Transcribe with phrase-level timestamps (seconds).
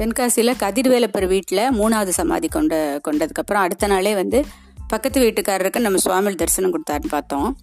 [0.00, 4.44] தென்காசியில் கதிர்வேலப்பர் வீட்டில் மூணாவது சமாதி கொண்ட கொண்டதுக்கப்புறம் அடுத்த நாளே வந்து
[4.88, 7.56] பக்கத்து வீட்டுக்காரருக்கு நம்ம சுவாமி தரிசனம் கொடுத்தாருன்னு பார்த்தோம்.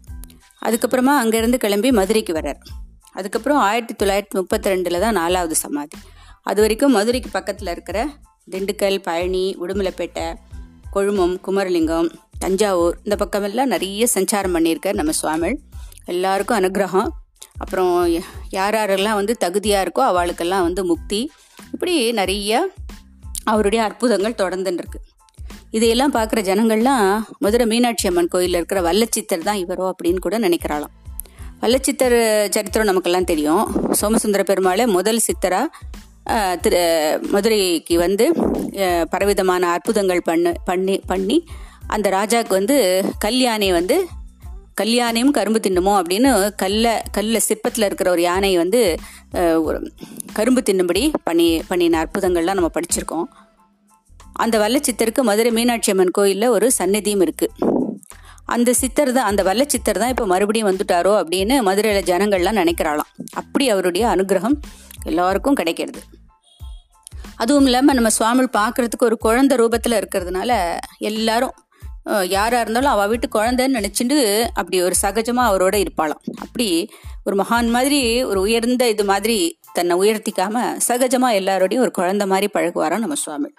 [0.66, 2.60] அதுக்கப்புறமா அங்கேருந்து கிளம்பி மதுரைக்கு வர்றார்.
[3.14, 5.98] அதுக்கப்புறம் ஆயிரத்தி தொள்ளாயிரத்தி முப்பத்தி ரெண்டில் தான் நாலாவது சமாதி.
[6.44, 8.08] அது வரைக்கும் மதுரைக்கு பக்கத்தில் இருக்கிற
[8.52, 10.34] திண்டுக்கல் பழனி உடுமலைப்பேட்டை
[10.92, 12.10] கொழுமம் குமரலிங்கம்
[12.40, 15.60] தஞ்சாவூர் இந்த பக்கமெல்லாம் நிறைய சஞ்சாரம் பண்ணியிருக்கார் நம்ம சுவாமி
[16.06, 17.08] எல்லாருக்கும் அனுகிரகம்.
[17.58, 21.32] அப்புறம் யார் யாரெல்லாம் வந்து தகுதியாக இருக்கோ அவளுக்கெல்லாம் வந்து முக்தி.
[21.74, 22.70] இப்படி நிறைய
[23.44, 25.00] அவருடைய அற்புதங்கள் தொடர்ந்துன்னு இருக்கு
[25.72, 27.08] இதையெல்லாம் பார்க்குற ஜனங்கள்லாம்
[27.40, 30.94] மதுரை மீனாட்சி அம்மன் கோயிலில் இருக்கிற வல்லச்சித்தர் தான் இவரோ அப்படின்னு கூட நினைக்கிறாளாம்.
[31.62, 32.18] வல்லச்சித்தர்
[32.50, 33.66] சரித்திரம் நமக்கெல்லாம் தெரியும்.
[33.92, 35.62] சோமசுந்தர பெருமாளை முதல் சித்தரா
[36.62, 36.82] திரு
[37.32, 38.26] மதுரைக்கு வந்து
[39.10, 41.38] பலவிதமான அற்புதங்கள் பண்ணு பண்ணி பண்ணி
[41.88, 42.78] அந்த ராஜாவுக்கு வந்து
[43.20, 43.98] கல்யாணி வந்து
[44.80, 46.30] கல்யாணையும் கரும்பு தின்னுமோ அப்படின்னு
[46.62, 46.86] கல்ல
[47.16, 48.82] கல்ல சிற்பத்தில் இருக்கிற ஒரு யானை வந்து
[49.68, 49.78] ஒரு
[50.38, 53.28] கரும்பு தின்னும்படி பண்ணி பண்ணின அற்புதங்கள்லாம் நம்ம படிச்சிருக்கோம்.
[54.44, 57.76] அந்த வல்லச்சித்தருக்கு மதுரை மீனாட்சி அம்மன் கோயிலில் ஒரு சந்நிதியும் இருக்குது
[58.56, 63.10] அந்த சித்தர் தான் அந்த வல்லச்சித்தர் தான் இப்போ மறுபடியும் வந்துட்டாரோ அப்படின்னு மதுரையில் ஜனங்கள்லாம் நினைக்கிறாளாம்.
[63.42, 64.56] அப்படி அவருடைய அனுகிரகம்
[65.10, 66.02] எல்லாருக்கும் கிடைக்கிறது.
[67.44, 70.52] அதுவும் இல்லாமல் நம்ம சுவாமி பார்க்குறதுக்கு ஒரு குழந்தை ரூபத்தில் இருக்கிறதுனால
[71.10, 71.56] எல்லாரும்
[72.08, 74.18] யாராக யாரா இருந்தாலும் அவள் வீட்டு குழந்தைன்னு நினச்சிட்டு
[74.60, 76.22] அப்படி ஒரு சகஜமாக அவரோட இருப்பாளாம்.
[76.44, 76.68] அப்படி
[77.28, 79.38] ஒரு மகான் மாதிரி ஒரு உயர்ந்த இது மாதிரி
[79.78, 83.50] தன்னை உயர்த்திக்காம சகஜமாக எல்லாரோடையும் ஒரு குழந்தை மாதிரி பழகுவாராம் நம்ம சுவாமி.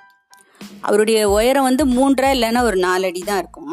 [0.80, 3.72] அவருடைய உயரம் வந்து மூன்றரை இல்லைன்னா ஒரு நாலடி தான் இருக்கும்.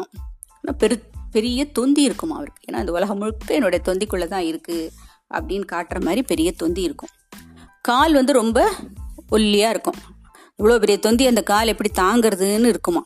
[0.58, 0.96] ஆனால் பெரு
[1.36, 2.60] பெரிய தொந்தி இருக்கும் அவருக்கு.
[2.68, 4.90] ஏன்னா இந்த உலகம் முழுக்க என்னுடைய தொந்திக்குள்ளே தான் இருக்குது
[5.36, 7.12] அப்படின்னு காட்டுற மாதிரி பெரிய தொந்தி இருக்கும்.
[7.80, 8.60] கால் வந்து ரொம்ப
[9.36, 10.00] ஒல்லியாக இருக்கும்.
[10.58, 13.02] இவ்வளோ பெரிய தொந்தி அந்த கால் எப்படி தாங்கிறதுன்னு இருக்குமா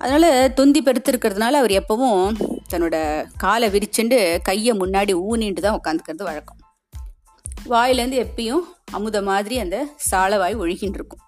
[0.00, 0.26] அதனால
[0.58, 2.34] தொந்தி பெருத்திருக்கிறதுனால அவர் எப்பவும்
[2.72, 2.96] தன்னோட
[3.44, 6.60] காலை விரிச்சுண்டு கையை முன்னாடி ஊனிட்டு தான் உட்காந்துக்கிறது வழக்கம்.
[7.72, 8.64] வாயிலேருந்து எப்பயும்
[8.96, 9.76] அமுத மாதிரி அந்த
[10.10, 11.22] சாலவாய் ஒழுகின்னு இருக்கும்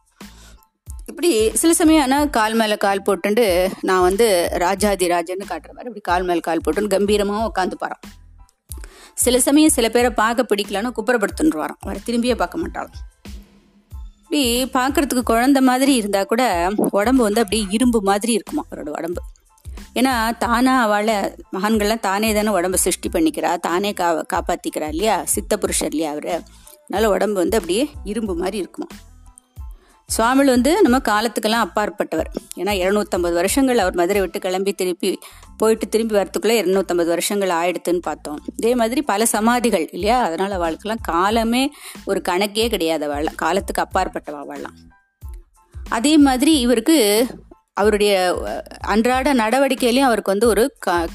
[1.11, 3.45] இப்படி சில சமயம் ஆனால் கால் மேலே கால் போட்டுண்டு
[3.89, 4.27] நான் வந்து
[4.65, 8.03] ராஜாதி ராஜன்னு காட்டுற மாதிரி இப்படி கால் மேலே கால் போட்டுன்னு கம்பீரமாக உட்காந்து பாரான்.
[9.25, 12.99] சில சமயம் சில பேரை பார்க்க பிடிக்கலன்னு குப்புறப்படுத்துன்னு வரான் அவரை திரும்பியே பார்க்க மாட்டாளாம்.
[14.31, 16.43] இப்படி பார்க்கறதுக்கு குழந்த மாதிரி இருந்தா கூட
[16.91, 19.21] உடம்பு வந்து அப்படியே இரும்பு மாதிரி இருக்குமா அவரோட உடம்பு?
[19.95, 21.15] ஏன்னா தானா அவளை
[21.53, 25.25] மகான்கள்லாம் தானே தானே உடம்ப சிருஷ்டி பண்ணிக்கிறா தானே கா காப்பாத்திக்கிறா இல்லையா?
[25.25, 26.43] சித்த புருஷர் இல்லையா அவரு?
[26.83, 28.87] அதனால உடம்பு வந்து அப்படியே இரும்பு மாதிரி இருக்குமா?
[30.15, 32.29] சுவாமிகள் வந்து நம்ம காலத்துக்கெல்லாம் அப்பாற்பட்டவர்.
[32.57, 35.11] ஏன்னா இருநூத்தம்பது வருஷங்கள் அவர் மதுரை விட்டு கிளம்பி திருப்பி
[35.57, 38.39] போயிட்டு திரும்பி வரத்துக்குள்ளே இருநூத்தம்பது வருஷங்கள் ஆயிடுத்துன்னு பார்த்தோம்.
[38.57, 40.19] இதே மாதிரி பல சமாதிகள் இல்லையா?
[40.29, 41.63] அதனால் அவளுக்கெல்லாம் காலமே
[42.05, 43.31] ஒரு கணக்கே கிடையாது அவள்.
[43.45, 44.79] காலத்துக்கு அப்பாற்பட்டவ அவள்லாம்.
[45.99, 46.99] அதே மாதிரி இவருக்கு
[47.81, 48.15] அவருடைய
[48.93, 50.63] அன்றாட நடவடிக்கையிலையும் அவருக்கு வந்து ஒரு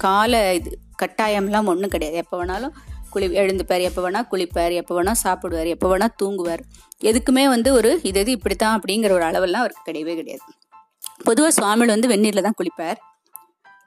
[0.05, 0.71] கால இது
[1.03, 2.17] கட்டாயம்லாம் ஒன்றும் கிடையாது.
[2.23, 2.73] எப்போ வேணாலும்
[3.13, 6.63] குளி எழுந்துப்பார் எப்போ வேணால் குளிப்பார் எப்போ வேணால் சாப்பிடுவார் எப்போ வேணால் தூங்குவார்.
[7.09, 10.46] எதுக்குமே வந்து ஒரு இது இது இப்படித்தான் அப்படிங்கிற ஒரு அளவெல்லாம் அவருக்கு கிடையவே கிடையாது.
[11.28, 13.00] பொதுவாக சுவாமியில் வந்து வெந்நீரில் தான் குளிப்பார்.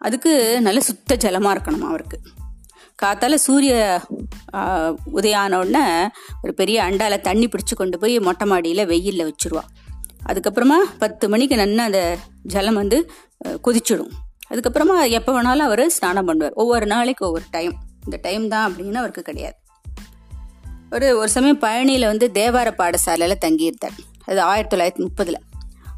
[0.07, 0.33] அதுக்கு
[0.67, 2.19] நல்ல சுத்த ஜலமாக இருக்கணுமா அவருக்கு.
[3.03, 3.73] காத்தால சூரிய
[5.19, 5.85] உதயான உதயம் உடனே
[6.45, 9.71] ஒரு பெரிய அண்டால தண்ணி பிடிச்சு கொண்டு போய் மொட்டை மாடியில் வெயிலில் வச்சுருவான்
[10.31, 12.01] அதுக்கப்புறமா பத்து மணிக்கு நின்று அந்த
[12.55, 12.99] ஜலம் வந்து
[13.67, 14.15] கொதிச்சிடும்.
[14.53, 16.57] அதுக்கப்புறமா எப்போ வேணாலும் அவர் ஸ்நானம் பண்ணுவார்.
[16.63, 17.75] ஒவ்வொரு நாளைக்கு ஒவ்வொரு டைம்
[18.07, 19.59] இந்த டைம் தான் அப்படின்னு அவருக்கு கிடையாது.
[20.91, 23.97] ஒரு ஒரு சமயம் பழனியில் வந்து தேவார பாடசாலையில் தங்கியிருந்தார்.
[24.25, 25.41] அது ஆயிரத்தி தொள்ளாயிரத்தி முப்பதில்.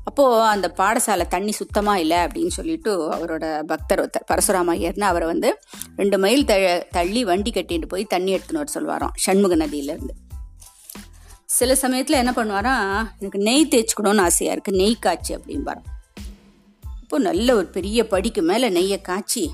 [0.05, 5.59] அப்போது அந்த பாடசாலை தண்ணி சுத்தமாக இல்லை அப்படின்னு சொல்லிட்டு அவரோட பக்தர் ஒருத்தர் பரசுராம ஐயர்னு அவரை வந்து
[5.97, 6.55] ரெண்டு மைல் த
[6.91, 10.15] தள்ளி வண்டி கட்டிட்டு போய் தண்ணி எடுத்துன்னு வர சொல்வாராம் சண்முக நதியிலேருந்து.
[11.45, 15.89] சில சமயத்தில் என்ன பண்ணுவாராம் எனக்கு நெய் தேய்ச்சிக்கணும்னு ஆசையாக இருக்குது நெய் காய்ச்சி அப்படிம்பாராம்.
[17.03, 19.45] அப்போது நல்ல ஒரு பெரிய படிக்கு மேலே நெய்யை காய்ச்சி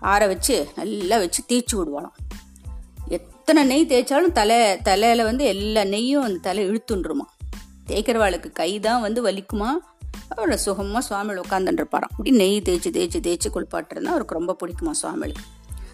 [0.00, 2.16] ஆற வச்சு நல்லா வச்சு தேய்ச்சி விடுவாளாம்.
[3.08, 7.26] எத்தனை நெய் தேய்ச்சாலும் தலை தலையில் வந்து எல்லா நெய்யும் அந்த தலை இழுத்துண்டுருமா
[7.86, 9.70] தேய்க்கிறவாளுக்கு கை தான் வந்து வலிக்குமா?
[10.36, 15.46] அவரோட சுகமாக சுவாமியில் உட்காந்துட்டுருப்பாராம் அப்படி நெய் தேய்ச்சி தேய்ச்சி தேய்ச்சி குளிப்பாட்டுறதுனா அவருக்கு ரொம்ப பிடிக்குமா சுவாமிகளுக்கு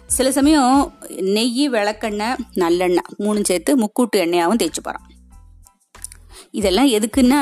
[0.05, 5.07] சில சமயம் நெய் விளக்கெண்ணெய் நல்லெண்ணெய் மூணும் சேர்த்து முக்கூட்டு எண்ணெயாகவும் தேய்ச்சிப்பாராம்.
[6.51, 7.41] இதெல்லாம் எதுக்குன்னா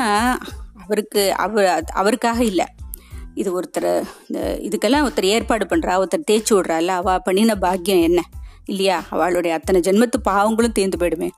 [0.82, 2.66] அவருக்கு அவர் அவருக்காக இல்லை.
[3.36, 3.90] இது ஒருத்தர்
[4.28, 8.20] இந்த இதுக்கெல்லாம் ஒருத்தர் ஏற்பாடு பண்ணுறா ஒருத்தர் தேய்ச்சி விட்றாள் அவள் பண்ணின பாக்கியம் என்ன?
[8.64, 8.98] இல்லையா?
[9.10, 11.28] அவளுடைய அத்தனை ஜென்மத்து பாவங்களும் தேர்ந்து போயிடுமே.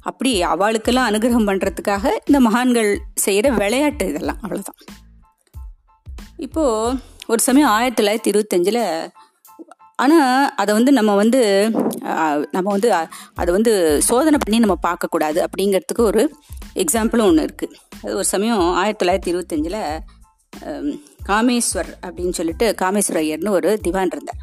[0.00, 4.80] அப்படி அவளுக்கெல்லாம் அனுகிரகம் பண்ணுறதுக்காக இந்த மகான்கள் செய்கிற விளையாட்டு இதெல்லாம் அவ்வளோதான்
[6.36, 8.82] இப்போது ஒரு சமயம் ஆயிரத்தி தொள்ளாயிரத்தி இருபத்தஞ்சில்
[9.96, 11.40] ஆனால் அதை வந்து நம்ம வந்து
[12.50, 12.88] நம்ம வந்து
[13.34, 16.22] அதை வந்து சோதனை பண்ணி நம்ம பார்க்கக்கூடாது அப்படிங்கிறதுக்கு ஒரு
[16.74, 19.80] எக்ஸாம்பிளும் ஒன்று இருக்குது அது ஒரு சமயம் ஆயிரத்தி தொள்ளாயிரத்தி இருபத்தஞ்சில்
[21.28, 24.40] காமேஸ்வர் அப்படின்னு சொல்லிட்டு காமேஸ்வர ஐயர்னு ஒரு திவான் இருந்தார்.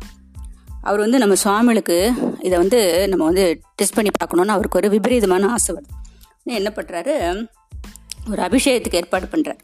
[0.82, 5.76] அவர் வந்து நம்ம சுவாமிகளுக்கு இதை வந்து நம்ம வந்து டெஸ்ட் பண்ணி பார்க்கணுன்னு அவருக்கு ஒரு விபரீதமான ஆசை
[5.76, 6.00] வருது.
[6.44, 7.48] என்ன பண்ணுறாரு
[8.30, 9.60] ஒரு அபிஷேகத்துக்கு ஏற்பாடு பண்ணுறார்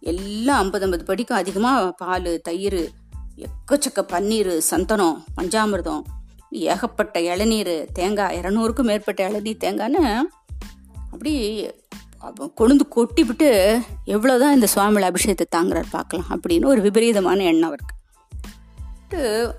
[0.00, 2.90] எல்லாம் ஐம்பது ஐம்பது படிக்கும் அதிகமாக பால் தயிர்
[3.36, 6.02] எக்கச்சக்க பன்னீர் சந்தனம் பஞ்சாமிர்தம்
[6.50, 10.20] ஏகப்பட்ட இளநீர் தேங்காய் இரநூறுக்கும் மேற்பட்ட இளநீர் தேங்காய்னு
[11.10, 11.34] அப்படி
[12.58, 13.48] கொழுந்து கொட்டி விட்டு
[14.14, 16.30] எவ்வளோதான் இந்த சுவாமியில் அபிஷேகத்தை தாங்குறாரு பார்க்கலாம்.
[16.34, 17.94] அப்படின்னு ஒரு விபரீதமான எண்ணம் அவருக்கு.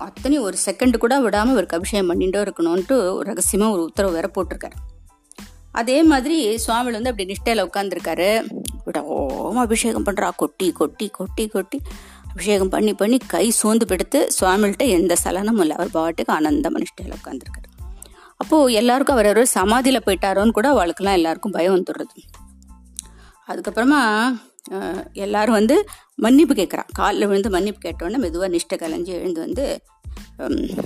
[0.06, 4.76] அத்தனை ஒரு செகண்ட் கூட விடாமல் அவருக்கு அபிஷேகம் பண்ணிட்டே இருக்கணும்ன்ட்டு ஒரு ரகசியமாக ஒரு உத்தரவு வேற போட்டிருக்காரு.
[5.80, 8.28] அதே மாதிரி சுவாமியில் வந்து அப்படி நிஷ்டையில் உட்காந்துருக்காரு
[8.86, 11.78] விடாம அபிஷேகம் பண்ணுறா கொட்டி கொட்டி கொட்டி கொட்டி
[12.32, 15.76] அபிஷேகம் பண்ணி பண்ணி கை சோர்ந்து படுத்து சுவாமிகிட்ட எந்த சலனமும் இல்லை.
[15.78, 17.70] அவர் பாட்டுக்கு ஆனந்தமாக நிஷ்டையில் உட்காந்துருக்காரு
[18.42, 22.16] அப்போது எல்லாருக்கும் அவர் அவர் சமாதியில் போயிட்டாரோன்னு கூட அவளுக்கெல்லாம் எல்லாருக்கும் பயம் வந்துடுறது.
[23.48, 24.00] அதுக்கப்புறமா
[25.12, 25.84] எல்லாரும் வந்து
[26.14, 29.82] மன்னிப்பு கேட்குறான் காலில் விழுந்து மன்னிப்பு கேட்டோன்னே மெதுவாக நிஷ்டை கலைஞ்சி எழுந்து வந்து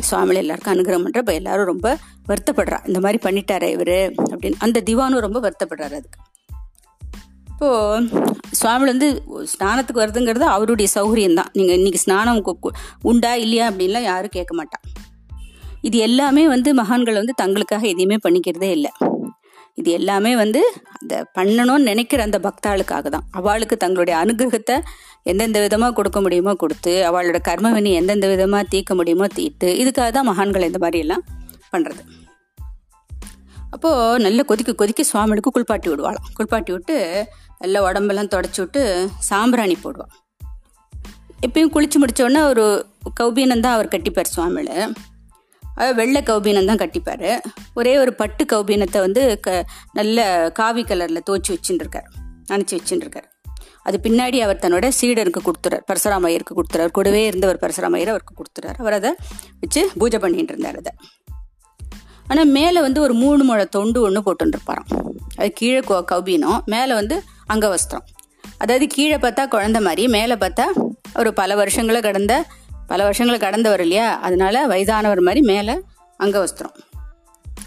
[0.01, 1.99] சுவாமியில் எல்லாருக்கும் அனுகிரகம் பண்ணுற இப்போ எல்லாரும் ரொம்ப
[2.29, 2.87] வருத்தப்படுறா.
[2.87, 4.59] இந்த மாதிரி பண்ணிட்டாரே இவர் அப்படின்னு.
[4.59, 6.21] அந்த திவானும் ரொம்ப வருத்தப்படுறாரு அதுக்கு.
[7.53, 8.09] இப்போது
[8.51, 9.23] சுவாமியில் வந்து
[9.53, 12.43] ஸ்நானத்துக்கு வருதுங்கிறது அவருடைய சௌகரியம் தான் நீங்கள் இன்றைக்கி ஸ்நானம்
[13.03, 14.87] உண்டா இல்லையா அப்படின்லாம் யாரும் கேட்க மாட்டான்
[15.81, 18.91] இது எல்லாமே வந்து மகான்கள் வந்து தங்களுக்காக எதையுமே பண்ணிக்கிறதே இல்லை.
[19.81, 20.61] இது எல்லாமே வந்து
[20.99, 24.77] அந்த பண்ணணும்னு நினைக்கிற அந்த பக்தாளுக்காக தான் அவளுக்கு தங்களுடைய அனுகிரகத்தை
[25.23, 30.69] எந்தெந்த விதமாக கொடுக்க முடியுமோ கொடுத்து அவளோட கர்மவினி எந்தெந்த விதமாக தீர்க்க முடியுமோ தீர்த்து இதுக்காக தான் மகான்கள்
[30.71, 31.25] இந்த மாதிரியெல்லாம்
[31.73, 32.03] பண்ணுறது
[33.75, 36.27] அப்போது நல்ல கொதிக்க கொதிக்க சுவாமிகளுக்கு குளிப்பாட்டி விடுவாளாம்.
[36.37, 36.97] குளிப்பாட்டி விட்டு
[37.59, 38.81] நல்லா உடம்பெல்லாம் தொடச்சி விட்டு
[39.29, 40.13] சாம்பிராணி போடுவாள்.
[41.47, 42.65] எப்பயும் குளிச்சு முடித்தோடனே ஒரு
[43.21, 44.75] கௌபீனம் தான் அவர் கட்டிப்பார் சுவாமியில்
[45.99, 47.29] வெள்ளை கௌபீனம் தான் கட்டிப்பார்.
[47.75, 52.09] ஒரே ஒரு பட்டு கௌபீனத்தை வந்து க நல்ல காவி கலரில் தோச்சி வச்சுட்டுருக்கார்
[52.53, 53.29] நினச்சி வச்சுட்டுருக்கார்
[53.83, 58.79] அது பின்னாடி அவர் தன்னோட சீடருக்கு கொடுத்துறார் பரசுராமையருக்கு கொடுத்துறார் கூடவே இருந்தவர் பரசுராமையர் அவருக்கு கொடுத்துறார்.
[58.79, 59.11] அவர் அதை
[59.61, 60.93] வச்சு பூஜை பண்ணிட்டு இருந்தார் அதை.
[62.27, 64.91] ஆனால் மேலே வந்து ஒரு மூணு முழை தொண்டு ஒன்று போட்டுருப்பாராம்
[65.37, 65.81] அது கீழே
[66.13, 67.23] கௌபீனம் மேலே வந்து
[67.55, 68.05] அங்கவஸ்திரம்.
[68.59, 70.67] அதாவது கீழே பார்த்தா குழந்த மாதிரி மேலே பார்த்தா
[71.19, 72.35] ஒரு பல வருஷங்களை கடந்த
[72.91, 74.19] பல வருஷங்களை கடந்தவர் இல்லையா?
[74.19, 75.75] அதனால வயதானவர் மாதிரி மேலே
[76.19, 76.77] அங்கவஸ்திரம்.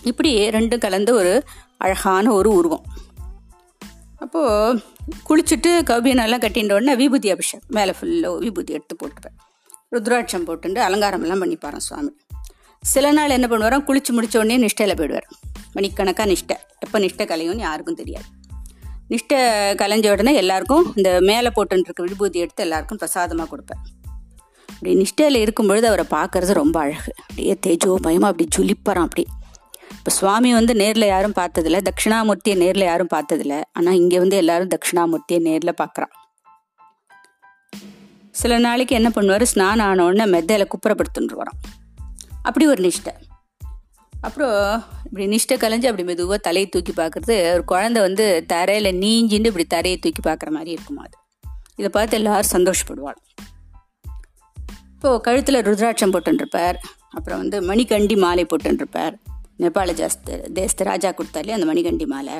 [0.03, 1.43] இப்படி ரெண்டும் கலந்த ஒரு
[1.77, 2.85] அழகான ஒரு உருவம்.
[4.15, 4.81] அப்போது
[5.29, 7.67] குளிச்சுட்டு கௌபியனெல்லாம் கட்டின்ற உடனே விபூதி அபிஷேகம்.
[7.69, 9.35] மேலே ஃபுல்லாக விபூதி எடுத்து போட்டுப்பேன்
[9.95, 12.11] ருத்ராட்சம் போட்டுட்டு அலங்காரமெல்லாம் பண்ணிப்பாரு சுவாமி.
[12.81, 13.85] சில நாள் என்ன பண்ணுவாராம்?
[13.87, 15.29] குளிச்சு முடிச்ச உடனே நிஷ்டையில் போயிடுவார்.
[15.73, 16.57] மணிக்கணக்காக நிஷ்டை.
[16.79, 18.25] எப்போ நிஷ்டை கலையும்னு யாருக்கும் தெரியாது.
[19.09, 19.41] நிஷ்டை
[19.81, 24.02] கலைஞ்ச உடனே எல்லாருக்கும் இந்த மேலே போட்டுருக்க விபூதி எடுத்து எல்லாருக்கும் பிரசாதமாக கொடுப்பேன்.
[24.73, 27.11] அப்படி நிஷ்டையில் இருக்கும் பொழுது அவரை பார்க்கறது ரொம்ப அழகு.
[27.21, 29.25] அப்படியே தேஜோ பயமாக அப்படி ஜுலிப்பறான் அப்படி
[29.97, 31.79] இப்போ சுவாமி வந்து நேரில் யாரும் பார்த்ததில்ல.
[31.89, 33.61] தட்சிணாமூர்த்தியை நேரில் யாரும் பார்த்ததில்ல.
[33.71, 36.13] ஆனால் இங்கே வந்து எல்லாரும் தட்சிணாமூர்த்தியை நேரில் பார்க்குறான்.
[38.31, 39.43] சில நாளைக்கு என்ன பண்ணுவார்?
[39.43, 41.59] ஸ்நானம் ஆன மெத்தையில் குப்புறப்படுத்துன்னு வரோம்
[42.41, 43.13] அப்படி ஒரு நிஷ்டை.
[44.13, 47.35] அப்புறம் இப்படி நிஷ்டை கலைஞ்சு அப்படி மெதுவாக தலையை தூக்கி பார்க்குறது.
[47.53, 51.17] ஒரு குழந்தை வந்து தரையில் நீஞ்சின்னு இப்படி தரையை தூக்கி பார்க்குற மாதிரி இருக்குமா அது.
[51.75, 53.19] இதை பார்த்து எல்லாரும் சந்தோஷப்படுவாள்
[55.03, 56.77] இப்போது கழுத்தில் ருத்ராட்சம் போட்டுருப்பார்
[57.15, 59.15] அப்புறம் வந்து மணிகண்டி மாலை போட்டுருப்பார்
[59.61, 62.35] நேபாள ஜாஸ்து தேசத்து ராஜா கொடுத்தாலே அந்த மணிகண்டி மாலை.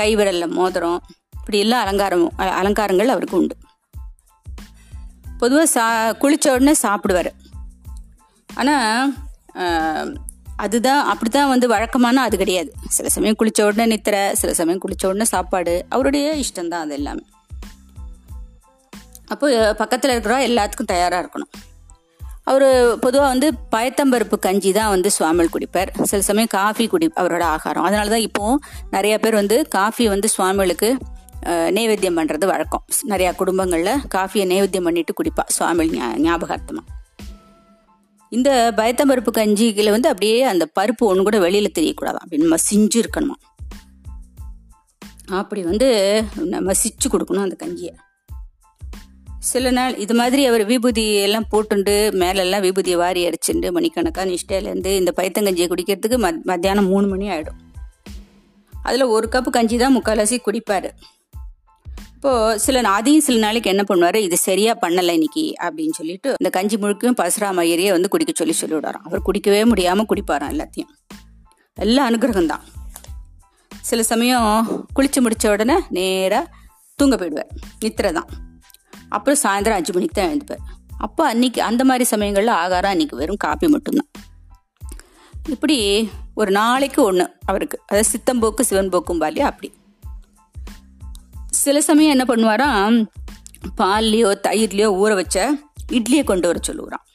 [0.00, 0.98] கைவிரலில் மோதிரம்
[1.38, 3.54] இப்படி எல்லாம் அலங்காரமும் அலங்காரங்கள் அவருக்கு உண்டு.
[5.38, 5.84] பொதுவாக சா
[6.24, 7.30] குளித்த உடனே சாப்பிடுவார்.
[8.48, 10.12] ஆனால்
[10.66, 12.70] அதுதான் அப்படி தான் வந்து வழக்கமான அது கிடையாது.
[12.98, 15.76] சில சமயம் குளித்த உடனே நித்திரை சில சமயம் குளித்த உடனே சாப்பாடு.
[15.88, 17.26] அவருடைய இஷ்டம்தான் அது எல்லாமே
[19.34, 19.46] அப்போ
[19.80, 21.52] பக்கத்தில் இருக்கிறவா எல்லாத்துக்கும் தயாராக இருக்கணும்.
[22.50, 22.66] அவர்
[23.04, 25.90] பொதுவாக வந்து பயத்தம்பருப்பு கஞ்சி தான் வந்து சுவாமிகள் குடிப்பார்.
[26.10, 27.86] சில சமயம் காஃபி குடி அவரோட ஆகாரம்.
[27.88, 28.60] அதனால தான் இப்போவும்
[28.94, 30.90] நிறைய பேர் வந்து காஃபி வந்து சுவாமிகளுக்கு
[31.76, 32.84] நைவேத்தியம் பண்ணுறது வழக்கம்.
[33.12, 36.86] நிறையா குடும்பங்களில் காஃபியை நைவேத்தியம் பண்ணிட்டு குடிப்பா சுவாமிகள் ஞாபகார்த்தமாக
[38.32, 42.24] இந்த பயத்தம்பருப்பு கஞ்சிகளை வந்து அப்படியே அந்த பருப்பு ஒன்று கூட வெளியில் தெரியக்கூடாதான்.
[42.24, 43.36] அப்படின்னு மசிஞ்சு இருக்கணுமா
[45.38, 45.88] அப்படி வந்து
[46.68, 47.94] மசிச்சு கொடுக்கணும் அந்த கஞ்சியை.
[49.50, 55.12] சில நாள் இது மாதிரி அவர் விபூதி எல்லாம் போட்டுண்டு மேலெல்லாம் விபூதியை வாரி அடிச்சுண்டு மணிக்கணக்காக நிஷ்டையிலேருந்து இந்த
[55.16, 57.60] பைத்தங்கஞ்சியை குடிக்கிறதுக்கு மத் மத்தியானம் மூணு மணி ஆகிடும்
[58.82, 60.88] அதில் ஒரு கப்பு கஞ்சி தான் முக்கால்வாசி குடிப்பார்.
[62.14, 66.76] இப்போது சில அதையும் சில நாளைக்கு என்ன பண்ணுவார் இது சரியாக பண்ணலை இன்னைக்கு அப்படின்னு சொல்லிட்டு இந்த கஞ்சி
[66.76, 70.92] முழுக்கையும் பசுராமயரியே வந்து குடிக்க சொல்லி சொல்லி விடாராம் அவர் குடிக்கவே முடியாமல் குடிப்பாராம் எல்லாத்தையும்.
[71.74, 72.64] எல்லாம் அனுகிரகம் தான்.
[73.80, 74.50] சில சமயம்
[74.96, 76.44] குளிச்சு முடித்த உடனே நேராக
[76.98, 77.52] தூங்க போயிடுவார்.
[77.80, 78.28] நித்திரை தான்.
[79.08, 80.64] அப்புறம் சாயந்தரம் அஞ்சு மணிக்கு தான் எழுந்துப்பார்
[80.98, 84.10] அப்போ அன்னைக்கு அந்த மாதிரி சமயங்களில் ஆகாரம் அன்னைக்கு வெறும் காப்பி மட்டும்தான்.
[85.48, 85.76] இப்படி
[86.34, 87.76] ஒரு நாளைக்கு ஒன்று அவருக்கு.
[87.86, 89.68] அதாவது சித்தம்போக்கு சிவன் போக்கும் பாலியா அப்படி.
[91.50, 92.96] சில சமயம் என்ன பண்ணுவாராம்
[93.76, 95.54] பால்லையோ தயிர்லையோ ஊற வச்ச
[95.92, 97.06] இட்லியை கொண்டு வர சொல்லுவாராம்.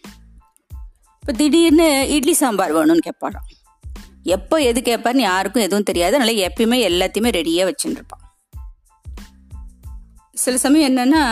[1.19, 3.49] இப்போ திடீர்னு இட்லி சாம்பார் வேணும்னு கேட்பாராம்
[4.35, 6.15] எப்போ எது கேட்பார்னு யாருக்கும் எதுவும் தெரியாது.
[6.15, 8.22] அதனால எப்பயுமே எல்லாத்தையுமே ரெடியாக வச்சுட்டு இருப்பான்.
[10.35, 11.23] சில சமயம் என்னென்னா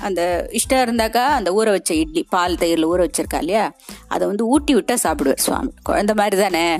[0.00, 3.72] அந்த இஷ்டம் இருந்தாக்கா அந்த ஊற வச்ச இட்லி பால் தயிரில் ஊற வச்சிருக்கா இல்லையா?
[4.08, 5.72] அதை வந்து ஊட்டி விட்டால் சாப்பிடுவார் சுவாமி.
[5.88, 6.78] குழந்த மாதிரி தானே?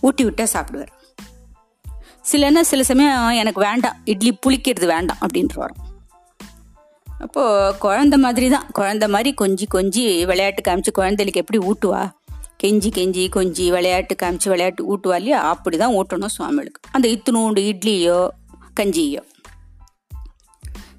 [0.00, 0.92] ஊட்டி விட்டால் சாப்பிடுவார்.
[2.32, 5.88] சிலன்னா சில சமயம் எனக்கு வேண்டாம் இட்லி புளிக்கிறது வேண்டாம் அப்படின்ட்டு வரும்
[7.18, 8.66] அப்போது குழந்த மாதிரி தான்.
[8.78, 12.02] குழந்த மாதிரி கொஞ்சி கொஞ்சி விளையாட்டு காமிச்சு குழந்தைகளுக்கு எப்படி ஊட்டுவா?
[12.62, 15.40] கெஞ்சி கெஞ்சி கொஞ்சி விளையாட்டு காமிச்சு விளையாட்டு ஊட்டுவா இல்லையா?
[15.40, 16.80] அப்படி தான் ஊட்டணும் சுவாமிகளுக்கு.
[16.92, 18.28] அந்த இத்துணூண்டு இட்லியோ
[18.80, 19.22] கஞ்சியோ.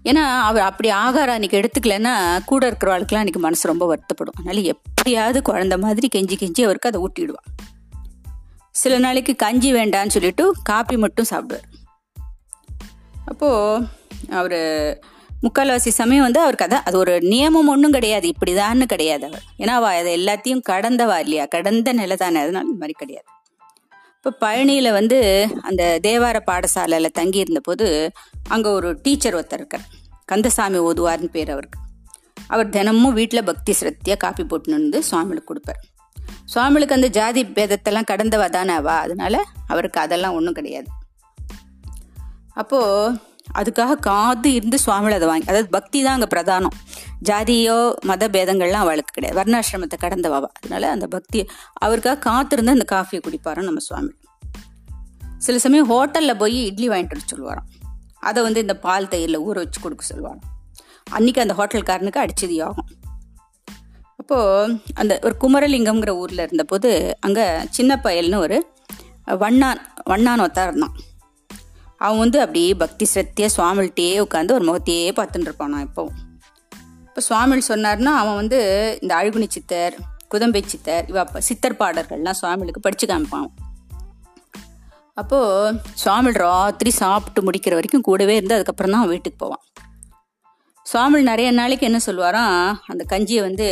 [0.06, 2.14] ஏன்னா அவர் அப்படி ஆகாரம் அன்றைக்கி எடுத்துக்கலன்னா
[2.46, 4.38] கூட இருக்கிறவாளுக்கெல்லாம் அன்றைக்கி மனசு ரொம்ப வருத்தப்படும்.
[4.38, 7.50] அதனால் எப்படியாவது குழந்த மாதிரி கெஞ்சி கெஞ்சி அவருக்கு அதை ஊட்டிடுவான்
[8.72, 11.68] சில நாளைக்கு கஞ்சி வேண்டான்னு சொல்லிட்டு காப்பி மட்டும் சாப்பிடுவார்.
[13.26, 13.88] அப்போது
[14.30, 14.60] அவர்
[15.44, 19.46] முக்கால்வாசி சமயம் வந்து அவருக்கு அதான் அது ஒரு நியமம் ஒன்றும் கிடையாது இப்படிதான்னு கிடையாது அவர்.
[19.60, 21.46] ஏன்னா அவள் அதை எல்லாத்தையும் கடந்தவா இல்லையா?
[21.46, 23.28] கடந்த நிலை தானே அதனால இந்த மாதிரி கிடையாது.
[24.16, 27.88] இப்போ பழனியில் வந்து அந்த தேவார பாடசாலையில் தங்கியிருந்த போது
[28.54, 29.86] அங்கே ஒரு டீச்சர் ஒருத்தர் இருக்கார்.
[30.26, 31.80] கந்தசாமி ஓதுவார்னு பேர் அவருக்கு.
[32.48, 35.80] அவர் தினமும் வீட்டில் பக்தி சிரத்தியாக காப்பி போட்டுன்னு வந்து சுவாமிகளுக்கு கொடுப்பார்.
[36.46, 38.96] சுவாமிகளுக்கு அந்த ஜாதி பேதத்தெல்லாம் கடந்தவா தானேவா?
[39.06, 40.90] அதனால அவருக்கு அதெல்லாம் ஒன்றும் கிடையாது.
[42.54, 43.18] அப்போது
[43.60, 46.76] அதுக்காக காத்து இருந்து சுவாமிகள் அதை வாங்கி அதாவது பக்தி தான் அங்கே பிரதானம்.
[47.30, 47.78] ஜாதியோ
[48.10, 49.38] மத பேதங்கள்லாம் அவளுக்கு கிடையாது.
[49.40, 51.40] வர்ணாசிரமத்தை கடந்தவா அதனால அந்த பக்தி
[51.86, 54.14] அவருக்காக காத்திருந்து அந்த காஃபியை குடிப்பாரோ நம்ம சுவாமி
[55.38, 57.70] சில சமயம் ஹோட்டலில் போய் இட்லி வாங்கிட்டு வர சொல்லுவாராம்.
[58.30, 60.42] அதை வந்து இந்த பால் தயிரில் ஊற வச்சு கொடுக்க சொல்லுவாங்க.
[61.18, 62.90] அன்றைக்கி அந்த ஹோட்டல்காரனுக்கு அடிச்சது ஆகும்
[64.22, 68.58] அப்போது அந்த ஒரு குமரலிங்கம்ங்கிற ஊரில் இருந்தபோது அங்கே சின்ன பயல்னு ஒரு
[69.44, 70.96] வண்ணான் வண்ணான் ஒத்தா இருந்தான்.
[71.98, 76.04] அவன் வந்து அப்படியே பக்தி சத்தியாக சுவாமிகிட்டே உட்காந்து ஒரு முகத்தையே பார்த்துட்டு இருப்பான் இப்போ.
[77.28, 78.60] சுவாமிகள் சொன்னார்னா அவன் வந்து
[79.02, 79.96] இந்த அழுகுனி சித்தர்
[80.34, 83.50] குதம்பை சித்தர் இவ சித்தர் பாடல்கள்லாம் சுவாமிகளுக்கு படித்து காமிப்பான்.
[85.22, 89.64] அப்போது சுவாமிகள் ராத்திரி சாப்பிட்டு முடிக்கிற வரைக்கும் கூடவே இருந்து அதுக்கப்புறம் தான் வீட்டுக்கு போவான்.
[90.86, 92.56] சுவாமிகள் நிறைய நாளைக்கு என்ன சொல்லுவாராம்
[92.92, 93.68] அந்த கஞ்சியை வந்து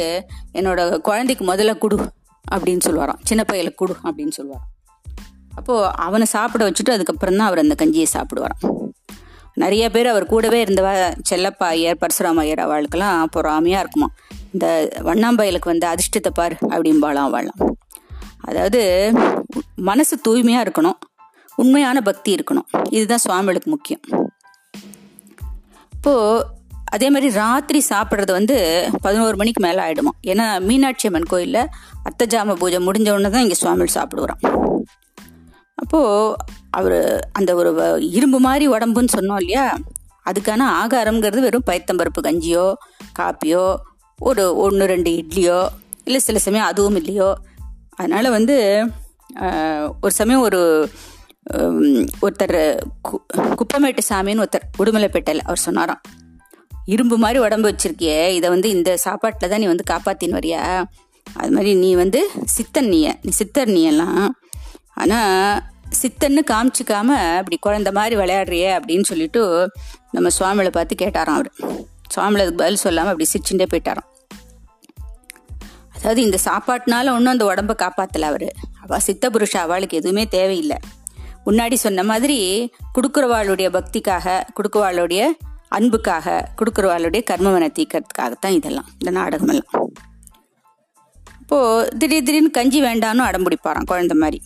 [0.60, 1.98] என்னோட குழந்தைக்கு முதல்ல குடு
[2.46, 3.22] அப்படின்னு சொல்லுவாராம்.
[3.30, 4.66] சின்ன பையலுக்கு குடு அப்படின்னு சொல்லுவார்
[5.60, 8.64] அப்போது அவனை சாப்பிட வச்சுட்டு அதுக்கப்புறம் தான் அவர் அந்த கஞ்சியை சாப்பிடுவாராம்.
[9.64, 10.90] நிறைய பேர் அவர் கூடவே இருந்தவ
[11.30, 14.08] செல்லப்பா ஐயர் பரசுராம ஐயர் அவளுக்கெல்லாம் பொறாமையாக இருக்குமா
[14.54, 14.66] இந்த
[15.08, 17.62] வண்ணாம்பயலுக்கு வந்து அதிர்ஷ்டத்தை பார் அப்படிம்பாலாம் வாழலாம்
[18.48, 18.82] அதாவது
[19.90, 20.98] மனசு தூய்மையாக இருக்கணும்.
[21.62, 22.68] உண்மையான பக்தி இருக்கணும்.
[22.98, 24.04] இதுதான் சுவாமிகளுக்கு முக்கியம்.
[25.94, 26.46] இப்போது
[26.96, 28.56] அதே மாதிரி ராத்திரி சாப்பிட்றது வந்து
[29.02, 31.70] பதினோரு மணிக்கு மேலே ஆகிடுமா ஏன்னா மீனாட்சி அம்மன் கோயிலில்
[32.08, 34.42] அத்தஜாம பூஜை முடிஞ்ச உடனே தான் இங்கே சுவாமிகள் சாப்பிடுவோம்
[35.78, 36.36] அப்போது
[36.78, 36.98] அவர்
[37.32, 37.70] அந்த ஒரு
[38.16, 39.66] இரும்பு மாதிரி உடம்புன்னு சொன்னோம் இல்லையா?
[40.30, 42.66] அதுக்கான ஆகாரம்ங்கிறது வெறும் பயத்தம்பருப்பு கஞ்சியோ
[43.20, 43.64] காப்பியோ
[44.20, 45.60] ஒரு ஒன்று ரெண்டு இட்லியோ
[46.08, 47.30] இல்லை சில சமயம் அதுவும் இல்லையோ.
[48.00, 48.58] அதனால் வந்து
[50.04, 50.62] ஒரு சமயம் ஒரு
[52.26, 52.58] ஒருத்தர்
[53.08, 53.16] கு
[53.60, 56.02] குப்பமேட்டு சாமின்னு ஒருத்தர் உடுமலைப்பேட்டையில் அவர் சொன்னாராம்.
[56.94, 60.62] இரும்பு மாதிரி உடம்பு வச்சிருக்கிய இதை வந்து இந்த சாப்பாட்டில் தான் நீ வந்து காப்பாத்தின்னு வரியா?
[61.28, 62.22] அது மாதிரி நீ வந்து
[62.56, 64.22] சித்தன் நீய நீ சித்தர் நீயெல்லாம்
[65.02, 65.60] ஆனால்
[66.02, 69.42] சித்தன்னு காமிச்சிக்காம அப்படி குழந்த மாதிரி விளையாடுறியே அப்படின்னு சொல்லிட்டு
[70.16, 71.52] நம்ம சுவாமிகளை பார்த்து கேட்டாராம் அவர்.
[72.14, 74.08] சுவாமியில் அதுக்கு பதில் சொல்லாமல் அப்படி சிரிச்சுட்டே போயிட்டாராம்.
[75.96, 78.50] அதாவது இந்த சாப்பாட்டினால ஒன்றும் அந்த உடம்பை காப்பாற்றல அவர்.
[78.84, 80.78] அவள் சித்த புருஷ அவளுக்கு எதுவுமே தேவையில்லை.
[81.46, 85.26] முன்னாடி சொன்ன மாதிரி கொடுக்குறவாளுடைய பக்திக்காக கொடுக்குறவாளுடைய
[85.68, 89.88] அன்புக்காக கொடுக்குறவாளுடைய கர்மவனை தீக்கிறதுக்காகத்தான் இதெல்லாம் இந்த நாடகமெல்லாம்.
[91.42, 94.42] இப்போது திடீர் திடீர்னு கஞ்சி வேண்டான்னு அடம் பிடிப்பாராம் குழந்த மாதிரி.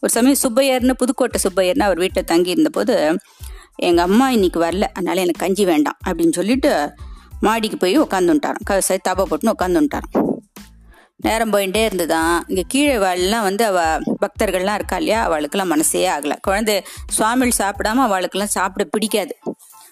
[0.00, 3.18] ஒரு சமயம் சுப்பையர்னு புதுக்கோட்டை சுப்பையர்னு அவர் வீட்டில் தங்கி இருந்தபோது
[3.76, 6.94] எங்கள் அம்மா இன்னைக்கு வரல அதனால எனக்கு கஞ்சி வேண்டாம் அப்படின்னு சொல்லிட்டு
[7.40, 10.33] மாடிக்கு போய் உட்காந்துட்டாராம் க தப்பை போட்டுன்னு உட்காந்துட்டாராம்
[11.16, 12.44] நேரம் போயிட்டே இருந்துதான்.
[12.46, 15.30] இங்கே கீழே வாழெலாம் வந்து அவள் பக்தர்கள்லாம் இருக்கா இல்லையா?
[15.30, 16.36] அவளுக்கெல்லாம் மனசே ஆகலை.
[16.40, 19.34] குழந்தை சுவாமிகள் சாப்பிடாம அவளுக்கெல்லாம் சாப்பிட பிடிக்காது.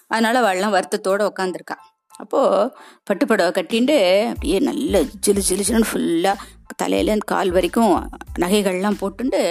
[0.07, 1.75] அதனால அவள்லாம் வருத்தத்தோடு உட்காந்துருக்கா
[2.17, 2.73] அப்போது
[3.09, 6.35] பட்டுப்படவை கட்டின்ட்டு அப்படியே நல்ல ஜிலு ஜிலு ஜிலுன்னு ஃபுல்லாக
[6.83, 9.41] தலையிலேருந்து கால் வரைக்கும் நகைகள்லாம் போட்டுண்டு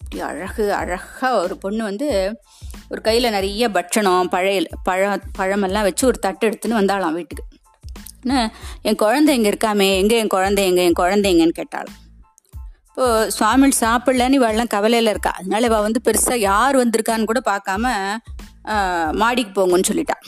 [0.00, 2.38] இப்படி அழகு அழகாக ஒரு பொண்ணு வந்து
[2.88, 7.44] ஒரு கையில் நிறைய பட்சணம் பழைய பழம் பழமெல்லாம் வச்சு ஒரு தட்டு எடுத்துன்னு வந்தாளாம் வீட்டுக்கு.
[8.24, 8.52] என்ன
[8.82, 11.84] என் குழந்தை எங்கே இருக்காமே எங்கே என் குழந்தை எங்கே என் குழந்தை எங்கேன்னு
[12.88, 15.30] இப்போது சுவாமி சாப்பிடலன்னு இவெல்லாம் கவலையில் இருக்கா.
[15.30, 17.92] அதனால இவள் வந்து பெருசாக யார் வந்திருக்கான்னு கூட பார்க்காம
[19.12, 20.22] மாடிக்கு போங்கன்னு சொல்லிட்டான்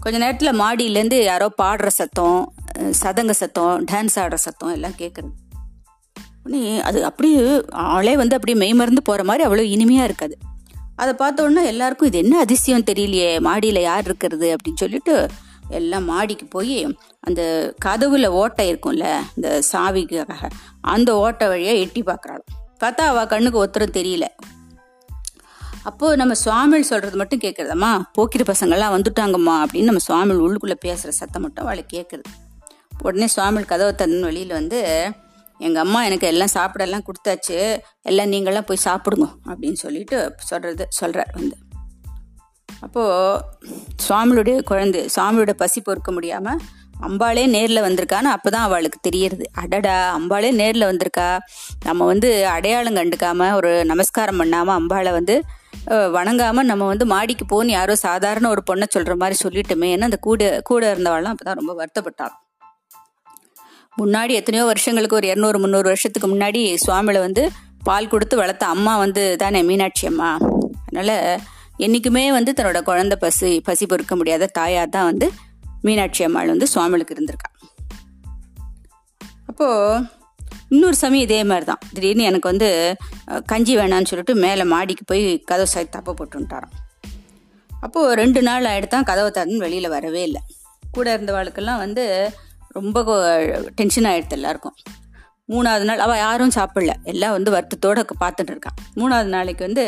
[0.00, 2.54] கொஞ்ச நேரத்தில் மாடியிலேருந்து யாரோ பாடுற சத்தம்
[3.02, 5.34] சதங்க சத்தம் டான்ஸ் ஆடுற சத்தம் எல்லாம் கேட்குறது
[6.44, 7.40] நீ அது அப்படியே
[7.88, 10.36] அவளே வந்து அப்படியே மெய்மறந்து போகிற மாதிரி அவ்வளோ இனிமையாக இருக்காது.
[10.96, 14.56] அதை பார்த்த உடனே எல்லாருக்கும் இது என்ன அதிசயம் தெரியலையே மாடியில் யார் இருக்கிறது?
[14.56, 15.14] அப்படின்னு சொல்லிட்டு
[15.68, 22.44] எல்லாம் மாடிக்கு போய் அந்த கதவுல ஓட்டை இருக்கும்ல இந்த சாவிக்காக அந்த ஓட்டை வழியாக எட்டி பார்க்குறாள்
[22.84, 24.26] பார்த்தா அவள் கண்ணுக்கு ஒத்துரும் தெரியல.
[25.82, 31.42] அப்போது நம்ம சுவாமிகள் சொல்கிறது மட்டும் கேட்குறதம்மா போக்கிற பசங்கள்லாம் வந்துட்டாங்கம்மா அப்படின்னு நம்ம சுவாமிகள் உள்ளுக்குள்ளே பேசுகிற சத்தம்
[31.42, 32.22] மட்டும் அவளை கேட்குறது
[33.02, 35.10] உடனே சுவாமிகள் கதவை தந்து வழியில் வந்து
[35.58, 37.78] எங்கள் அம்மா எனக்கு எல்லாம் சாப்பிடலாம் கொடுத்தாச்சு.
[38.02, 41.56] எல்லாம் நீங்களாம் போய் சாப்பிடுங்க அப்படின்னு சொல்லிட்டு சொல்கிறது சொல்கிறார் வந்து.
[42.68, 43.42] அப்போது
[44.08, 46.60] சுவாமியுடைய குழந்தை சுவாமியோட பசி பொறுக்க முடியாமல்
[47.06, 49.44] அம்பாளே நேரில் வந்திருக்கான்னு அப்போ தான் அவளுக்கு தெரியறது.
[49.52, 51.38] அடடா அம்பாளே நேரில் வந்திருக்கா?
[51.84, 55.42] நம்ம வந்து அடையாளம் கண்டுக்காமல் ஒரு நமஸ்காரம் பண்ணாமல் அம்பாளை வந்து
[55.88, 60.60] வணங்காமல் நம்ம வந்து மாடிக்கு போன்னு யாரோ சாதாரண ஒரு பொண்ணை சொல்கிற மாதிரி சொல்லிட்டோமே ஏன்னா அந்த கூட
[60.60, 62.34] கூட இருந்தவாள்லாம் அப்போ தான் ரொம்ப வருத்தப்பட்டாள்
[64.02, 67.50] முன்னாடி எத்தனையோ வருஷங்களுக்கு ஒரு இரநூறு முந்நூறு வருஷத்துக்கு முன்னாடி சுவாமியில் வந்து
[67.84, 70.28] பால் கொடுத்து வளர்த்த அம்மா வந்து தானே மீனாட்சி அம்மா.
[70.86, 71.14] அதனால்
[71.84, 75.26] என்றைக்குமே வந்து தன்னோட குழந்த பசி பசி பொறுக்க முடியாத தாயாக தான் வந்து
[75.82, 77.50] மீனாட்சி அம்மாள் வந்து சுவாமிகளுக்கு இருந்திருக்கா.
[79.46, 80.04] அப்போது
[80.68, 82.68] இன்னொரு சமயம் இதே மாதிரி தான் திடீர்னு எனக்கு வந்து
[83.52, 86.76] கஞ்சி வேணான்னு சொல்லிட்டு மேலே மாடிக்கு போய் கதவை சாய் தப்ப போட்டுட்டாராம்
[87.70, 90.40] அப்போது ரெண்டு நாள் ஆகிடுதான் கதவை திறந்து வெளியில் வரவே இல்லை.
[90.90, 92.04] கூட இருந்தவாளுக்கெல்லாம் வந்து
[92.76, 93.02] ரொம்ப
[93.78, 94.76] டென்ஷன் ஆகிடுது எல்லாருக்கும்.
[95.48, 96.94] மூணாவது நாள் அவள் யாரும் சாப்பிடல.
[97.12, 99.84] எல்லாம் வந்து வருத்தத்தோடு பார்த்துட்டு இருக்கான் மூணாவது நாளைக்கு வந்து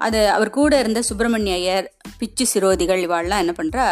[0.00, 1.86] அது அவர் கூட இருந்த சுப்பிரமணிய ஐயர்
[2.18, 3.86] பிச்சு சிரோதிகள் இவாள்லாம் என்ன பண்ணுறா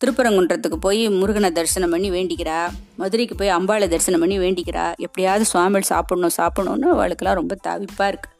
[0.00, 2.56] திருப்பரங்குன்றத்துக்கு போய் முருகனை தரிசனம் பண்ணி வேண்டிக்கிறா.
[3.00, 4.84] மதுரைக்கு போய் அம்பாளை தரிசனம் பண்ணி வேண்டிக்கிறா.
[4.96, 8.32] எப்படியாவது சுவாமிகள் சாப்பிடணும் சாப்பிடணும்னு அவளுக்கெல்லாம் ரொம்ப தவிப்பாக இருக்குது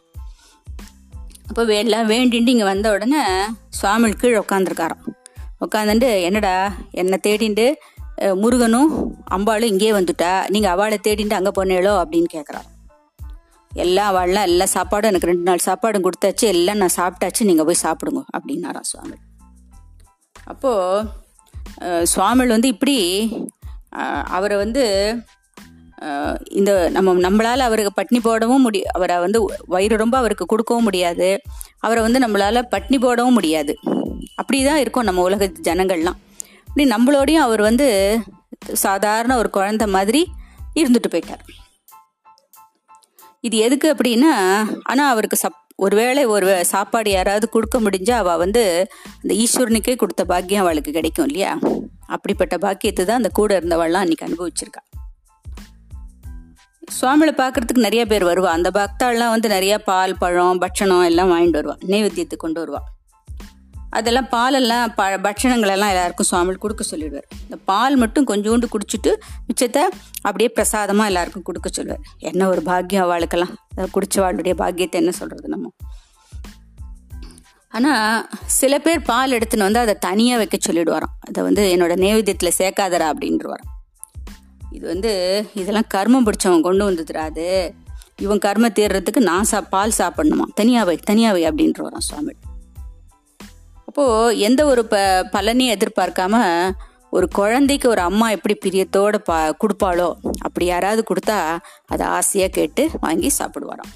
[1.49, 3.23] அப்போ எல்லாம் வேண்டிட்டு இங்கே வந்த உடனே
[3.79, 5.05] சுவாமிகள் கீழே உட்காந்துருக்காராம்
[5.65, 6.55] உட்காந்துட்டு என்னடா
[6.91, 7.67] என்னை தேடிண்டு
[8.43, 8.91] முருகனும்
[9.37, 10.33] அம்பாளும் இங்கே வந்துட்டா.
[10.55, 11.95] நீங்கள் அவளை தேடிட்டு அங்கே போனேளோ?
[12.03, 12.69] அப்படின்னு கேட்குறாரு
[13.83, 18.21] எல்லா வாழலாம் எல்லா சாப்பாடும் எனக்கு ரெண்டு நாள் சாப்பாடும் கொடுத்தாச்சு எல்லாம் நான் சாப்பிட்டாச்சு நீங்கள் போய் சாப்பிடுங்க
[18.37, 19.17] அப்படின்னாராம் சுவாமி.
[20.53, 22.97] அப்போது சுவாமிகள் வந்து இப்படி
[24.37, 24.83] அவரை வந்து
[26.59, 29.39] இந்த நம்ம நம்மளால் அவருக்கு பட்னி போடவும் முடியும் அவரை வந்து
[29.75, 31.29] வயிறு ரொம்ப அவருக்கு கொடுக்கவும் முடியாது.
[31.87, 33.75] அவரை வந்து நம்மளால் பட்னி போடவும் முடியாது.
[34.41, 36.19] அப்படி தான் இருக்கும் நம்ம உலக ஜனங்கள்லாம்.
[36.69, 37.89] இப்படி நம்மளோடையும் அவர் வந்து
[38.85, 40.23] சாதாரண ஒரு குழந்த மாதிரி
[40.81, 41.45] இருந்துட்டு போயிட்டார்.
[43.45, 44.33] இது எதுக்கு அப்படின்னா
[44.83, 48.87] ஆனால் அவருக்கு சப் ஒருவேளை ஒரு சாப்பாடு யாராவது கொடுக்க முடிஞ்சா அவள் வந்து
[49.23, 51.59] அந்த ஈஸ்வரனுக்கே கொடுத்த பாக்கியம் அவளுக்கு கிடைக்கும் இல்லையா?
[52.07, 54.83] அப்படிப்பட்ட பாக்கியத்தை தான் அந்த கூட இருந்தவள்லாம் அன்னைக்கு அனுபவிச்சிருக்கா.
[56.91, 58.45] சுவாமிகளை பார்க்கறதுக்கு நிறைய பேர் வருவா.
[58.45, 61.77] அந்த பக்தாள்லாம் வந்து நிறைய பால் பழம் பட்சணம் எல்லாம் வாங்கிட்டு வருவா.
[61.87, 62.94] நைவேத்தியத்துக்கு கொண்டு வருவா.
[63.99, 67.27] அதெல்லாம் பாலெல்லாம் ப பட்சணங்களெல்லாம் எல்லாருக்கும் சுவாமிகள் கொடுக்க சொல்லிடுவார்.
[67.45, 69.11] இந்த பால் மட்டும் கொஞ்சோண்டு குடிச்சிட்டு
[69.49, 69.83] மிச்சத்தை
[70.27, 72.05] அப்படியே பிரசாதமாக எல்லாருக்கும் கொடுக்க சொல்லுவார்.
[72.31, 73.55] என்ன ஒரு பாக்கியம் அவளுக்கெல்லாம்.
[73.95, 75.71] குடிச்சவாளுடைய பாக்கியத்தை என்ன சொல்கிறது நம்ம?
[77.69, 78.29] ஆனால்
[78.59, 81.15] சில பேர் பால் எடுத்துன்னு வந்து அதை தனியாக வைக்க சொல்லிடுவாராம்.
[81.29, 83.71] அதை வந்து என்னோட நேவேத்தியத்தில் சேர்க்காதரா அப்படின்றவாராம்.
[84.77, 85.13] இது வந்து
[85.55, 87.47] இதெல்லாம் கர்மம் பிடிச்சவன் கொண்டு வந்துடுறாது
[88.25, 90.47] இவன் கர்ம தேர்றதுக்கு நான் சா பால் சாப்பிடணுமா?
[90.61, 92.35] தனியாவை தனியாவை அப்படின்ட்டு வரான் சுவாமி
[93.95, 95.01] அப்போது எந்த ஒரு ப
[95.33, 96.37] பலனையும் எதிர்பார்க்காம
[97.17, 100.09] ஒரு குழந்தைக்கு ஒரு அம்மா எப்படி பிரியத்தோடு பா கொடுப்பாளோ
[100.47, 101.37] அப்படி யாராவது கொடுத்தா
[101.93, 103.93] அதை ஆசையாக கேட்டு வாங்கி சாப்பிடுவாராம்.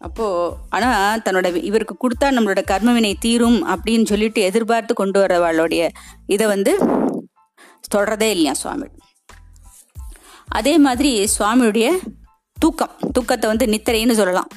[0.00, 5.90] அப்போது ஆனால் தன்னோட இவருக்கு கொடுத்தா நம்மளோட கர்மவினை தீரும் அப்படின்னு சொல்லிட்டு எதிர்பார்த்து கொண்டு வரவாளுடைய
[6.26, 6.74] இதை வந்து
[7.94, 8.88] தொடரதே இல்லையா சுவாமி?
[10.60, 11.90] அதே மாதிரி சுவாமியுடைய
[12.56, 14.50] தூக்கம் தூக்கத்தை வந்து நித்திரைன்னு சொல்லலாம்.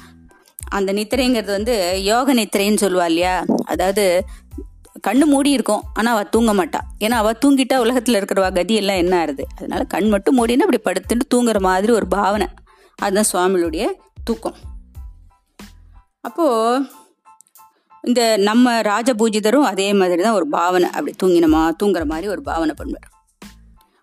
[0.70, 3.44] அந்த நித்திரைங்கிறது வந்து யோக நித்திரைன்னு சொல்லுவா இல்லையா?
[3.66, 4.26] அதாவது
[5.08, 6.80] கண்ணு மூடி இருக்கும் ஆனால் அவள் தூங்க மாட்டா.
[7.00, 9.44] ஏன்னா அவள் தூங்கிட்டா உலகத்தில் இருக்கிறவா கதி எல்லாம் என்ன ஆறுது?
[9.58, 12.48] அதனால கண் மட்டும் மூடினா அப்படி படுத்துட்டு தூங்குற மாதிரி ஒரு பாவனை.
[12.96, 13.86] அதுதான் சுவாமியுடைய
[14.24, 14.54] தூக்கம்.
[16.22, 16.86] அப்போது
[18.02, 20.90] இந்த நம்ம ராஜபூஜிதரும் அதே மாதிரி தான் ஒரு பாவனை.
[20.90, 23.10] அப்படி தூங்கினமா தூங்குற மாதிரி ஒரு பாவனை பண்ணுவார்.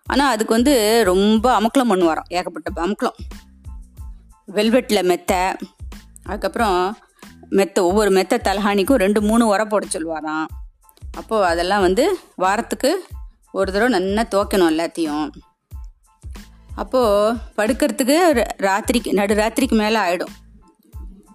[0.03, 3.17] ஆனால் அதுக்கு வந்து ரொம்ப அமுக்கலம் பண்ணுவாராம் ஏகப்பட்ட அமுக்கலம்.
[4.53, 5.37] வெல்வெட்டில் மெத்தை
[6.27, 6.97] அதுக்கப்புறம்
[7.49, 10.47] மெத்த ஒவ்வொரு மெத்த தலஹானிக்கும் ரெண்டு மூணு உரம் போட சொல்லுவாராம்.
[11.11, 12.91] அப்போது அதெல்லாம் வந்து வாரத்துக்கு
[13.51, 15.29] ஒரு தடவை நல்லா துவைக்கணும் எல்லாத்தையும்.
[16.75, 18.17] அப்போது படுக்கிறதுக்கு
[18.67, 20.33] ராத்திரிக்கு நடு ராத்திரிக்கு மேலே ஆகிடும்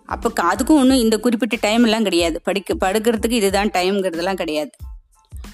[0.06, 2.40] அப்போ அதுக்கும் ஒன்றும் இந்த குறிப்பிட்ட டைம் எல்லாம் கிடையாது.
[2.40, 4.70] படிக்க படுக்கிறதுக்கு இதுதான் டைம்ங்கிறதுலாம் கிடையாது.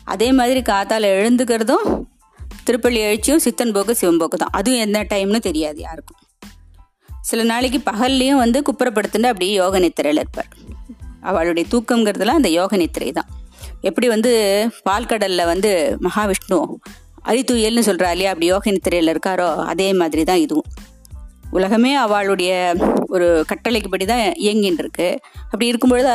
[0.04, 1.86] அதே மாதிரி காத்தால் எழுந்துக்கிறதும்
[2.64, 6.20] திருப்பள்ளி எழுச்சியும் சித்தன் போக்கு சிவம்போக்கு தான் அதுவும் எந்த டைம்னு தெரியாது யாருக்கும்.
[7.28, 10.50] சில நாளைக்கு பகல்லையும் வந்து குப்புறப்படுத்துட்டு அப்படியே யோக நித்திரையில் இருப்பார்.
[11.30, 13.30] அவளுடைய தூக்கங்கிறதுலாம் அந்த யோக நித்திரை தான்.
[13.88, 14.30] எப்படி வந்து
[14.88, 15.70] பால்கடலில் வந்து
[16.06, 16.58] மகாவிஷ்ணு
[17.30, 20.68] அரித்துயல்னு சொல்கிறா இல்லையா அப்படி யோக நித்திரையில் இருக்காரோ அதே மாதிரி தான் இதுவும்.
[21.56, 22.52] உலகமே அவளுடைய
[23.14, 25.08] ஒரு கட்டளைக்குப்படி தான் இயங்கின்னு இருக்கு
[25.50, 26.14] அப்படி இருக்கும்பொழுது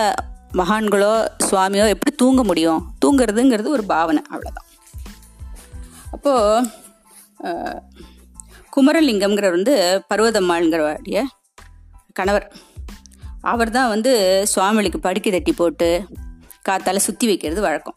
[0.60, 1.14] மகான்களோ
[1.48, 2.82] சுவாமியோ எப்படி தூங்க முடியும்?
[3.04, 4.68] தூங்குறதுங்கிறது ஒரு பாவனை அவ்வளோதான்
[6.12, 6.66] அப்போது
[8.76, 11.24] குமரலிங்கம்ங்கிறவர் வந்து பர்வதம்மாளுங்கிறவருடைய
[12.14, 12.54] கணவர்.
[13.42, 16.06] அவர் தான் வந்து சுவாமிகளுக்கு படுக்கை தட்டி போட்டு
[16.70, 17.94] காத்தால சுற்றி வைக்கிறது வழக்கம்.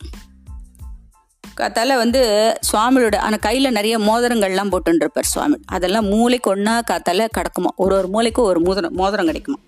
[1.61, 5.57] காத்தால வந்து சுவாமியோட ஆனால் கையில் நிறைய மோதிரங்கள்லாம் போட்டுருப்பார் சுவாமி.
[5.67, 7.71] அதெல்லாம் மூளைக்கு ஒன்றா காத்தால கிடக்குமா?
[7.77, 9.59] ஒரு ஒரு மூளைக்கும் ஒரு மோதிரம் மோதிரம் கிடைக்குமா?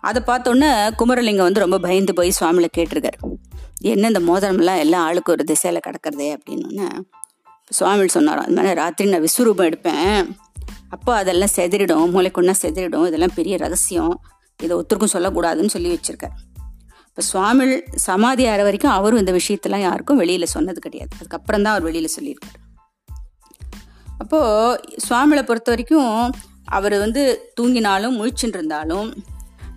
[0.00, 3.34] அதை பார்த்தோன்னே குமரலிங்கம் வந்து ரொம்ப பயந்து போய் சுவாமியில் கேட்டிருக்காரு.
[3.80, 6.36] என்ன இந்த மோதிரம்லாம் எல்லாம் ஆளுக்கு ஒரு திசையில் கிடக்கிறதே?
[6.36, 7.02] அப்படின்னு
[7.70, 10.36] சுவாமி சொன்னாராம் அந்த மாதிரி ராத்திரி நான் விஸ்வரூபம் எடுப்பேன்.
[10.88, 13.06] அப்போ அதெல்லாம் செதறிடும் மூளைக்கொன்னா செதறிடும்.
[13.06, 14.20] இதெல்லாம் பெரிய ரகசியம்.
[14.62, 16.36] இதை ஒருத்தருக்கும் சொல்லக்கூடாதுன்னு சொல்லி வச்சிருக்காரு.
[17.08, 21.16] இப்போ சுவாமி சமாதி ஆற வரைக்கும் அவரும் இந்த விஷயத்தெல்லாம் யாருக்கும் வெளியில் சொன்னது கிடையாது.
[21.16, 22.58] அதுக்கப்புறம் தான் அவர் வெளியில் சொல்லியிருக்காரு.
[24.18, 29.24] அப்போது சுவாமிகளை பொறுத்த வரைக்கும் அவர் வந்து தூங்கினாலும் முழிச்சுட்டு இருந்தாலும்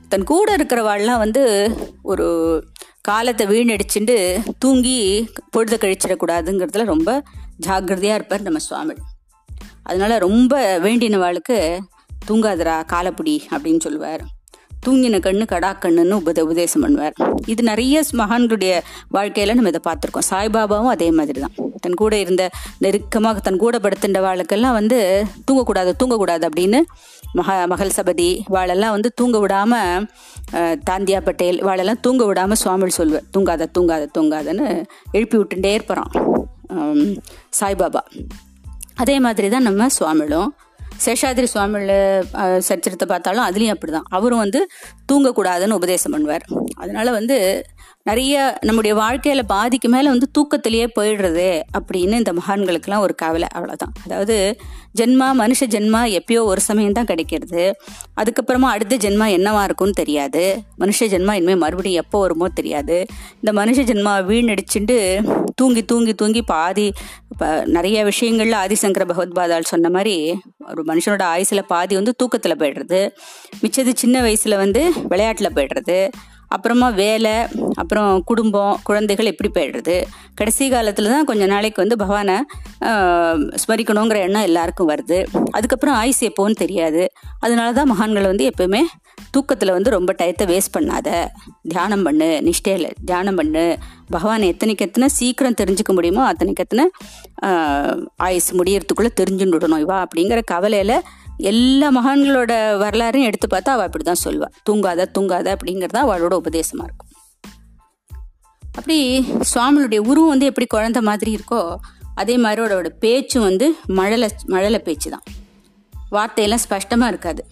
[0.09, 1.71] தன் கூட இருக்கிறவாள்லாம் வந்து
[2.01, 2.63] ஒரு
[3.01, 7.23] காலத்தை வீணடிச்சுட்டு தூங்கி பொழுத கழிச்சிடக்கூடாதுங்கிறதுல ரொம்ப
[7.65, 8.95] ஜாக்கிரதையாக இருப்பார் நம்ம சுவாமி.
[9.89, 10.53] அதனால் ரொம்ப
[10.85, 11.59] வேண்டினவாளுக்கு
[12.29, 14.23] தூங்காதரா காலப்பிடி அப்படின்னு சொல்லுவார்.
[14.85, 17.15] தூங்கின கண்ணு கடா கண்ணுன்னு உபத உபதேசம் பண்ணுவார்.
[17.51, 18.73] இது நிறைய மகான்களுடைய
[19.15, 20.27] வாழ்க்கையில் நம்ம இதை பார்த்துருக்கோம்.
[20.29, 22.43] சாய்பாபாவும் அதே மாதிரி தான் தன் கூட இருந்த
[22.83, 24.99] நெருக்கமாக தன் கூட படுத்துட்ட வாழ்க்கெல்லாம் வந்து
[25.47, 26.81] தூங்கக்கூடாது தூங்கக்கூடாது அப்படின்னு
[27.39, 30.07] மகா மகள் சபதி வாழெல்லாம் வந்து தூங்க விடாமல்
[30.89, 33.27] தாந்தியா பட்டேல் வாழெல்லாம் தூங்க விடாமல் சுவாமி சொல்லுவார்.
[33.35, 34.67] தூங்காத தூங்காத தூங்காதன்னு
[35.17, 36.13] எழுப்பி விட்டுட்டே இருப்பாராம்.
[37.59, 38.03] சாய்பாபா.
[38.95, 40.51] அதே மாதிரி தான் நம்ம சுவாமிகளும்
[41.05, 41.97] சேஷாதிரி சுவாமியில்
[42.67, 44.59] சரித்திரத்தை பார்த்தாலும் அதுலேயும் அப்படி தான் அவரும் வந்து
[45.11, 46.45] தூங்கக்கூடாதுன்னு உபதேசம் பண்ணுவார்.
[46.75, 47.37] அதனால் வந்து
[48.07, 48.35] நிறைய
[48.67, 54.35] நம்முடைய வாழ்க்கையில பாதிக்கு மேலே வந்து தூக்கத்திலேயே போயிடுறது அப்படின்னு இந்த மகான்களுக்கெல்லாம் ஒரு கவலை அவ்வளோதான் அதாவது
[54.99, 57.63] ஜென்மா மனுஷ ஜென்மா எப்பயோ ஒரு சமயம் தான் கிடைக்கிறது.
[58.21, 60.43] அதுக்கப்புறமா அடுத்த ஜென்மா என்னவா இருக்கும்னு தெரியாது.
[60.81, 62.97] மனுஷ ஜென்மா இனிமேல் மறுபடியும் எப்போ வருமோ தெரியாது.
[63.41, 64.97] இந்த மனுஷ ஜென்மா வீணடிச்சுட்டு
[65.59, 66.87] தூங்கி தூங்கி தூங்கி பாதி
[67.33, 70.15] இப்போ நிறைய விஷயங்கள்ல ஆதிசங்கர பகவத்பாதால் சொன்ன மாதிரி
[70.71, 73.01] ஒரு மனுஷனோட ஆயுசில் பாதி வந்து தூக்கத்தில் போயிடுறது.
[73.63, 75.99] மிச்சது சின்ன வயசில் வந்து விளையாட்டில் போயிடுறது.
[76.55, 77.33] அப்புறமா வேலை
[77.81, 79.95] அப்புறம் குடும்பம் குழந்தைகள் எப்படி போயிடுறது?
[80.39, 82.37] கடைசி காலத்தில் தான் கொஞ்ச நாளைக்கு வந்து பகவானை
[83.63, 85.19] ஸ்மரிக்கணுங்கிற எண்ணம் எல்லாருக்கும் வருது.
[85.57, 87.03] அதுக்கப்புறம் ஆயுசு எப்போன்னு தெரியாது.
[87.45, 88.81] அதனால தான் மகான்களை வந்து எப்பவுமே
[89.35, 91.09] தூக்கத்தில் வந்து ரொம்ப டயத்தை வேஸ்ட் பண்ணாத.
[91.71, 93.65] தியானம் பண்ணு நிஷ்டையில் தியானம் பண்ணு.
[94.15, 96.85] பகவானை எத்தனைக்கு எத்தனை சீக்கிரம் தெரிஞ்சுக்க முடியுமோ அத்தனைக்கு எத்தனை
[98.27, 99.83] ஆயுசு முடியறதுக்குள்ளே தெரிஞ்சுன்னு விடணும்.
[99.85, 100.97] இவா அப்படிங்கிற கவலையில்
[101.37, 107.09] எல்லா மகான்களோட வரலாறையும் எடுத்து பார்த்தா அவள் அப்படி தான் சொல்லுவாள் தூங்காத தூங்காத அப்படிங்கிறது அவளோட உபதேசமாக இருக்கும்.
[108.63, 111.75] அப்படி சுவாமியுடைய உருவம் வந்து எப்படி குழந்த மாதிரி இருக்கோ
[112.15, 115.23] அதே மாதிரி அவரோட பேச்சும் வந்து மழலை மழலை பேச்சு தான்
[116.09, 117.45] வார்த்தையெல்லாம் ஸ்பஷ்டமாக இருக்காது.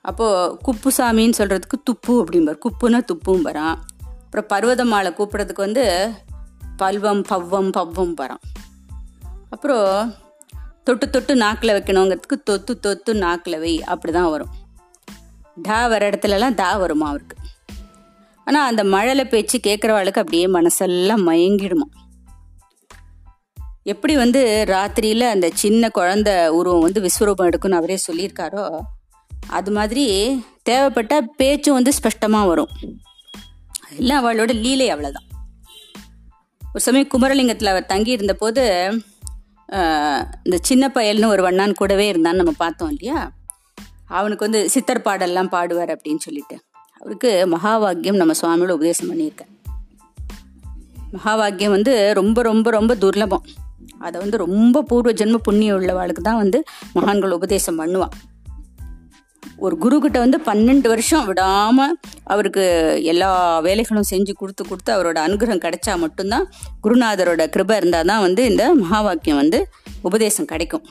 [0.00, 2.58] அப்போது குப்புசாமின்னு சொல்கிறதுக்கு துப்பு அப்படிம்பார்.
[2.64, 3.76] குப்புன்னா துப்பும் வரான்
[4.30, 6.12] அப்புறம் பர்வதமாலை கூப்பிட்றதுக்கு வந்து
[6.76, 8.40] பல்வம் பவ்வம் பவ்வம் வரான்
[9.50, 10.14] அப்புறம்
[10.86, 14.52] தொட்டு தொட்டு நாக்கில் வைக்கணுங்கிறதுக்கு தொத்து தொத்து நாக்கில் வை அப்படி தான் வரும்.
[15.62, 17.36] டா வர இடத்துலலாம் தா வருமா அவருக்கு
[18.46, 21.86] ஆனால் அந்த மழலை பேச்சு கேட்குறவாளுக்கு அப்படியே மனசெல்லாம் மயங்கிடுமா.
[23.92, 28.64] எப்படி வந்து ராத்திரியில் அந்த சின்ன குழந்த உருவம் வந்து விஸ்வரூபம் எடுக்குன்னு அவரே சொல்லியிருக்காரோ
[29.48, 30.06] அது மாதிரி
[30.62, 32.72] தேவைப்பட்ட பேச்சும் வந்து ஸ்பஷ்டமாக வரும்.
[34.00, 35.28] எல்லாம் அவளோட லீலை அவ்வளோதான்
[36.62, 38.62] ஒரு சமயம் குமரலிங்கத்தில் அவர் தங்கி இருந்த போது
[40.44, 43.20] இந்த சின்ன பயல்னு ஒரு வண்ணான் கூடவே இருந்தான்னு நம்ம பார்த்தோம் இல்லையா?
[44.06, 46.56] அவனுக்கு வந்து சித்தர் பாடல்லாம் பாடுவார் அப்படின்னு சொல்லிட்டு.
[47.00, 49.50] அவருக்கு மகாவாக்கியம் நம்ம சுவாமியோட உபதேசம் பண்ணியிருக்கேன்
[51.16, 53.46] மகாவாக்கியம் வந்து ரொம்ப ரொம்ப ரொம்ப துர்லபம்.
[53.98, 56.58] அதை வந்து ரொம்ப பூர்வ ஜென்ம புண்ணியம் உள்ளவாளுக்கு தான் வந்து
[56.92, 58.14] மகான்கள் உபதேசம் பண்ணுவான்.
[59.64, 61.84] ஒரு குரு கிட்ட வந்து பன்னெண்டு வருஷம் விடாம
[62.32, 62.62] அவருக்கு
[63.12, 63.28] எல்லா
[63.66, 66.46] வேலைகளும் செஞ்சு கொடுத்து கொடுத்து அவரோட அனுகிரகம் கிடைச்சா மட்டும்தான்
[66.84, 69.60] குருநாதரோட கிருபை இருந்தால் தான் வந்து இந்த மகா வாக்கியம் வந்து
[70.02, 70.84] உபதேசம் கிடைக்கும்.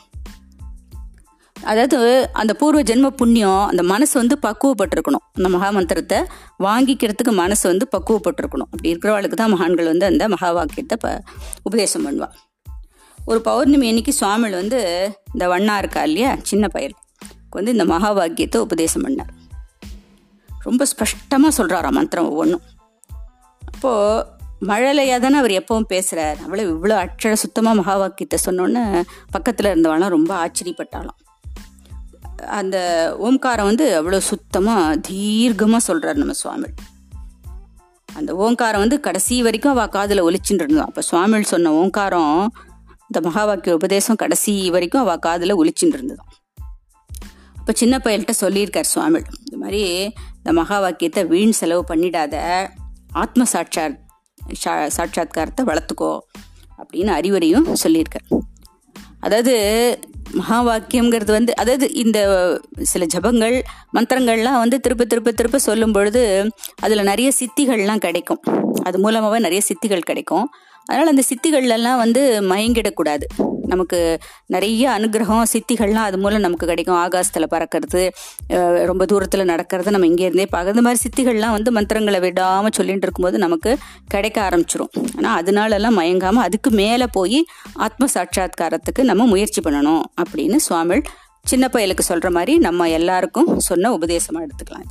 [1.55, 1.97] அதாவது
[2.41, 5.25] அந்த பூர்வ ஜென்ம புண்ணியம் அந்த மனசு வந்து பக்குவப்பட்டிருக்கணும்.
[5.37, 6.19] அந்த மகா மந்திரத்தை
[6.67, 8.69] வாங்கிக்கிறதுக்கு மனசு வந்து பக்குவப்பட்டிருக்கணும்.
[8.71, 11.13] அப்படி இருக்கிறவளுக்கு தான் மகான்கள் வந்து அந்த மகா வாக்கியத்தை ப
[11.69, 12.35] உபதேசம் பண்ணுவாள்
[13.27, 14.79] ஒரு பௌர்ணமி அன்னைக்கு சுவாமிகள் வந்து
[15.33, 16.33] இந்த வண்ணா இருக்கா இல்லையா?
[16.51, 16.95] சின்ன பயல்
[17.51, 19.31] வந்து இந்த மகா வாக்கியத்தை உபதேசம் பண்ணார்.
[20.59, 22.63] ரொம்ப ஸ்பஷ்டமாக சொல்கிறாராம் மந்திரம் ஒவ்வொன்றும்.
[23.61, 24.25] அப்போது
[24.67, 28.83] மழலையாக தானே அவர் எப்பவும் பேசுகிறார் அவ்வளோ இவ்வளோ அச்சழ சுத்தமாக மகா வாக்கியத்தை சொன்னோன்னே
[29.31, 31.17] பக்கத்தில் இருந்தவளாம் ரொம்ப ஆச்சரியப்பட்டாலும்.
[32.59, 32.77] அந்த
[33.19, 36.69] ஓம்காரம் வந்து அவ்வளோ சுத்தமாக தீர்க்கமாக சொல்கிறார் நம்ம சுவாமி
[38.09, 42.35] அந்த ஓங்காரம் வந்து கடைசி வரைக்கும் அவள் காதில் ஒலிச்சுட்டு இருந்தோம் அப்போ சுவாமிகள் சொன்ன ஓங்காரம்
[43.07, 46.31] இந்த மகா வாக்கிய உபதேசம் கடைசி வரைக்கும் அவள் காதில் ஒலிச்சுட்டு இருந்ததான்
[47.61, 49.81] இப்போ சின்ன பையல்கிட்ட சொல்லியிருக்கார் சுவாமி இந்த மாதிரி
[50.37, 52.35] இந்த மகா வாக்கியத்தை வீண் செலவு பண்ணிடாத
[53.13, 53.99] ஆத்ம சாட்சாத்
[54.97, 56.19] சாட்சாத்காரத்தை வளர்த்துக்கோ
[56.81, 58.25] அப்படின்னு அறிவுரையும் சொல்லியிருக்கார்.
[59.19, 59.53] அதாவது
[60.33, 62.19] மகா வாக்கியம்ங்கிறது வந்து அதாவது இந்த
[62.81, 63.55] சில ஜபங்கள்
[63.93, 66.23] மந்திரங்கள்லாம் வந்து திருப்ப திருப்ப திருப்ப சொல்லும் பொழுது
[66.81, 68.41] அதில் நிறைய சித்திகள்லாம் கிடைக்கும்.
[68.83, 70.47] அது மூலமாகவே நிறைய சித்திகள் கிடைக்கும்.
[70.89, 73.25] அதனால் அந்த சித்திகள்லாம் வந்து மயங்கிடக்கூடாது.
[73.71, 73.97] நமக்கு
[74.53, 76.97] நிறைய அனுகிரகம் சித்திகள்லாம் அது மூலம் நமக்கு கிடைக்கும்.
[77.03, 78.01] ஆகாசத்தில் பறக்கிறது
[78.89, 83.73] ரொம்ப தூரத்தில் நடக்கிறது நம்ம இங்கேருந்தே பார்க்குறது இந்த மாதிரி சித்திகள்லாம் வந்து மந்திரங்களை விடாமல் சொல்லிட்டு இருக்கும்போது நமக்கு
[84.15, 84.91] கிடைக்க ஆரம்பிச்சிரும்.
[85.17, 87.39] ஆனால் அதனாலலாம் மயங்காமல் அதுக்கு மேலே போய்
[87.87, 91.05] ஆத்ம சாட்சாத்காரத்துக்கு நம்ம முயற்சி பண்ணணும் அப்படின்னு சுவாமிகள்
[91.51, 94.89] சின்ன பயலுக்கு சொல்கிற மாதிரி நம்ம எல்லாருக்கும் சொன்ன உபதேசமாக எடுத்துக்கலாம்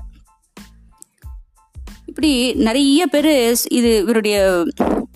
[2.21, 3.29] இப்படி நிறைய பேர்
[3.77, 4.39] இது இவருடைய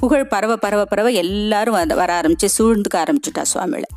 [0.00, 3.88] புகழ் பரவ பரவ பரவ எல்லாரும் வர வர ஆரம்பிச்சு சூழ்ந்துக்க ஆரம்பிச்சுட்டா சுவாமியில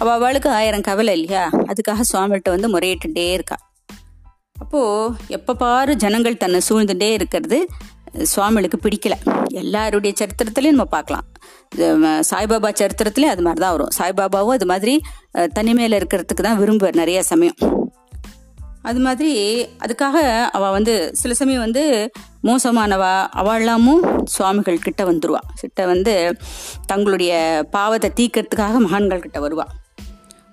[0.00, 1.42] அவள் அவளுக்கு ஆயிரம் கவலை இல்லையா?
[1.70, 3.56] அதுக்காக சுவாமிகிட்ட வந்து முறையிட்டுட்டே இருக்கா.
[4.62, 7.58] அப்போது எப்போ பாரு ஜனங்கள் தன்னை சூழ்ந்துட்டே இருக்கிறது.
[8.32, 9.18] சுவாமிகளுக்கு பிடிக்கல.
[9.62, 11.28] எல்லாருடைய சரித்திரத்துலையும் நம்ம பார்க்கலாம்.
[12.30, 13.92] சாய்பாபா சரித்திரத்துலேயும் அது மாதிரி தான் வரும்.
[13.98, 14.96] சாய்பாபாவும் அது மாதிரி
[15.58, 17.58] தனிமையில் இருக்கிறதுக்கு தான் விரும்புவார் நிறைய சமயம்.
[18.88, 19.32] அது மாதிரி
[19.64, 20.16] அதுக்காக
[20.50, 22.10] அவள் வந்து சில சமயம் வந்து
[22.42, 25.42] மோசமானவா அவளாமும் சுவாமிகள் கிட்ட வந்துருவா.
[25.54, 26.36] கிட்ட வந்து
[26.86, 27.32] தங்களுடைய
[27.70, 29.66] பாவத்தை தீக்கிறதுக்காக மகான்கள் கிட்ட வருவா.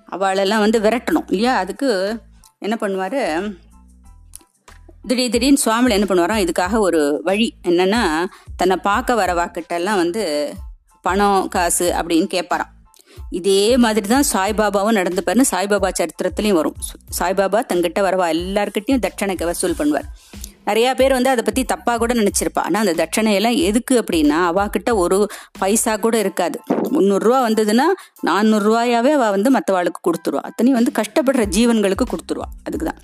[0.04, 1.56] அவளெல்லாம் வந்து விரட்டணும் இல்லையா?
[1.56, 2.20] அதுக்கு
[2.58, 3.54] என்ன பண்ணுவார்?
[5.06, 6.46] திடீர் திடீர்னு சுவாமியில் என்ன பண்ணுவாராம்?
[6.46, 8.24] இதுக்காக ஒரு வழி என்னென்னா
[8.56, 10.54] தன்னை பார்க்க வரவா கிட்டெல்லாம் வந்து
[11.02, 12.74] பணம் காசு அப்படின்னு கேட்பாராம்.
[13.30, 16.76] இதே மாதிரி தான் சாய்பாபாவும் நடந்துப்பார்னு சாய்பாபா சரித்திரத்துலையும் வரும்.
[17.18, 20.08] சாய்பாபா தங்கிட்ட வரவா எல்லாருக்கிட்டையும் தட்சணைக்கு வசூல் பண்ணுவார்.
[20.68, 22.62] நிறையா பேர் வந்து அதை பற்றி தப்பாக கூட நினச்சிருப்பா.
[22.68, 26.58] ஆனால் அந்த தட்சணையெல்லாம் எதுக்கு அப்படின்னா அவாக்கிட்ட ஒரு பைசா கூட இருக்காது.
[26.94, 27.86] முந்நூறுரூவா வந்ததுன்னா
[28.28, 30.42] நானூறுரூவாயாவே அவள் வந்து மற்றவாளுக்கு கொடுத்துருவா.
[30.48, 32.48] அத்தனையும் வந்து கஷ்டப்படுற ஜீவன்களுக்கு கொடுத்துருவா.
[32.66, 33.00] அதுக்கு தான்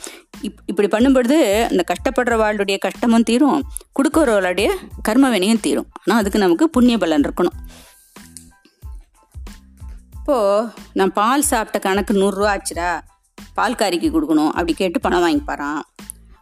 [0.48, 1.38] இப் இப்படி பண்ணும்பொழுது
[1.70, 3.62] அந்த கஷ்டப்படுறவாளுடைய கஷ்டமும் தீரும்.
[4.00, 4.68] கொடுக்குறவளுடைய
[5.08, 5.88] கர்ம வினையும் தீரும்.
[6.02, 7.56] ஆனால் அதுக்கு நமக்கு புண்ணிய பலன் இருக்கணும்.
[10.22, 13.00] அப்போது நான் பால் சாப்பிட்ட கணக்கு நூறுரூவா ஆச்சுடா.
[13.56, 14.46] பால்காரிக்கு கொடுக்கணும்.
[14.46, 15.80] அப்படி கேட்டு பணம் வாங்கிப்பாரான்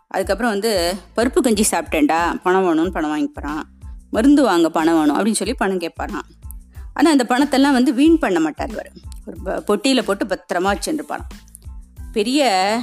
[0.09, 2.41] அதுக்கப்புறம் வந்து பருப்பு கஞ்சி சாப்பிட்டேன்டா.
[2.43, 3.63] பணம் வேணும்னு பணம் வாங்கிப்பாரான்
[4.11, 6.29] மருந்து வாங்க பணம் வேணும் அப்படின்னு சொல்லி பணம் கேட்பாரான்
[6.95, 8.93] ஆனால் அந்த பணத்தெல்லாம் வந்து வீண் பண்ண மாட்டார் இவர்.
[9.27, 11.29] ஒரு ப- பொட்டியில் போட்டு பத்திரமா வச்சுருப்பாராம்
[12.13, 12.81] பெரிய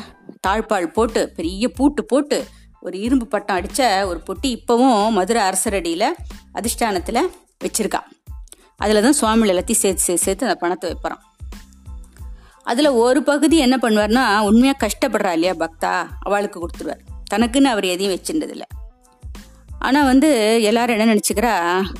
[0.47, 2.45] தாழ்பால் போட்டு பெரிய பூட்டு போட்டு
[2.81, 6.13] ஒரு இரும்பு பட்டம் அடித்த ஒரு பொட்டி இப்போவும் மதுரை அரசரடியில்
[6.53, 7.27] அதிஷ்டானத்தில்
[7.63, 8.07] வச்சுருக்கான்
[8.79, 11.23] அதில் தான் சுவாமிகள் எல்லாத்தையும் சேர்த்து சேர்த்து சேர்த்து அந்த பணத்தை வைப்பறான்
[12.63, 17.03] அதில் ஒரு பகுதி என்ன பண்ணுவார்னா உண்மையாக கஷ்டப்படுறா இல்லையா பக்தா அவளுக்கு கொடுத்துருவார்.
[17.33, 18.65] தனக்குன்னு அவர் எதையும் வச்சுட்டதில்ல
[19.79, 20.29] ஆனால் வந்து
[20.61, 21.53] எல்லாரும் என்ன நினச்சிக்கிறா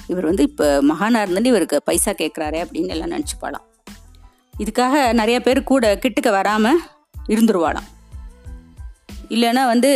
[0.08, 3.66] இவர் வந்து இப்போ மகானாக இருந்தாலும் இவருக்கு பைசா கேட்குறாரே அப்படின்னு எல்லாம் நினச்சிப்பாளாம்.
[4.58, 6.80] இதுக்காக நிறைய பேர் கூட கிட்டுக்க வராமல்
[7.28, 7.88] இருந்துருவாளாம்.
[9.30, 9.92] இல்லைன்னா வந்து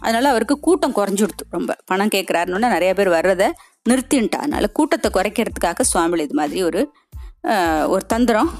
[0.00, 1.76] அதனால் அவருக்கு கூட்டம் குறைஞ்சுடுத்து ரொம்ப.
[1.84, 3.48] பணம் கேட்குறாருன்னு நிறைய பேர் வர்றதை
[3.90, 6.80] நிறுத்தின்ட்டா அதனால் கூட்டத்தை குறைக்கிறதுக்காக சுவாமிகள் இது மாதிரி ஒரு
[7.88, 8.50] ஒரு தந்திரம்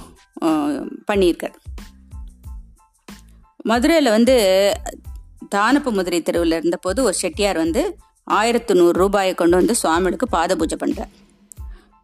[1.13, 1.57] பண்ணியிருக்கார்.
[3.65, 4.35] மதுரையில் வந்து
[5.55, 7.83] தானப்பு மதுரை தெருவில் இருந்தபோது ஒரு செட்டியார் வந்து
[8.31, 11.13] ஆயிரத்து நூறு ரூபாயை கொண்டு வந்து சுவாமிகளுக்கு பாத பூஜை பண்ணுறார்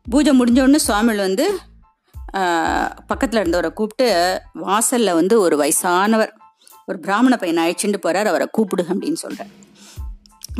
[0.07, 1.47] பூஜை முடிஞ்சோடனே சுவாமிகள் வந்து
[3.07, 4.09] பக்கத்தில் இருந்தவரை கூப்பிட்டு
[4.53, 6.33] வாசலில் வந்து ஒரு வயசானவர்
[6.87, 9.53] ஒரு பிராமண பையனை அழைச்சிட்டு போகிறார் அவரை கூப்பிடு அப்படின்னு சொல்கிறார்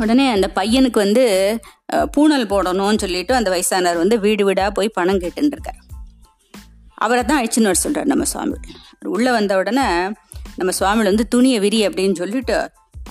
[0.03, 1.23] உடனே அந்த பையனுக்கு வந்து
[1.91, 5.79] பூனல் பூணல் போடணும்னு சொல்லிட்டு அந்த வயசானவர் வந்து வீடு வீடாக போய் பணம் கேட்டுன்னு இருக்கார்
[7.05, 8.57] அவரை தான் அழிச்சுன்னு வர சொல்கிறார் நம்ம சுவாமி.
[9.15, 9.85] உள்ளே வந்த உடனே
[10.59, 12.55] நம்ம சுவாமி வந்து துணியை விரி அப்படின்னு சொல்லிட்டு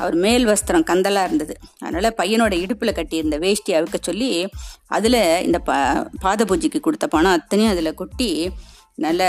[0.01, 1.55] அவர் மேல் வஸ்திரம் கந்தலாக இருந்தது.
[1.85, 4.31] அதனால் பையனோட இடுப்பில் கட்டியிருந்த வேஷ்டி அவுக்க சொல்லி
[4.96, 5.79] அதில் இந்த ப
[6.24, 8.31] பாத பூஜைக்கு கொடுத்த பணம் அத்தனையும் அதில் கொட்டி
[9.07, 9.22] நல்ல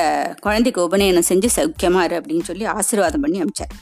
[0.45, 3.73] குழந்தைக்கு உபநயனம் செஞ்சு சௌக்கியமாக இரு அப்படின்னு சொல்லி ஆசீர்வாதம் பண்ணி அமிச்சார்.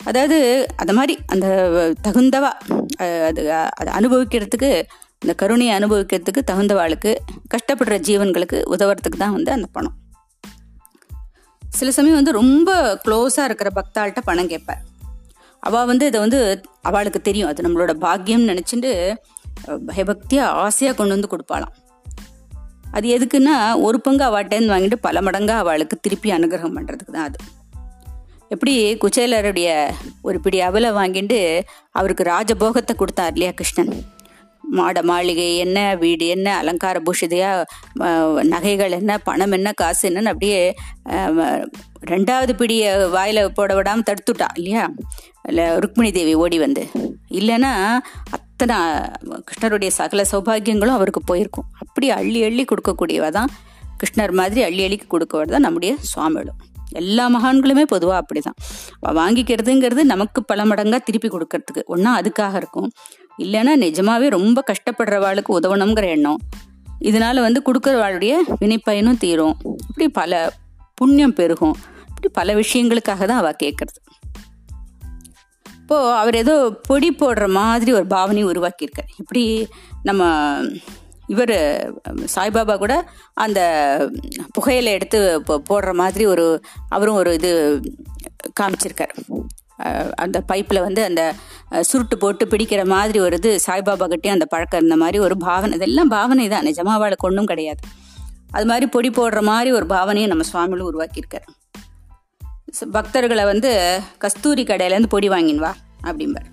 [0.00, 0.36] அதாவது
[0.82, 1.46] அந்த மாதிரி அந்த
[2.06, 2.50] தகுந்தவா
[3.28, 3.42] அது
[3.80, 4.70] அதை அனுபவிக்கிறதுக்கு
[5.22, 7.12] இந்த கருணையை அனுபவிக்கிறதுக்கு தகுந்தவாளுக்கு
[7.54, 9.96] கஷ்டப்படுற ஜீவன்களுக்கு உதவுறதுக்கு தான் வந்து அந்த பணம்.
[11.62, 12.70] சில சமயம் வந்து ரொம்ப
[13.06, 14.82] க்ளோஸாக இருக்கிற பக்தாள்கிட்ட பணம் கேட்பார்.
[15.62, 16.40] அவள் வந்து இதை வந்து
[16.88, 17.50] அவளுக்கு தெரியும்.
[17.50, 18.92] அது நம்மளோட பாக்கியம்னு நினச்சிட்டு
[19.90, 21.74] பயபக்தியாக ஆசையாக கொண்டு வந்து கொடுப்பாளாம்.
[22.96, 23.56] அது எதுக்குன்னா
[23.86, 27.38] ஒரு பங்கு அவாட்டேன்னு வாங்கிட்டு பல மடங்காக அவளுக்கு திருப்பி அனுகிரகம் பண்ணுறதுக்கு தான் அது.
[28.54, 29.70] எப்படி குச்சேலருடைய
[30.28, 31.40] ஒரு பிடி அவலை வாங்கிட்டு
[31.98, 33.92] அவருக்கு ராஜபோகத்தை கொடுத்தார் இல்லையா கிருஷ்ணன்?
[34.76, 37.50] மாட மாளிகை என்ன வீடு என்ன அலங்கார பூஷிதையா
[38.54, 40.58] நகைகள் என்ன பணம் என்ன காசு என்னன்னு அப்படியே
[42.12, 44.84] ரெண்டாவது பிடியை வாயில் போட விடாமல் தடுத்துட்டா இல்லையா?
[45.50, 46.84] இல்லை ருக்மிணி தேவி ஓடி வந்து.
[47.38, 47.72] இல்லைன்னா
[48.36, 48.76] அத்தனை
[49.48, 51.68] கிருஷ்ணருடைய சகல சௌபாகியங்களும் அவருக்கு போயிருக்கும்.
[51.84, 53.52] அப்படி அள்ளி அள்ளி கொடுக்கக்கூடியவ தான்
[54.00, 56.58] கிருஷ்ணர் மாதிரி அள்ளி அள்ளி கொடுக்கவர் தான் நம்முடைய சுவாமிகளும்.
[56.90, 58.54] எல்லா மகான்களுமே பொதுவாக அப்படி தான்
[59.02, 61.84] வாங்கிக்கிறதுங்கிறது நமக்கு பல மடங்காக திருப்பி கொடுக்கறதுக்கு.
[61.84, 62.90] ஒன்றா அதுக்காக இருக்கும்.
[63.38, 66.38] இல்லைன்னா நிஜமாவே ரொம்ப கஷ்டப்படுறவாளுக்கு உதவணுங்கிற எண்ணம்.
[67.00, 69.56] இதனால வந்து கொடுக்குறவாளுடைய வினைப்பயனும் தீரும்.
[69.88, 70.52] இப்படி பல
[70.94, 71.76] புண்ணியம் பெருகும்.
[72.08, 74.06] இப்படி பல விஷயங்களுக்காக தான் அவள் கேட்கறது
[75.80, 79.10] இப்போது அவர் ஏதோ பொடி போடுற மாதிரி ஒரு பாவனை உருவாக்கியிருக்கார்.
[79.18, 79.68] இப்படி
[80.02, 80.24] நம்ம
[81.32, 81.56] இவர்
[82.34, 82.94] சாய்பாபா கூட
[83.44, 83.60] அந்த
[84.56, 85.18] புகையில எடுத்து
[85.70, 86.46] போடுற மாதிரி ஒரு
[86.88, 87.50] அவரும் ஒரு இது
[88.60, 89.14] காமிச்சிருக்கார்.
[90.22, 91.22] அந்த பைப்பில் வந்து அந்த
[91.90, 95.76] சுருட்டு போட்டு பிடிக்கிற மாதிரி ஒரு இது சாய்பாபா கிட்டே அந்த பழக்கம் இருந்த மாதிரி ஒரு பாவனை.
[95.78, 96.66] இதெல்லாம் பாவனை தான்.
[96.66, 97.82] நிஜமாவாளுக்கு ஒன்றும் கிடையாது.
[98.56, 101.48] அது மாதிரி பொடி போடுற மாதிரி ஒரு பாவனையை நம்ம சுவாமிகளும் உருவாக்கியிருக்கார்.
[102.96, 103.70] பக்தர்களை வந்து
[104.24, 105.72] கஸ்தூரி கடையிலேருந்து பொடி வாங்கின்னு வா
[106.08, 106.48] அப்படிம்பார்.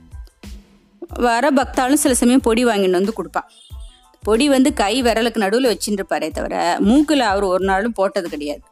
[1.28, 3.50] வர பக்தாலும் சில சமயம் பொடி வாங்கின்னு வந்து கொடுப்பான்.
[4.28, 6.56] பொடி வந்து கை விரலுக்கு நடுவில் வச்சுட்டு தவிர
[6.90, 8.64] மூக்கில் அவர் ஒரு நாளும் போட்டது கிடையாது.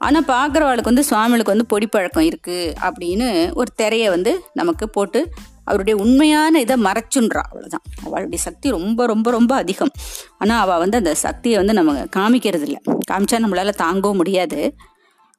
[0.00, 3.28] ஆனால் பார்க்குறவாளுக்கு வந்து சுவாமிகளுக்கு வந்து பொடி பழக்கம் இருக்குது அப்படின்னு
[3.60, 5.20] ஒரு திரையை வந்து நமக்கு போட்டு
[5.68, 9.92] அவருடைய உண்மையான இதை மறைச்சுன்றா அவ்வளோதான் அவளுடைய சக்தி ரொம்ப ரொம்ப ரொம்ப அதிகம்.
[10.38, 14.60] ஆனால் அவள் வந்து அந்த சக்தியை வந்து நம்ம காமிக்கிறது இல்லை காமிச்சா நம்மளால் தாங்கவும் முடியாது.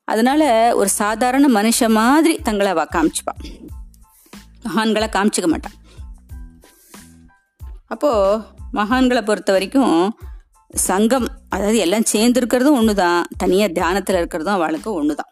[0.07, 0.47] அதனால்
[0.79, 3.41] ஒரு சாதாரண மனுஷ மாதிரி தங்களை அவள் காமிச்சுப்பாள்
[4.65, 5.77] மகான்களை காமிச்சிக்க மாட்டான்
[7.87, 9.95] அப்போது மகான்களை பொறுத்த வரைக்கும்
[10.87, 15.31] சங்கம் அதாவது எல்லாம் சேர்ந்துருக்கிறதும் ஒன்று தான் தனியாக தியானத்தில் இருக்கிறதும் அவளுக்கு ஒன்று தான்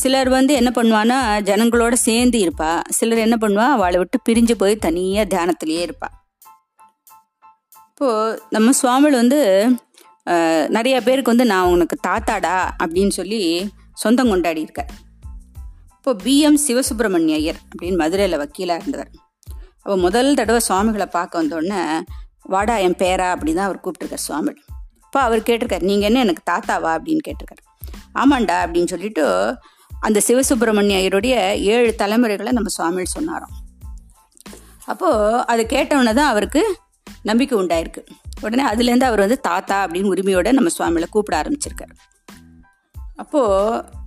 [0.00, 1.16] சிலர் வந்து என்ன பண்ணுவான்னா
[1.48, 2.70] ஜனங்களோட சேர்ந்து இருப்பா.
[2.96, 6.08] சிலர் என்ன பண்ணுவா அவளை விட்டு பிரிஞ்சு போய் தனியாக தியானத்திலேயே இருப்பா.
[7.90, 9.40] இப்போது நம்ம சுவாமிகள் வந்து
[10.76, 13.42] நிறைய பேருக்கு வந்து நான் உனக்கு தாத்தாடா அப்படின்னு சொல்லி
[14.02, 14.82] சொந்தம் கொண்டாடி இருக்க
[15.96, 19.10] இப்போ பிஎம் சிவசுப்பிரமணிய ஐயர் அப்படின்னு மதுரையில் வக்கீலாக இருந்தவர்.
[19.82, 22.00] அப்போ முதல் தடவை சுவாமிகளை பார்க்க வந்தோடனே
[22.42, 23.26] வாடா என் பேரா?
[23.32, 24.52] அப்படின்னு தான் அவர் கூப்பிட்டுருக்கார் சுவாமி
[25.04, 26.90] அப்போ அவர் கேட்டிருக்காரு நீங்கள் என்ன எனக்கு தாத்தாவா?
[26.96, 27.62] அப்படின்னு கேட்டிருக்காரு.
[28.14, 29.56] ஆமாண்டா அப்படின்னு சொல்லிட்டு
[30.00, 33.52] அந்த சிவசுப்பிரமணிய ஐயருடைய ஏழு தலைமுறைகளை நம்ம சுவாமிகள் சொன்னாரோம்.
[34.86, 36.62] அப்போது அதை கேட்டவொன்னே தான் அவருக்கு
[37.22, 38.02] நம்பிக்கை உண்டாயிருக்கு.
[38.40, 41.94] உடனே அதுலேருந்து அவர் வந்து தாத்தா அப்படின்னு உரிமையோடு நம்ம சுவாமிகளை கூப்பிட ஆரம்பிச்சிருக்காரு.
[43.16, 44.00] அப்போது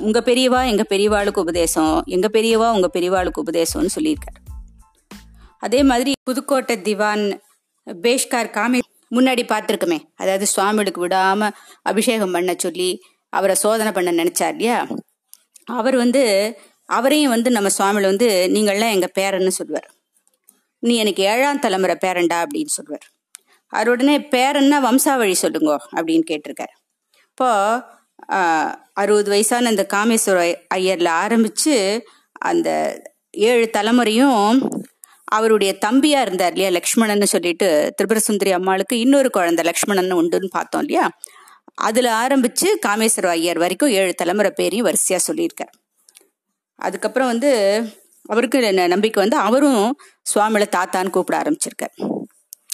[0.00, 4.41] உங்கள் பெரியவா எங்கள் பெரியவாளுக்கு உபதேசம் எங்கள் பெரியவா உங்கள் பெரியவாளுக்கு உபதேசம்னு சொல்லியிருக்காரு.
[5.62, 7.24] அதே மாதிரி புதுக்கோட்டை திவான்
[7.86, 8.80] பேஷ்கார் காமி
[9.16, 9.98] முன்னாடி பார்த்துருக்குமே.
[10.20, 11.54] அதாவது சுவாமிகளுக்கு விடாமல்
[11.90, 12.90] அபிஷேகம் பண்ண சொல்லி
[13.32, 14.78] அவரை சோதனை பண்ண நினைச்சார் இல்லையா?
[15.78, 16.22] அவர் வந்து
[16.88, 19.88] அவரையும் வந்து நம்ம சுவாமியில் வந்து நீங்கள்லாம் எங்கள் பேரன்னு சொல்லுவார்
[20.82, 23.06] நீ எனக்கு ஏழாம் தலைமுறை பேரண்டா அப்படின்னு சொல்லுவார்
[23.72, 26.74] அவர் உடனே பேரன்னா வம்சாவழி சொல்லுங்கோ அப்படின்னு கேட்டிருக்காரு.
[27.30, 27.50] இப்போ
[29.02, 30.40] அறுபது வயசான அந்த காமேஸ்வர
[30.74, 31.74] ஐயரில் ஆரம்பித்து
[32.50, 32.68] அந்த
[33.48, 34.42] ஏழு தலைமுறையும்
[35.32, 41.06] அவருடைய தம்பியா இருந்தார் இல்லையா லக்ஷ்மணன் சொல்லிட்டு திரிபுர சுந்தரி அம்மாளுக்கு இன்னொரு குழந்தை லக்ஷ்மணன் உண்டுன்னு பார்த்தோம் இல்லையா?
[41.80, 45.72] அதுல ஆரம்பிச்சு காமேஸ்வர ஐயர் வரைக்கும் ஏழு தலைமுறை பேரையும் வரிசையா சொல்லியிருக்கார்.
[46.78, 47.50] அதுக்கப்புறம் வந்து
[48.28, 49.82] அவருக்கு நம்பிக்கை வந்து அவரும்
[50.32, 51.94] சுவாமியில தாத்தான்னு கூப்பிட ஆரம்பிச்சிருக்கார்.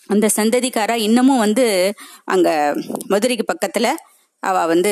[0.06, 1.64] அந்த சந்ததிக்காரா இன்னமும் வந்து
[2.24, 2.48] அங்க
[3.08, 3.88] மதுரைக்கு பக்கத்துல
[4.42, 4.90] அவ வந்து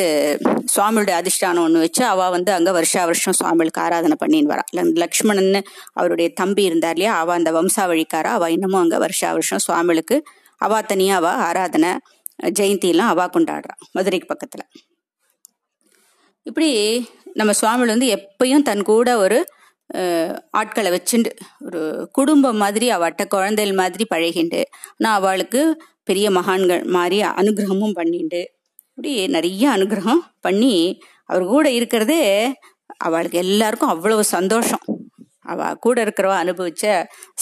[0.75, 4.65] சுவாமியோட அதிஷ்டானம் ஒன்று வச்சு அவ வந்து அங்கே வருஷா வருஷம் சுவாமிகளுக்கு ஆராதனை பண்ணின்னு வரா.
[5.03, 5.53] லக்ஷ்மணன்
[5.99, 7.13] அவருடைய தம்பி இருந்தார் இல்லையா?
[7.23, 8.33] அவ அந்த வம்சாவழிக்காரா?
[8.39, 10.19] அவ இன்னமும் அங்கே வருஷா வருஷம் சுவாமிகளுக்கு
[10.61, 11.93] அவா தனியாக அவ ஆராதனை
[12.59, 14.65] ஜெயந்திலாம் அவா கொண்டாடுறான் மதுரைக்கு பக்கத்தில்.
[16.47, 16.71] இப்படி
[17.41, 19.39] நம்ம சுவாமிகள் வந்து எப்பயும் தன் கூட ஒரு
[20.61, 21.31] ஆட்களை வச்சுண்டு
[21.67, 21.81] ஒரு
[22.19, 24.61] குடும்பம் மாதிரி அவட்ட குழந்தைகள் மாதிரி பழகிண்டு
[24.97, 25.61] ஆனால் அவளுக்கு
[26.09, 28.41] பெரிய மகான்கள் மாதிரி அனுகிரகமும் பண்ணிண்டு
[28.99, 30.75] இப்படி நிறைய அனுகிரகம் பண்ணி
[31.31, 32.23] அவர் கூட இருக்கிறதே
[33.07, 34.85] அவளுக்கு எல்லாருக்கும் அவ்வளவு சந்தோஷம்.
[35.53, 36.85] அவ கூட இருக்கிறவ அனுபவிச்ச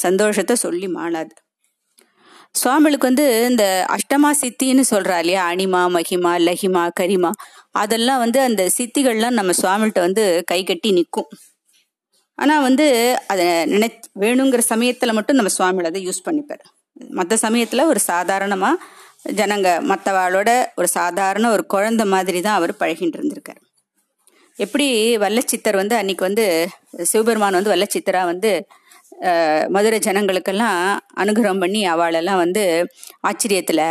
[0.05, 1.35] சந்தோஷத்தை சொல்லி மாளாது.
[2.55, 3.65] சுவாமிகளுக்கு வந்து இந்த
[3.97, 5.43] அஷ்டமா சித்தின்னு சொல்றா இல்லையா?
[5.53, 7.31] அனிமா மகிமா லஹிமா கரிமா.
[7.83, 11.31] அதெல்லாம் வந்து அந்த சித்திகள்லாம் நம்ம சுவாமிகிட்ட வந்து கை கட்டி நிற்கும்.
[12.39, 12.87] ஆனால் வந்து
[13.33, 13.89] அதை நினை
[14.21, 16.65] வேணுங்கிற சமயத்தில் மட்டும் நம்ம சுவாமிகள் அதை யூஸ் பண்ணிப்பார்.
[17.11, 18.81] மற்ற சமயத்தில் ஒரு சாதாரணமாக
[19.25, 23.61] ஜனங்க மற்றவாளோட ஒரு சாதாரண ஒரு குழந்தை மாதிரி தான் அவர் பழகிட்டு இருந்திருக்கார்.
[24.57, 26.45] எப்படி வல்லச்சித்தர் வந்து அன்னைக்கு வந்து
[27.03, 28.67] சிவபெருமான் வந்து வல்லச்சித்தரா வந்து
[29.69, 30.79] மதுரை ஜனங்களுக்கெல்லாம்
[31.17, 32.63] அனுகிரகம் பண்ணி அவளெல்லாம் வந்து
[33.29, 33.85] ஆச்சரியத்தில்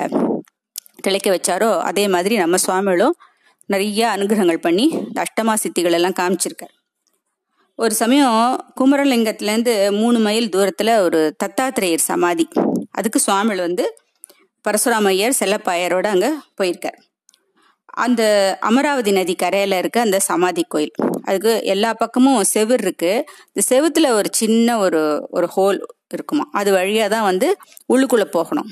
[1.02, 3.16] திளைக்க வச்சாரோ அதே மாதிரி நம்ம சுவாமிகளும்
[3.66, 6.74] நிறைய அனுகிரகங்கள் பண்ணி இந்த அஷ்டமா சித்திகள் எல்லாம் காமிச்சிருக்கார்.
[7.76, 12.48] ஒரு சமயம் குமரலிங்கத்துலேருந்து மூணு மைல் தூரத்தில் ஒரு தத்தாத்திரேயர் சமாதி
[12.92, 13.86] அதுக்கு சுவாமிகள் வந்து
[14.68, 16.30] பரசுராமையர் செல்லப்பாயரோட அங்கே
[16.62, 17.00] போயிருக்கார்.
[17.86, 18.24] அந்த
[18.60, 20.94] அமராவதி நதி கரையில் இருக்க அந்த சமாதி கோயில்
[21.24, 23.26] அதுக்கு எல்லா பக்கமும் செவுர் இருக்கு.
[23.52, 25.80] இந்த செவுத்துல ஒரு சின்ன ஒரு ஒரு ஹோல்
[26.14, 26.46] இருக்குமா?
[26.52, 27.58] அது வழியாக தான் வந்து
[27.94, 28.72] உள்ளுக்குள்ளே போகணும்.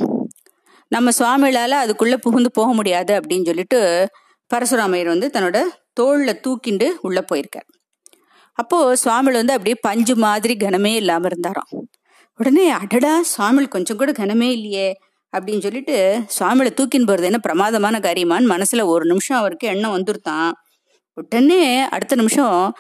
[0.87, 4.07] நம்ம சுவாமிகளால் அதுக்குள்ளே புகுந்து போக முடியாது அப்படின்னு சொல்லிட்டு
[4.53, 5.59] பரசுராமையர் வந்து தன்னோட
[5.93, 7.69] தோளில் தூக்கிண்டு உள்ளே போயிருக்கார்.
[8.53, 11.71] அப்போது சுவாமிகள் வந்து அப்படியே பஞ்சு மாதிரி கனமே இல்லாமல் இருந்தாராம்.
[12.39, 14.89] உடனே அடடா சுவாமிகள் கொஞ்சம் கூட கனமே இல்லையே.
[15.38, 20.51] அப்படின்னு சொல்லிட்டு சுவாமியில தூக்கின்னு போகிறது என்ன பிரமாதமான காரியமான்னு மனசில் ஒரு நிமிஷம் அவருக்கு எண்ணம் வந்துருத்தான்.
[21.13, 22.73] உடனே அடுத்த நிமிஷம்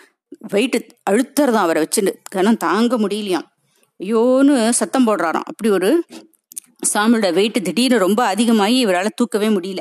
[0.53, 3.45] வெயிட்டு அழுத்துறதான் அவரை வச்சுட்டு கணம் தாங்க முடியலையாம்.
[4.03, 5.41] ஐயோன்னு சத்தம் போடுறாராம்.
[5.43, 6.05] அப்படி ஒரு
[6.93, 9.79] சாமியோட வெயிட்டு திடீர்னு ரொம்ப அதிகமாகி இவரால் தூக்கவே முடியல.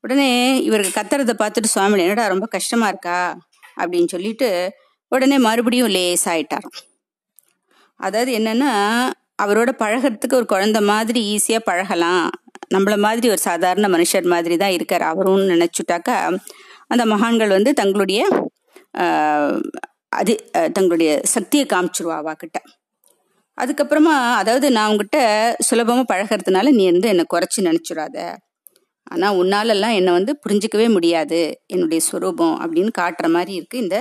[0.00, 3.38] உடனே இவருக்கு கத்துறதை பார்த்துட்டு சுவாமி என்னடா ரொம்ப கஷ்டமா இருக்கா?
[3.76, 4.72] அப்படின்னு சொல்லிட்டு
[5.08, 6.82] உடனே மறுபடியும் லேசாயிட்டாராம்.
[7.96, 12.26] அதாவது என்னன்னா அவரோட பழகிறதுக்கு ஒரு குழந்த மாதிரி ஈஸியாக பழகலாம்.
[12.74, 16.16] நம்மள மாதிரி ஒரு சாதாரண மனுஷர் மாதிரி தான் இருக்கார் அவரும் நினச்சிட்டாக்கா
[16.92, 18.20] அந்த மகான்கள் வந்து தங்களுடைய
[20.20, 20.32] அது
[20.76, 22.58] தங்களுடைய சக்தியை காமிச்சிருவா அவாக்கிட்ட
[23.58, 25.18] அதுக்கப்புறமா அதாவது நான் உங்ககிட்ட
[25.68, 28.16] சுலபமாக பழகிறதுனால நீ வந்து என்னை குறைச்சி நினச்சிடாத.
[29.06, 31.40] ஆனால் உன்னாலெல்லாம் என்னை வந்து புரிஞ்சிக்கவே முடியாது.
[31.74, 33.96] என்னுடைய சுரூபம் அப்படின்னு காட்டுற மாதிரி இருக்குது இந்த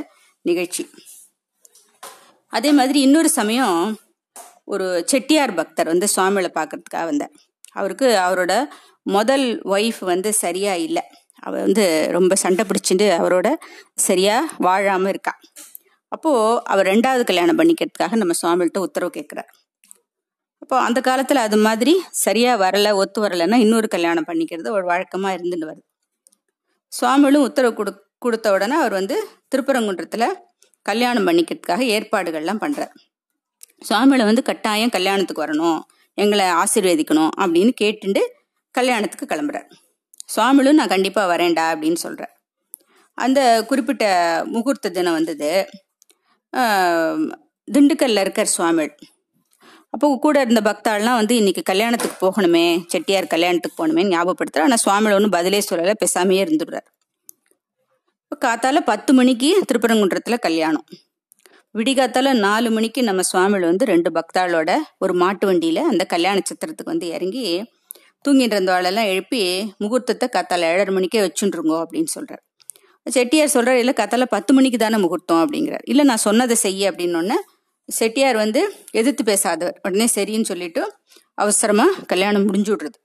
[0.45, 0.83] நிகழ்ச்சி.
[2.53, 3.77] அதே மாதிரி இன்னொரு சமயம்
[4.67, 7.33] ஒரு செட்டியார் பக்தர் வந்து சுவாமிகளை பார்க்கறதுக்காக வந்தார்.
[7.71, 8.53] அவருக்கு அவரோட
[9.01, 11.03] முதல் ஒய்ஃப் வந்து சரியா இல்லை.
[11.39, 13.47] அவ வந்து ரொம்ப சண்டை பிடிச்சிட்டு அவரோட
[13.95, 15.33] சரியா வாழாம இருக்கா.
[16.07, 16.31] அப்போ
[16.63, 19.49] அவர் ரெண்டாவது கல்யாணம் பண்ணிக்கிறதுக்காக நம்ம சுவாமிகிட்ட உத்தரவு கேட்கிறார்.
[20.57, 25.67] அப்போ அந்த காலத்துல அது மாதிரி சரியா வரல ஒத்து வரலைன்னா இன்னொரு கல்யாணம் பண்ணிக்கிறது ஒரு வழக்கமா இருந்துட்டு
[25.71, 25.83] வருது.
[26.91, 29.15] சுவாமிகளும் உத்தரவு கொடு கொடுத்த உடனே அவர் வந்து
[29.51, 30.25] திருப்பரங்குன்றத்துல
[30.85, 32.93] கல்யாணம் பண்ணிக்கிறதுக்காக ஏற்பாடுகள்லாம் பண்றார்.
[33.87, 35.79] சுவாமிகளை வந்து கட்டாயம் கல்யாணத்துக்கு வரணும்
[36.17, 38.21] எங்களை ஆசீர்வதிக்கணும் அப்படின்னு கேட்டுண்டு
[38.75, 39.67] கல்யாணத்துக்கு கிளம்புறார்.
[40.33, 42.33] சுவாமிகளும் நான் கண்டிப்பாக வரேன்டா அப்படின்னு சொல்கிறேன்
[43.17, 44.05] அந்த குறிப்பிட்ட
[44.53, 45.49] முகூர்த்த தினம் வந்தது.
[47.67, 48.93] திண்டுக்கல்ல இருக்கார் சுவாமிகள்.
[49.93, 55.35] அப்போ கூட இருந்த பக்தாள்லாம் வந்து இன்னைக்கு கல்யாணத்துக்கு போகணுமே செட்டியார் கல்யாணத்துக்கு போகணுமே ஞாபகப்படுத்துற ஆனால் சுவாமியில் ஒன்றும்
[55.37, 56.87] பதிலே சொல்லலை பேசாமையே இருந்துடுறார்.
[58.23, 60.87] இப்போ காத்தால பத்து மணிக்கு திருப்பரங்குன்றத்தில் கல்யாணம்.
[61.75, 67.07] விடிகாத்தால நாலு மணிக்கு நம்ம சுவாமிகள் வந்து ரெண்டு பக்தாளோட ஒரு மாட்டு வண்டியில அந்த கல்யாண சித்திரத்துக்கு வந்து
[67.07, 67.45] இறங்கி
[68.25, 69.39] தூங்கிட்டு இருந்தவாளெல்லாம் எழுப்பி
[69.83, 72.43] முகூர்த்தத்தை கத்தால ஏழரை மணிக்கே வச்சுருங்கோ அப்படின்னு சொல்றாரு.
[73.05, 75.41] செட்டியார் சொல்றாரு இல்லை கத்தால பத்து மணிக்கு தானே முகூர்த்தம்?
[75.43, 75.83] அப்படிங்கிறார்.
[75.91, 77.37] இல்லை நான் சொன்னதை செய்ய அப்படின்னு
[77.89, 78.61] செட்டியார் வந்து
[78.91, 79.77] எதிர்த்து பேசாதவர்.
[79.87, 80.83] உடனே சரின்னு சொல்லிட்டு
[81.43, 82.99] அவசரமா கல்யாணம் முடிஞ்சு விடுறது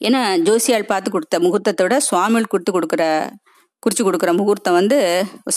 [0.00, 3.04] ஏன்னா ஜோசியால் பார்த்து கொடுத்த முகூர்த்தத்தோட சுவாமிகள் கொடுத்து கொடுக்குற
[3.82, 4.98] குறிச்சு கொடுக்குற முகூர்த்தம் வந்து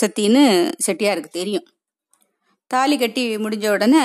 [0.02, 0.44] சத்தின்னு
[0.86, 1.66] செட்டியாருக்கு தெரியும்.
[2.70, 4.00] தாலி கட்டி முடிஞ்ச உடனே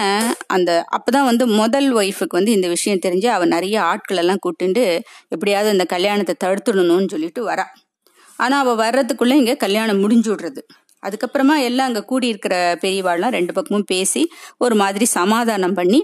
[0.47, 4.83] அந்த அப்போதான் வந்து முதல் ஒய்ஃபுக்கு வந்து இந்த விஷயம் தெரிஞ்சு அவன் நிறைய ஆட்களெல்லாம் கூட்டுண்டு
[5.27, 7.65] எப்படியாவது இந்த கல்யாணத்தை தடுத்துடணும்னு சொல்லிட்டு வரா.
[8.39, 10.61] ஆனால் அவள் வர்றதுக்குள்ளே இங்கே கல்யாணம் முடிஞ்சு விடுறது.
[11.03, 14.21] அதுக்கப்புறமா எல்லாம் அங்கே கூடி இருக்கிற பெரியவாள்லாம் ரெண்டு பக்கமும் பேசி
[14.57, 15.99] ஒரு மாதிரி சமாதானம் பண்ணி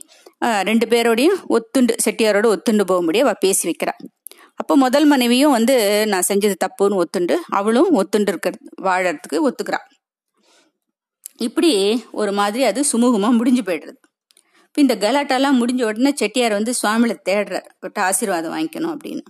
[0.62, 4.02] ரெண்டு பேரோடையும் ஒத்துண்டு செட்டியாரோட ஒத்துண்டு போக முடிய அவள் பேசி வைக்கிறாள்
[4.56, 5.76] அப்போ முதல் மனைவியும் வந்து
[6.08, 8.54] நான் செஞ்சது தப்புன்னு ஒத்துண்டு அவளும் ஒத்துண்டு இருக்கிற
[8.84, 9.86] வாழறதுக்கு ஒத்துக்கிறாள்
[11.46, 11.72] இப்படி
[12.20, 14.00] ஒரு மாதிரி அது சுமூகமாக முடிஞ்சு போயிடுறது.
[14.68, 17.68] இப்போ இந்த கலாட்டெல்லாம் முடிஞ்ச உடனே செட்டியார் வந்து சுவாமியில தேடுறார்.
[17.84, 19.24] விட்டு ஆசீர்வாதம் வாங்கிக்கணும் அப்படின்னு.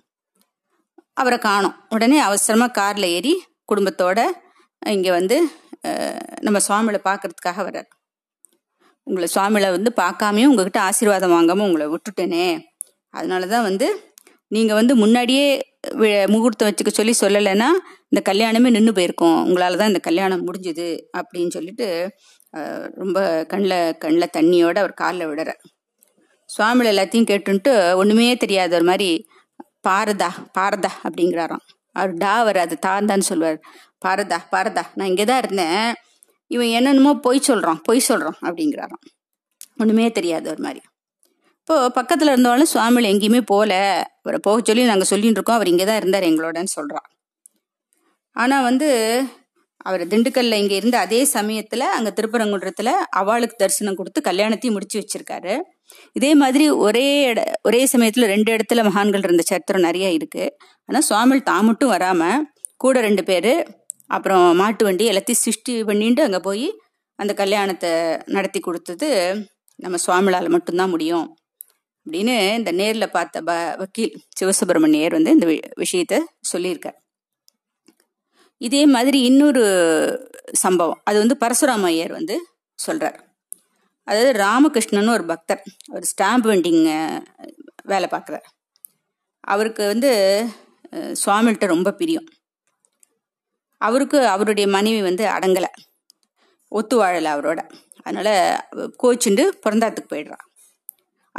[1.22, 1.76] அவரை காணும்.
[1.96, 3.34] உடனே அவசரமாக காரில் ஏறி
[3.72, 4.20] குடும்பத்தோட
[4.96, 5.38] இங்கே வந்து
[6.46, 7.90] நம்ம சுவாமியில் பார்க்கறதுக்காக வர்றார்.
[9.08, 12.46] உங்களை சுவாமியில் வந்து பார்க்காமையும் உங்ககிட்ட ஆசீர்வாதம் வாங்காமல் உங்களை விட்டுட்டேனே.
[13.14, 13.88] அதனால தான் வந்து
[14.56, 15.48] நீங்கள் வந்து முன்னாடியே
[16.34, 17.70] முகூர்த்தம் வச்சுக்க சொல்லி சொல்லலைன்னா
[18.12, 19.40] இந்த கல்யாணமே நின்று போயிருக்கோம்.
[19.48, 20.88] உங்களால தான் இந்த கல்யாணம் முடிஞ்சுது
[21.20, 21.88] அப்படின்னு சொல்லிட்டு
[23.02, 23.20] ரொம்ப
[23.52, 25.52] கண்ணில் கண்ணில் தண்ணியோட அவர் காலில் விடுற.
[26.50, 29.10] சுவாமியில் எல்லாத்தையும் கேட்டுன்ட்டு ஒன்றுமே தெரியாத ஒரு மாதிரி
[29.88, 31.64] பாரதா பாரதா அப்படிங்கிறாராம்.
[32.00, 33.60] அவர் டா வராது தாந்தான்னு சொல்லுவார்
[34.06, 35.88] பாரதா பாரதா நான் இங்கே தான் இருந்தேன்.
[36.52, 39.04] இவன் என்னென்னமோ பொய் சொல்கிறான் பொய் சொல்கிறான் அப்படிங்கிறாராம்.
[39.82, 40.82] ஒன்றுமே தெரியாது ஒரு மாதிரி.
[41.68, 43.74] இப்போ பக்கத்தில் இருந்தாலும் சுவாமிகள் எங்கேயுமே போகல
[44.20, 45.58] அவரை போக சொல்லி நாங்கள் சொல்லிட்டு இருக்கோம்.
[45.60, 47.08] அவர் இங்கே தான் இருந்தார் எங்களோடன்னு சொல்கிறான்
[48.36, 48.88] ஆனால் வந்து
[49.88, 52.92] அவர் திண்டுக்கல்ல இங்கே இருந்த அதே சமயத்தில் அங்கே திருப்பரங்குன்றத்தில்
[53.22, 55.56] அவளுக்கு தரிசனம் கொடுத்து கல்யாணத்தையும் முடிச்சு வச்சிருக்காரு.
[56.20, 60.46] இதே மாதிரி ஒரே இட ஒரே சமயத்தில் ரெண்டு இடத்துல மகான்கள் இருந்த சரித்திரம் நிறைய இருக்கு.
[60.90, 62.46] ஆனால் சுவாமிகள் தான் மட்டும் வராமல்
[62.86, 63.52] கூட ரெண்டு பேர்
[64.18, 66.68] அப்புறம் மாட்டு வண்டி எல்லாத்தையும் சிருஷ்டி பண்ணிட்டு அங்கே போய்
[67.20, 67.92] அந்த கல்யாணத்தை
[68.38, 69.10] நடத்தி கொடுத்தது
[69.80, 71.28] நம்ம சுவாமிகளால் மட்டும்தான் முடியும்.
[72.08, 75.48] அப்படின்னு இந்த நேரில் பார்த்த ப வக்கீல் சிவசுப்பிரமணியர் வந்து இந்த
[75.84, 76.16] விஷயத்த
[76.52, 76.98] சொல்லியிருக்கார்.
[78.62, 79.64] இதே மாதிரி இன்னொரு
[80.54, 81.02] சம்பவம்.
[81.04, 82.36] அது வந்து பரசுராம ஐயர் வந்து
[82.80, 83.18] சொல்கிறார்
[84.08, 86.84] அதாவது ராமகிருஷ்ணன் ஒரு பக்தர் ஒரு ஸ்டாம்ப் வெண்டிங்
[87.84, 88.48] வேலை பார்க்குறார்.
[89.44, 90.12] அவருக்கு வந்து
[91.24, 92.28] சுவாமிகிட்ட ரொம்ப பிரியம்.
[93.82, 95.72] அவருக்கு அவருடைய மனைவி வந்து அடங்கலை.
[96.72, 97.60] ஒத்து வாழலை அவரோட.
[98.04, 98.34] அதனால்
[99.04, 100.47] கோச்சுண்டு பிறந்தாத்துக்கு போயிடுறான்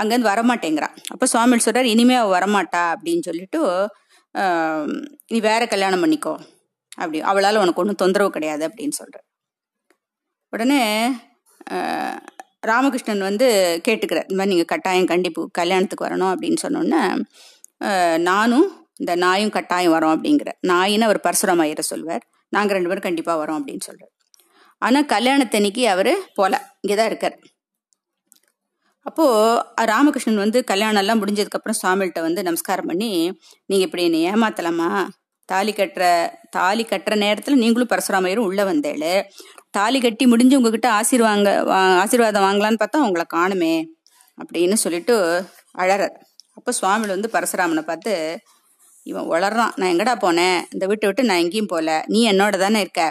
[0.00, 0.94] அங்கேருந்து வரமாட்டேங்கிறான்.
[1.14, 3.60] அப்போ சுவாமிகள் சொல்கிறார் இனிமே அவள் வரமாட்டா அப்படின்னு சொல்லிட்டு
[5.32, 6.34] நீ வேற கல்யாணம் பண்ணிக்கோ
[7.00, 7.18] அப்படி.
[7.30, 9.18] அவளால் உனக்கு ஒன்றும் தொந்தரவு கிடையாது அப்படின்னு சொல்கிற
[10.52, 10.80] உடனே
[12.70, 13.46] ராமகிருஷ்ணன் வந்து
[13.86, 17.00] கேட்டுக்கிறார் இந்த மாதிரி நீங்கள் கட்டாயம் கண்டிப்பு கல்யாணத்துக்கு வரணும் அப்படின்னு சொன்னோன்னே
[18.28, 18.68] நானும்
[19.02, 22.24] இந்த நாயும் கட்டாயம் வரோம் அப்படிங்கிற நாயின்னு அவர் பரசுரம் ஐயரை சொல்வார்.
[22.56, 24.14] நாங்கள் ரெண்டு பேரும் கண்டிப்பாக வரோம் அப்படின்னு சொல்கிறார்
[24.82, 27.36] ஆனால் கல்யாணத்தன்னைக்கு அவர் போல இங்கே தான் இருக்கார்.
[29.08, 33.10] அப்போது ராமகிருஷ்ணன் வந்து கல்யாணம் எல்லாம் முடிஞ்சதுக்கப்புறம் சுவாமிகிட்ட வந்து நமஸ்காரம் பண்ணி
[33.70, 34.88] நீங்கள் இப்படி என்னை ஏமாத்தலாமா?
[35.48, 36.04] தாலி கட்டுற
[36.50, 39.12] தாலி கட்டுற நேரத்தில் நீங்களும் பரசுராமையரும் உள்ளே வந்தேளு.
[39.70, 41.48] தாலி கட்டி முடிஞ்சு உங்ககிட்ட ஆசீர்வாங்க
[42.02, 43.74] ஆசீர்வாதம் வாங்கலான்னு பார்த்தா உங்களை காணுமே
[44.38, 45.14] அப்படின்னு சொல்லிட்டு
[45.78, 46.14] அழறார்.
[46.58, 48.12] அப்போ சுவாமியில் வந்து பரசுராமனை பார்த்து
[49.06, 50.58] இவன் வளர்றான் நான் எங்கடா போனேன்?
[50.74, 53.02] இந்த வீட்டை விட்டு நான் எங்கேயும் போகல நீ என்னோட தானே இருக்க?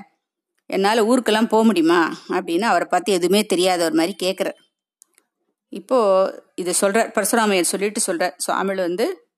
[0.70, 2.02] என்னால் ஊருக்கெல்லாம் போக முடியுமா?
[2.36, 4.58] அப்படின்னு அவரை பார்த்து எதுவுமே தெரியாத ஒரு மாதிரி கேட்குறார்
[5.70, 5.98] இப்போ
[6.56, 9.30] இதை சொல்கிறார் பரசுராமையர் சொல்லிட்டு சொல்கிறார் சுவாமிகள் வந்து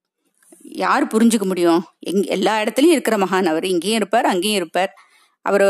[0.62, 1.84] யார் புரிஞ்சுக்க முடியும்?
[2.00, 4.94] எங் எல்லா இடத்துலையும் இருக்கிற மகான் அவர் இங்கேயும் இருப்பார் அங்கேயும் இருப்பார்.
[5.42, 5.62] அவர்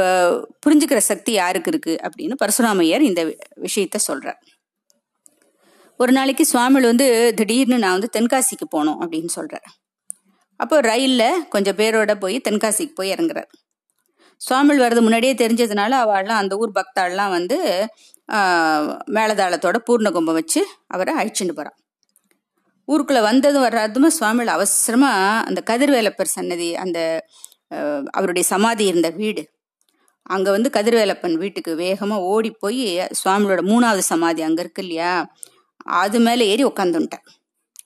[0.66, 2.00] புரிஞ்சுக்கிற சக்தி யாருக்கு இருக்கு?
[2.04, 3.24] அப்படின்னு பரசுராமையர் இந்த
[3.62, 4.40] விஷயத்த சொல்றார்.
[5.98, 9.68] ஒரு நாளைக்கு சுவாமிகள் வந்து திடீர்னு நான் வந்து தென்காசிக்கு போகணும் அப்படின்னு சொல்றார்.
[10.56, 13.50] அப்போ ரயிலில் கொஞ்சம் பேரோட போய் தென்காசிக்கு போய் இறங்குறார்.
[14.38, 17.88] சுவாமிகள் வர்றது முன்னாடியே தெரிஞ்சதுனால அவள்லாம் அந்த ஊர் பக்தாள்லாம் வந்து
[19.16, 21.78] மேலதாளத்தோட பூர்ண கும்பம் வச்சு அவரை அழிச்சுட்டு போகிறான்
[22.88, 27.00] ஊருக்குள்ளே வந்ததும் வர்றதுமே சுவாமிகள் அவசரமாக அந்த கதிர்வேலப்பர் சன்னதி அந்த
[28.12, 29.44] அவருடைய சமாதி இருந்த வீடு
[30.26, 32.84] அங்கே வந்து கதிர்வேலப்பன் வீட்டுக்கு வேகமாக ஓடி போய்
[33.22, 35.14] சுவாமியோட மூணாவது சமாதி அங்கே இருக்கு இல்லையா?
[36.04, 37.26] அது மேலே ஏறி உட்காந்துட்டேன்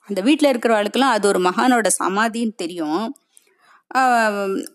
[0.08, 3.04] அந்த வீட்டில் இருக்கிறவளுக்கெல்லாம் அது ஒரு மகானோட சமாதின்னு தெரியும்.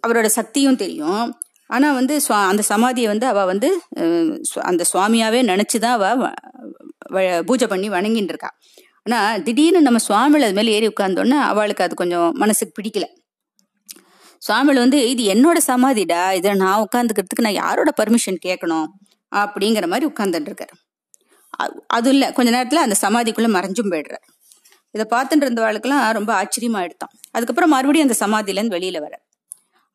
[0.05, 1.25] அவரோட சக்தியும் தெரியும்.
[1.69, 2.13] ஆனால் வந்து
[2.51, 3.69] அந்த சமாதியை வந்து அவள் வந்து
[4.69, 8.49] அந்த சுவாமியாவே நினச்சி தான் அவள் பூஜை பண்ணி வணங்கின்னு இருக்கா
[9.05, 13.05] ஆனால் திடீர்னு நம்ம சுவாமியில் அது மேலே ஏறி உட்காந்தோன்னே அவளுக்கு அது கொஞ்சம் மனசுக்கு பிடிக்கல.
[14.41, 18.87] சுவாமியில் வந்து இது என்னோட சமாதிடா இதை நான் உட்காந்துக்கிறதுக்கு நான் யாரோட பர்மிஷன் கேட்கணும்?
[19.31, 20.75] அப்படிங்கிற மாதிரி உட்காந்துட்டு இருக்காரு
[21.97, 24.25] அது இல்லை கொஞ்ச நேரத்தில் அந்த சமாதிக்குள்ளே மறைஞ்சும் போயிடுறார்.
[24.95, 29.15] இதை பார்த்துட்டு இருந்தவாளுக்கெல்லாம் ரொம்ப ஆச்சரியமா எடுத்தான் அதுக்கப்புறம் மறுபடியும் அந்த சமாதியிலேருந்து வெளியில் வர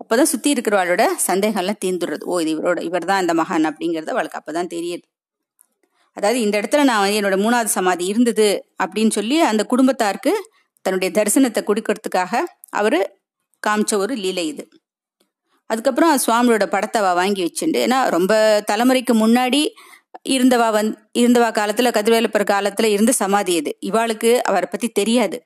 [0.01, 2.25] அப்போதான் சுற்றி இருக்கிறவாளோட சந்தேகம்லாம் தீர்ந்துடுறது.
[2.25, 5.05] ஓ இது இவரோட இவர் தான் இந்த மகான் அப்படிங்கிறது அவளுக்கு அப்போதான் தெரியுது.
[6.17, 8.49] அதாவது இந்த இடத்துல நான் வந்து என்னோட மூணாவது சமாதி இருந்தது
[8.85, 10.33] அப்படின்னு சொல்லி அந்த குடும்பத்தாருக்கு
[10.83, 12.33] தன்னுடைய தரிசனத்தை கொடுக்கறதுக்காக
[12.71, 12.99] அவர்
[13.63, 14.65] காமிச்ச ஒரு லீலை இது.
[15.71, 18.33] அதுக்கப்புறம் சுவாமியோட படத்தை அவள் வாங்கி வச்சுண்டு ஏன்னா ரொம்ப
[18.73, 19.63] தலைமுறைக்கு முன்னாடி
[20.29, 23.71] இருந்தவா வந் இருந்தவா காலத்துல கதிர்வேலப்பர் காலத்துல இருந்த சமாதி இது.
[23.87, 25.39] இவாளுக்கு அவரை பத்தி தெரியாது.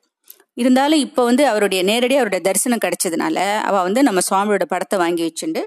[0.59, 5.63] இருந்தாலும் இப்போ வந்து அவருடைய நேரடியாக அவருடைய தரிசனம் கிடைச்சதுனால அவள் வந்து நம்ம சுவாமியோட படத்தை வாங்கி வச்சுட்டு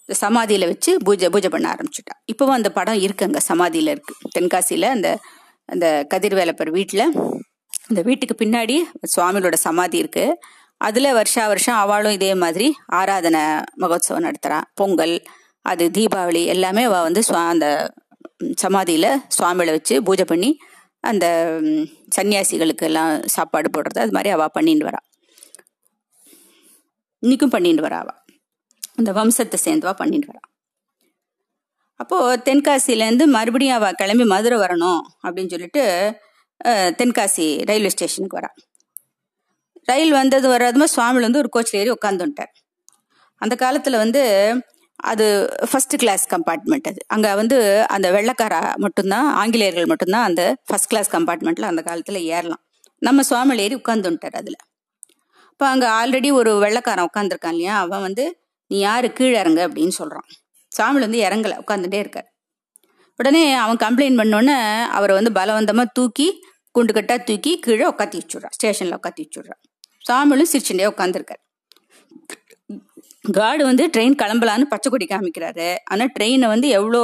[0.00, 2.14] இந்த சமாதியில் வச்சு பூஜை பூஜை பண்ண ஆரம்பிச்சுட்டா.
[2.26, 5.18] இப்போவும் அந்த படம் இருக்கு அங்கே சமாதியில் இருக்குது தென்காசியில் அந்த
[5.68, 7.04] அந்த கதிர்வேலப்பர் வீட்டில்
[7.88, 8.76] அந்த வீட்டுக்கு பின்னாடி
[9.14, 10.36] சுவாமியோட சமாதி இருக்குது
[10.80, 13.42] அதில் வருஷா வருஷம் அவளும் இதே மாதிரி ஆராதனை
[13.82, 15.16] மகோத்சவம் நடத்துகிறான் பொங்கல்
[15.64, 17.66] அது தீபாவளி எல்லாமே அவள் வந்து அந்த
[18.58, 20.50] சமாதியில் சுவாமியில் வச்சு பூஜை பண்ணி
[21.10, 21.26] அந்த
[22.16, 25.00] சன்னியாசிகளுக்கு எல்லாம் சாப்பாடு போடுறது அது மாதிரி அவள் பண்ணிட்டு வரா.
[27.22, 28.20] இன்னைக்கும் பண்ணிட்டு வரா அவள்
[28.98, 30.42] அந்த வம்சத்தை சேர்ந்துவா பண்ணிட்டு வரா.
[32.00, 35.84] அப்போது தென்காசிலேருந்து மறுபடியும் அவள் கிளம்பி மதுரை வரணும் அப்படின்னு சொல்லிட்டு
[37.00, 38.50] தென்காசி ரயில்வே ஸ்டேஷனுக்கு வரா.
[39.88, 42.52] ரயில் வந்தது வராதுமா சுவாமியில் வந்து ஒரு கோச்சில் ஏறி உட்காந்துட்டார்
[43.42, 44.22] அந்த காலத்தில் வந்து
[44.98, 47.00] அது ஃபர்ஸ்ட் கிளாஸ் கம்பார்ட்மெண்ட் அது.
[47.06, 52.62] அங்கே வந்து அந்த வெள்ளக்காரா மட்டும்தான் ஆங்கிலேயர்கள் மட்டும்தான் அந்த ஃபர்ஸ்ட் கிளாஸ் கம்பார்ட்மெண்ட்டில் அந்த காலத்தில் ஏறலாம்.
[52.98, 54.58] நம்ம சுவாமியில் ஏறி உட்காந்துட்டார் அதில்.
[55.50, 57.78] இப்போ அங்கே ஆல்ரெடி ஒரு வெள்ளக்காரன் உட்காந்துருக்கான் இல்லையா?
[57.78, 58.24] அவன் வந்து
[58.70, 59.12] நீ யார்?
[59.12, 60.28] கீழே இறங்க அப்படின்னு சொல்கிறான்
[60.72, 62.28] சுவாமியில் வந்து இறங்கலை உட்காந்துட்டே இருக்கார்.
[63.20, 68.96] உடனே அவன் கம்ப்ளைண்ட் பண்ணோன்னே அவரை வந்து பலவந்தமாக தூக்கி குண்டு கட்டாக தூக்கி கீழே உட்காத்தி வச்சுட்றான் ஸ்டேஷனில்
[68.96, 69.60] உட்காத்தி வச்சுட்றான்
[70.08, 71.42] சாமியும் சிரிச்சுட்டே உட்காந்துருக்கார்
[73.24, 75.68] கார்டு வந்து ட்ரெயின் கிளம்பலான்னு பச்சை கொடி காமிக்கிறாரு.
[75.92, 77.02] ஆனால் ட்ரெயினை வந்து எவ்வளோ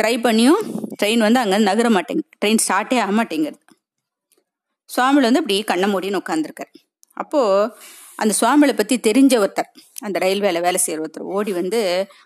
[0.00, 0.62] ட்ரை பண்ணியும்
[1.00, 3.58] ட்ரெயின் வந்து அங்கே நகர மாட்டேங்குது ட்ரெயின் ஸ்டார்ட்டே ஆக மாட்டேங்குது
[4.90, 6.72] சுவாமியில் வந்து அப்படி கண்ணை மூடின்னு உட்காந்துருக்காரு
[7.22, 7.72] அப்போது
[8.22, 9.68] அந்த சுவாமியை பற்றி தெரிஞ்ச ஒருத்தர்
[10.06, 11.80] அந்த ரயில்வேல வேலை செய்கிற ஒருத்தர் ஓடி வந்து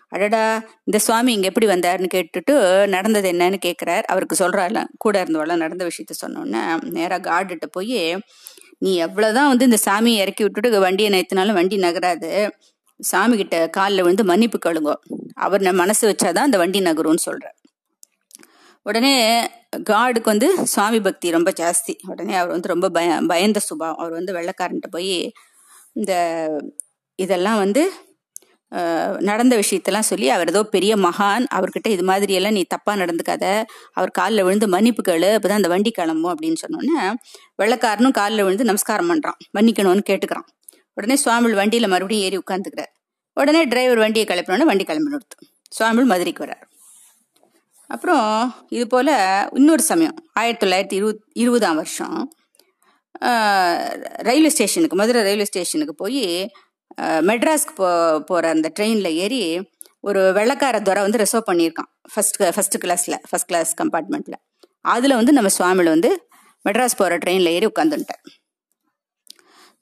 [0.09, 0.41] அடடா
[0.83, 2.53] இந்த சுவாமி இங்கே எப்படி வந்தாருன்னு கேட்டுட்டு
[2.95, 6.63] நடந்தது என்னன்னு கேட்குறாரு அவருக்கு சொல்கிறாள் கூட இருந்தவள நடந்த விஷயத்த சொன்னோன்னே
[6.97, 7.99] நேராக கார்டுகிட்ட போய்
[8.85, 12.31] நீ எவ்வளோதான் வந்து இந்த சாமியை இறக்கி விட்டுட்டு வண்டியை நேத்தினாலும் வண்டி நகராது.
[13.11, 14.95] சாமி கிட்ட காலில் விழுந்து மன்னிப்பு கழுங்கோ
[15.45, 17.47] அவர் நம்ம மனசு வச்சாதான் அந்த வண்டி நகரும்னு சொல்ற
[18.85, 19.13] உடனே
[19.89, 21.93] காடுக்கு வந்து சுவாமி பக்தி ரொம்ப ஜாஸ்தி.
[22.11, 23.99] உடனே அவர் வந்து ரொம்ப பய பயந்த சுபாவம்.
[24.01, 25.13] அவர் வந்து வெள்ளக்காரன்ட்டு போய்
[25.99, 26.13] இந்த
[27.19, 27.83] இதெல்லாம் வந்து
[29.29, 33.45] நடந்த விஷயத்தெல்லாம் சொல்லி அவர் ஏதோ பெரிய மகான் அவர்கிட்ட இது மாதிரி எல்லாம் நீ தப்பா நடந்துக்காத.
[33.97, 37.03] அவர் காலில் விழுந்து மன்னிப்பு கேளு அப்பதான் அந்த வண்டி கிளம்பும் அப்படின்னு சொன்னோன்னே
[37.61, 39.39] வெள்ளக்காரனும் காலில் விழுந்து நமஸ்காரம் பண்றான்.
[39.57, 40.47] மன்னிக்கணும்னு கேட்டுக்கிறான்.
[40.97, 42.92] உடனே சுவாமிகள் வண்டியில மறுபடியும் ஏறி உட்காந்துக்கிறார்
[43.37, 46.63] உடனே டிரைவர் வண்டியை கிளப்பினோடனே வண்டி கிளம்பி நிறுத்தும் சுவாமிகள் மதுரைக்கு வர்றார்.
[47.89, 48.27] அப்புறம்
[48.69, 49.11] இது போல்
[49.59, 52.17] இன்னொரு சமயம் ஆயிரத்தி தொள்ளாயிரத்தி இருபத் இருபதாம் வருஷம்
[54.29, 56.23] ரயில்வே ஸ்டேஷனுக்கு மதுரை ரயில்வே ஸ்டேஷனுக்கு போய்
[57.29, 57.87] மெட்ராஸ்க்கு போ
[58.19, 59.41] போகிற அந்த ட்ரெயினில் ஏறி
[59.99, 64.39] ஒரு வெள்ளக்கார துறை வந்து ரிசர்வ் பண்ணியிருக்கான் ஃபஸ்ட் ஃபஸ்ட்டு கிளாஸில் ஃபஸ்ட் கிளாஸ் கம்பார்ட்மெண்ட்டில்
[64.85, 66.11] அதில் வந்து நம்ம சுவாமியில் வந்து
[66.65, 68.23] மெட்ராஸ் போகிற ட்ரெயினில் ஏறி உட்காந்துட்டார்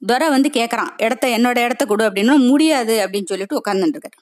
[0.02, 2.34] துரை வந்து கேட்குறான் இடத்த என்னோட இடத்த கொடு அப்படின்னா.
[2.50, 4.18] முடியாது அப்படின்னு சொல்லிட்டு உட்காந்துட்டுருக்காரு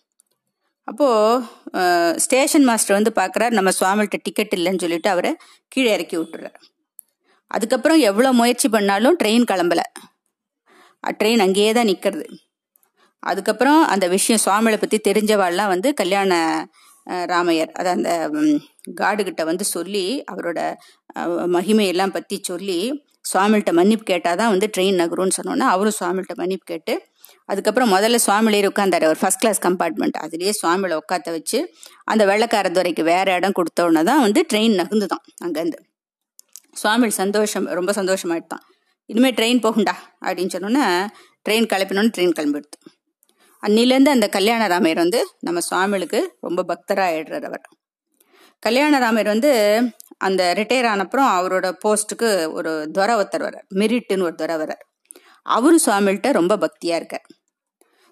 [0.88, 5.30] அப்போது ஸ்டேஷன் மாஸ்டர் வந்து பார்க்குறாரு நம்ம சுவாமிகிட்ட டிக்கெட் இல்லைன்னு சொல்லிட்டு அவரை
[5.72, 6.58] கீழே இறக்கி விட்டுறாரு.
[7.50, 9.86] அதுக்கப்புறம் எவ்வளோ முயற்சி பண்ணாலும் ட்ரெயின் கிளம்பலை.
[11.20, 12.26] ட்ரெயின் அங்கேயே தான் நிற்கிறது
[13.22, 16.32] அதுக்கப்புறம் அந்த விஷயம் சுவாமிகளை பற்றி தெரிஞ்சவாள்லாம் வந்து கல்யாண
[17.30, 18.10] ராமையர் அதை அந்த
[19.00, 20.60] காடுகிட்ட வந்து சொல்லி அவரோட
[21.56, 22.80] மகிமையெல்லாம் பற்றி சொல்லி
[23.24, 27.08] சுவாமிகிட்ட மன்னிப்பு கேட்டால் தான் வந்து ட்ரெயின் நகரும்னு சொன்னோன்னே அவரும் சுவாமிகிட்ட மன்னிப்பு கேட்டு
[27.44, 33.20] அதுக்கப்புறம் முதல்ல சுவாமிலேயே உட்காந்தாரு ஒரு ஃபஸ்ட் கிளாஸ் கம்பார்ட்மெண்ட் அதுலேயே சுவாமியில் உட்காத்த வச்சு அந்த வெள்ளக்காரத்துறைக்கு வேறு
[33.20, 35.78] வேற இடம் கொடுத்தோன்னே தான் வந்து ட்ரெயின் நகுந்துதான் அங்கேருந்து.
[36.74, 38.64] சுவாமி சந்தோஷம் ரொம்ப சந்தோஷமாயிட்டான்.
[39.06, 39.94] இனிமேல் ட்ரெயின் போகுண்டா
[40.26, 40.84] அப்படின்னு சொன்னோன்னே
[41.48, 42.76] ட்ரெயின் கிளப்பினோன்னு ட்ரெயின் கிளம்பிடுது.
[43.62, 47.64] அன்னிலேருந்து அந்த கல்யாண ராமையர் வந்து நம்ம சுவாமிகளுக்கு ரொம்ப பக்தராக ஆயிடுறார் அவர்.
[48.58, 49.50] கல்யாண ராமையர் வந்து
[50.20, 53.66] அந்த ரிட்டையர் ஆனப்புறம் அவரோட போஸ்ட்டுக்கு ஒரு துறை ஒருத்தர் வர்றார்.
[53.74, 54.84] மெரிட்டுன்னு ஒரு துறை வர்றார்.
[55.42, 57.26] அவரும் சுவாமிகிட்ட ரொம்ப பக்தியாக இருக்கார்.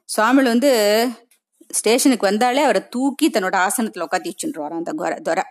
[0.05, 0.71] சுவாமிகள் வந்து
[1.73, 5.45] ஸ்டேஷனுக்கு வந்தாலே அவரை தூக்கி தன்னோட ஆசனத்தில் உட்காந்து வச்சுருவார் அந்த துறை துறை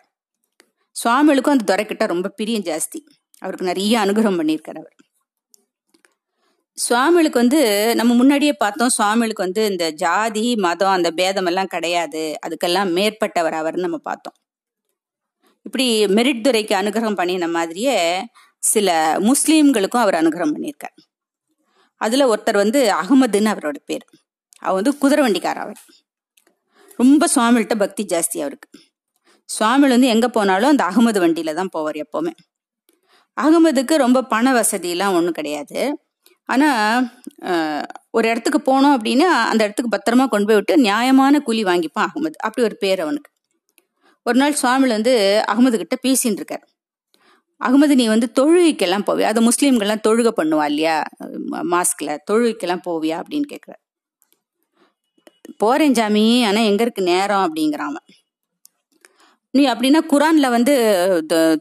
[0.95, 2.99] சுவாமிகளுக்கும் அந்த துறைக்கிட்ட ரொம்ப பிரியம் ஜாஸ்தி.
[3.39, 4.95] அவருக்கு நிறைய அனுகிரகம் பண்ணியிருக்கார் அவர்.
[6.77, 7.61] சுவாமிகளுக்கு வந்து
[7.95, 12.23] நம்ம முன்னாடியே பார்த்தோம் சுவாமிகளுக்கு வந்து இந்த ஜாதி மதம் அந்த பேதமெல்லாம் கிடையாது.
[12.47, 14.37] அதுக்கெல்லாம் மேற்பட்டவர் அவர்னு நம்ம பார்த்தோம்.
[15.67, 15.87] இப்படி
[16.17, 17.97] மெரிட் துறைக்கு அனுகிரகம் பண்ணின மாதிரியே
[18.63, 18.89] சில
[19.29, 20.95] முஸ்லீம்களுக்கும் அவர் அனுகிரகம் பண்ணியிருக்கார்.
[22.01, 24.05] அதில் ஒருத்தர் வந்து அகமதுன்னு அவரோட பேர்.
[24.65, 25.79] அவர் வந்து குதிரை வண்டிக்கார அவர்.
[26.99, 28.69] ரொம்ப சுவாமிகிட்ட பக்தி ஜாஸ்தி அவருக்கு.
[29.49, 32.33] சுவாமிகள் வந்து எங்கே போனாலும் அந்த அகமது வண்டியில் தான் போவார் எப்போவுமே.
[33.37, 35.79] அகமதுக்கு ரொம்ப பண வசதியெல்லாம் ஒன்றும் கிடையாது.
[36.49, 37.07] ஆனால்
[38.17, 42.37] ஒரு இடத்துக்கு போனோம் அப்படின்னா அந்த இடத்துக்கு பத்திரமா கொண்டு போய் விட்டு நியாயமான கூலி வாங்கிப்பான் அகமது.
[42.47, 43.29] அப்படி ஒரு பேர் அவனுக்கு.
[44.27, 45.13] ஒரு நாள் சுவாமியில் வந்து
[45.51, 46.63] அகமது கிட்ட பேசின்னு இருக்கார்.
[47.61, 49.27] அகமது நீ வந்து தொழுகைக்கெல்லாம் போவியா?
[49.33, 50.95] அது முஸ்லீம்கள்லாம் தொழுகை பண்ணுவா இல்லையா?
[51.73, 52.11] மாஸ்கில்.
[52.29, 53.17] தொழுகைக்கெல்லாம் போவியா?
[53.23, 53.81] அப்படின்னு கேட்குறாரு
[55.61, 57.43] போறேன் ஜாமி ஆனால் எங்கே இருக்கு நேரம்?
[57.45, 57.95] அப்படிங்கிறான்
[59.53, 60.73] நீ அப்படின்னா குரானில் வந்து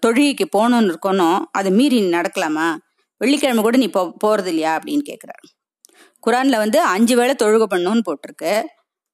[0.04, 1.38] தொழுகைக்கு போகணும்னு இருக்கணும்.
[1.58, 2.66] அதை மீறி நீ நடக்கலாமா?
[3.20, 4.72] வெள்ளிக்கிழமை கூட நீ போ போகிறது இல்லையா?
[4.78, 5.44] அப்படின்னு கேட்குறாரு
[6.26, 8.52] குரானில் வந்து அஞ்சு வேளை தொழுகை பண்ணணும்னு போட்டிருக்கு.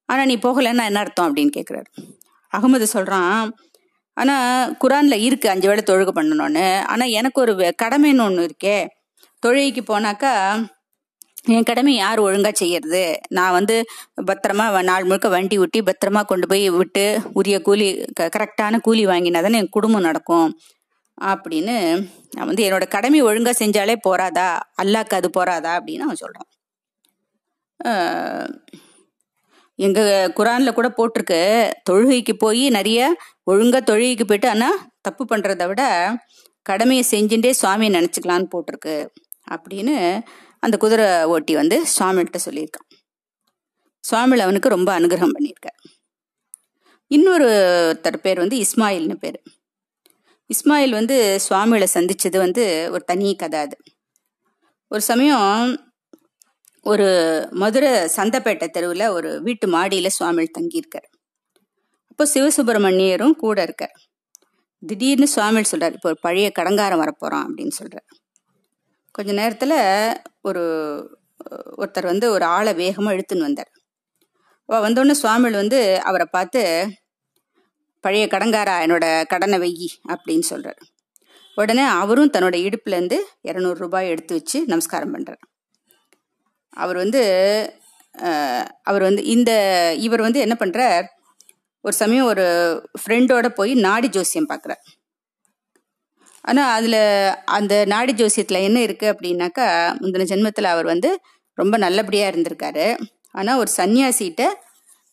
[0.08, 1.28] ஆனால் நீ போகலைன்னா என்ன அர்த்தம்?
[1.28, 1.90] அப்படின்னு கேட்குறாரு
[2.52, 3.36] அகமது சொல்கிறான்
[4.16, 6.66] ஆனால் குரானில் இருக்குது அஞ்சு வேளை தொழுகை பண்ணணும்னு.
[6.92, 8.78] ஆனால் எனக்கு ஒரு கடமைன்னு ஒன்று இருக்கே.
[9.42, 10.32] தொழுகைக்கு போனாக்கா
[11.54, 13.04] என் கடமை யார் ஒழுங்காக செய்யறது?
[13.36, 13.76] நான் வந்து
[14.28, 17.04] பத்திரமா நாள் முழுக்க வண்டி விட்டி பத்திரமா கொண்டு போய் விட்டு
[17.38, 17.88] உரிய கூலி
[18.18, 20.50] க கரெக்டான கூலி வாங்கினா தானே என் குடும்பம் நடக்கும்?
[21.32, 21.76] அப்படின்னு
[22.34, 24.48] நான் வந்து என்னோட கடமை ஒழுங்காக செஞ்சாலே போறாதா
[24.82, 26.48] அல்லாக்கு அது போறாதா அப்படின்னு அவன் சொல்றான்.
[29.86, 31.40] எங்கள் குரானில் கூட போட்டிருக்கு.
[31.90, 33.00] தொழுகைக்கு போய் நிறைய
[33.50, 35.82] ஒழுங்காக தொழுகைக்கு போயிட்டு ஆனால் தப்பு பண்ணுறத விட
[36.66, 38.96] கடமையை செஞ்சுட்டே சுவாமியை நினச்சிக்கலான்னு போட்டிருக்கு
[39.50, 39.94] அப்படின்னு
[40.64, 42.88] அந்த குதிரை ஓட்டி வந்து சுவாமிகிட்ட சொல்லியிருக்கான்.
[44.04, 45.78] சுவாமியில் அவனுக்கு ரொம்ப அனுகிரகம் பண்ணியிருக்கார்.
[47.10, 49.38] இன்னொருத்தர் பேர் வந்து இஸ்மாயில்னு பேர்.
[50.50, 51.16] இஸ்மாயில் வந்து
[51.46, 53.76] சுவாமியில சந்திச்சது வந்து ஒரு தனி கதை அது.
[54.90, 55.50] ஒரு சமயம்
[56.86, 57.06] ஒரு
[57.62, 61.08] மதுரை சந்தப்பேட்டை தெருவில் ஒரு வீட்டு மாடியில் சுவாமிகள் தங்கியிருக்கார்.
[62.10, 63.94] அப்போ சிவசுப்பிரமணியரும் கூட இருக்கார்.
[64.82, 68.08] திடீர்னு சுவாமிகள் சொல்கிறார் இப்போ ஒரு பழைய கடங்காரம் வரப்போகிறான் அப்படின்னு சொல்கிறார்
[69.14, 69.76] கொஞ்ச நேரத்தில்
[70.40, 70.62] ஒரு
[71.80, 73.70] ஒருத்தர் வந்து ஒரு ஆளை வேகமாக இழுத்துன்னு வந்தார்.
[74.68, 76.60] வந்தோடனே சுவாமிகள் வந்து அவரை பார்த்து
[78.04, 80.80] பழைய கடங்காரா என்னோட கடனை வெய்யி அப்படின்னு சொல்கிறார்
[81.58, 83.18] உடனே அவரும் தன்னோட இடுப்புலேருந்து
[83.48, 85.42] இரநூறு ரூபாய் எடுத்து வச்சு நமஸ்காரம் பண்ணுறார்
[86.76, 87.22] அவர் வந்து
[88.82, 89.50] அவர் வந்து இந்த
[89.96, 91.06] இவர் வந்து என்ன பண்ணுறார்
[91.80, 92.46] ஒரு சமயம் ஒரு
[93.04, 94.78] ஃப்ரெண்டோட போய் நாடி ஜோசியம் பார்க்குறார்
[96.40, 101.20] ஆனால் அதில் அந்த நாடி ஜோசியத்தில் என்ன இருக்குது அப்படின்னாக்கா முந்தின ஜென்மத்தில் அவர் வந்து
[101.54, 102.96] ரொம்ப நல்லபடியாக இருந்திருக்காரு.
[103.30, 104.48] ஆனால் ஒரு சன்னியாசிகிட்ட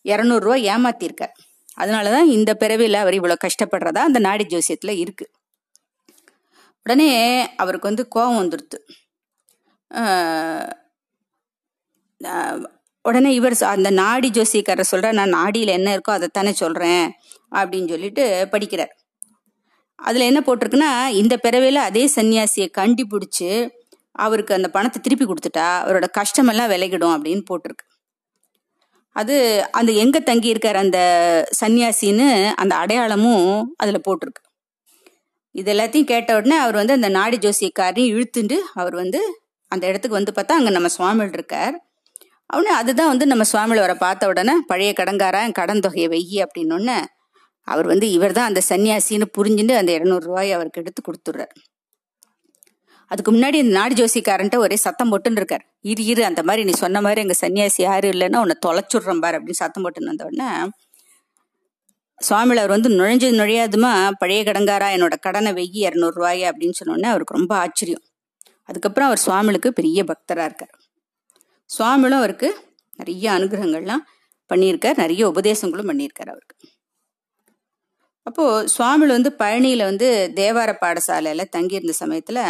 [0.04, 1.32] இரநூறுவா ஏமாத்தியிருக்கார்
[1.74, 5.32] அதனால தான் இந்த பிறவியில் அவர் இவ்வளோ கஷ்டப்படுறதா அந்த நாடி ஜோசியத்தில் இருக்குது
[6.82, 8.78] உடனே அவருக்கு வந்து கோபம் வந்துடுது
[13.04, 17.06] உடனே இவர் அந்த நாடி ஜோசியக்காரர் சொல்கிற நான் நாடியில் என்ன இருக்கோ அதைத்தானே சொல்கிறேன்
[17.52, 18.92] அப்படின்னு சொல்லிட்டு படிக்கிறார்.
[19.98, 20.90] அதில் என்ன போட்டிருக்குன்னா
[21.20, 23.48] இந்த பிறவையில் அதே சன்னியாசியை கண்டுபிடிச்சி
[24.24, 27.84] அவருக்கு அந்த பணத்தை திருப்பி கொடுத்துட்டா அவரோட கஷ்டமெல்லாம் விலகிடும் அப்படின்னு போட்டிருக்கு.
[29.16, 29.36] அது
[29.78, 30.98] அந்த எங்கே தங்கி இருக்கார் அந்த
[31.60, 32.28] சன்னியாசின்னு
[32.62, 33.48] அந்த அடையாளமும்
[33.82, 34.42] அதில் போட்டிருக்கு.
[35.54, 39.20] இது எல்லாத்தையும் கேட்ட உடனே அவர் வந்து அந்த நாடி ஜோசியக்காரையும் இழுத்துண்டு அவர் வந்து
[39.72, 41.76] அந்த இடத்துக்கு வந்து பார்த்தா அங்கே நம்ம சுவாமிகள் இருக்கார்.
[42.50, 46.96] அவனு அதுதான் வந்து நம்ம சுவாமியில் வர பார்த்த உடனே பழைய கடங்காரன் கடன் தொகையை வெய்யி அப்படின்னு
[47.64, 51.52] அவர் வந்து இவர் தான் அந்த சன்னியாசின்னு புரிஞ்சுட்டு அந்த இரநூறுவாயை ரூபாய் அவருக்கு எடுத்து கொடுத்துட்றார்.
[53.10, 55.64] அதுக்கு முன்னாடி இந்த நாடி ஜோசிக்காரன்ட்ட ஒரே சத்தம் போட்டுன்னு இருக்கார்.
[55.80, 59.62] இரு இரு அந்த மாதிரி நீ சொன்ன மாதிரி எங்கள் சன்னியாசி யாரும் இல்லைன்னா உன்னை தொலைச்சுடுறேன் பாரு அப்படின்னு
[59.62, 60.48] சத்தம் போட்டுன்னு வந்தோடனே
[62.18, 67.56] சுவாமியில் அவர் வந்து நுழைஞ்சு நுழையாதுமா பழைய கடங்காரா என்னோட கடனை வெய்யி இரநூறுவாயா அப்படின்னு சொன்னோடனே அவருக்கு ரொம்ப
[67.56, 68.04] ஆச்சரியம்.
[68.64, 70.74] அதுக்கப்புறம் அவர் சுவாமிகளுக்கு பெரிய பக்தராக இருக்கார்.
[71.70, 72.48] சுவாமிகளும் அவருக்கு
[72.98, 74.04] நிறைய அனுகிரகங்கள்லாம்
[74.50, 75.00] பண்ணியிருக்கார்.
[75.02, 76.56] நிறைய உபதேசங்களும் பண்ணியிருக்கார் அவருக்கு.
[78.26, 80.08] அப்போது சுவாமிகள் வந்து பழனியில் வந்து
[80.38, 82.42] தேவார பாடசாலையில் தங்கியிருந்த சமயத்தில்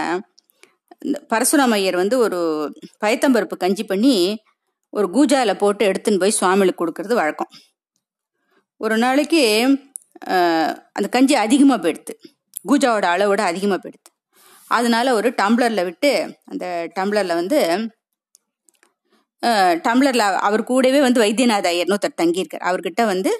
[1.05, 2.39] இந்த பரசுராம ஐயர் வந்து ஒரு
[3.03, 4.15] பயத்தம்பருப்பு கஞ்சி பண்ணி
[4.93, 7.53] ஒரு கூஜாவில் போட்டு எடுத்துன்னு போய் சுவாமிகளுக்கு கொடுக்கறது வழக்கம்.
[8.81, 9.43] ஒரு நாளைக்கு
[10.97, 12.15] அந்த கஞ்சி அதிகமாக போயிடுது.
[12.71, 14.11] கூஜாவோட அளவோட அதிகமாக போயிடுது.
[14.71, 16.11] அதனால ஒரு டம்ளரில் விட்டு
[16.51, 16.65] அந்த
[16.97, 17.61] டம்ளரில் வந்து
[19.87, 22.65] டம்ளரில் அவர் கூடவே வந்து வைத்தியநாத ஐயர்னு ஒருத்தர் தங்கியிருக்கார்.
[22.71, 23.31] அவர்கிட்ட வந்து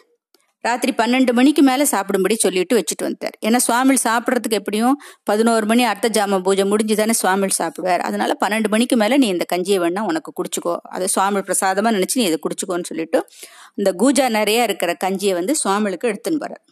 [0.65, 6.09] ராத்திரி பன்னெண்டு மணிக்கு மேலே சாப்பிடும்படி சொல்லிட்டு வச்சுட்டு வந்தார் ஏன்னா சுவாமிகள் சாப்பிட்றதுக்கு எப்படியும் பதினோரு மணி அர்த்த
[6.19, 8.03] ஜாம பூஜை முடிஞ்சு தானே சுவாமிகள் சாப்பிடுவார்.
[8.09, 10.75] அதனால பன்னெண்டு மணிக்கு மேலே நீ இந்த கஞ்சியை வேணா உனக்கு குடிச்சுக்கோ.
[10.97, 13.21] அதை சுவாமி பிரசாதமாக நினச்சி நீ இதை குடிச்சுக்கோன்னு சொல்லிட்டு
[13.81, 16.65] இந்த கூஜா நிறைய இருக்கிற கஞ்சியை வந்து சுவாமிகளுக்கு எடுத்துன்னு போறார்.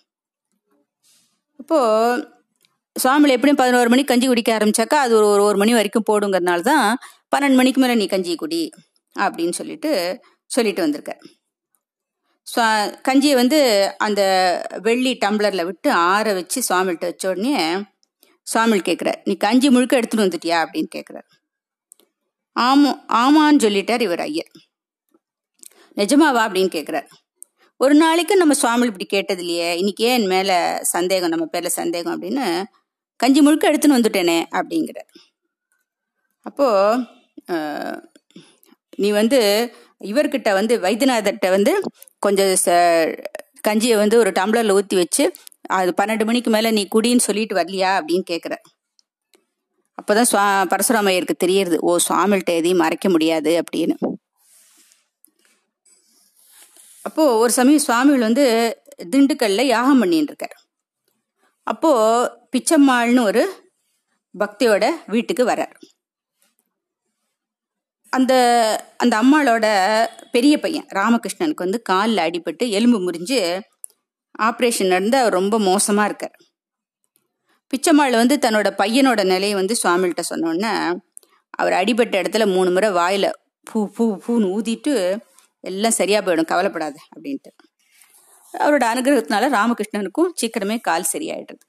[1.63, 2.27] இப்போது
[2.97, 6.87] சுவாமிகள் எப்படியும் பதினோரு மணிக்கு கஞ்சி குடிக்க ஆரம்பிச்சாக்கா அது ஒரு ஒரு மணி வரைக்கும் போடுங்கிறதுனால தான்
[7.35, 8.63] பன்னெண்டு மணிக்கு மேலே நீ கஞ்சி குடி.
[9.17, 9.91] அப்படின்னு சொல்லிட்டு
[10.51, 11.23] சொல்லிட்டு வந்திருக்கார்
[13.09, 13.59] கஞ்சியை வந்து
[13.99, 14.23] அந்த
[14.83, 17.55] வெள்ளி டம்ளரில் விட்டு ஆற வச்சு சுவாமிகிட்ட வச்ச உடனே
[18.47, 20.59] சுவாமிகள் கேட்குறார் நீ கஞ்சி முழுக்க எடுத்துகிட்டு வந்துட்டியா?
[20.65, 21.27] அப்படின்னு கேட்குறாரு
[22.57, 24.51] ஆமா ஆமான்னு சொல்லிட்டார் இவர் ஐயர்.
[25.97, 26.43] நிஜமாவா?
[26.47, 27.09] அப்படின்னு கேட்குறார்
[27.81, 30.57] ஒரு நாளைக்கு நம்ம சுவாமி இப்படி கேட்டது இல்லையே இன்னைக்கு ஏன் என் மேலே
[30.95, 32.15] சந்தேகம் நம்ம பேரில் சந்தேகம்?
[32.15, 32.47] அப்படின்னு
[33.21, 35.11] கஞ்சி முழுக்க எடுத்துன்னு வந்துட்டேனே அப்படிங்கிறார்.
[36.47, 37.07] அப்போது
[38.99, 39.41] நீ வந்து
[40.05, 41.73] இவர்கிட்ட வந்து வைத்தியநாதர்கிட்ட வந்து
[42.19, 42.53] கொஞ்சம்
[43.69, 45.25] கஞ்சியை வந்து ஒரு டம்ளரில் ஊற்றி வச்சு
[45.71, 48.55] அது பன்னெண்டு மணிக்கு மேலே நீ குடின்னு சொல்லிட்டு வரலையா அப்படின்னு கேட்குற
[49.99, 53.95] அப்போதான் சுவா பரசுராமையருக்கு தெரியறது ஓ சுவாமிகிட்ட எதையும் மறைக்க முடியாது அப்படின்னு.
[57.05, 58.45] அப்போது ஒரு சமயம் சுவாமிகள் வந்து
[59.13, 60.57] திண்டுக்கல்ல யாகம் பண்ணின்னு இருக்கார்.
[61.67, 63.43] அப்போது பிச்சம்மாள்னு ஒரு
[64.35, 65.77] பக்தியோட வீட்டுக்கு வர்றார்.
[68.13, 68.33] அந்த
[68.99, 69.67] அந்த அம்மாளோட
[70.33, 73.41] பெரிய பையன் ராமகிருஷ்ணனுக்கு வந்து காலில் அடிபட்டு எலும்பு முறிஞ்சு
[74.49, 76.37] ஆப்ரேஷன் நடந்து அவர் ரொம்ப மோசமாக இருக்கார்.
[77.73, 80.73] பிச்சம்மாள் வந்து தன்னோட பையனோட நிலையை வந்து சுவாமிகிட்ட சொன்னோடனே
[81.59, 83.31] அவர் அடிபட்ட இடத்துல மூணு முறை வாயில்
[83.67, 84.93] பூ பூ பூன்னு ஊதிட்டு
[85.65, 87.51] எல்லாம் சரியாக போயிடும் கவலைப்படாத அப்படின்ட்டு.
[88.55, 91.67] அவரோட அனுகிரகத்தினால ராமகிருஷ்ணனுக்கும் சீக்கிரமே கால் சரியாயிடுறது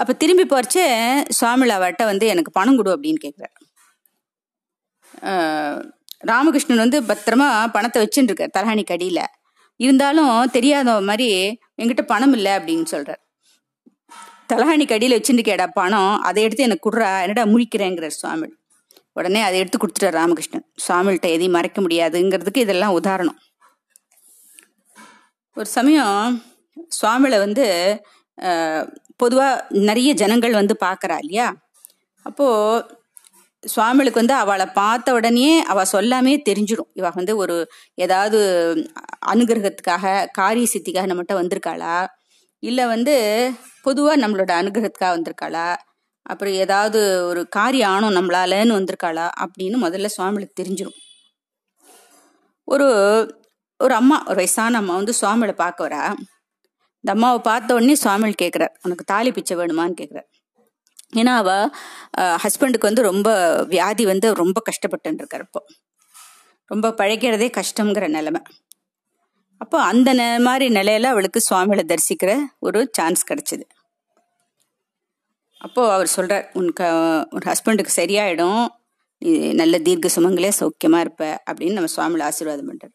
[0.00, 0.84] அப்போ திரும்பி போறச்சே
[1.38, 3.59] சுவாமியில் அவர்கிட்ட வந்து எனக்கு பணம் கொடு அப்படின்னு கேட்குறாரு
[6.30, 8.84] ராமகிருஷ்ணன் வந்து பத்திரமா பணத்தை வச்சுட்டு இருக்கார் தலகாணி
[9.80, 11.28] இருந்தாலும் தெரியாத மாதிரி
[11.80, 13.20] என்கிட்ட பணம் இல்லை அப்படின்னு சொல்றார்.
[14.52, 18.48] தலகாணி கடியில் வச்சுருக்கேடா பணம் அதை எடுத்து எனக்கு குடுறா என்னடா முழிக்கிறேங்கிறார் சுவாமி
[19.12, 20.64] உடனே அதை எடுத்து கொடுத்துட்டார் ராமகிருஷ்ணன்.
[20.84, 23.38] சுவாமிகிட்ட எதையும் மறைக்க முடியாதுங்கிறதுக்கு இதெல்லாம் உதாரணம்.
[25.56, 26.20] ஒரு சமயம்
[26.98, 27.66] சுவாமியில வந்து
[29.16, 31.48] பொதுவாக நிறைய ஜனங்கள் வந்து பார்க்குறா இல்லையா?
[32.26, 32.98] அப்போது
[33.64, 36.90] சுவாமிகளுக்கு வந்து அவளை பார்த்த உடனே அவள் சொல்லாமே தெரிஞ்சிடும்.
[36.94, 37.56] இவ வந்து ஒரு
[37.94, 38.38] ஏதாவது
[39.26, 41.96] அனுகிரகத்துக்காக காரிய சித்திக்காக நம்மகிட்ட வந்திருக்காளா?
[42.62, 43.14] இல்லை வந்து
[43.82, 45.68] பொதுவாக நம்மளோட அனுகிரகத்துக்காக வந்திருக்காளா?
[46.26, 49.26] அப்புறம் ஏதாவது ஒரு காரியம் ஆணும் நம்மளாலன்னு வந்திருக்காளா?
[49.42, 50.98] அப்படின்னு முதல்ல சுவாமிகளுக்கு தெரிஞ்சிடும்.
[52.68, 52.88] ஒரு
[53.80, 56.04] ஒரு அம்மா ஒரு வயசான அம்மா வந்து சுவாமிகளை பார்க்க வரா.
[57.04, 59.98] இந்த அம்மாவை பார்த்த உடனே சுவாமிகள் கேட்குறார் உனக்கு தாலி பிச்சை வேணுமான்னு?
[60.00, 60.29] கேட்குறார்.
[61.12, 61.50] ஏன்னா அவ
[62.44, 63.28] ஹஸ்பண்டுக்கு வந்து ரொம்ப
[63.74, 65.60] வியாதி வந்து ரொம்ப கஷ்டப்பட்டு இருக்கார் இப்போ.
[66.70, 68.40] ரொம்ப பழைக்கிறதே கஷ்டங்கிற நிலைமை.
[69.60, 70.10] அப்போ அந்த
[70.46, 73.64] மாதிரி நிலையில அவளுக்கு சுவாமிகளை தரிசிக்கிற ஒரு சான்ஸ் கிடைச்சிது.
[75.60, 76.86] அப்போ அவர் சொல்றார் உனக்கு
[77.34, 78.62] உன் ஹஸ்பண்டுக்கு சரியாயிடும்.
[79.22, 82.94] நீ நல்ல தீர்க்க சுமங்களே சௌக்கியமா இருப்ப அப்படின்னு நம்ம சுவாமிகளை ஆசீர்வாதம் பண்ணுறார்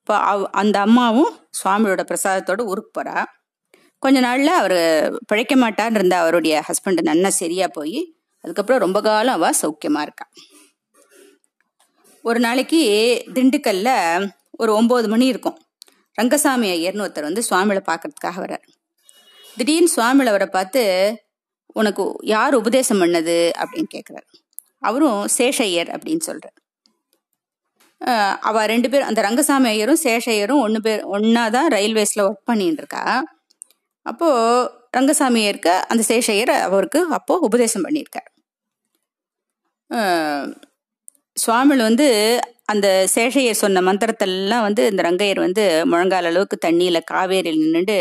[0.00, 3.18] இப்போ அவ் அந்த அம்மாவும் சுவாமியோட பிரசாதத்தோட ஊருக்கு போறா.
[4.02, 4.78] கொஞ்ச நாள்ல அவர்
[5.26, 7.98] பிழைக்க மாட்டான்னு இருந்த அவருடைய ஹஸ்பண்ட் நன்னா சரியா போய்
[8.44, 10.26] அதுக்கப்புறம் ரொம்ப காலம் அவ சௌக்கியமா இருக்கா.
[12.24, 12.80] ஒரு நாளைக்கு
[13.34, 13.90] திண்டுக்கல்ல
[14.62, 15.56] ஒரு ஒன்பது மணி இருக்கும்.
[16.18, 18.64] ரங்கசாமி ஐயர்னு ஒருத்தர் வந்து சுவாமிகளை பார்க்கறதுக்காக வர்றார்.
[19.56, 20.82] திடீர்னு சுவாமியில அவரை பார்த்து
[21.80, 23.36] உனக்கு யார் உபதேசம் பண்ணது?
[23.62, 24.28] அப்படின்னு கேட்குறாரு
[24.88, 26.56] அவரும் சேஷையர் அப்படின்னு சொல்றார்.
[28.48, 32.82] அவள் ரெண்டு பேரும் அந்த ரங்கசாமி ஐயரும் சேஷ ஐயரும் ஒன்று பேர் ஒன்றா தான் ரயில்வேஸில் ஒர்க் பண்ணிட்டு
[32.84, 33.04] இருக்கா.
[34.06, 38.28] அப்போது ரங்கசாமியருக்க அந்த சேஷையர் அவருக்கு அப்போது உபதேசம் பண்ணியிருக்கார்.
[41.36, 42.06] சுவாமிகள் வந்து
[42.72, 47.96] அந்த சேஷையர் சொன்ன மந்திரத்தெல்லாம் வந்து இந்த ரங்கையர் வந்து முழங்கால அளவுக்கு தண்ணியில் காவேரியில் நின்றுட்டு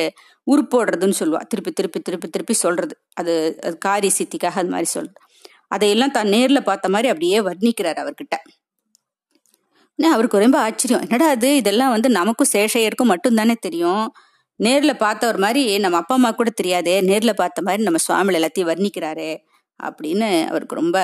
[0.48, 1.42] உருப்போடுறதுன்னு சொல்லுவா.
[1.52, 3.34] திருப்பி திருப்பி திருப்பி திருப்பி சொல்கிறது அது
[3.68, 5.20] அது காரி சித்திக்காக அது மாதிரி சொல்றது.
[5.76, 8.36] அதையெல்லாம் தான் நேரில் பார்த்த மாதிரி அப்படியே வர்ணிக்கிறார் அவர்கிட்ட.
[10.00, 11.04] அவருக்கு ரொம்ப ஆச்சரியம்.
[11.06, 14.06] என்னடா அது இதெல்லாம் வந்து நமக்கும் சேஷையருக்கும் மட்டும்தானே தெரியும்.
[14.66, 19.30] நேரில் பார்த்தவர் மாதிரி நம்ம அப்பா அம்மா கூட தெரியாதே நேரில் பார்த்த மாதிரி நம்ம சுவாமியில் எல்லாத்தையும் வர்ணிக்கிறாரு
[19.80, 20.98] அப்படின்னு அவருக்கு ரொம்ப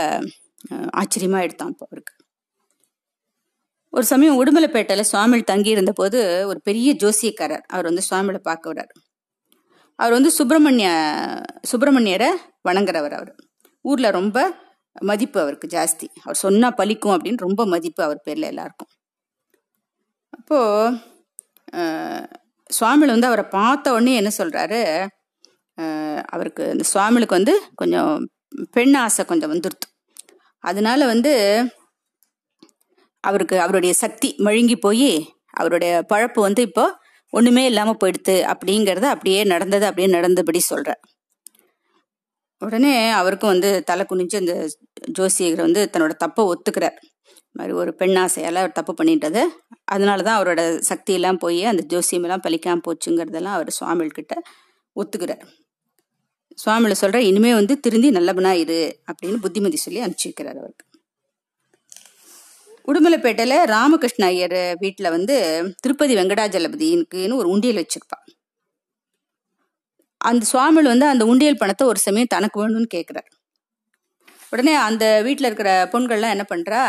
[0.93, 2.13] ஆச்சரியமாக எடுத்தான் இப்போ அவருக்கு.
[3.93, 8.93] ஒரு சமயம் உடுமலைப்பேட்டையில் சுவாமியில் தங்கியிருந்த போது ஒரு பெரிய ஜோசியக்காரர் அவர் வந்து சுவாமியில் பார்க்க வர்றார்.
[9.99, 10.89] அவர் வந்து சுப்பிரமணிய
[11.71, 12.29] சுப்பிரமணியரை
[12.69, 13.31] வணங்குறவர் அவர்.
[13.85, 14.37] ஊரில் ரொம்ப
[15.01, 16.07] மதிப்பு அவருக்கு ஜாஸ்தி.
[16.23, 18.91] அவர் சொன்னால் பலிக்கும் அப்படின்னு ரொம்ப மதிப்பு அவர் பேரில் எல்லாருக்கும்.
[20.37, 20.95] அப்போது
[22.69, 24.79] சுவாமிகள் வந்து அவரை பார்த்த உடனே என்ன சொல்கிறாரு
[26.25, 28.11] அவருக்கு இந்த சுவாமிகளுக்கு வந்து கொஞ்சம்
[28.71, 29.87] பெண் ஆசை கொஞ்சம் வந்துருத்து
[30.63, 31.33] அதனால வந்து
[33.23, 35.11] அவருக்கு அவருடைய சக்தி மழுங்கி போய்
[35.51, 36.85] அவருடைய பழப்பு வந்து இப்போ
[37.33, 41.01] ஒன்றுமே இல்லாமல் போயிடுது அப்படிங்கிறத அப்படியே நடந்தது அப்படியே நடந்தபடி சொல்கிறார்
[42.61, 44.53] உடனே அவருக்கும் வந்து தலை குனிஞ்சு அந்த
[45.09, 46.97] ஜோசியர் வந்து தன்னோட தப்பை ஒத்துக்கிறார்.
[47.57, 48.17] மாதிரி ஒரு பெண்
[48.61, 49.41] அவர் தப்பு பண்ணிட்டது.
[49.85, 54.35] அதனால தான் அவரோட சக்தியெல்லாம் போய் அந்த ஜோசியமெல்லாம் பழிக்காமல் போச்சுங்கிறதெல்லாம் அவர் சுவாமிகிட்ட
[54.95, 55.45] ஒத்துக்கிறார்.
[56.57, 58.79] சுவாமியில் சொல்கிற இனிமே வந்து திருந்தி நல்லபனாக இரு
[59.09, 60.83] அப்படின்னு புத்திமதி சொல்லி அனுப்பிச்சிருக்கிறார் அவருக்கு.
[62.87, 65.35] உடுமலைப்பேட்டையில் ராமகிருஷ்ண ஐயர் வீட்டில் வந்து
[65.81, 68.19] திருப்பதி வெங்கடாஜலபதிக்குன்னு ஒரு உண்டியல் வச்சுருப்பா
[70.21, 73.29] அந்த சுவாமிகள் வந்து அந்த உண்டியல் பணத்தை ஒரு சமயம் தனக்கு வேணும்னு கேட்குறாரு
[74.53, 76.81] உடனே அந்த வீட்டில் இருக்கிற பொண்கள்லாம் என்ன பண்ணுறா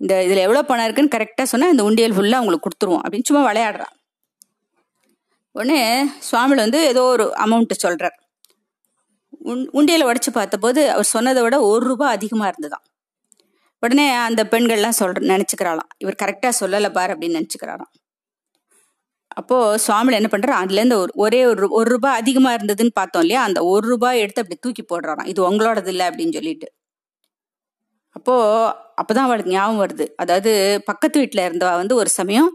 [0.00, 3.94] இந்த இதில் எவ்வளோ பணம் இருக்குன்னு கரெக்டாக சொன்னால் இந்த உண்டியல் ஃபுல்லாக அவங்களுக்கு கொடுத்துருவோம் அப்படின்னு சும்மா விளையாடுறான்.
[5.54, 5.80] உடனே
[6.28, 8.16] சுவாமியில் வந்து ஏதோ ஒரு அமௌண்ட்டு சொல்கிறார்
[9.52, 12.84] உண் உண்டியலை உடச்சி பார்த்தபோது அவர் சொன்னதை விட ஒரு ரூபாய் அதிகமாக இருந்ததாம்.
[13.82, 15.90] உடனே அந்த பெண்கள்லாம் சொல்ற நினச்சிக்கிறாளாம்.
[16.02, 17.92] இவர் கரெக்டாக சொல்லலை பார் அப்படின்னு நினச்சிக்கிறாராம்
[19.40, 23.40] அப்போது சுவாமியில் என்ன பண்ணுறாரு அதுலேருந்து ஒரு ஒரே ஒரு ஒரு ரூபாய் அதிகமாக இருந்ததுன்னு பார்த்தோம் இல்லையா?
[23.48, 25.28] அந்த ஒரு ரூபாய் எடுத்து அப்படி தூக்கி போடுறாராம்.
[25.32, 26.68] இது உங்களோடது இல்லை அப்படின்னு சொல்லிட்டு.
[28.16, 30.04] அப்போது அப்பதான் அவளுக்கு ஞாபகம் வருது.
[30.22, 30.50] அதாவது
[30.90, 32.50] பக்கத்து வீட்டுல இருந்தவா வந்து ஒரு சமயம்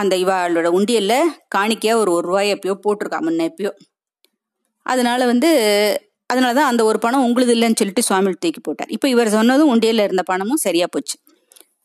[0.00, 1.14] அந்த இவாளோட உண்டியல்ல
[1.56, 3.72] காணிக்கையா ஒரு ஒரு ரூபாய் எப்பயோ போட்டிருக்கா முன்ன எப்பயோ.
[4.86, 5.50] அதனால வந்து
[6.30, 8.90] அதனாலதான் அந்த ஒரு பணம் உங்களுது இல்லைன்னு சொல்லிட்டு சுவாமிகள் தூக்கி போட்டார்.
[8.96, 11.16] இப்போ இவர் சொன்னதும் உண்டியல்ல இருந்த பணமும் சரியா போச்சு.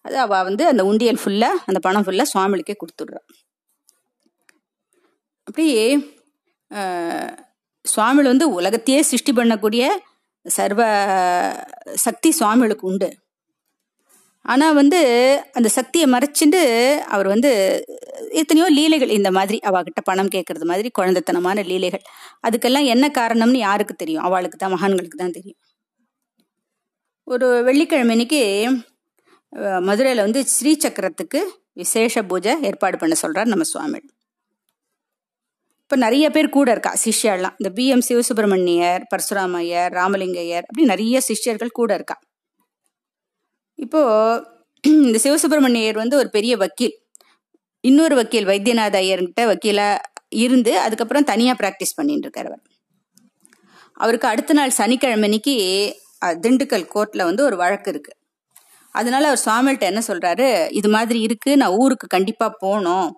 [0.05, 3.21] அது அவ வந்து அந்த உண்டியல் ஃபுல்லா அந்த பணம் ஃபுல்லா சுவாமிகளுக்கே கொடுத்துடுறா.
[5.47, 5.67] அப்படி
[7.85, 9.83] சுவாமிகள் வந்து உலகத்தையே சிருஷ்டி பண்ணக்கூடிய
[10.45, 10.81] சர்வ
[12.05, 13.09] சக்தி சுவாமிகளுக்கு உண்டு.
[14.45, 14.99] ஆனால் வந்து
[15.57, 16.61] அந்த சக்தியை மறைச்சிட்டு
[17.15, 17.51] அவர் வந்து
[18.41, 22.03] எத்தனையோ லீலைகள் இந்த மாதிரி அவகிட்ட பணம் கேட்கறது மாதிரி குழந்தைத்தனமான லீலைகள்.
[22.47, 24.25] அதுக்கெல்லாம் என்ன காரணம்னு யாருக்கு தெரியும்?
[24.27, 25.59] அவளுக்கு தான் மகான்களுக்கு தான் தெரியும்.
[27.27, 28.41] ஒரு வெள்ளிக்கிழமை இன்னைக்கு
[29.87, 31.39] மதுரையில் வந்து ஸ்ரீ சக்கரத்துக்கு
[31.81, 33.99] விசேஷ பூஜை ஏற்பாடு பண்ண சொல்கிறார் நம்ம சுவாமி
[35.83, 41.77] இப்போ நிறைய பேர் கூட இருக்கா சிஷ்யாலாம் இந்த பி எம் சிவசுப்பிரமணியர் பரசுராமையர் ராமலிங்கையர் அப்படி நிறைய சிஷ்யர்கள்
[41.79, 42.15] கூட இருக்கா.
[43.80, 44.01] இப்போ
[45.07, 46.95] இந்த சிவசுப்பிரமணியர் வந்து ஒரு பெரிய வக்கீல்.
[47.84, 49.88] இன்னொரு வக்கீல் வைத்தியநாத ஐயர்கிட்ட வக்கீலா
[50.43, 52.63] இருந்து அதுக்கப்புறம் தனியா பிராக்டிஸ் பண்ணிட்டு இருக்கார் அவர்.
[53.97, 55.55] அவருக்கு அடுத்த நாள் சனிக்கிழமைக்கு
[56.43, 58.13] திண்டுக்கல் கோர்ட்ல வந்து ஒரு வழக்கு இருக்கு.
[58.95, 60.47] அதனால அவர் சுவாமிகிட்ட என்ன சொல்றாரு?
[60.80, 63.09] இது மாதிரி இருக்கு நான் ஊருக்கு கண்டிப்பா போகணும்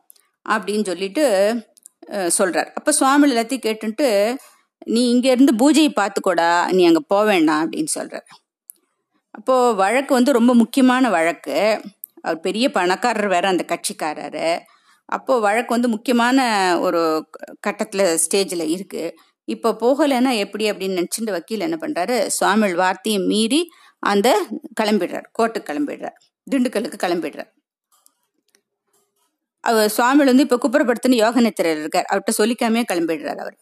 [0.45, 1.26] அப்படின்னு சொல்லிட்டு
[2.38, 2.70] சொல்றார்.
[2.80, 4.10] அப்ப சுவாமி எல்லாத்தையும் கேட்டுட்டு
[4.88, 8.28] நீ இங்க இருந்து பூஜையை பார்த்துக்கோடா நீ அங்க போவேண்டாம் அப்படின்னு சொல்றாரு.
[9.38, 11.57] அப்போது வழக்கு வந்து ரொம்ப முக்கியமான வழக்கு.
[12.21, 14.43] அவர் பெரிய பணக்காரர் வேற அந்த கட்சிக்காரர்.
[15.09, 16.38] அப்போது வழக்கு வந்து முக்கியமான
[16.79, 17.01] ஒரு
[17.59, 19.15] கட்டத்தில் ஸ்டேஜில் இருக்குது
[19.47, 23.61] இப்போ போகலைன்னா எப்படி அப்படின்னு நினச்சிட்டு வக்கீல் என்ன பண்ணுறாரு சுவாமிகள் வார்த்தையை மீறி
[24.03, 24.27] அந்த
[24.81, 25.27] கிளம்பிடுறார்.
[25.38, 26.17] கோர்ட்டுக்கு கிளம்பிடுறார்.
[26.47, 27.51] திண்டுக்கலுக்கு கிளம்பிடுறார்.
[29.63, 32.07] அவர் சுவாமிகள் வந்து இப்போ குப்புறப்படுத்துன்னு யோக நித்திரர் இருக்கார்.
[32.09, 33.57] அவர்கிட்ட சொல்லிக்காமே கிளம்பிடுறார் அவர்.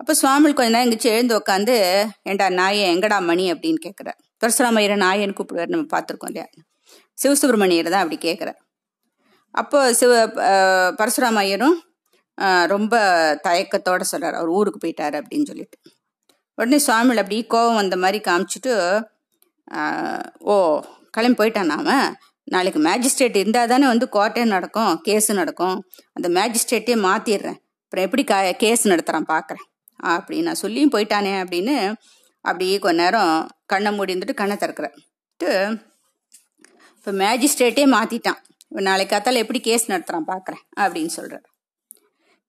[0.00, 1.74] அப்போ சுவாமிகள் கொஞ்ச நேரம் எங்கேச்சு எழுந்து உட்காந்து
[2.30, 3.44] ஏண்டா நாயே எங்கடா மணி?
[3.52, 6.46] அப்படின்னு கேட்குறார் பரசுராமையரை நாயன்னு கூப்பிடுவார் நம்ம பார்த்துருக்கோம் இல்லையா?
[7.18, 8.58] சிவசுப்பிரமணியர் தான் அப்படி கேட்குறார்.
[9.54, 10.12] அப்போ சிவ
[10.98, 11.78] பரசுராம ஐயரும்
[12.72, 12.94] ரொம்ப
[13.46, 15.76] தயக்கத்தோட சொல்கிறார் அவர் ஊருக்கு போயிட்டாரு அப்படின்னு சொல்லிட்டு.
[16.58, 18.72] உடனே சுவாமிகள் அப்படி கோவம் வந்த மாதிரி காமிச்சிட்டு
[20.52, 20.54] ஓ
[21.16, 21.88] கிளம்பி போயிட்டான் நாம.
[22.48, 25.76] நாளைக்கு மேஜிஸ்ட்ரேட் இருந்தால் தானே வந்து கோர்ட்டே நடக்கும் கேஸு நடக்கும்.
[26.16, 29.66] அந்த மேஜிஸ்ட்ரேட்டே மாற்றிடுறேன் அப்புறம் எப்படி கா கேஸ் நடத்துகிறான் பார்க்குறேன்
[30.12, 31.74] அப்படின்னு நான் சொல்லியும் போயிட்டானே அப்படின்னு
[32.44, 33.32] அப்படியே கொஞ்ச நேரம்
[33.66, 34.96] கண்ணை மூடி இருந்துட்டு கண்ணை திறக்கிறேன்
[36.96, 41.46] இப்போ மேஜிஸ்ட்ரேட்டே மாற்றிட்டான் இப்போ நாளைக்கு காத்தால எப்படி கேஸ் நடத்துகிறான் பார்க்குறேன் அப்படின்னு சொல்கிறார்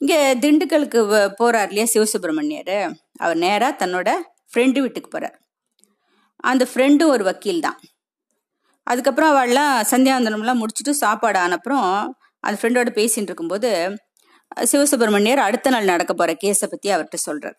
[0.01, 0.99] இங்கே திண்டுக்கலுக்கு
[1.37, 2.75] போகிறார் இல்லையா சிவசுப்பிரமணியர்.
[3.13, 4.09] அவர் நேராக தன்னோட
[4.53, 5.37] ஃப்ரெண்டு வீட்டுக்கு போகிறார்
[6.43, 7.79] அந்த ஃப்ரெண்டும் ஒரு வக்கீல் தான்.
[8.87, 11.85] அதுக்கப்புறம் அவள்லாம் சந்தியாந்தனம்லாம் முடிச்சுட்டு சாப்பாடு ஆனப்புறம்
[12.43, 13.69] அந்த ஃப்ரெண்டோட பேசிகிட்டு இருக்கும்போது
[14.71, 17.57] சிவசுப்பிரமணியர் அடுத்த நாள் நடக்க போகிற கேஸை பற்றி அவர்கிட்ட சொல்கிறார்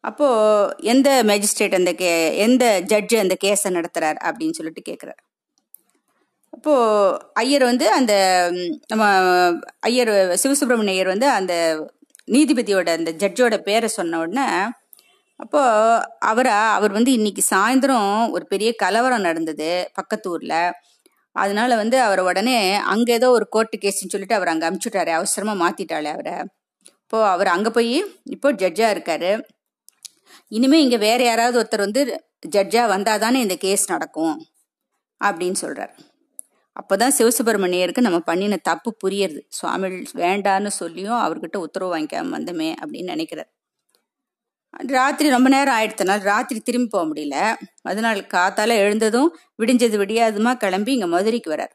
[0.00, 5.20] அப்போது எந்த மேஜிஸ்ட்ரேட் அந்த கே எந்த ஜட்ஜு அந்த கேஸை நடத்துகிறார் அப்படின்னு சொல்லிட்டு கேட்குறாரு
[6.50, 8.12] அப்போது ஐயர் வந்து அந்த
[8.88, 9.04] நம்ம
[9.80, 11.54] ஐயர் சிவசுப்பிரமணிய ஐயர் வந்து அந்த
[12.28, 14.46] நீதிபதியோட அந்த ஜட்ஜோட பேரை சொன்ன உடனே
[15.36, 15.60] அப்போ
[16.18, 20.28] அவரை அவர் வந்து இன்னைக்கு சாயந்தரம் ஒரு பெரிய கலவரம் நடந்தது பக்கத்து
[21.36, 25.08] அதனால வந்து அவர் உடனே அங்க ஏதோ ஒரு கோர்ட்டு கேஸ்ன்னு சொல்லிட்டு அவர் அங்க அமுச்சுட்டாரு.
[25.08, 26.34] அவசரமா மாத்திட்டாளே அவரை.
[26.96, 29.30] இப்போ அவர் அங்க போய் இப்போ ஜட்ஜா இருக்காரு.
[30.52, 32.02] இனிமே இங்க வேற யாராவது ஒருத்தர் வந்து
[32.50, 34.46] ஜட்ஜா வந்தாதானே இந்த கேஸ் நடக்கும்
[35.24, 35.94] அப்படின்னு சொல்றாரு.
[36.76, 43.50] அப்போதான் சிவசுப்பிரமணியருக்கு நம்ம பண்ணின தப்பு புரியுறது சுவாமி வேண்டான்னு சொல்லியும் அவர்கிட்ட உத்தரவு வாங்கிக்காம வந்தமே அப்படின்னு நினைக்கிறார்.
[44.88, 47.36] ராத்திரி ரொம்ப நேரம் ஆயிடுத்தனால ராத்திரி திரும்பி போக முடியல.
[47.82, 49.30] மறுநாள் காத்தால எழுந்ததும்
[49.62, 51.74] விடிஞ்சது விடியாதுமா கிளம்பி இங்க மதுரைக்கு வரார்.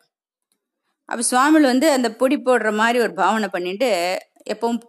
[1.09, 3.89] அப்போ சுவாமிகள் வந்து அந்த பொடி போடுற மாதிரி ஒரு பாவனை பண்ணிட்டு
[4.49, 4.79] எப்பவும்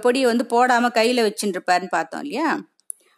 [0.00, 2.48] பொடியை வந்து போடாம கையில வச்சுட்டு இருப்பாருன்னு பார்த்தோம் இல்லையா?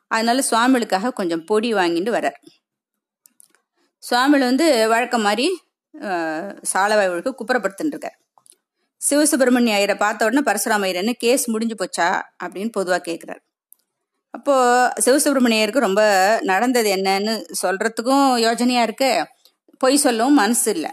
[0.09, 2.39] அதனால சுவாமிகளுக்காக கொஞ்சம் பொடி வாங்கிட்டு வரார்
[4.03, 5.47] சுவாமிகள் வந்து வழக்கம் மாதிரி
[6.73, 8.09] சாலவாய்வுக்கு குப்புறப்படுத்தின்னு
[9.01, 12.09] சிவசுப்பிரமணிய ஐயரை பார்த்த உடனே பரசுராம ஐயர் என்ன கேஸ் முடிஞ்சு போச்சா?
[12.45, 13.43] அப்படின்னு பொதுவாக கேட்குறாரு
[14.35, 14.55] அப்போ
[15.05, 16.03] சிவசுப்பிரமணியருக்கு ரொம்ப
[16.43, 19.11] நடந்தது என்னன்னு சொல்றதுக்கும் யோஜனையா இருக்கு.
[19.79, 20.93] பொய் சொல்லவும் மனசு இல்லை.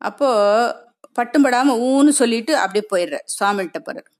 [0.00, 0.28] அப்போ
[1.18, 4.10] பட்டும்படாம ஊன்னு சொல்லிட்டு அப்படியே போயிடுற சுவாமிகிட்ட போகிறார்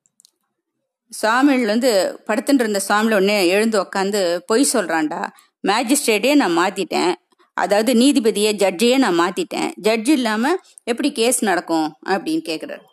[1.13, 1.91] சாமியில் வந்து
[2.27, 5.21] படுத்துட்டு இருந்த சாமியில் உடனே எழுந்து உக்காந்து பொய் சொல்றான்டா.
[5.69, 7.13] மேஜிஸ்ட்ரேட்டே நான் மாத்திட்டேன்.
[7.57, 9.69] அதாவது நீதிபதியை ஜட்ஜையே நான் மாத்திட்டேன்.
[9.77, 10.55] ஜட்ஜ் இல்லாம
[10.85, 12.85] எப்படி கேஸ் நடக்கும் அப்படின்னு கேக்குறாரு.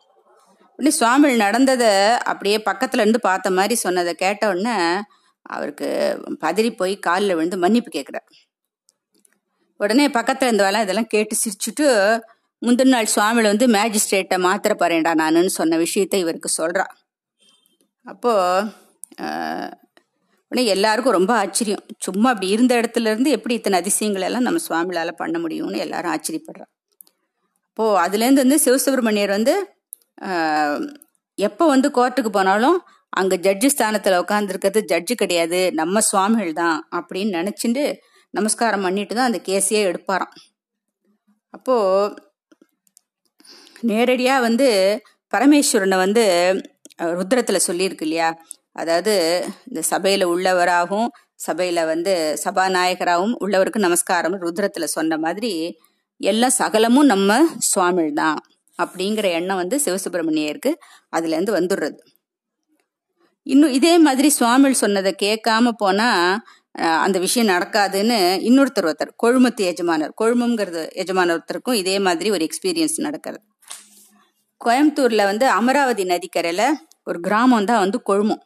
[0.80, 1.92] உடனே சுவாமியில் நடந்ததை
[2.24, 4.76] அப்படியே பக்கத்துல இருந்து பார்த்த மாதிரி சொன்னதை கேட்ட உடனே
[5.42, 5.88] அவருக்கு
[6.42, 8.28] பதறி போய் காலில் விழுந்து மன்னிப்பு கேட்குறார்
[9.80, 11.88] உடனே பக்கத்தில் இருந்தவெல்லாம் இதெல்லாம் கேட்டு சிரிச்சுட்டு
[12.62, 16.94] முந்தின நாள் சுவாமியில் வந்து மேஜிஸ்ட்ரேட்டை மாத்திர பாருண்டா நானுன்னு சொன்ன விஷயத்த இவருக்கு சொல்கிறான்
[18.12, 19.70] அப்போது
[20.52, 21.84] உடனே எல்லாருக்கும் ரொம்ப ஆச்சரியம்.
[22.06, 26.72] சும்மா அப்படி இருந்த இடத்துல இருந்து எப்படி இத்தனை அதிசயங்கள் எல்லாம் நம்ம சுவாமிகளால் பண்ண முடியும்னு எல்லாரும் ஆச்சரியப்படுறோம்
[27.70, 29.54] அப்போது அதுலேருந்து வந்து சிவசுப்பிரமணியர் வந்து
[31.38, 32.78] எப்போ வந்து கோர்ட்டுக்கு போனாலும்
[33.14, 37.84] அங்கே ஜட்ஜு ஸ்தானத்தில் உட்காந்துருக்கிறது ஜட்ஜு கிடையாது நம்ம சுவாமிகள் தான் அப்படின்னு நினச்சிட்டு
[38.34, 40.34] நமஸ்காரம் பண்ணிட்டு தான் அந்த கேஸையே எடுப்பாராம்.
[41.54, 42.16] அப்போது
[43.90, 44.68] நேரடியாக வந்து
[45.34, 46.26] பரமேஸ்வரனை வந்து
[47.00, 48.30] ருத்ரத்தில் சொல்லியிருக்கு இல்லையா?
[48.72, 49.14] அதாவது
[49.68, 52.14] இந்த சபையில் உள்ளவராகவும் சபையில் வந்து
[52.46, 55.52] சபாநாயகராகவும் உள்ளவருக்கு நமஸ்காரம் ருத்ரத்தில் சொன்ன மாதிரி
[56.22, 58.40] எல்லாம் சகலமும் நம்ம சுவாமிகள் தான்
[58.80, 60.72] அப்படிங்கிற எண்ணம் வந்து சிவசுப்பிரமணியருக்கு
[61.18, 62.00] அதுலேருந்து வந்துடுறது
[63.48, 66.40] இன்னும் இதே மாதிரி சுவாமிகள் சொன்னதை கேட்காம போனால்
[67.04, 68.18] அந்த விஷயம் நடக்காதுன்னு
[68.50, 73.42] இன்னொருத்தர் ஒருத்தர் கொழுமத்து எஜமானர் கொழுமங்கிறது எஜமான ஒருத்தருக்கும் இதே மாதிரி ஒரு எக்ஸ்பீரியன்ஸ் நடக்கிறது.
[74.62, 76.66] கோயம்புத்தூரில் வந்து அமராவதி நதிக்கரையில்
[77.08, 78.44] ஒரு கிராமம் தான் வந்து கொழுமம்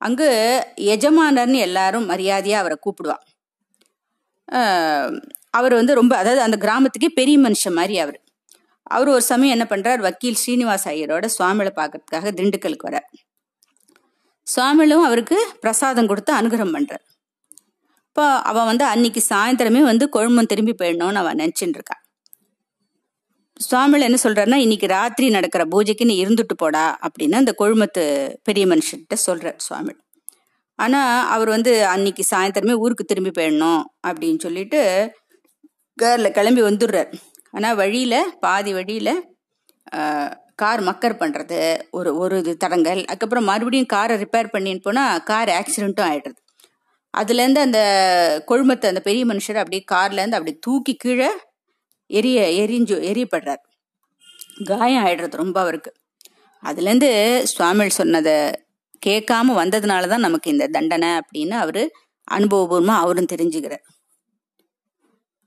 [0.00, 0.28] அங்கு
[0.86, 3.24] எஜமானர்னு எல்லாரும் மரியாதையாக அவரை கூப்பிடுவான்
[5.50, 8.18] அவர் வந்து ரொம்ப அதாவது அந்த கிராமத்துக்கே பெரிய மனுஷன் மாதிரி அவர்.
[8.86, 12.98] அவர் ஒரு சமயம் என்ன பண்ணுறார் வக்கீல் ஸ்ரீனிவாஸ் ஐயரோட சுவாமிகளை பார்க்கறதுக்காக திண்டுக்கலுக்கு வர
[14.46, 17.04] சுவாமிகளும் அவருக்கு பிரசாதம் கொடுத்து அனுகிரகம் பண்ணுறார்
[18.08, 22.01] இப்போ அவன் வந்து அன்னைக்கு சாயந்தரமே வந்து கொழும்பம் திரும்பி போயிடணும்னு அவன் நினச்சிட்டு இருக்கான்
[23.62, 28.04] சுவாமிகள் என்ன சொல்றாருன்னா இன்னைக்கு ராத்திரி நடக்கிற பூஜைக்கு நீ இருந்துட்டு போடா அப்படின்னு அந்த கொழுமத்து
[28.42, 29.94] பெரிய மனுஷன்கிட்ட சொல்றார் சுவாமி
[30.78, 34.80] ஆனா அவர் வந்து அன்னைக்கு சாயந்தரமே ஊருக்கு திரும்பி போயிடணும் அப்படின்னு சொல்லிட்டு
[35.98, 37.10] கேர்ல கிளம்பி வந்துடுறார்.
[37.54, 39.10] ஆனா வழியில பாதி வழியில
[40.54, 41.58] கார் மக்கர் பண்றது
[41.90, 46.40] ஒரு ஒரு இது தடங்கல் அதுக்கப்புறம் மறுபடியும் காரை ரிப்பேர் பண்ணின்னு போனா கார் ஆக்சிடென்ட்டும் ஆயிடுறது
[47.14, 47.80] அதுலேருந்து அந்த
[48.46, 51.30] கொழுமத்தை அந்த பெரிய மனுஷர் அப்படியே கார்லேருந்து அப்படி தூக்கி கீழே
[52.12, 53.62] எரிய எரிஞ்சு எரியப்படுறார்.
[54.64, 55.90] காயம் ஆயிடுறது ரொம்ப அவருக்கு.
[56.62, 57.10] அதுலேருந்து
[57.52, 58.36] சுவாமிகள் சொன்னதை
[59.02, 61.82] கேட்காம வந்ததுனால தான் நமக்கு இந்த தண்டனை அப்படின்னு அவர்
[62.28, 63.84] அனுபவபூர்வமாக அவரும் தெரிஞ்சுக்கிறார்.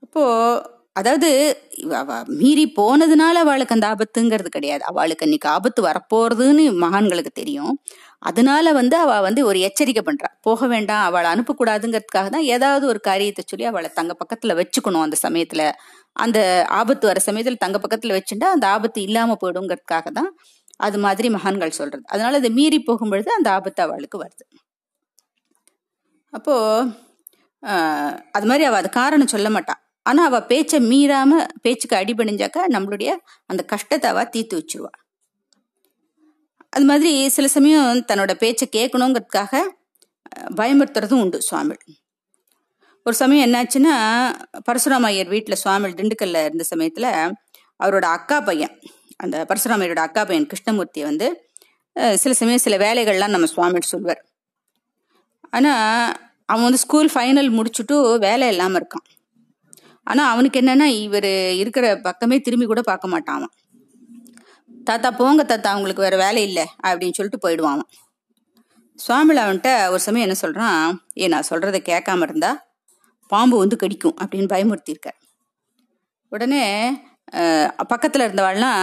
[0.03, 0.63] அப்போது
[0.95, 1.29] அதாவது
[2.01, 2.09] அவ
[2.39, 4.83] மீறி போனதுனால அவளுக்கு அந்த ஆபத்துங்கிறது கிடையாது.
[4.83, 7.73] அவளுக்கு அன்னைக்கு ஆபத்து வரப்போறதுன்னு மகான்களுக்கு தெரியும்.
[8.21, 10.29] அதனால வந்து அவ வந்து ஒரு எச்சரிக்கை பண்றா.
[10.41, 15.63] போக வேண்டாம் அவளை அனுப்பக்கூடாதுங்கிறதுக்காக தான் ஏதாவது ஒரு காரியத்தை சொல்லி அவளை தங்க பக்கத்துல வச்சுக்கணும் அந்த சமயத்துல.
[16.15, 16.39] அந்த
[16.71, 20.31] ஆபத்து வர சமயத்தில் தங்க பக்கத்தில் வச்சுட்டா அந்த ஆபத்து இல்லாமல் போயிடுங்கிறதுக்காக தான்
[20.77, 22.03] அது மாதிரி மகான்கள் சொல்றது.
[22.13, 24.45] அதனால அதை மீறி போகும்பொழுது அந்த ஆபத்து அவளுக்கு வருது.
[26.33, 26.55] அப்போ
[28.35, 33.11] அது மாதிரி அவள் அது காரணம் சொல்ல மாட்டான் ஆனால் அவள் பேச்சை மீறாம பேச்சுக்கு அடிபணிஞ்சாக்கா நம்மளுடைய
[33.49, 34.91] அந்த கஷ்டத்தை அவள் தீர்த்து வச்சிருவா.
[36.73, 39.61] அது மாதிரி சில சமயம் தன்னோட பேச்சை கேட்கணுங்கிறதுக்காக
[40.59, 41.75] பயமுறுத்துறதும் உண்டு சுவாமி
[43.05, 43.95] ஒரு சமயம் என்னாச்சுன்னா
[44.67, 47.09] பரசுராம ஐயர் வீட்டில் சுவாமி திண்டுக்கல்ல இருந்த சமயத்தில்
[47.79, 48.73] அவரோட அக்கா பையன்
[49.23, 51.27] அந்த பரசுராமையரோட அக்கா பையன் கிருஷ்ணமூர்த்தியை வந்து
[52.23, 54.21] சில சமயம் சில வேலைகள்லாம் நம்ம சுவாமி சொல்வார்.
[55.49, 57.95] ஆனால் அவன் வந்து ஸ்கூல் ஃபைனல் முடிச்சுட்டு
[58.25, 59.05] வேலை இல்லாமல் இருக்கான்.
[60.03, 61.31] ஆனால் அவனுக்கு என்னன்னா இவர்
[61.61, 63.53] இருக்கிற பக்கமே திரும்பி கூட பார்க்க மாட்டான் அவன்.
[64.89, 67.89] தாத்தா போங்க தாத்தா அவங்களுக்கு வேற வேலை இல்லை அப்படின்னு சொல்லிட்டு போயிடுவான் அவன்.
[68.99, 70.79] சுவாமியில் அவன்கிட்ட ஒரு சமயம் என்ன சொல்கிறான்
[71.21, 72.51] ஏ நான் சொல்கிறத கேட்காம இருந்தா
[73.31, 75.17] பாம்பு வந்து கடிக்கும் அப்படின்னு பயமுறுத்தியிருக்கார்.
[76.31, 76.63] உடனே
[77.91, 78.81] பக்கத்தில் இருந்தவாள்லாம்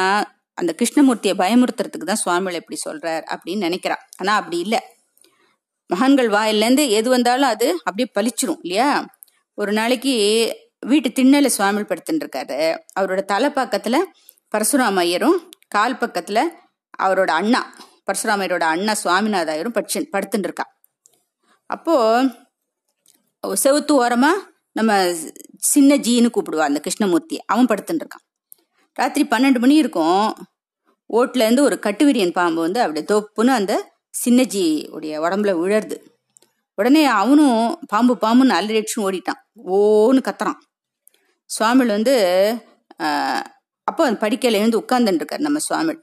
[0.59, 3.97] அந்த கிருஷ்ணமூர்த்தியை பயமுறுத்துறதுக்கு தான் சுவாமிகள் இப்படி சொல்கிறார் அப்படின்னு நினைக்கிறா.
[4.21, 4.81] ஆனால் அப்படி இல்லை.
[5.91, 8.89] மகான்கள் வாயிலேருந்து எது வந்தாலும் அது அப்படியே பளிச்சிரும் இல்லையா?
[9.59, 10.13] ஒரு நாளைக்கு
[10.91, 12.59] வீட்டு திண்ணல சுவாமி படுத்துட்டுருக்காரு
[12.99, 13.99] அவரோட தலை பக்கத்தில்
[14.55, 15.39] பரசுராம ஐயரும்
[15.75, 16.43] கால் பக்கத்தில்
[17.03, 17.61] அவரோட அண்ணா
[18.09, 20.67] பரசுராமையரோட அண்ணா சுவாமிநாத ஐயரும் படிச்சு படுத்துட்டு இருக்கா
[23.45, 24.33] செவுத்து ஓரமா
[24.73, 24.93] நம்ம
[25.73, 27.37] சின்ன ஜீன்னு கூப்பிடுவான் அந்த கிருஷ்ணமூர்த்தி.
[27.47, 28.25] அவன் படுத்துட்டு இருக்கான்
[28.93, 30.29] ராத்திரி பன்னெண்டு மணி இருக்கும்.
[31.11, 33.75] ஓட்டுல இருந்து ஒரு கட்டுவிரியன் பாம்பு வந்து அப்படியே தொப்புன்னு அந்த
[34.15, 35.97] சின்னஜி உடைய உடம்புல விழருது.
[36.79, 39.41] உடனே அவனும் பாம்பு பாம்புன்னு அலறிடுச்சுன்னு ஓடிட்டான்.
[39.77, 40.61] ஓன்னு கத்துறான்.
[41.51, 42.15] சுவாமிகள் வந்து
[43.89, 45.95] அப்போ அந்த படிக்கையில் எழுந்து உட்காந்துருக்கார் நம்ம சுவாமி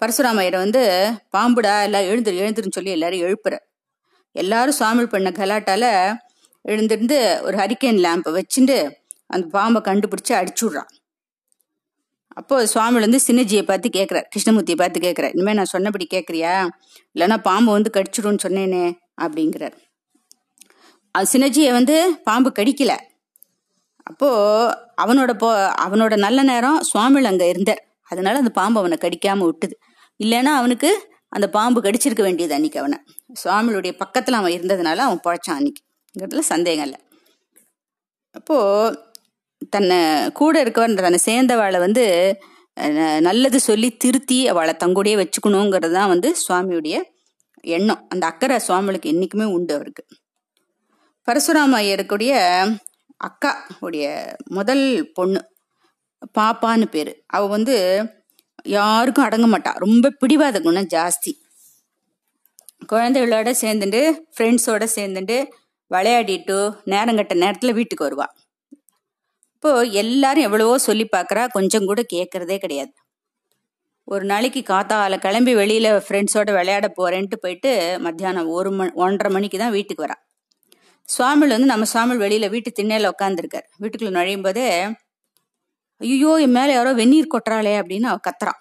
[0.00, 0.82] பரசுராமையரை வந்து
[1.36, 3.54] பாம்புடா எல்லாம் எழுந்துரு எழுந்துருன்னு சொல்லி எல்லாரும் எழுப்புற
[4.34, 5.84] எல்லாரும் சுவாமி பண்ண கலாட்டால
[6.64, 8.76] எழுந்திருந்து ஒரு ஹரிக்கேன் லேம்பை வச்சுட்டு
[9.34, 10.90] அந்த பாம்பை கண்டுபிடிச்சி அடிச்சுடுறான்.
[12.40, 16.52] அப்போது சுவாமியில் வந்து சின்னஜியை பார்த்து கேட்குறார் கிருஷ்ணமூர்த்தியை பார்த்து கேட்குறார் இனிமேல் நான் சொன்னபடி கேட்குறியா
[17.14, 18.84] இல்லைன்னா பாம்பு வந்து கடிச்சிடும்னு சொன்னேனே
[19.24, 19.76] அப்படிங்கிறார்.
[21.14, 22.92] அது சின்னஜியை வந்து பாம்பு கடிக்கல.
[24.06, 25.48] அப்போது அவனோட போ
[25.86, 27.82] அவனோட நல்ல நேரம் சுவாமியில் அங்கே இருந்தார்.
[28.10, 29.74] அதனால அந்த பாம்பு அவனை கடிக்காமல் விட்டுது.
[30.20, 30.90] இல்லைன்னா அவனுக்கு
[31.28, 32.98] அந்த பாம்பு கடிச்சிருக்க வேண்டியது அன்னைக்கு அவனை.
[33.42, 35.60] சுவாமியுடைய பக்கத்தில் அவன் இருந்ததுனால அவன் பழைச்சான்
[36.14, 36.98] ங்கிறதுல சந்தேகம் இல்லை.
[38.34, 38.96] அப்போது
[39.74, 39.98] தன்னை
[40.40, 42.04] கூட இருக்கவன் தன்னை சேர்ந்தவாளை வந்து
[43.26, 46.96] நல்லது சொல்லி திருத்தி அவளை தங்கூடயே வச்சுக்கணுங்கிறது தான் வந்து சுவாமியுடைய
[47.76, 48.02] எண்ணம்.
[48.12, 50.04] அந்த அக்கறை சுவாமிகளுக்கு என்றைக்குமே உண்டு அவருக்கு.
[51.28, 52.32] பரசுராம ஐயருக்குடைய
[53.28, 53.50] அக்கா
[53.86, 54.06] உடைய
[54.56, 54.84] முதல்
[55.16, 55.40] பொண்ணு
[56.38, 57.12] பாப்பான்னு பேர்.
[57.36, 57.76] அவ வந்து
[58.76, 59.72] யாருக்கும் அடங்க மாட்டா.
[59.84, 61.32] ரொம்ப பிடிவாத குணம் ஜாஸ்தி.
[62.92, 64.02] குழந்தைகளோட சேர்ந்துட்டு
[64.34, 65.36] ஃப்ரெண்ட்ஸோட சேர்ந்துட்டு
[65.92, 68.26] விளையாடிட்டு நேரங்கட்ட நேரத்தில் வீட்டுக்கு வருவா.
[69.54, 69.70] இப்போ
[70.02, 72.92] எல்லாரும் எவ்வளவோ சொல்லி பார்க்குறா கொஞ்சம் கூட கேட்கறதே கிடையாது.
[74.08, 79.76] ஒரு நாளைக்கு காத்தால கிளம்பி வெளியில் ஃப்ரெண்ட்ஸோடு விளையாட போகிறேன்ட்டு போயிட்டு மத்தியானம் ஒரு மணி ஒன்றரை மணிக்கு தான்
[79.76, 80.16] வீட்டுக்கு வரா.
[81.08, 84.66] சுவாமிகள் வந்து நம்ம சுவாமிகள் வெளியில் வீட்டு திண்ணையில் உட்காந்துருக்கார் வீட்டுக்குள்ளே நுழையும் போதே
[86.00, 88.60] ஐயோ என் மேலே யாரோ வெந்நீர் கொட்டுறாளே அப்படின்னு அவ கத்துறான்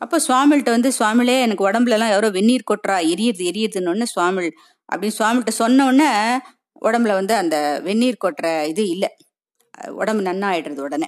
[0.00, 4.54] அப்போ சுவாமிகிட்ட வந்து சுவாமிலே எனக்கு உடம்புலலாம் யாரோ வெந்நீர் கொட்டுறா எரியுது எரியுதுன்னு உடனே சுவாமிகள்
[4.90, 6.10] அப்படின்னு சுவாமிகிட்ட சொன்னோடனே
[6.80, 9.08] உடம்புல வந்து அந்த வெந்நீர் கொட்டுற இது இல்லை.
[9.88, 11.06] உடம்பு நன்னா ஆயிடுறது உடனே.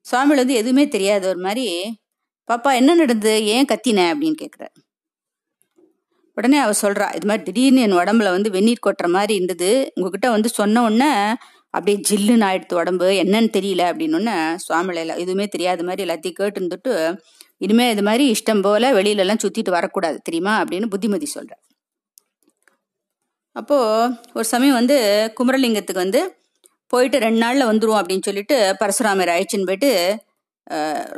[0.00, 1.66] சுவாமிகள் வந்து எதுவுமே தெரியாது ஒரு மாதிரி
[2.48, 3.44] பாப்பா என்ன நடந்தது?
[3.46, 4.00] ஏன் கத்தின?
[4.12, 4.66] அப்படின்னு கேட்குற
[6.36, 9.92] உடனே அவ சொல்றா இது மாதிரி திடீர்னு என் உடம்புல வந்து வெந்நீர் கொட்டுற மாதிரி இருந்தது.
[9.94, 11.12] உங்ககிட்ட வந்து சொன்ன உடனே
[11.70, 13.06] அப்படியே ஜில்லுன்னு ஆயிடுத்து உடம்பு.
[13.24, 13.82] என்னன்னு தெரியல.
[13.90, 16.94] அப்படின்னு உடனே எதுவுமே தெரியாத மாதிரி எல்லாத்தையும் கேட்டு இருந்துட்டு
[17.58, 20.54] இனிமே இது மாதிரி இஷ்டம் போல வெளியில எல்லாம் சுத்திட்டு வரக்கூடாது தெரியுமா?
[20.62, 21.62] அப்படின்னு புத்திமதி சொல்றேன்
[23.56, 24.96] அப்போது ஒரு சமயம் வந்து
[25.38, 26.20] குமரலிங்கத்துக்கு வந்து
[26.92, 29.90] போயிட்டு ரெண்டு நாளில் வந்துடும் அப்படின்னு சொல்லிட்டு பரசுராமர் அழைச்சின்னு போயிட்டு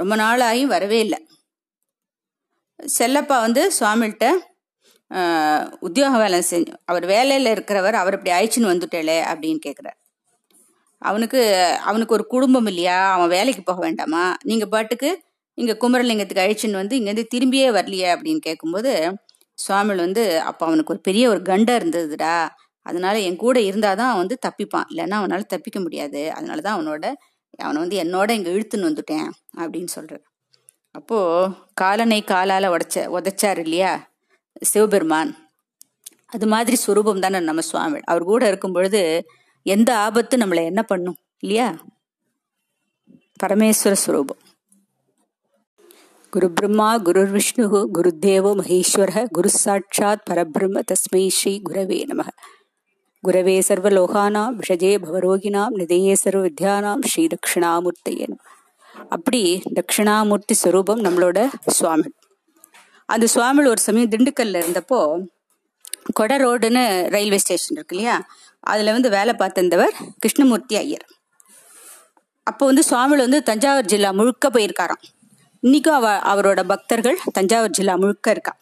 [0.00, 1.18] ரொம்ப நாளாகி வரவே இல்லை.
[2.98, 4.26] செல்லப்பா வந்து சுவாமிகிட்ட
[5.86, 9.98] உத்தியோக வேலை செஞ்சு அவர் வேலையில் இருக்கிறவர் அவர் இப்படி அழைச்சின்னு வந்துட்டேலே அப்படின்னு கேட்குறார்
[11.02, 11.40] அவனுக்கு
[11.88, 12.98] அவனுக்கு ஒரு குடும்பம் இல்லையா?
[13.14, 14.24] அவன் வேலைக்கு போக வேண்டாமா?
[14.50, 15.10] நீங்கள் பாட்டுக்கு
[15.58, 18.92] இங்கே குமரலிங்கத்துக்கு அழிச்சின்னு வந்து இங்கேருந்து திரும்பியே வரலையே அப்படின்னு கேட்கும்போது
[19.58, 22.36] சுவாமிகள் வந்து அப்போ அவனுக்கு ஒரு பெரிய ஒரு கண்டம் இருந்ததுடா.
[22.86, 24.86] அதனால என் கூட இருந்தால் தான் அவன் வந்து தப்பிப்பான்.
[24.92, 26.22] இல்லைன்னா அவனால் தப்பிக்க முடியாது.
[26.36, 27.04] அதனால தான் அவனோட
[27.64, 29.28] அவனை வந்து என்னோட இங்கே இழுத்துன்னு வந்துட்டேன்
[29.62, 30.24] அப்படின்னு சொல்கிறார்
[30.94, 33.92] அப்போது காலனை காலால் உடைச்ச உதைச்சார் இல்லையா?
[34.70, 35.30] சிவபெருமான்.
[36.34, 39.00] அது மாதிரி சுரூபம் தானே நம்ம சுவாமி அவர் கூட இருக்கும் பொழுது
[39.66, 41.68] எந்த ஆபத்து நம்மளை என்ன பண்ணும் இல்லையா?
[43.42, 44.40] பரமேஸ்வர சுரூபம்.
[46.32, 52.22] குரு பிரம்மா குரு விஷ்ணு குருதேவோ மகேஸ்வர குரு சாட்சாத் பரபிரம்ம தஸ்மை ஸ்ரீ குரவே நம.
[53.28, 58.36] குரவே சர்வலோகானாம் விஷஜே பவரோகினாம் நிதையே சர்வ வித்யானாம் ஸ்ரீ தட்சிணாமூர்த்தையே நம.
[59.08, 62.10] அப்படி தட்சிணாமூர்த்தி ஸ்வரூபம் நம்மளோட சுவாமி.
[63.06, 65.24] அந்த சுவாமி ஒரு சமயம் திண்டுக்கல்ல இருந்தப்போ
[66.12, 68.26] கொட ரோடுன்னு ரயில்வே ஸ்டேஷன் இருக்கு இல்லையா?
[68.60, 71.06] அதில் வந்து வேலை பார்த்திருந்தவர் கிருஷ்ணமூர்த்தி ஐயர்.
[72.42, 75.20] அப்போ வந்து சுவாமிகள் வந்து தஞ்சாவூர் ஜில்லா முழுக்க போயிருக்காராம்.
[75.66, 78.52] இன்னைக்கும் அவ அவரோட பக்தர்கள் தஞ்சாவூர் ஜில்லா முழுக்க இருக்கா.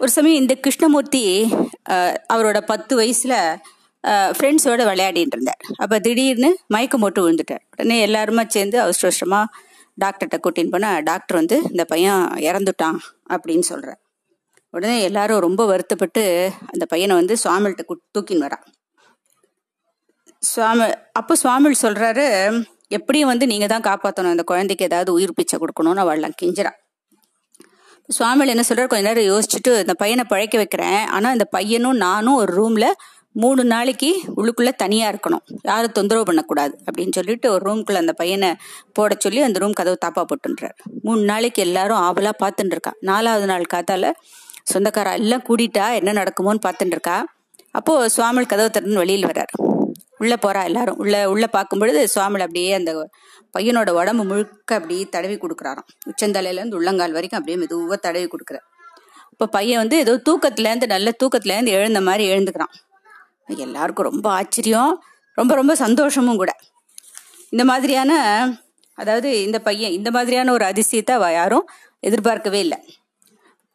[0.00, 1.20] ஒரு சமயம் இந்த கிருஷ்ணமூர்த்தி
[2.34, 3.34] அவரோட பத்து வயசுல
[4.36, 5.60] ஃப்ரெண்ட்ஸோட விளையாடிட்டு இருந்தார்.
[5.82, 7.62] அப்போ திடீர்னு மயக்கம் போட்டு விழுந்துட்டார்.
[7.74, 9.40] உடனே எல்லாருமா சேர்ந்து அவசர அவசரமா
[9.98, 12.98] டாக்டர்கிட்ட கூட்டின்னு போனால் டாக்டர் வந்து இந்த பையன் இறந்துட்டான்
[13.34, 14.00] அப்படின்னு சொல்கிறார்
[14.74, 16.24] உடனே எல்லாரும் ரொம்ப வருத்தப்பட்டு
[16.72, 17.84] அந்த பையனை வந்து சுவாமிகிட்ட
[18.16, 18.66] தூக்கின்னு வரான்.
[20.42, 20.86] சுவாமி
[21.20, 22.28] அப்போ சுவாமிகள் சொல்றாரு
[22.98, 26.72] எப்படியும் வந்து நீங்க தான் காப்பாற்றணும் அந்த குழந்தைக்கு ஏதாவது உயிர் பிச்சை கொடுக்கணும்னு அவள்லாம் கெஞ்சிரா
[28.08, 28.90] சுவாமியில் என்ன சொல்றாரு?
[28.92, 31.02] கொஞ்ச நேரம் யோசிச்சுட்டு இந்த பையனை பழைக்க வைக்கிறேன்.
[31.16, 32.86] ஆனா இந்த பையனும் நானும் ஒரு ரூம்ல
[33.42, 35.44] மூணு நாளைக்கு உள்ளுக்குள்ள தனியா இருக்கணும்.
[35.62, 38.50] யாரும் தொந்தரவு பண்ணக்கூடாது அப்படின்னு சொல்லிட்டு ஒரு ரூம்குள்ள அந்த பையனை
[38.92, 40.76] போட சொல்லி அந்த ரூம் கதவு தாப்பா போட்டுன்றார்.
[41.02, 42.92] மூணு நாளைக்கு எல்லாரும் ஆவலா பார்த்துட்டு இருக்கா.
[43.10, 44.10] நாலாவது நாள் காத்தால
[44.74, 47.16] சொந்தக்காரா எல்லாம் கூட்டிட்டா என்ன நடக்குமோன்னு பார்த்துட்டு இருக்கா?
[47.78, 49.54] அப்போ சுவாமிகள் கதவு திறந்து வெளியில் வர்றாரு.
[50.22, 50.98] உள்ள போறா எல்லாரும்.
[51.02, 52.92] உள்ள உள்ள பார்க்கும் பொழுது சுவாமிகள் அப்படியே அந்த
[53.56, 55.88] பையனோட உடம்பு முழுக்க அப்படியே தடவி கொடுக்குறாராம்.
[56.10, 58.66] உச்சந்தலையிலேருந்து உள்ளங்கால் வரைக்கும் அப்படியே மெதுவாக தடவி கொடுக்குறார்.
[59.30, 62.74] இப்போ பையன் வந்து ஏதோ தூக்கத்துலேருந்து நல்ல தூக்கத்துலேருந்து எழுந்த மாதிரி எழுந்துக்கிறான்.
[63.66, 64.92] எல்லாருக்கும் ரொம்ப ஆச்சரியம்.
[65.34, 66.52] ரொம்ப ரொம்ப சந்தோஷமும் கூட.
[67.48, 68.12] இந்த மாதிரியான
[68.94, 71.66] அதாவது இந்த பையன் இந்த மாதிரியான ஒரு அதிசயத்தை யாரும்
[72.00, 72.78] எதிர்பார்க்கவே இல்லை.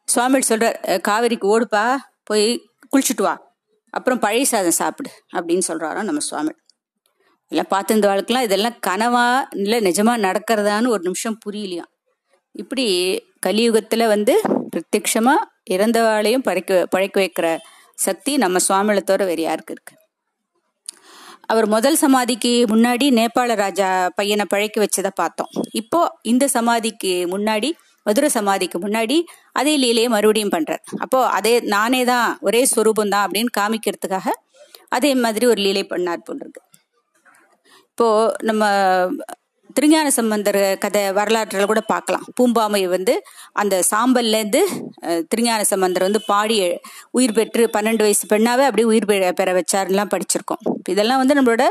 [0.04, 2.46] சுவாமி சொல்கிறார் காவேரிக்கு ஓடுப்பா போய்
[2.92, 3.34] குளிச்சுட்டு வா.
[3.90, 6.52] அப்புறம் பழைய சாதம் சாப்பிடு அப்படின்னு சொல்கிறாரோ நம்ம சுவாமி.
[7.50, 11.92] எல்லாம் பார்த்து இந்த வாழ்க்கைலாம் இதெல்லாம் கனவா இல்லை நிஜமா நடக்கிறதான்னு ஒரு நிமிஷம் புரியலையாம்
[12.52, 12.86] இப்படி
[13.46, 14.40] கலியுகத்தில் வந்து
[14.72, 15.34] பிரத்யக்ஷமா
[15.70, 17.58] இறந்தவாளையும் பழைக்க பழைக்க வைக்கிற
[17.94, 19.94] சக்தி நம்ம சுவாமிகளை தவிர வேறு யாருக்கு இருக்கு?
[21.46, 25.50] அவர் முதல் சமாதிக்கு முன்னாடி நேபாள ராஜா பையனை பழைக்க வச்சதை பார்த்தோம்.
[25.72, 27.72] இப்போ இந்த சமாதிக்கு முன்னாடி
[28.06, 29.16] மதுர சமாதிக்கு முன்னாடி
[29.60, 30.82] அதே லீலையை மறுபடியும் பண்றார்.
[31.04, 34.28] அப்போ அதே நானே தான் ஒரே ஸ்வரூபம் தான் அப்படின்னு காமிக்கிறதுக்காக
[34.96, 36.60] அதே மாதிரி ஒரு லீலை பண்ணார் போன்றது
[37.90, 38.08] இப்போ
[38.48, 38.64] நம்ம
[39.76, 42.24] திருஞான சம்பந்தர் கதை வரலாற்றில் கூட பார்க்கலாம்.
[42.36, 43.14] பூம்பாமை வந்து
[43.60, 44.60] அந்த சாம்பல்லேருந்து
[45.30, 46.56] திருஞான சம்பந்தர் வந்து பாடி
[47.18, 49.08] உயிர் பெற்று பன்னெண்டு வயசு பெண்ணாவே அப்படியே உயிர்
[49.40, 50.62] பெற வச்சாருலாம் படிச்சிருக்கோம்.
[50.94, 51.66] இதெல்லாம் வந்து நம்மளோட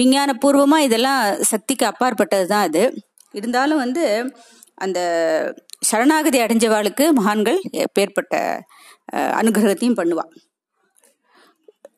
[0.00, 1.20] விஞ்ஞான பூர்வமாக இதெல்லாம்
[1.52, 2.84] சக்திக்கு அப்பாற்பட்டது தான் அது.
[3.38, 4.04] இருந்தாலும் வந்து
[4.78, 4.98] அந்த
[5.90, 7.60] சரணாகதி அடைஞ்சவாளுக்கு மகான்கள்
[7.98, 8.34] பேர்பட்ட
[9.40, 10.32] அனுகிரகத்தையும் பண்ணுவான்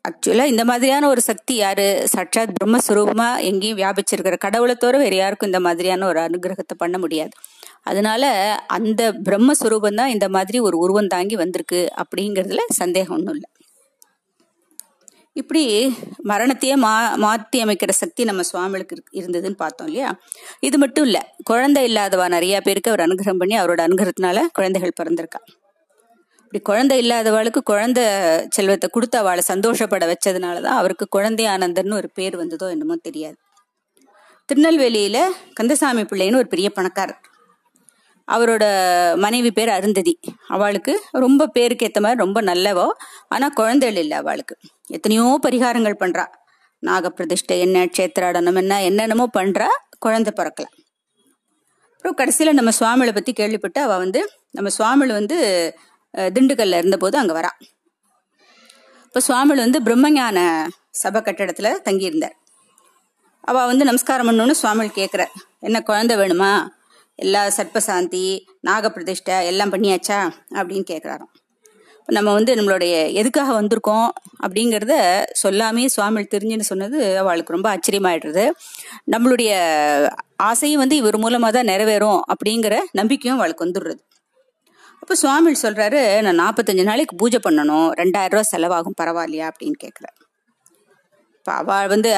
[0.09, 1.86] ஆக்சுவலாக இந்த மாதிரியான ஒரு சக்தி யாரு?
[2.14, 7.32] சற்றாத் பிரம்மஸ்வரூபமாக எங்கேயும் வியாபிச்சிருக்கிற கடவுளை தவிர வேறு யாருக்கும் இந்த மாதிரியான ஒரு அனுகிரகத்தை பண்ண முடியாது.
[7.84, 8.24] அதனால
[8.76, 13.50] அந்த பிரம்மஸ்வரூபம் தான் இந்த மாதிரி ஒரு உருவம் தாங்கி வந்திருக்கு அப்படிங்கிறதுல சந்தேகம் ஒன்றும் இல்லை.
[15.40, 15.62] இப்படி
[16.31, 16.93] மரணத்தையே மா
[17.24, 20.09] மாற்றி அமைக்கிற சக்தி நம்ம சுவாமிகளுக்கு இருந்ததுன்னு பார்த்தோம் இல்லையா?
[20.60, 25.40] இது மட்டும் இல்லை குழந்தை இல்லாதவா நிறைய பேருக்கு அவர் அனுகிரகம் பண்ணி அவரோட அனுகிரகத்தினால குழந்தைகள் பிறந்திருக்கா.
[26.44, 28.05] இப்படி குழந்தை இல்லாதவளுக்கு குழந்தை
[28.48, 33.36] செல்வத்தை கொடுத்து அவளை சந்தோஷப்பட வச்சதுனால தான் அவருக்கு குழந்தை ஆனந்தர்னு ஒரு பேர் வந்ததோ என்னமோ தெரியாது.
[34.48, 35.19] திருநெல்வேலியில
[35.55, 37.20] கந்தசாமி பிள்ளைன்னு ஒரு பெரிய பணக்காரர்.
[38.28, 38.65] அவரோட
[39.16, 40.15] மனைவி பேர் அருந்ததி.
[40.48, 40.93] அவளுக்கு
[41.27, 42.86] ரொம்ப பேருக்கு ஏற்ற மாதிரி ரொம்ப நல்லவோ
[43.28, 44.56] ஆனால் குழந்தைகள் இல்லை அவளுக்கு.
[44.97, 46.24] எத்தனையோ பரிகாரங்கள் பண்றா.
[46.82, 49.69] நாகப்பிரதிஷ்டை என்ன க்ஷேத்திராடனம் என்ன என்னென்னமோ பண்றா.
[50.05, 50.66] குழந்தை பிறக்கல.
[51.94, 54.20] அப்புறம் கடைசியில் நம்ம சுவாமிகளை பற்றி கேள்விப்பட்டு அவள் வந்து
[54.56, 55.36] நம்ம சுவாமிகள் வந்து
[56.36, 57.51] திண்டுக்கல்ல இருந்தபோது அங்கே வரா.
[59.06, 60.39] இப்போ சுவாமிகள் வந்து பிரம்மஞான
[61.02, 62.36] சபை கட்டடத்தில் தங்கியிருந்தார்.
[63.51, 65.24] அவள் வந்து நமஸ்காரம் பண்ணணும்னு சுவாமிகள் கேட்குற
[65.66, 66.52] என்ன குழந்தை வேணுமா?
[67.19, 68.24] எல்லா சர்ப்பசாந்தி
[68.69, 70.19] நாகப்பிரதிஷ்டை எல்லாம் பண்ணியாச்சா?
[70.59, 71.32] அப்படின்னு கேட்குறாராம்
[72.16, 74.09] நம்ம வந்து நம்மளுடைய எதுக்காக வந்திருக்கோம்
[74.44, 74.94] அப்படிங்கிறத
[75.43, 78.44] சொல்லாமே சுவாமிகள் தெரிஞ்சுன்னு சொன்னது அவளுக்கு ரொம்ப ஆச்சரியமாயிடுறது.
[79.14, 79.51] நம்மளுடைய
[80.51, 84.01] ஆசையும் வந்து இவர் மூலமாக தான் நிறைவேறும் அப்படிங்கிற நம்பிக்கையும் அவளுக்கு வந்துடுறது.
[85.02, 89.47] அப்போ சுவாமிகள் சொல்கிறாரு நான் நாற்பத்தஞ்சு நாளைக்கு பூஜை பண்ணணும் ரெண்டாயிரம் ரூபா செலவாகும் பரவாயில்லையா?
[89.52, 90.16] அப்படின்னு கேட்குறேன்
[91.39, 92.10] இப்போ அவள் வந்து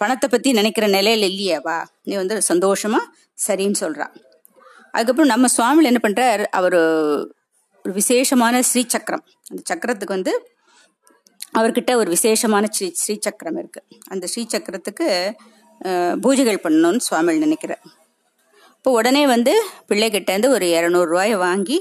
[0.00, 1.78] பணத்தை பற்றி நினைக்கிற நிலையில இல்லையாவா
[2.08, 3.00] நீ வந்து சந்தோஷமா
[3.46, 4.06] சரின்னு சொல்றா.
[4.94, 6.80] அதுக்கப்புறம் நம்ம சுவாமிகள் என்ன பண்றார் அவர்
[7.84, 10.32] ஒரு விசேஷமான ஸ்ரீ சக்கரம் அந்த சக்கரத்துக்கு வந்து
[11.58, 13.80] அவர்கிட்ட ஒரு விசேஷமான ஸ்ரீ ஸ்ரீ சக்கரம் இருக்கு.
[14.12, 15.06] அந்த ஸ்ரீ சக்கரத்துக்கு
[16.24, 17.82] பூஜைகள் பண்ணணும்னு சுவாமி நினைக்கிறார்.
[18.76, 19.52] இப்போ உடனே வந்து
[19.90, 21.78] பிள்ளைகிட்டேருந்து ஒரு இரநூறுவாயை வாங்கி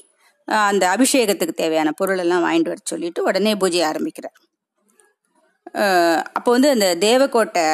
[0.69, 4.37] அந்த அபிஷேகத்துக்கு தேவையான பொருள் எல்லாம் வாங்கிட்டு வர சொல்லிட்டு உடனே பூஜையை ஆரம்பிக்கிறார்.
[6.37, 7.65] அப்போ வந்து அந்த தேவக்கோட்டை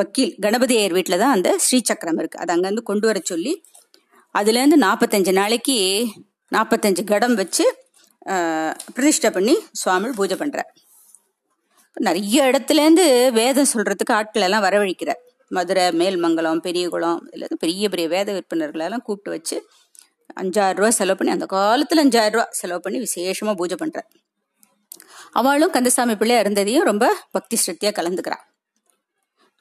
[0.00, 2.40] வக்கீல் கணபதி ஐயர் வீட்டில் தான் அந்த ஸ்ரீசக்கரம் இருக்கு.
[2.42, 3.52] அது அங்கேருந்து கொண்டு வர சொல்லி
[4.34, 5.76] அதுலேருந்து நாற்பத்தஞ்சு நாளைக்கு
[6.52, 7.64] நாற்பத்தஞ்சு கடம் வச்சு
[8.94, 10.70] பிரதிஷ்டை பண்ணி சுவாமி பூஜை பண்ணுறார்
[11.94, 15.16] நிறைய இடத்துலேருந்து வேதம் சொல்கிறதுக்கு ஆட்கள் எல்லாம்
[15.50, 19.62] மதுரை மேல்மங்கலம் பெரியகுளம் இதில் பெரிய பெரிய வேத விற்பனர்களெல்லாம் கூப்பிட்டு வச்சு
[20.34, 24.08] அஞ்சாயிரம் ரூபா செலவு பண்ணி அந்த காலத்தில் அஞ்சாயிரம் ரூபா செலவு பண்ணி விசேஷமாக பூஜை பண்ணுறார்
[25.32, 28.44] அவளும் கந்தசாமி பிள்ளை இருந்ததையும் ரொம்ப பக்தி ஸ்ரத்தியா கலந்துக்கிறான்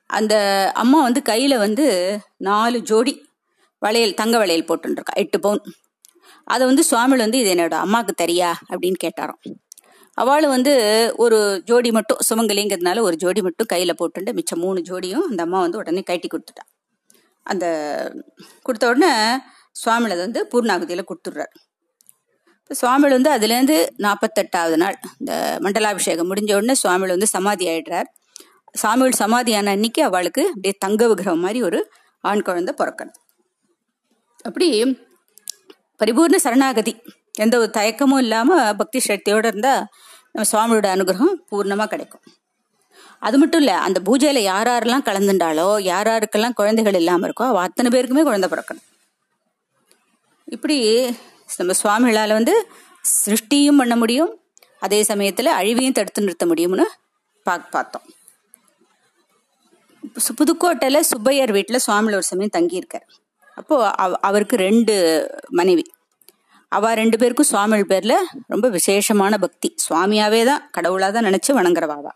[0.08, 0.36] அந்த
[0.74, 3.28] அம்மா வந்து கையில் வந்து நாலு ஜோடி
[3.80, 5.60] வளையல் தங்க வளையல் போட்டுருக்கா எட்டு பவுன்.
[6.54, 9.42] அதை வந்து சுவாமியில் வந்து இது என்னோட அம்மாவுக்கு தெரியா அப்படின்னு கேட்டாராம்.
[10.18, 10.74] அவளும் வந்து
[11.24, 11.38] ஒரு
[11.70, 16.04] ஜோடி மட்டும் சுமங்கலிங்கிறதுனால ஒரு ஜோடி மட்டும் கையில் போட்டுண்டு மிச்சம் மூணு ஜோடியும் அந்த அம்மா வந்து உடனே
[16.10, 16.66] கட்டி கொடுத்துட்டா.
[17.46, 17.66] அந்த
[18.66, 19.12] கொடுத்த உடனே
[19.82, 21.54] சுவாமியில் வந்து பூர்ணாகுதியில் கொடுத்துட்றாரு.
[22.62, 25.34] இப்போ சுவாமியில் வந்து அதுலேருந்து நாற்பத்தெட்டாவது நாள் இந்த
[25.66, 28.10] மண்டலாபிஷேகம் முடிஞ்ச உடனே சுவாமியில் வந்து சமாதி ஆயிடுறார்.
[28.82, 31.80] சாமிகள் சமாதியான அன்னைக்கு அவளுக்கு அப்படியே தங்க விக்கிரகம் மாதிரி ஒரு
[32.30, 33.20] ஆண் குழந்தை பிறக்கணும்.
[34.48, 34.70] அப்படி
[36.00, 36.94] பரிபூர்ண சரணாகதி.
[37.44, 39.84] எந்த ஒரு தயக்கமும் இல்லாமல் பக்தி சக்தியோடு இருந்தால்
[40.34, 42.24] நம்ம சுவாமியோட அனுகிரகம் பூர்ணமாக கிடைக்கும்.
[43.28, 48.24] அது மட்டும் இல்லை அந்த பூஜையில் யார் யாரெல்லாம் கலந்துட்டாலோ யார் யாருக்கெல்லாம் குழந்தைகள் இல்லாமல் இருக்கோ அத்தனை பேருக்குமே
[48.30, 48.86] குழந்தை பிறக்கணும்.
[50.56, 50.78] இப்படி
[51.60, 52.56] நம்ம சுவாமிகளால் வந்து
[53.04, 54.32] சிருஷ்டியும் பண்ண முடியும்
[54.86, 56.86] அதே சமயத்தில் அழிவையும் தடுத்து நிறுத்த முடியும்னு
[57.46, 58.06] பா பார்த்தோம்.
[60.40, 63.08] புதுக்கோட்டையில் சுப்பையர் வீட்டில் சுவாமிகள் ஒரு சமயம் தங்கியிருக்கார்.
[63.60, 64.96] அப்போது அவருக்கு ரெண்டு
[65.60, 65.86] மனைவி.
[66.72, 68.18] அவ ரெண்டு பேருக்கும் சுவாமிகள் பேரில்
[68.54, 69.70] ரொம்ப விசேஷமான பக்தி.
[69.86, 72.14] சுவாமியாவே தான் கடவுளாக தான் நினச்சி வணங்குறவாவா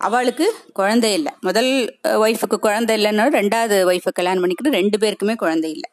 [0.00, 0.46] அவளுக்கு
[0.78, 1.32] குழந்தை இல்லை.
[1.46, 1.70] முதல்
[2.24, 5.88] ஒய்ஃபுக்கு குழந்தை இல்லைன்னா ரெண்டாவது ஒய்ஃபை கல்யாணம் பண்ணிக்கிட்டு ரெண்டு பேருக்குமே குழந்தை இல்லை.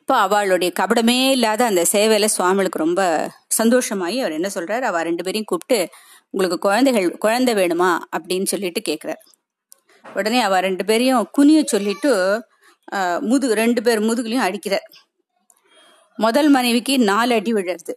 [0.00, 3.02] அப்போ அவளுடைய கபடமே இல்லாத அந்த சேவையில் சுவாமிகளுக்கு ரொம்ப
[3.58, 5.78] சந்தோஷமாயி அவர் என்ன சொல்கிறார் அவள் ரெண்டு பேரையும் கூப்பிட்டு
[6.34, 7.90] உங்களுக்கு குழந்தைகள் குழந்தை வேணுமா?
[8.16, 9.22] அப்படின்னு சொல்லிட்டு கேட்குறாரு
[10.04, 12.12] உடனே அவள் ரெண்டு பேரையும் குனிய சொல்லிட்டு
[13.20, 14.86] முதுகு ரெண்டு பேர் முதுகுலையும் அடிக்கிறார்.
[16.16, 17.94] முதல் மனைவிக்கு நாலு அடி விழருது.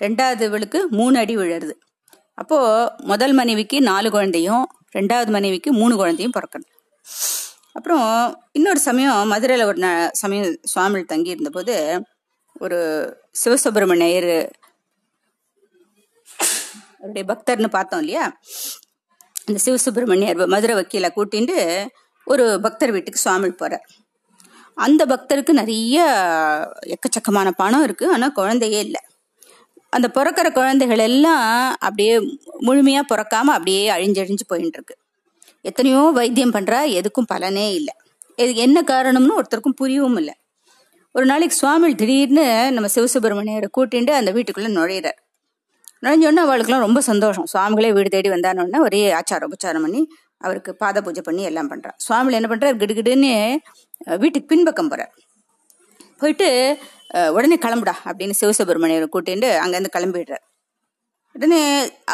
[0.00, 1.72] ரெண்டாவது இவளுக்கு மூணு அடி விழருது.
[2.34, 4.66] அப்போது முதல் மனைவிக்கு நாலு குழந்தையும்
[4.98, 6.70] ரெண்டாவது மனைவிக்கு மூணு குழந்தையும் பிறக்கணும்.
[7.72, 12.02] அப்புறம் இன்னொரு சமயம் மதுரையில் ஒரு சமயம் சுவாமிகள் தங்கி இருந்தபோது
[12.60, 12.78] ஒரு
[13.44, 14.50] சிவசுப்பிரமணியர்
[16.98, 18.38] அவருடைய பக்தர்னு பார்த்தோம் இல்லையா?
[19.46, 21.86] அந்த சிவசுப்பிரமணியர் மதுரை வக்கீலை கூட்டிட்டு
[22.30, 23.86] ஒரு பக்தர் வீட்டுக்கு சுவாமி போகிறார்
[24.76, 25.96] அந்த பக்தருக்கு நிறைய
[26.94, 29.00] எக்கச்சக்கமான பணம் இருக்குது ஆனால் குழந்தையே இல்லை.
[29.92, 31.44] அந்த பிறக்கிற குழந்தைகள் எல்லாம்
[31.86, 32.14] அப்படியே
[32.66, 34.94] முழுமையாக பிறக்காம அப்படியே அழிஞ்சழிஞ்சு போயின்னு இருக்கு.
[35.68, 37.94] எத்தனையோ வைத்தியம் பண்ணுறா எதுக்கும் பலனே இல்லை.
[38.42, 40.34] இது என்ன காரணம்னு ஒருத்தருக்கும் புரியவும் இல்லை.
[41.14, 42.46] ஒரு நாளைக்கு சுவாமி திடீர்னு
[42.76, 45.18] நம்ம சிவசுப்பிரமணியரை கூட்டிட்டு அந்த வீட்டுக்குள்ளே நுழையிறார்.
[46.04, 47.46] நுழைஞ்சோடனே அவளுக்குலாம் ரொம்ப சந்தோஷம்.
[47.52, 50.02] சுவாமிகளே வீடு தேடி வந்தானோடனே ஒரே ஆச்சாரம் உபச்சாரம் பண்ணி
[50.40, 53.32] அவருக்கு பாத பூஜை பண்ணி எல்லாம் பண்ணுறான் சுவாமியில் என்ன பண்ணுறார் கிடுகிடுன்னு
[54.22, 55.12] வீட்டுக்கு பின்பக்கம் போகிறார்
[56.20, 56.48] போயிட்டு
[57.36, 60.44] உடனே கிளம்புடா அப்படின்னு சிவசுப்பிரமணியர் கூட்டிட்டு அங்கேருந்து கிளம்பிடுறார்.
[61.34, 61.60] உடனே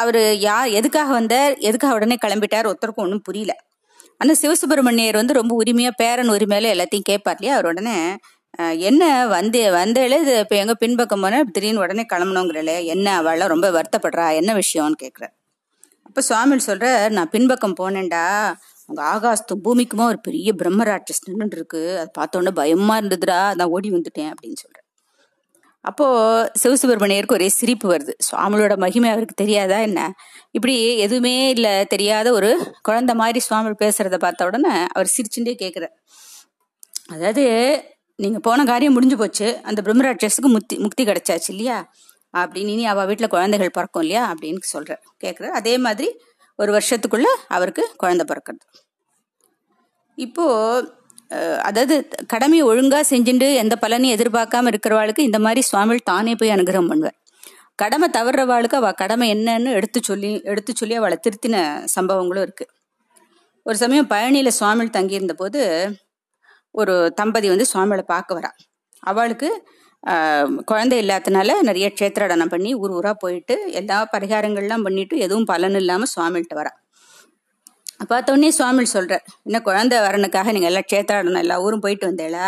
[0.01, 3.53] அவர் யார் எதுக்காக வந்தார் எதுக்காக உடனே கிளம்பிட்டார் ஒருத்தருக்கும் ஒன்றும் புரியல.
[4.21, 7.55] ஆனால் சிவசுப்பிரமணியர் வந்து ரொம்ப உரிமையாக பேரன் உரிமையில எல்லாத்தையும் கேட்பார் இல்லையா?
[7.57, 7.95] அவர் உடனே
[8.89, 9.03] என்ன
[9.35, 14.51] வந்தே வந்தேளே இது இப்போ எங்கே பின்பக்கம் போனால் திடீர்னு உடனே கிளம்பணுங்கிறல என்ன அவளாம் ரொம்ப வருத்தப்படுறா என்ன
[14.61, 15.33] விஷயம்னு கேட்குறாரு.
[16.17, 16.85] அப்போ சுவாமிகள் சொல்கிற
[17.15, 18.21] நான் பின்பக்கம் போனேன்டா.
[18.89, 23.37] அங்கே ஆகாசத்தும் பூமிக்குமா ஒரு பெரிய பிரம்மராட்சஸ் நின்று இருக்கு அதை பார்த்தோன்னே பயமாக இருந்ததுடா.
[23.57, 24.85] நான் ஓடி வந்துட்டேன் அப்படின்னு சொல்கிறேன்
[25.85, 28.15] அப்போது சிவசுப்பிரமணியருக்கு ஒரே சிரிப்பு வருது.
[28.29, 29.99] சுவாமியோட மகிமை அவருக்கு தெரியாதா என்ன?
[30.57, 30.75] இப்படி
[31.05, 32.49] எதுவுமே இல்லை தெரியாத ஒரு
[32.89, 35.95] குழந்த மாதிரி சுவாமி பேசுகிறத பார்த்த உடனே அவர் சிரிச்சுட்டே கேட்குறார்
[37.15, 37.45] அதாவது
[38.23, 39.47] நீங்கள் போன காரியம் முடிஞ்சு போச்சு.
[39.69, 41.79] அந்த பிரம்மராட்சஸுக்கு முக்தி முக்தி கிடைச்சாச்சு இல்லையா?
[42.33, 46.09] அப்படின்னு இனி அவள் வீட்டில் குழந்தைகள் பிறக்கும் இல்லையா அப்படின்னு சொல்கிறார் கேட்குறாரு அதே மாதிரி
[46.59, 48.65] ஒரு வருஷத்துக்குள்ள அவருக்கு குழந்தை பிறக்கிறது
[50.17, 50.95] இப்போது
[51.59, 51.95] அதாவது
[52.27, 57.17] கடமையை ஒழுங்காக செஞ்சுட்டு எந்த பலனையும் எதிர்பார்க்காம இருக்கிறவாளுக்கு இந்த மாதிரி சுவாமிகள் தானே போய் அனுகிரகம் பண்ணுவார்.
[57.75, 61.55] கடமை தவறுறவாளுக்கு அவள் கடமை என்னன்னு எடுத்து சொல்லி எடுத்து சொல்லி அவளை திருத்தின
[61.95, 62.73] சம்பவங்களும் இருக்குது
[63.65, 65.61] ஒரு சமயம் பழனியில் சுவாமிகள் தங்கியிருந்த போது
[66.75, 68.51] ஒரு தம்பதி வந்து சுவாமிகளை பார்க்க வரா.
[69.03, 69.49] அவளுக்கு
[70.65, 76.55] குழந்தை இல்லாதனால நிறைய க்ஷேத்திரடனம் பண்ணி ஊர் ஊராக போயிட்டு எல்லா பரிகாரங்கள்லாம் பண்ணிட்டு எதுவும் பலன் இல்லாமல் சுவாமிகிட்ட
[76.55, 76.71] வரா.
[78.09, 82.47] பார்த்தோடனே சுவாமி சொல்கிறார் என்ன குழந்தை வரனுக்காக நீங்கள் எல்லாம் க்ஷேத்திராடனம் எல்லா ஊரும் போயிட்டு வந்தேளா?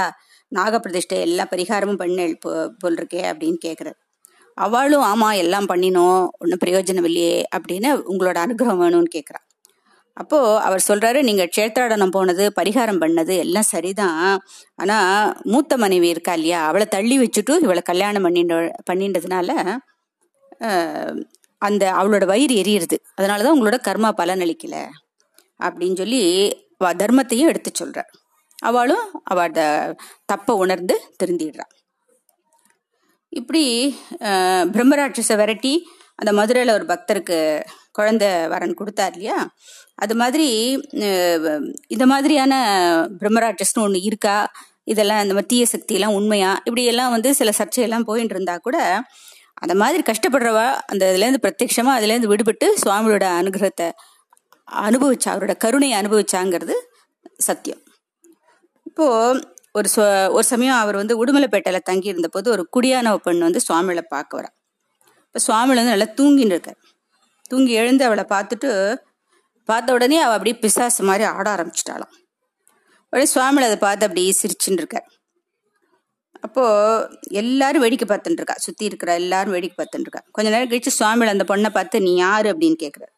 [0.51, 3.97] நாகப்பிரதிஷ்டை எல்லா பரிகாரமும் பண்ண போ போல் இருக்கே அப்படின்னு கேட்குறாரு
[4.57, 9.45] அவளும் ஆமாம் எல்லாம் பண்ணினோம் ஒன்றும் பிரயோஜனம் இல்லையே அப்படின்னு உங்களோட அனுகிரகம் வேணும்னு கேட்குறான்
[10.17, 14.17] அப்போது அவர் சொல்கிறாரு நீங்கள் க்ஷேத்ராடனம் போனது பரிகாரம் பண்ணது எல்லாம் சரிதான்.
[14.79, 15.11] ஆனால்
[15.53, 16.61] மூத்த மனைவி இருக்கா இல்லையா?
[16.69, 18.57] அவளை தள்ளி வச்சுட்டு இவளை கல்யாணம் பண்ணிட்டு
[18.89, 19.49] பண்ணின்றதுனால
[21.61, 22.97] அந்த அவளோட வயிறு எரியுறது.
[23.19, 24.75] அதனால தான் உங்களோட கர்மா பலனளிக்கல
[25.59, 26.21] அப்படின்னு சொல்லி
[26.81, 28.11] அவ தர்மத்தையும் எடுத்து சொல்கிறார்
[28.69, 29.57] அவளும் அவள்
[30.31, 31.73] தப்பை உணர்ந்து திருந்திடுறான்
[33.31, 33.63] இப்படி
[34.75, 35.73] பிரம்மராட்சச விரட்டி
[36.19, 37.37] அந்த மதுரையில் ஒரு பக்தருக்கு
[37.97, 39.37] குழந்தை வரன் கொடுத்தார் இல்லையா?
[40.03, 40.47] அது மாதிரி
[41.93, 42.53] இந்த மாதிரியான
[43.19, 44.37] பிரம்மராட்சஸ்னு ஒன்று இருக்கா?
[44.91, 46.51] இதெல்லாம் இந்த மாதிரி தீய சக்தியெல்லாம் உண்மையா?
[46.67, 48.77] இப்படியெல்லாம் வந்து சில சர்ச்சையெல்லாம் போயிட்டு இருந்தா கூட
[49.63, 53.87] அந்த மாதிரி கஷ்டப்படுறவா அந்த இதுலேருந்து பிரத்யட்சமாக அதுலேருந்து விடுபட்டு சுவாமியோட அனுகிரகத்தை
[54.87, 56.75] அனுபவிச்சா அவரோட கருணையை அனுபவிச்சாங்கிறது
[57.47, 57.81] சத்தியம்.
[58.89, 59.05] இப்போ
[59.77, 60.03] ஒரு சொ
[60.37, 64.49] ஒரு சமயம் அவர் வந்து உடுமலைப்பேட்டையில் தங்கி இருந்த போது ஒரு குடியான பெண் வந்து சுவாமியில் பார்க்க வரா.
[65.27, 66.79] இப்போ சுவாமியில் வந்து நல்லா தூங்கின்னு இருக்கார்.
[67.51, 68.71] தூங்கி எழுந்து அவளை பார்த்துட்டு
[69.69, 72.13] பார்த்த உடனே அவள் அப்படியே பிசாசு மாதிரி ஆட ஆரம்பிச்சிட்டாளாம்.
[73.13, 75.07] உடனே சுவாமியில் அதை பார்த்து அப்படியே சிரிச்சுன்னு இருக்கார்.
[76.41, 77.07] அப்போது
[77.41, 78.55] எல்லாரும் வேடிக்கை பார்த்துட்டு இருக்கா.
[78.57, 80.21] சுற்றி இருக்கிற எல்லாரும் வேடிக்கை பார்த்துட்டு இருக்கா.
[80.31, 82.45] கொஞ்ச நேரம் கழிச்சு சுவாமியில் அந்த பொண்ணை பார்த்து நீ யார்?
[82.45, 83.13] அப்படின்னு கேட்குறாரு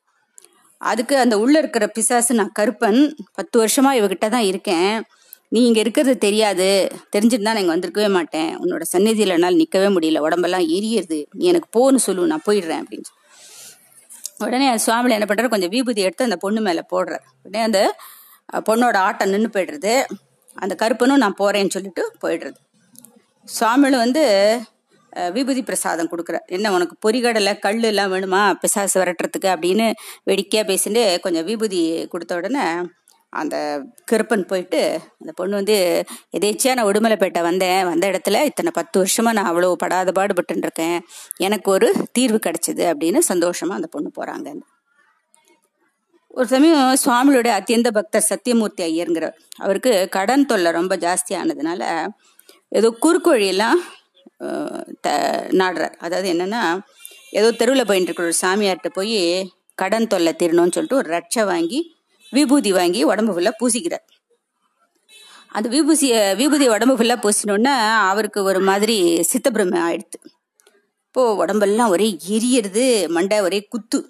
[0.82, 3.02] அதுக்கு அந்த உள்ளே இருக்கிற பிசாசு நான் கருப்பன்.
[3.34, 4.94] பத்து வருஷமாக இவகிட்ட தான் இருக்கேன்.
[5.52, 6.68] நீ இங்கே இருக்கிறது தெரியாது.
[7.15, 8.52] தெரிஞ்சிருந்தா நான் இங்கே வந்திருக்கவே மாட்டேன்.
[8.57, 10.19] உன்னோட சந்நிதியில் என்னால் நிற்கவே முடியல.
[10.19, 11.19] உடம்பெல்லாம் எரியுது.
[11.32, 12.26] நீ எனக்கு போன்னு சொல்லு.
[12.26, 12.82] நான் போயிடுறேன்.
[12.84, 13.20] அப்படின்னு சொல்லி.
[14.47, 15.53] உடனே அந்த சுவாமியில் என்ன பண்றாரு?
[15.53, 17.26] கொஞ்சம் விபூதி எடுத்து அந்த பொண்ணு மேல போடுறாரு.
[17.45, 17.80] உடனே அந்த
[18.69, 19.93] பொண்ணோட ஆட்டம் நின்று போயிடுறது.
[20.63, 22.59] அந்த கருப்பனும் நான் போறேன்னு சொல்லிட்டு போயிடுறது.
[23.57, 24.23] சுவாமியில் வந்து
[25.35, 26.45] விபூதி பிரசாதம் கொடுக்குறார்.
[26.55, 28.41] என்ன உனக்கு பொரிகடலை கல் எல்லாம் வேணுமா?
[28.61, 29.88] பிசாசு விரட்டுறதுக்கு அப்படின்னு
[30.30, 31.81] வேடிக்கையாக பேசிட்டு கொஞ்சம் விபூதி
[32.13, 32.65] கொடுத்த உடனே
[33.34, 33.56] அந்த
[34.12, 34.80] கருப்பன் போயிட்டு
[35.20, 35.78] அந்த பொண்ணு வந்து
[36.38, 37.86] எதேச்சியாக நான் உடுமலைப்பேட்டை வந்தேன்.
[37.86, 40.98] வந்த இடத்துல இத்தனை பத்து வருஷமாக நான் அவ்வளோ படாத பாடுபட்டுன்னு இருக்கேன்.
[41.38, 44.49] எனக்கு ஒரு தீர்வு கிடச்சிது அப்படின்னு சந்தோஷமாக அந்த பொண்ணு போகிறாங்க
[46.34, 51.82] ஒரு சமயம் சுவாமிகளுடைய அத்தியந்த பக்தர் சத்தியமூர்த்தி ஐயருங்கிறவர் அவருக்கு கடன் தொல்லை ரொம்ப ஜாஸ்தியானதுனால
[52.70, 53.80] ஏதோ குறுக்கு வழியெல்லாம்
[55.02, 55.95] த- நாடுறார்.
[55.98, 56.62] அதாவது என்னென்னா
[57.32, 59.18] ஏதோ தெருவில் போயின்னு இருக்கிற ஒரு சாமியார்கிட்ட போய்
[59.76, 61.80] கடன் தொல்லை தீரணும்னு சொல்லிட்டு ஒரு ரட்சை வாங்கி
[62.32, 64.06] விபூதி வாங்கி உடம்பு ஃபுல்லாக பூசிக்கிறார்.
[65.48, 70.20] அந்த விபூசிய விபூதி உடம்பு ஃபுல்லாக பூசினோன்னா அவருக்கு ஒரு மாதிரி சித்தப்பிரமை ஆயிடுது
[71.06, 74.06] இப்போ உடம்பெல்லாம் ஒரே எரியறது மண்டை ஒரே குத்து.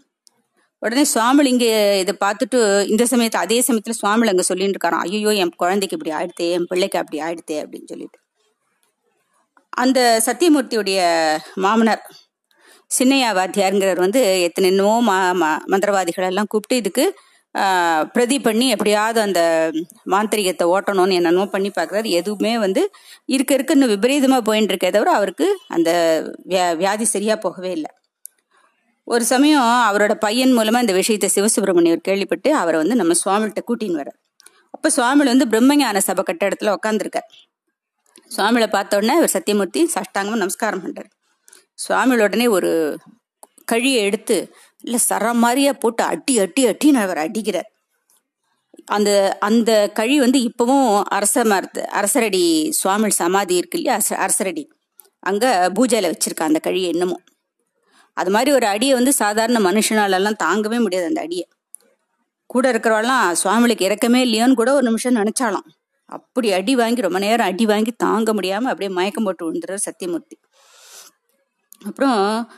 [0.79, 5.05] உடனே சுவாமிலிங்க இதை பார்த்துட்டு இந்த சமயத்தை அதே சமயத்தில் சுவாமிகள் அங்க சொல்லிட்டு இருக்காராம்.
[5.07, 8.19] ஐயோ என் குழந்தைக்கு இப்படி ஆயிடுத்தே என் பிள்ளைக்கு அப்படி ஆயிடுத்தே அப்படின்னு சொல்லிட்டு.
[9.69, 10.99] அந்த சத்தியமூர்த்தியுடைய
[11.55, 12.09] மாமனார்
[12.99, 17.19] சின்னையா வாத்தியாருங்கிறவர் வந்து எத்தனைனோ மா ம- கூப்பிட்டு இதுக்கு
[18.15, 19.41] பிரதி பண்ணி எப்படியாவது அந்த
[20.13, 22.07] மாந்திரிகத்தை ஓட்டணும்னு என்னென்னமோ பண்ணி பார்க்குறாரு.
[22.19, 22.81] எதுவுமே வந்து
[23.35, 25.47] இருக்க இருக்குன்னு விபரீதமாக போயின்னு இருக்கே தவிர அவருக்கு
[25.77, 25.89] அந்த
[26.51, 27.91] வியா வியாதி சரியாக போகவே இல்லை.
[29.07, 34.11] ஒரு சமயம் அவரோட பையன் மூலமாக இந்த விஷயத்தை சிவசுப்பிரமணியர் கேள்விப்பட்டு அவரை வந்து நம்ம சுவாமிகிட்ட கூட்டின்னு வர
[34.75, 37.29] அப்போ சுவாமிகள் வந்து பிரம்மஞான சபை கட்டடத்தில் உட்காந்துருக்கார்
[38.31, 41.09] சுவாமிகளை பார்த்த உடனே அவர் சத்தியமூர்த்தி சாஷ்டாங்கமா நமஸ்காரம் பண்ணுறார்
[41.79, 42.71] சுவாமிகள் உடனே ஒரு
[43.65, 44.37] கழியை எடுத்து
[44.81, 47.69] இல்ல சர மாதிரியா போட்டு அட்டி அட்டி அட்டின்னு அவர் அடிக்கிறார்.
[48.85, 53.99] அந்த அந்த கழி வந்து இப்பவும் அரச மரத்து அரசரடி சுவாமி சமாதி இருக்கு இல்லையா?
[53.99, 54.67] அரச- அரசரடி.
[55.19, 57.23] அங்க பூஜையில வச்சிருக்கா அந்த கழியை இன்னமும்.
[58.13, 61.47] அது மாதிரி ஒரு அடியை வந்து சாதாரண மனுஷனாலெல்லாம் தாங்கவே முடியாது அந்த அடியை.
[62.45, 65.69] கூட இருக்கிறவெல்லாம் சுவாமிகளுக்கு இறக்கமே இல்லையோன்னு கூட ஒரு நிமிஷம் நினைச்சாலாம்.
[66.05, 70.39] அப்படி அடி வாங்கி ரொம்ப நேரம் அடி வாங்கி தாங்க முடியாம அப்படியே மயக்கம் போட்டு விழுந்துறாரு சத்தியமூர்த்தி.
[71.85, 72.51] அப்புறம்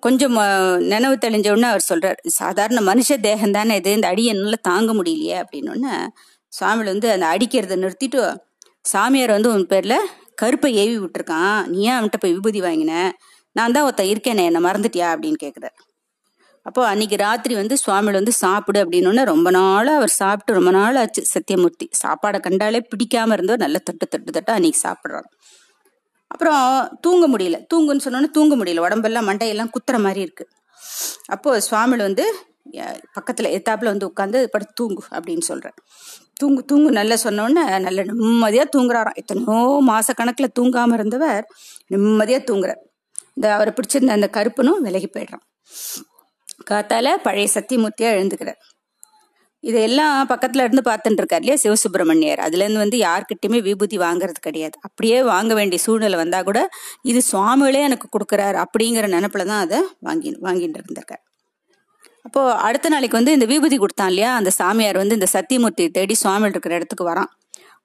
[0.00, 0.36] கொஞ்சம்
[0.92, 3.90] நினைவு தெளிஞ்ச உடனே அவர் சொல்றார் சாதாரண மனுஷ தேகம் தானே இது?
[3.92, 5.36] இந்த அடி என்னால தாங்க முடியலையே?
[5.42, 5.94] அப்படின்னு உடனே
[6.92, 8.22] வந்து அந்த அடிக்கிறத நிறுத்திட்டு
[8.84, 9.94] சாமியார் வந்து உன் பேர்ல
[10.42, 11.66] கருப்பை ஏவி விட்டுருக்கான்.
[11.66, 12.92] நீ ஏன் அவன்கிட்ட போய் விபூதி வாங்கின?
[13.56, 15.08] நான் தான் ஒருத்தன் இருக்கேனே என்ன மறந்துட்டியா?
[15.14, 15.76] அப்படின்னு கேட்குறாரு
[16.66, 21.22] அப்போ அன்னைக்கு ராத்திரி வந்து சுவாமியில் வந்து சாப்பிடு அப்படின்னு ரொம்ப நாளாக அவர் சாப்பிட்டு ரொம்ப நாள் ஆச்சு
[21.34, 21.86] சத்தியமூர்த்தி.
[22.02, 25.28] சாப்பாடை கண்டாலே பிடிக்காம இருந்தவர் நல்ல தட்டு தட்டு தட்டு அன்னைக்கு சாப்பிட்றாரு.
[26.30, 27.56] அப்புறம் தூங்க முடியல.
[27.74, 28.78] தூங்குன்னு சொன்னோன்னே தூங்க முடியல.
[28.78, 30.44] உடம்பெல்லாம் மண்டையெல்லாம் குத்துற மாதிரி இருக்கு.
[31.26, 32.24] அப்போ சுவாமியில் வந்து
[33.16, 35.76] பக்கத்தில் பக்கத்துல எத்தாப்புல வந்து உட்காந்து படுத்து தூங்கு அப்படின்னு சொல்கிறேன்
[36.34, 39.18] தூங்கு தூங்கு நல்லா சொன்னோடனே நல்ல நிம்மதியா தூங்குறாராம்.
[39.20, 39.56] எத்தனையோ
[39.90, 41.44] மாச கணக்குல தூங்காம இருந்தவர்
[41.92, 42.80] நிம்மதியா தூங்குறார்.
[43.36, 45.44] இந்த அவரை பிடிச்சிருந்த அந்த கருப்பனும் விலகி போயிடுறான்.
[46.70, 48.60] காத்தால பழைய சத்தியமூர்த்தியா எழுந்துக்கிறார்.
[49.64, 52.40] இதெல்லாம் பக்கத்துல இருந்து பார்த்துட்டு இருக்கார் இல்லையா சிவசுப்பிரமணியர்.
[52.46, 54.76] அதுல இருந்து வந்து யார்கிட்டயுமே விபூதி வாங்குறது கிடையாது.
[54.88, 56.60] அப்படியே வாங்க வேண்டிய சூழ்நிலை வந்தா கூட
[57.12, 61.22] இது சுவாமிகளே எனக்கு கொடுக்குறாரு அப்படிங்கிற நினைப்புல தான் அதை வாங்கி வாங்கிட்டு இருந்திருக்கார்.
[62.26, 64.30] அப்போ அடுத்த நாளைக்கு வந்து இந்த விபூதி கொடுத்தான் இல்லையா?
[64.40, 67.30] அந்த சாமியார் வந்து இந்த சத்தியமூர்த்தியை தேடி சுவாமிகள் இருக்கிற இடத்துக்கு வரான்.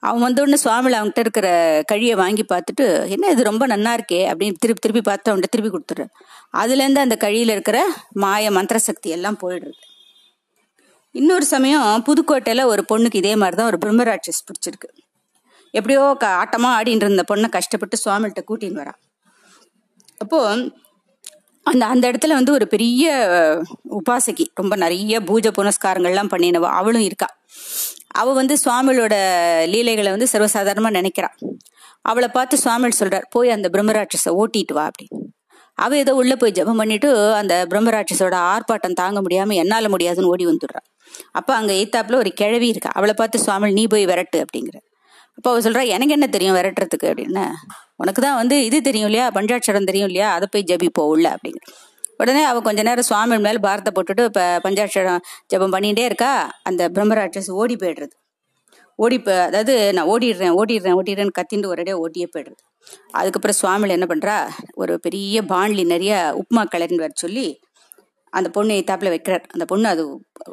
[0.04, 1.48] அவன் வந்த உடனே சுவாமிகள் அவன்கிட்ட இருக்கிற
[1.92, 2.86] கழியை வாங்கி பார்த்துட்டு
[3.16, 4.22] என்ன இது ரொம்ப நன்னா இருக்கே?
[4.32, 6.06] அப்படின்னு திருப்பி திருப்பி பார்த்து அவன்கிட்ட திருப்பி கொடுத்துரு
[6.62, 7.80] அதுலேருந்து அந்த கழியில இருக்கிற
[8.26, 9.80] மாய மந்திர சக்தி எல்லாம் போயிடுறது
[11.12, 14.90] இன்னொரு சமயம் புதுக்கோட்டையில் ஒரு பொண்ணுக்கு இதே மாதிரி தான் ஒரு பிரம்மராட்சஸ் பிடிச்சிருக்கு.
[15.72, 19.00] எப்படியோ க- ஆட்டமாக ஆடின்னு இருந்த பொண்ணை கஷ்டப்பட்டு சுவாமிகிட்ட கூட்டின்னு வரான்
[20.18, 20.72] அப்போது
[21.64, 23.06] அந்த அந்த இடத்துல வந்து ஒரு பெரிய
[23.90, 27.28] உபாசகி ரொம்ப நிறைய பூஜை புனஸ்காரங்கள்லாம் பண்ணினவ அவளும் இருக்கா.
[28.08, 29.16] அவள் வந்து சுவாமிகளோட
[29.66, 31.36] லீலைகளை வந்து சர்வசாதாரணமாக நினைக்கிறான்
[32.02, 35.20] அவளை பார்த்து சுவாமிகள் சொல்கிறார் போய் அந்த பிரம்மராட்சஸை ஓட்டிட்டு வா அப்படின்னு.
[35.74, 40.82] அவள் ஏதோ உள்ளே போய் ஜெபம் பண்ணிட்டு அந்த பிரம்மராட்சஸோட ஆர்ப்பாட்டம் தாங்க முடியாமல் என்னால் முடியாதுன்னு ஓடி வந்துடுறா.
[41.32, 42.90] அப்போ அங்கே எய்த்தாப்பில் ஒரு கிழவி இருக்கா.
[42.94, 44.78] அவளை பார்த்து சுவாமி நீ போய் விரட்டு அப்படிங்கிற.
[45.36, 47.10] அப்போ அவள் சொல்கிறா எனக்கு என்ன தெரியும் விரட்டுறதுக்கு?
[47.12, 47.46] அப்படின்னு.
[47.96, 49.32] உனக்கு தான் வந்து இது தெரியும் இல்லையா?
[49.34, 50.34] பஞ்சாட்சரம் தெரியும் இல்லையா?
[50.34, 51.66] அதை போய் ஜபி உள்ள அப்படிங்கிற.
[52.18, 56.52] உடனே அவள் கொஞ்ச நேரம் சுவாமி மேலே பாரத்தை போட்டுட்டு இப்போ பஞ்சாட்சரம் ஜபம் பண்ணிகிட்டே இருக்கா.
[56.64, 58.12] அந்த பிரம்மராட்சஸ் ஓடி போயிடுறது.
[58.96, 62.62] ஓடி அதாவது நான் ஓடிடுறேன் ஓடிடுறேன் ஓடிடுறேன்னு கத்திண்டு ஒரேடியாக ஓட்டியே போயிடுறது.
[63.12, 67.60] அதுக்கப்புறம் சுவாமியில் என்ன பண்ணுறா ஒரு பெரிய பாண்ட்லி நிறைய உப்புமா கலர்னு வர சொல்லி
[68.30, 69.44] அந்த பொண்ணு தாப்பில் வைக்கிறார்.
[69.50, 70.04] அந்த பொண்ணு அது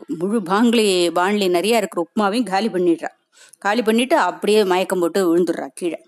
[0.06, 3.10] முழு பாங்கிலி பாண்ட்லி நிறைய இருக்கிற உப்புமாவையும் காலி பண்ணிடுறா.
[3.58, 5.98] காலி பண்ணிட்டு அப்படியே மயக்கம் போட்டு விழுந்துடுறா கீழே.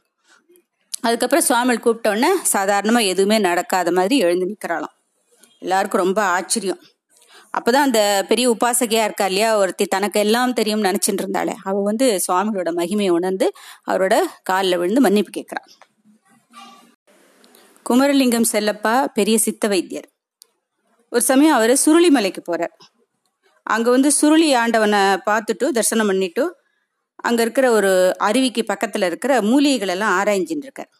[1.00, 4.96] அதுக்கப்புறம் சுவாமிகள் கூப்பிட்டோன்னே சாதாரணமாக எதுவுமே நடக்காத மாதிரி எழுந்து நிற்கிறாளாம்
[5.58, 6.80] எல்லாருக்கும் ரொம்ப ஆச்சரியம்.
[7.58, 12.70] அப்போதான் அந்த பெரிய உபாசகையா இருக்கா இல்லையா ஒருத்தி தனக்கு எல்லாம் தெரியும் நினைச்சிட்டு இருந்தாளே அவ வந்து சுவாமிகளோட
[12.80, 13.52] மகிமையை உணர்ந்து
[13.90, 15.68] அவரோட காலில் விழுந்து மன்னிப்பு கேட்குறான்
[17.86, 20.08] குமரலிங்கம் செல்லப்பா பெரிய சித்த வைத்தியர்.
[21.12, 22.74] ஒரு சமயம் அவர் சுருளிமலைக்கு போகிறார்
[23.66, 26.44] அங்கே வந்து சுருளி ஆண்டவனை பார்த்துட்டு தரிசனம் பண்ணிட்டு
[27.28, 30.90] அங்கே இருக்கிற ஒரு அருவிக்கு பக்கத்தில் இருக்கிற மூலிகைகளெல்லாம் ஆராய்ஞ்சின்னு இருக்கார்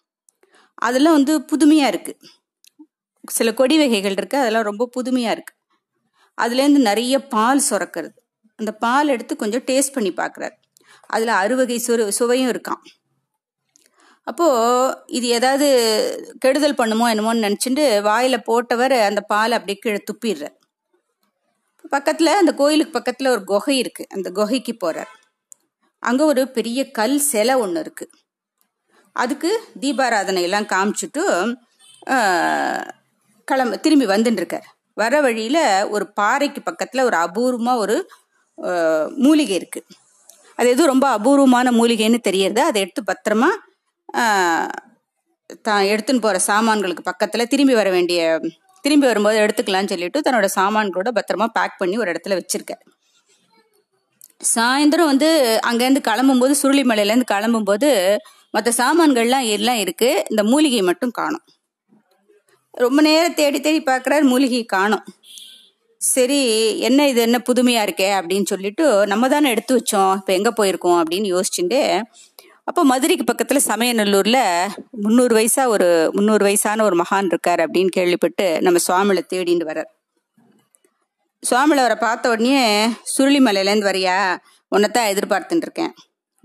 [0.78, 2.18] அதெல்லாம் வந்து புதுமையாக இருக்குது
[3.28, 5.56] சில கொடி வகைகள் இருக்குது அதெல்லாம் ரொம்ப புதுமையாக இருக்குது
[6.38, 8.16] அதுலேருந்து நிறைய பால் சுரக்கிறது.
[8.58, 10.56] அந்த பால் எடுத்து கொஞ்சம் டேஸ்ட் பண்ணி பார்க்குறாரு.
[11.10, 12.82] அதில் அறுவகை சுரு சுவையும் இருக்கான்
[14.28, 15.66] அப்போது இது ஏதாவது
[16.38, 20.56] கெடுதல் பண்ணுமோ என்னமோன்னு நினச்சிட்டு வாயில் போட்டவர் அந்த பால் அப்படியே கீழே துப்பிடுறார்
[21.88, 25.12] பக்கத்தில் அந்த கோயிலுக்கு பக்கத்தில் ஒரு குகை இருக்குது அந்த குகைக்கு போகிறார்
[26.02, 28.16] அங்கே ஒரு பெரிய கல் சிலை ஒன்று இருக்குது
[29.16, 29.50] அதுக்கு
[29.80, 31.22] தீபாராதனை எல்லாம் காமிச்சிட்டு
[33.48, 37.96] கிளம்ப திரும்பி வந்துட்டுருக்கார் வர வழியில் ஒரு பாறைக்கு பக்கத்தில் ஒரு அபூர்வமாக ஒரு
[39.16, 39.96] மூலிகை இருக்குது
[40.58, 42.60] அது எதுவும் ரொம்ப அபூர்வமான மூலிகைன்னு தெரியறது.
[42.62, 43.50] அதை எடுத்து பத்திரமா
[45.62, 48.20] தான் எடுத்துன்னு போகிற சாமான்களுக்கு பக்கத்தில் திரும்பி வர வேண்டிய
[48.84, 52.84] திரும்பி வரும்போது எடுத்துக்கலாம்னு சொல்லிட்டு தன்னோட சாமான்களோட பத்திரமா பேக் பண்ணி ஒரு இடத்துல வச்சிருக்கார்
[54.54, 55.28] சாயந்தரம் வந்து
[55.68, 57.88] அங்கேருந்து கிளம்பும்போது சுருளிமலையிலேருந்து கிளம்பும்போது
[58.54, 61.44] மற்ற சாமான்கள்லாம் எல்லாம் இருக்குது இந்த மூலிகை மட்டும் காணும்.
[62.74, 65.04] ரொம்ப நேரம் தேடி தேடி பார்க்குறாரு மூலிகை காணும்.
[66.00, 66.40] சரி
[66.88, 70.12] என்ன இது என்ன புதுமையாக இருக்கே அப்படின்னு சொல்லிட்டு நம்ம தானே எடுத்து வச்சோம்.
[70.20, 71.80] இப்போ எங்கே போயிருக்கோம் அப்படின்னு யோசிச்சுட்டு
[72.68, 78.78] அப்போ மதுரைக்கு பக்கத்தில் சமயநல்லூரில் முந்நூறு வயசா ஒரு முந்நூறு வயசான ஒரு மகான் இருக்கார் அப்படின்னு கேள்விப்பட்டு நம்ம
[78.88, 79.90] சுவாமியில தேடிட்டு வர்றார்.
[81.42, 84.36] சுவாமியில் அவரை பார்த்த உடனே சுருளிமலையிலேருந்து வரியா?
[84.68, 85.94] உன்னைத்தான் எதிர்பார்த்துட்டு இருக்கேன்.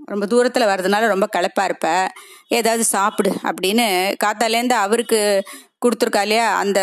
[0.06, 2.08] ரொம்ப தூரத்தில் வர்றதுனால ரொம்ப களைப்பாக இருப்ப.
[2.48, 3.88] ஏதாவது சாப்பிடு அப்படின்னு
[4.24, 5.44] காத்தாலேருந்து அவருக்கு
[5.86, 6.56] கொடுத்துருக்கா இல்லையா?
[6.56, 6.80] அந்த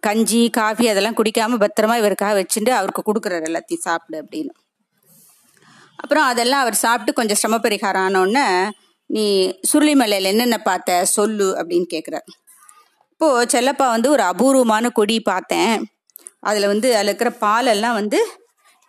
[0.00, 4.54] கஞ்சி காஃபி அதெல்லாம் குடிக்காமல் பத்திரமா இவருக்காக வச்சுட்டு அவருக்கு கொடுக்குறாரு எல்லாத்தையும் சாப்பிடு அப்படின்னு.
[6.04, 8.46] அப்புறம் அதெல்லாம் அவர் சாப்பிட்டு கொஞ்சம் சிரம பரிகாரம் ஆனோடனே
[9.10, 9.24] நீ
[9.70, 11.04] சுருளிமலையில் என்னென்ன பார்த்த?
[11.16, 12.26] சொல்லு அப்படின்னு கேட்குறார்
[13.12, 15.74] இப்போது செல்லப்பா வந்து ஒரு அபூர்வமான கொடி பார்த்தேன்.
[16.40, 18.18] அதில் வந்து அதில் இருக்கிற பாலெல்லாம் வந்து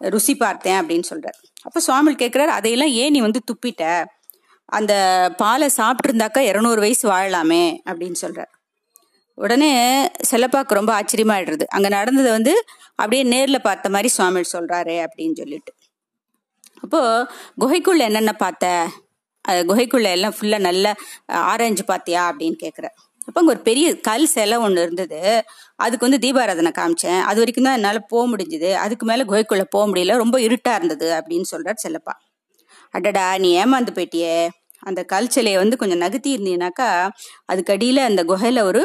[0.02, 3.84] ருசி பார்த்தேன் அப்படின்னு சொல்கிறார் அப்போ சுவாமி கேட்குறாரு அதையெல்லாம் ஏன் நீ வந்து துப்பிட்ட?
[4.70, 4.94] அந்த
[5.38, 8.52] பாலை சாப்பிட்ருந்தாக்கா இரநூறு வயசு வாழலாமே அப்படின்னு சொல்கிறார்
[9.38, 9.72] உடனே
[10.30, 11.66] செல்லப்பாக்கு ரொம்ப ஆச்சரியமாயிடுறது.
[11.68, 12.54] அங்கே நடந்ததை வந்து
[12.96, 15.72] அப்படியே நேரில் பார்த்த மாதிரி சுவாமி சொல்கிறாரு அப்படின்னு சொல்லிட்டு.
[16.84, 17.26] அப்போது
[17.62, 18.66] குகைக்குள்ளே என்னென்ன பார்த்த?
[19.46, 20.92] குகைக்குள்ள குகைக்குள்ளே எல்லாம் ஃபுல்லாக நல்லா
[21.52, 22.88] ஆரஞ்சு பார்த்தியா அப்படின்னு கேக்குற.
[23.28, 25.20] அப்போ அங்கே ஒரு பெரிய கல் சிலை ஒன்று இருந்தது.
[25.84, 27.22] அதுக்கு வந்து தீபாராதனை காமிச்சேன்.
[27.30, 28.70] அது வரைக்கும் தான் என்னால் போக முடிஞ்சுது.
[28.84, 30.18] அதுக்கு மேலே குகைக்குள்ளே போக முடியல.
[30.24, 32.14] ரொம்ப இருட்டாக இருந்தது அப்படின்னு சொல்கிறார் செல்லப்பா.
[32.98, 34.36] அடடா நீ ஏமாந்து போயிட்டியே.
[34.90, 36.90] அந்த கல் சிலையை வந்து கொஞ்சம் நகர்த்தி இருந்தீங்கனாக்கா
[37.52, 38.82] அதுக்கு அடியில் அந்த குகையில் ஒரு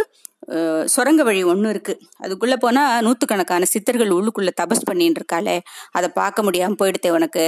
[0.95, 5.57] சுரங்க வழி ஒன்று இருக்குது அதுக்குள்ளே போனால் நூற்றுக்கணக்கான சித்தர்கள் உள்ளுக்குள்ளே தபஸ் பண்ணிட்டு இருக்காளே.
[5.99, 7.45] அதை பார்க்க முடியாமல் போயிடுத்தே உனக்கு.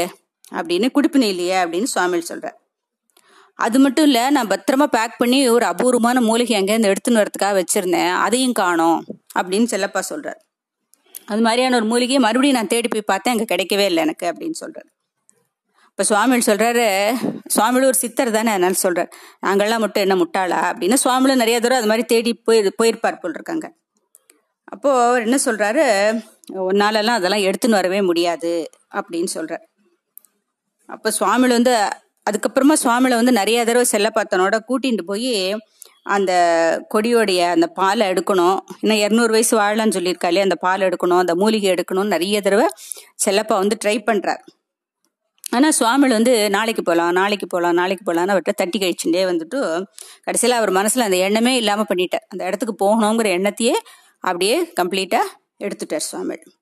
[0.52, 2.58] அப்படின்னு குடிப்பினை இல்லையே அப்படின்னு சுவாமிகள் சொல்கிறார்
[3.54, 8.14] அது மட்டும் இல்லை நான் பத்திரமா பேக் பண்ணி ஒரு அபூர்வமான மூலிகை அங்கேருந்து எடுத்துன்னு வரதுக்காக வச்சுருந்தேன்.
[8.14, 9.04] அதையும் காணோம்
[9.38, 10.40] அப்படின்னு செல்லப்பா சொல்கிறார்
[11.26, 14.88] அது மாதிரியான ஒரு மூலிகையை மறுபடியும் நான் தேடி போய் பார்த்தேன் அங்கே கிடைக்கவே இல்லை எனக்கு அப்படின்னு சொல்கிறார்
[15.86, 17.12] இப்போ சுவாமிகள் சொல்கிறாரு
[17.46, 19.08] சுவாமிகள் ஒரு சித்தர் தானே அதனால சொல்கிறார்
[19.46, 23.72] நாங்கள்லாம் மட்டும் என்ன முட்டாளா அப்படின்னு சுவாமிகளும் நிறைய தூரம் அது மாதிரி தேடி போய் போயிருப்பார் போல் இருக்காங்க
[24.64, 25.84] அப்போது அவர் என்ன சொல்கிறாரு
[26.54, 29.64] உன்னாலெல்லாம் அதெல்லாம் எடுத்துன்னு வரவே முடியாது அப்படின்னு சொல்கிறார்
[30.94, 31.74] அப்போ சுவாமியில் வந்து
[32.27, 35.32] அதுக்கப்புறமா சுவாமியில் வந்து நிறைய தடவை செல்லப்பாத்தனோட கூட்டிகிட்டு போய்
[36.14, 36.32] அந்த
[36.93, 38.59] கொடியோடைய அந்த பாலை எடுக்கணும்.
[38.82, 42.66] இன்னும் இரநூறு வயசு வாழலாம்னு சொல்லியிருக்காளே அந்த பால் எடுக்கணும் அந்த மூலிகை எடுக்கணும்னு நிறைய தடவை
[43.24, 44.43] செல்லப்பா வந்து ட்ரை பண்ணுறார்
[45.56, 49.59] ஆனால் சுவாமியில் வந்து நாளைக்கு போகலாம் நாளைக்கு போகலாம் நாளைக்கு போகலான்னு அவர்கிட்ட தட்டி கழிச்சுட்டே வந்துட்டு
[50.27, 52.27] கடைசியில் அவர் மனசில் அந்த எண்ணமே இல்லாமல் பண்ணிட்டார்.
[52.32, 53.77] அந்த இடத்துக்கு போகணுங்கிற எண்ணத்தையே
[54.28, 55.35] அப்படியே கம்ப்ளீட்டாக
[55.66, 56.52] எடுத்துட்டார் சுவாமிகள்.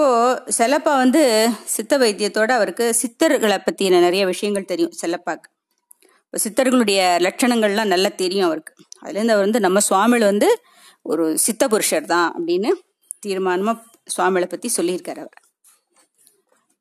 [0.00, 1.22] இப்போது செல்லப்பா வந்து
[1.72, 5.48] சித்த வைத்தியத்தோடு அவருக்கு சித்தர்களை பற்றின நிறைய விஷயங்கள் தெரியும் செல்லப்பாக்கு.
[6.24, 8.72] இப்போ சித்தர்களுடைய லட்சணங்கள்லாம் நல்லா தெரியும் அவருக்கு.
[9.02, 10.48] அதுலேருந்து அவர் வந்து நம்ம சுவாமிகள் வந்து
[11.06, 12.72] ஒரு சித்த புருஷர் தான் அப்படின்னு
[13.26, 13.76] தீர்மானமாக
[14.14, 15.38] சுவாமிகளை பற்றி சொல்லியிருக்கார் அவர்.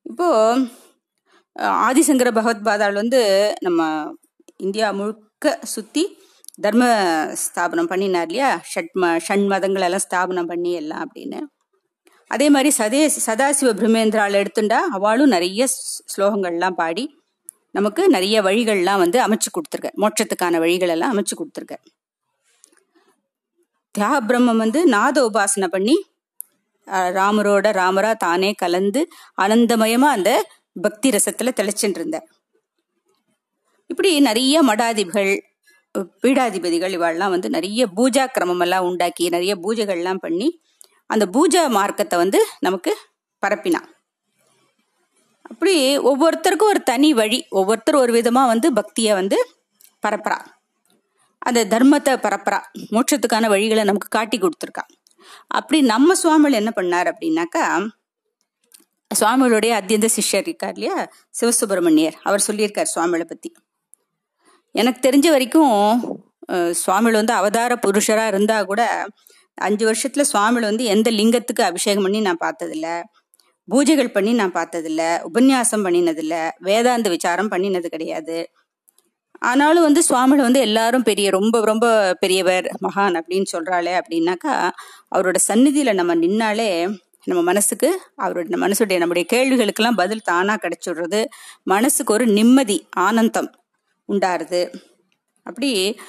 [0.05, 0.65] இப்போது
[1.89, 3.21] ஆதிசங்கர பகவத்பாதாள் வந்து
[3.67, 3.91] நம்ம
[4.67, 6.05] இந்தியா முழுக்க சுற்றி
[6.65, 6.83] தர்ம
[7.45, 8.51] ஸ்தாபனம் பண்ணினார் இல்லையா?
[8.73, 11.41] ஷட்ம ஷண் மதங்களெல்லாம் ஸ்தாபனம் பண்ணி எல்லாம் அப்படின்னு.
[12.31, 15.63] அதே மாதிரி சதே சதாசிவ பிரம்மேந்திரால் எடுத்துட்டா அவளும் நிறைய
[16.05, 17.05] ஸ்லோகங்கள்லாம் பாடி
[17.75, 21.75] நமக்கு நிறைய வழிகள்லாம் வந்து அமைச்சு கொடுத்துருக்க மோட்சத்துக்கான வழிகள் எல்லாம் அமைச்சு கொடுத்துருக்க
[23.95, 25.95] தியாக பிரம்மம் வந்து நாத உபாசனை பண்ணி
[27.13, 29.01] ராமரோட ராமரா தானே கலந்து
[29.37, 30.31] ஆனந்தமயமா அந்த
[30.81, 32.27] பக்தி ரசத்துல தெளிச்சுட்டு இருந்தார்
[33.89, 35.31] இப்படி நிறைய மடாதிபதிகள்
[36.23, 40.49] பீடாதிபதிகள் இவாள்லாம் வந்து நிறைய பூஜா கிரமம் எல்லாம் உண்டாக்கி நிறைய பூஜைகள்லாம் பண்ணி
[41.09, 42.91] அந்த பூஜா மார்க்கத்தை வந்து நமக்கு
[43.43, 43.87] பரப்பினான்.
[45.49, 45.73] அப்படி
[46.09, 49.37] ஒவ்வொருத்தருக்கும் ஒரு தனி வழி ஒவ்வொருத்தர் ஒரு விதமாக வந்து பக்தியை வந்து
[50.03, 50.37] பரப்புறா
[51.41, 52.59] அந்த தர்மத்தை பரப்புறா
[52.95, 54.83] மோட்சத்துக்கான வழிகளை நமக்கு காட்டி கொடுத்துருக்கா
[55.57, 57.63] அப்படி நம்ம சுவாமிகள் என்ன பண்ணார் அப்படின்னாக்கா
[59.11, 60.95] சுவாமிகளுடைய அத்தியந்த சிஷ்யர் இருக்கார் இல்லையா?
[61.39, 62.17] சிவசுப்பிரமணியர்.
[62.27, 63.49] அவர் சொல்லியிருக்கார் சுவாமிகளை பற்றி
[64.75, 65.73] எனக்கு தெரிஞ்ச வரைக்கும்
[66.81, 68.81] சுவாமிகள் வந்து அவதார புருஷராக இருந்தால் கூட
[69.59, 73.03] அஞ்சு வருஷத்துல சுவாமிகள் வந்து எந்த லிங்கத்துக்கு அபிஷேகம் பண்ணி நான் பார்த்ததில்ல.
[73.67, 75.21] பூஜைகள் பண்ணி நான் பார்த்ததில்ல.
[75.33, 76.49] உபன்யாசம் பண்ணினதில்ல.
[76.59, 78.49] வேதாந்த விசாரம் பண்ணினது கிடையாது.
[79.39, 84.69] ஆனாலும் வந்து சுவாமிகள் வந்து எல்லாரும் பெரிய ரொம்ப ரொம்ப பெரியவர் மகான் அப்படின்னு சொல்றாளே அப்படின்னாக்கா
[85.15, 91.25] அவரோட சந்நிதியில நம்ம நின்னாலே நம்ம மனசுக்கு அவருடைய மனசுடைய நம்முடைய கேள்விகளுக்கெல்லாம் பதில் தானா கிடைச்சிடுறது.
[91.63, 93.51] மனசுக்கு ஒரு நிம்மதி ஆனந்தம்
[94.09, 94.61] உண்டாருது.
[95.45, 95.99] அப்படி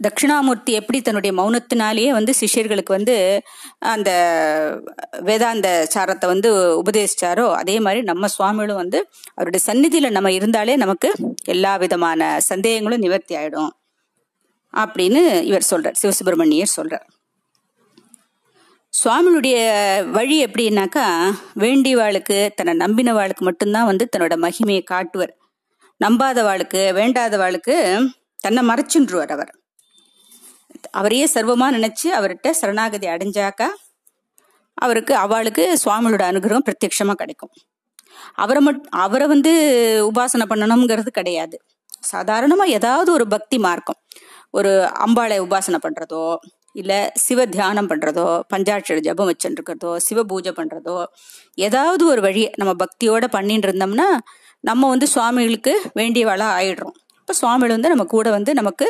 [0.00, 3.42] தட்சிணாமூர்த்தி எப்படி தன்னுடைய மௌனத்தினாலேயே வந்து சிஷ்யர்களுக்கு வந்து
[3.78, 4.10] அந்த
[5.20, 6.50] வேதாந்த சாரத்தை வந்து
[6.82, 11.10] உபதேசிச்சாரோ அதே மாதிரி நம்ம சுவாமிகளும் வந்து அவருடைய சந்நிதியில நம்ம இருந்தாலே நமக்கு
[11.44, 13.72] எல்லா விதமான சந்தேகங்களும் நிவர்த்தி ஆயிடும்
[14.74, 17.06] அப்படின்னு இவர் சொல்றார் சிவசுப்பிரமணியர் சொல்றார்.
[18.92, 19.56] சுவாமியுடைய
[20.10, 21.06] வழி எப்படின்னாக்கா
[21.58, 25.32] வேண்டியவாளுக்கு தன்னை நம்பினவாளுக்கு மட்டும்தான் வந்து தன்னோட மகிமையை காட்டுவர்.
[26.00, 27.76] நம்பாதவாளுக்கு வேண்டாதவாளுக்கு
[28.40, 29.52] தன்னை மறைச்சுன்றுவார் அவர்.
[30.98, 33.68] அவரையே சர்வமாக நினச்சி அவர்கிட்ட சரணாகதி அடைஞ்சாக்கா
[34.78, 37.52] அவருக்கு அவளுக்கு சுவாமியோட அனுகிரகம் பிரத்யட்சமாக கிடைக்கும்.
[38.42, 39.52] அவரை மட் அவரை வந்து
[40.08, 41.56] உபாசனை பண்ணணுங்கிறது கிடையாது.
[42.12, 43.98] சாதாரணமாக ஏதாவது ஒரு பக்தி மார்க்கம்.
[44.58, 44.72] ஒரு
[45.04, 46.24] அம்பாளை உபாசனை பண்ணுறதோ
[46.80, 50.96] இல்லை சிவ தியானம் பண்ணுறதோ பஞ்சாட்சர ஜபம் வச்சுருக்கிறதோ சிவ பூஜை பண்ணுறதோ
[51.66, 54.08] ஏதாவது ஒரு வழி நம்ம பக்தியோடு பண்ணிட்டு இருந்தோம்னா
[54.68, 56.96] நம்ம வந்து சுவாமிகளுக்கு வேண்டியவாளா ஆயிடுறோம்.
[57.20, 58.86] இப்போ சுவாமிகள் வந்து நம்ம கூட வந்து நமக்கு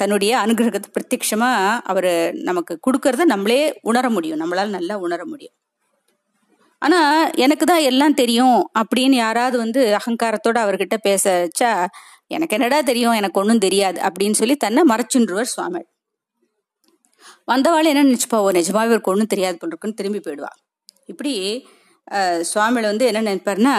[0.00, 1.50] தன்னுடைய அனுகிரகத்தை பிரத்யட்சமா
[1.92, 2.12] அவர்
[2.48, 4.40] நமக்கு கொடுக்கறத நம்மளே உணர முடியும்.
[4.42, 5.56] நம்மளால நல்லா உணர முடியும்.
[6.82, 7.00] ஆனா
[7.44, 11.70] எனக்கு தான் எல்லாம் தெரியும் அப்படின்னு யாராவது வந்து அகங்காரத்தோட அவர்கிட்ட பேச வச்சா
[12.36, 13.16] எனக்கு என்னடா தெரியும்?
[13.20, 13.98] எனக்கு ஒன்றும் தெரியாது.
[14.08, 15.82] அப்படின்னு சொல்லி தன்னை மறைச்சுன்றுவர் சுவாமி.
[17.50, 20.50] வந்தவாள் என்ன நினச்சிப்பாவோ நிஜமாவே இவருக்கு ஒன்றும் தெரியாது பண்ணிருக்குன்னு திரும்பி போயிடுவா.
[21.12, 21.32] இப்படி
[22.50, 23.74] சுவாமியில் வந்து என்ன நினைப்பாருன்னா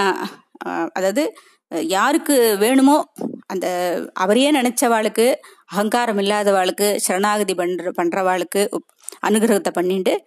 [0.98, 1.24] அதாவது
[1.72, 3.12] யாருக்கு வேணுமோ
[3.46, 3.68] அந்த
[4.14, 5.36] அவரையே நினைச்சவாளுக்கு
[5.72, 8.70] அகங்காரம் இல்லாதவாளுக்கு சரணாகதி பண்ற பண்றவாளுக்கு
[9.24, 10.24] அனுகிரகத்தை பண்ணிட்டு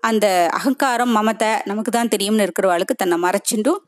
[0.00, 3.80] அந்த அகங்காரம் மமத்தை நமக்கு தான் தெரியும்னு இருக்கிறவாளுக்கு தன்னை மறைச்சிண்டும்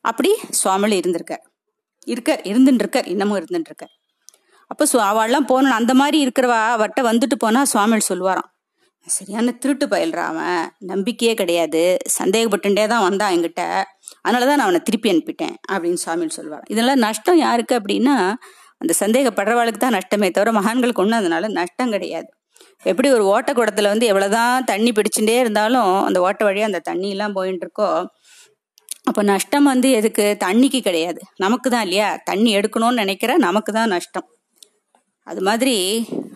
[0.00, 1.44] அப்படி சுவாமியில் இருந்திருக்கார்.
[2.06, 3.90] இருக்கார் இருந்துட்டு இருக்கார் இன்னமும் இருந்துட்டு இருக்கார்
[4.66, 8.50] அப்போ சு அவள்லாம் போன அந்த மாதிரி இருக்கிறவா அவர்கிட்ட வந்துட்டு போனா சுவாமிகள் சொல்லுவாராம்
[9.06, 13.84] சரியான திருட்டு பயில்றான் அவன் நம்பிக்கையே கிடையாது சந்தேகப்பட்டுட்டே தான் வந்தான் என்கிட்ட
[14.22, 18.16] அதனாலதான் நான் அவனை திருப்பி அனுப்பிட்டேன் அப்படின்னு சுவாமிகள் சொல்லுவார் இதெல்லாம் நஷ்டம் யாருக்கு அப்படின்னா
[18.80, 22.28] அந்த சந்தேகப்படுறவாளுக்கு தான் நஷ்டமே தவிர மகான்களுக்கு ஒன்றும் அதனால நஷ்டம் கிடையாது.
[22.84, 27.64] எப்படி ஒரு ஓட்ட குடத்துல வந்து எவ்வளோதான் தண்ணி பிடிச்சுட்டே இருந்தாலும் அந்த ஓட்ட வழியாக அந்த தண்ணியெல்லாம் போயின்னு
[27.66, 27.88] இருக்கோ
[29.08, 30.24] அப்போ நஷ்டம் வந்து எதுக்கு?
[30.44, 31.20] தண்ணிக்கு கிடையாது.
[31.36, 32.08] நமக்கு தான் இல்லையா?
[32.24, 34.26] தண்ணி எடுக்கணும்னு நினைக்கிற நமக்கு தான் நஷ்டம்.
[35.26, 35.74] அது மாதிரி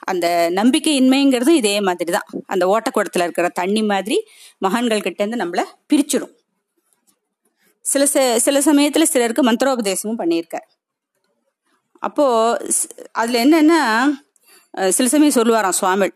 [0.04, 4.16] அந்த நம்பிக்கையின்மைங்கிறதும் இதே மாதிரி தான் அந்த ஓட்டக்கூடத்தில் இருக்கிற தண்ணி மாதிரி
[4.58, 6.34] மகான்கள் கிட்டேருந்து நம்மளை பிரிச்சிடும்
[7.84, 8.04] சில
[8.46, 10.66] சில சமயத்துல சிலருக்கு மந்திரோபதேசமும் பண்ணியிருக்கார்.
[12.02, 12.26] அப்போ
[13.12, 13.80] அதுல என்னன்னா
[14.96, 16.14] சில சமயம் சொல்லுவாராம் சுவாமிகள்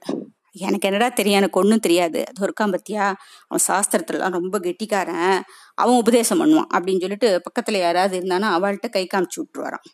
[0.66, 2.18] எனக்கு என்னடா தெரியும் எனக்கு ஒன்றும் தெரியாது.
[2.28, 3.06] அது இருக்கான் பத்தியா?
[3.48, 5.40] அவன் சாஸ்திரத்துலலாம் ரொம்ப கெட்டிக்காரன்.
[5.74, 6.68] அவன் உபதேசம் பண்ணுவான்.
[6.76, 9.86] அப்படின்னு சொல்லிட்டு பக்கத்துல யாராவது இருந்தானா அவள்கிட்ட கை காமிச்சு விட்டுருவாராம்.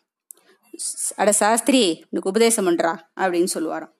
[1.15, 1.81] அட சாஸ்திரி
[2.11, 2.91] எனக்கு உபதேசம் பண்றா?
[3.21, 3.93] அப்படின்னு சொல்லுவாராம்.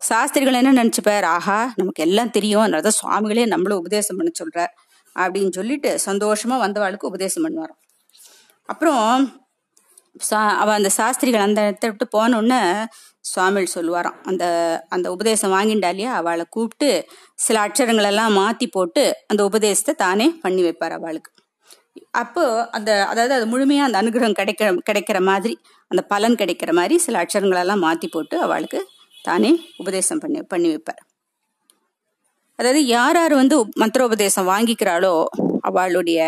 [0.00, 1.26] சாஸ்திரிகள் என்ன நினைச்சுப்பார்?
[1.36, 2.64] ஆஹா நமக்கு எல்லாம் தெரியும்.
[2.64, 4.58] அதனாலதான் சுவாமிகளே நம்மளும் உபதேசம் பண்ண சொல்ற
[5.16, 7.80] அப்படின்னு சொல்லிட்டு சந்தோஷமா வந்தவாளுக்கு உபதேசம் பண்ணுவாராம்.
[8.68, 9.06] அப்புறம்
[10.20, 12.60] சா அவ அந்த சாஸ்திரிகள் அந்த இடத்த விட்டு போனோடனே
[13.24, 14.16] சுவாமிகள் சொல்லுவாராம்.
[14.24, 14.44] அந்த
[14.88, 16.12] அந்த உபதேசம் வாங்கிண்டா இல்லையா?
[16.14, 16.90] அவளை கூப்பிட்டு
[17.38, 21.30] சில அக்ஷரங்கள் எல்லாம் மாத்தி போட்டு அந்த உபதேசத்தை தானே பண்ணி வைப்பார் அவளுக்கு.
[22.10, 25.54] அப்போ அந்த அதாவது அது முழுமையா அந்த அனுகிரகம் கிடைக்கிற கிடைக்கிற மாதிரி
[25.90, 28.80] அந்த பலன் கிடைக்கிற மாதிரி சில அக்ஷரங்களெல்லாம் மாத்தி போட்டு அவளுக்கு
[29.24, 31.00] தானே உபதேசம் பண்ணி பண்ணி வைப்பார்.
[32.60, 35.14] அதாவது யார் யார் வந்து மந்திரோபதேசம் வாங்கிக்கிறாளோ
[35.68, 36.20] அவளுடைய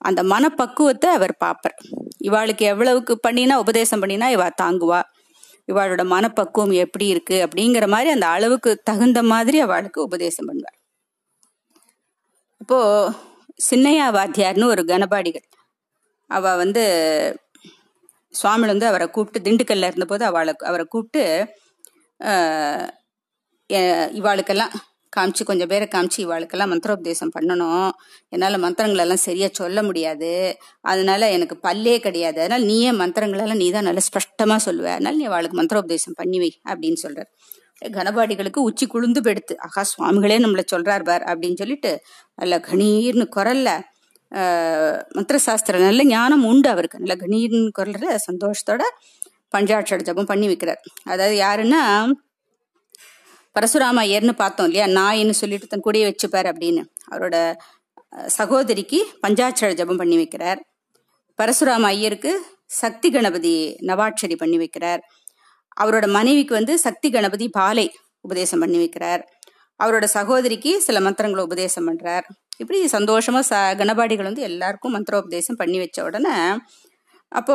[0.00, 1.76] அந்த மனப்பக்குவத்தை அவர் பார்ப்பார்.
[2.28, 5.00] இவாளுக்கு எவ்வளவுக்கு பண்ணினா உபதேசம் பண்ணினா இவா தாங்குவா.
[5.68, 10.78] இவாளோட மனப்பக்குவம் எப்படி இருக்கு அப்படிங்கிற மாதிரி அந்த அளவுக்கு தகுந்த மாதிரி அவளுக்கு உபதேசம் பண்ணுவார்.
[12.60, 12.78] அப்போ
[13.60, 15.46] சின்னையா வாத்தியார்னு ஒரு கனபாடிகள்
[16.30, 16.82] அவ வந்து
[18.34, 21.22] சுவாமிகள் வந்து அவரை கூப்பிட்டு திண்டுக்கல்ல இருந்தபோது அவளுக்கு அவரை கூப்பிட்டு
[24.20, 24.74] இவாளுக்கெல்லாம்
[25.16, 27.90] காமிச்சு கொஞ்சம் பேரை காமிச்சு இவாளுக்கெல்லாம் மந்திரோபதேசம் பண்ணணும்.
[28.34, 30.32] என்னால் மந்திரங்களெல்லாம் சரியாக சொல்ல முடியாது.
[30.92, 32.40] அதனால எனக்கு பல்லே கிடையாது.
[32.44, 34.88] அதனால் நீயே மந்திரங்களெல்லாம் நீ தான் நல்லா ஸ்பஷ்டமாக சொல்லுவ.
[34.96, 37.30] அதனால நீ அவளுக்கு மந்திரோபதேசம் பண்ணி வை அப்படின்னு சொல்கிறார்
[37.96, 41.90] கனபாடிகளுக்கு உச்சி குளிந்து பெடுத்து ஆகா சுவாமிகளே நம்மளை சொல்கிறார் பார் அப்படின்னு சொல்லிட்டு
[42.40, 43.70] நல்ல கணீர்னு குரல்ல
[45.16, 47.00] மந்திர சாஸ்திரம் நல்ல ஞானம் உண்டு அவருக்கு.
[47.02, 48.82] நல்ல கணீர்னு குரல்ல சந்தோஷத்தோட
[49.54, 50.80] பஞ்சாட்சர ஜபம் பண்ணி வைக்கிறார்.
[51.12, 51.82] அதாவது யாருன்னா
[53.56, 54.86] பரசுராம ஐயர்னு பார்த்தோம் இல்லையா?
[54.98, 56.82] நாயின்னு சொல்லிட்டு தன் கூடயே வச்சுப்பார் அப்படின்னு.
[57.10, 57.36] அவரோட
[58.38, 60.60] சகோதரிக்கு பஞ்சாட்சர ஜபம் பண்ணி வைக்கிறார்.
[61.38, 62.32] பரசுராம ஐயருக்கு
[62.80, 65.00] சக்தி கணபதி நவாட்சரி பண்ணி வைக்கிறார்.
[65.80, 67.86] அவரோட மனைவிக்கு வந்து சக்தி கணபதி பாலை
[68.20, 69.22] உபதேசம் பண்ணி வைக்கிறார்.
[69.80, 72.26] அவரோட சகோதரிக்கு சில மந்திரங்களை உபதேசம் பண்றார்.
[72.56, 76.34] இப்படி சந்தோஷமா ச கணபாடிகள் வந்து எல்லாருக்கும் மந்திரோபதேசம் பண்ணி வச்ச உடனே
[77.32, 77.54] அப்போ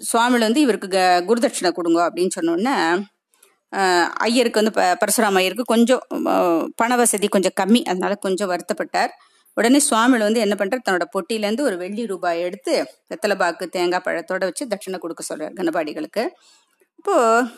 [0.00, 2.74] சுவாமிகள் வந்து இவருக்கு க குருதட்சிணை கொடுங்க அப்படின்னு சொன்ன உடனே
[4.12, 6.02] ஐயருக்கு வந்து ப பரசுராம ஐயருக்கு கொஞ்சம்
[6.76, 7.82] பண வசதி கொஞ்சம் கம்மி.
[7.82, 9.12] அதனால கொஞ்சம் வருத்தப்பட்டார்.
[9.54, 12.74] உடனே சுவாமிகள் வந்து என்ன பண்ணுறார் தன்னோட பொட்டியிலேருந்து ஒரு வெள்ளி ரூபாய் எடுத்து
[13.08, 16.24] வெத்தலைபாக்கு தேங்காய் பழத்தோட வச்சு தட்சிணை கொடுக்க சொல்கிறார் கணபாடிகளுக்கு
[16.98, 17.50] இப்போது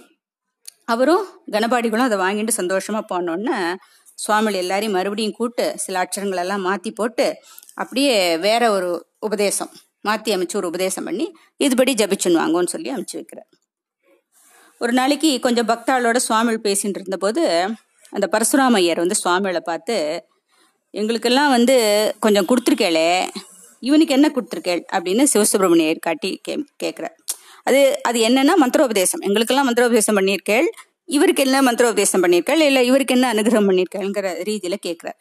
[0.84, 3.74] அவரும் கணபாடிகளும் அதை வாங்கிட்டு சந்தோஷமாக போனோடனே
[4.14, 7.34] சுவாமிகள் எல்லாரையும் மறுபடியும் கூட்டு சில அட்சரங்கள் எல்லாம் போட்டு
[7.74, 9.70] அப்படியே வேற ஒரு உபதேசம்
[10.00, 13.61] மாற்றி அமைச்சு ஒரு உபதேசம் பண்ணி இதுபடி ஜபிச்சுன்னு வாங்கன்னு சொல்லி அமைச்சு வைக்கிறார்.
[14.82, 17.42] ஒரு நாளைக்கு கொஞ்சம் பக்தாளோட சுவாமிகள் பேசிட்டு இருந்தபோது
[18.14, 19.96] அந்த பரசுராம ஐயர் வந்து சுவாமிகளை பார்த்து
[20.94, 21.76] எங்களுக்கெல்லாம் வந்து
[22.24, 23.06] கொஞ்சம் கொடுத்துருக்கேளே
[23.82, 24.82] இவனுக்கு என்ன கொடுத்துருக்கேள்?
[24.94, 27.14] அப்படின்னு சிவசுப்பிரமணியர் காட்டி கே கேட்குறார்
[27.66, 29.22] அது அது என்னன்னா மந்திரோபதேசம்.
[29.26, 30.68] எங்களுக்கெல்லாம் மந்திரோபதேசம் பண்ணியிருக்கேள்.
[31.08, 32.62] இவருக்கு என்ன மந்திரோபதேசம் பண்ணியிருக்காள்?
[32.68, 35.18] இல்லை இவருக்கு என்ன அனுகிரகம் பண்ணியிருக்கேங்கிற ரீதியில் கேட்குறார்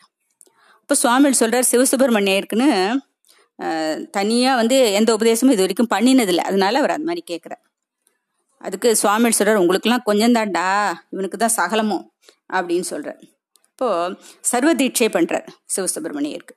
[0.81, 2.69] இப்போ சுவாமிகள் சொல்கிறார் சிவசுப்பிரமணியருக்குன்னு
[4.17, 6.45] தனியாக வந்து எந்த உபதேசமும் இது வரைக்கும் பண்ணினதில்லை.
[6.49, 7.61] அதனால அவர் அந்த மாதிரி கேட்குறார்
[8.65, 10.65] அதுக்கு சுவாமி சொல்கிறார் உங்களுக்கெல்லாம் கொஞ்சம் தான்டா
[11.13, 12.05] இவனுக்கு தான் சகலமும்
[12.57, 13.21] அப்படின்னு சொல்கிறார்
[13.71, 14.15] இப்போது
[14.51, 16.55] சர்வ தீட்சை பண்றார் சிவசுப்பிரமணியருக்கு.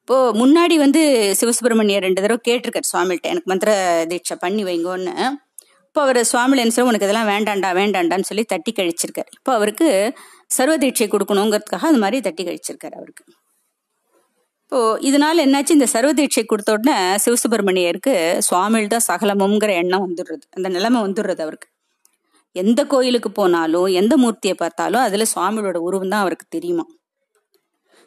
[0.00, 1.00] இப்போது முன்னாடி வந்து
[1.40, 3.72] சிவசுப்பிரமணியர் ரெண்டு தடவை கேட்டிருக்கார் சுவாமிகிட்ட எனக்கு மந்திர
[4.10, 5.14] தீட்சை பண்ணி வைங்கோன்னு.
[5.88, 9.30] இப்போ அவர் சுவாமியில் என்ன உனக்கு இதெல்லாம் வேண்டாண்டா வேண்டாண்டான்னு சொல்லி தட்டி கழிச்சிருக்காரு.
[9.38, 9.88] இப்போ அவருக்கு
[10.56, 13.24] சர்வ தீட்சை கொடுக்கணுங்கிறதுக்காக அது மாதிரி தட்டி கழிச்சிருக்காரு அவருக்கு.
[14.72, 15.70] இப்போ இதனால என்னாச்சு?
[15.70, 16.94] இந்த சர்வ தீட்சை கொடுத்த உடனே
[17.24, 20.44] சிவசுப்பிரமணியருக்கு சுவாமியில் தான் சகலமுங்கிற எண்ணம் வந்துடுறது.
[20.56, 21.68] அந்த நிலைமை வந்துடுறது அவருக்கு.
[22.52, 26.84] எந்த கோயிலுக்கு போனாலும் எந்த மூர்த்தியை பார்த்தாலும் அதுல சுவாமியோட உருவம் தான் அவருக்கு தெரியுமா?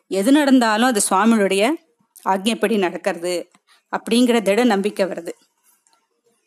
[0.08, 1.70] எது நடந்தாலும் அது சுவாமியுடைய
[2.26, 3.36] ஆக்ஞைப்படி நடக்கிறது
[3.94, 5.34] அப்படிங்கிற திட நம்பிக்கை வருது.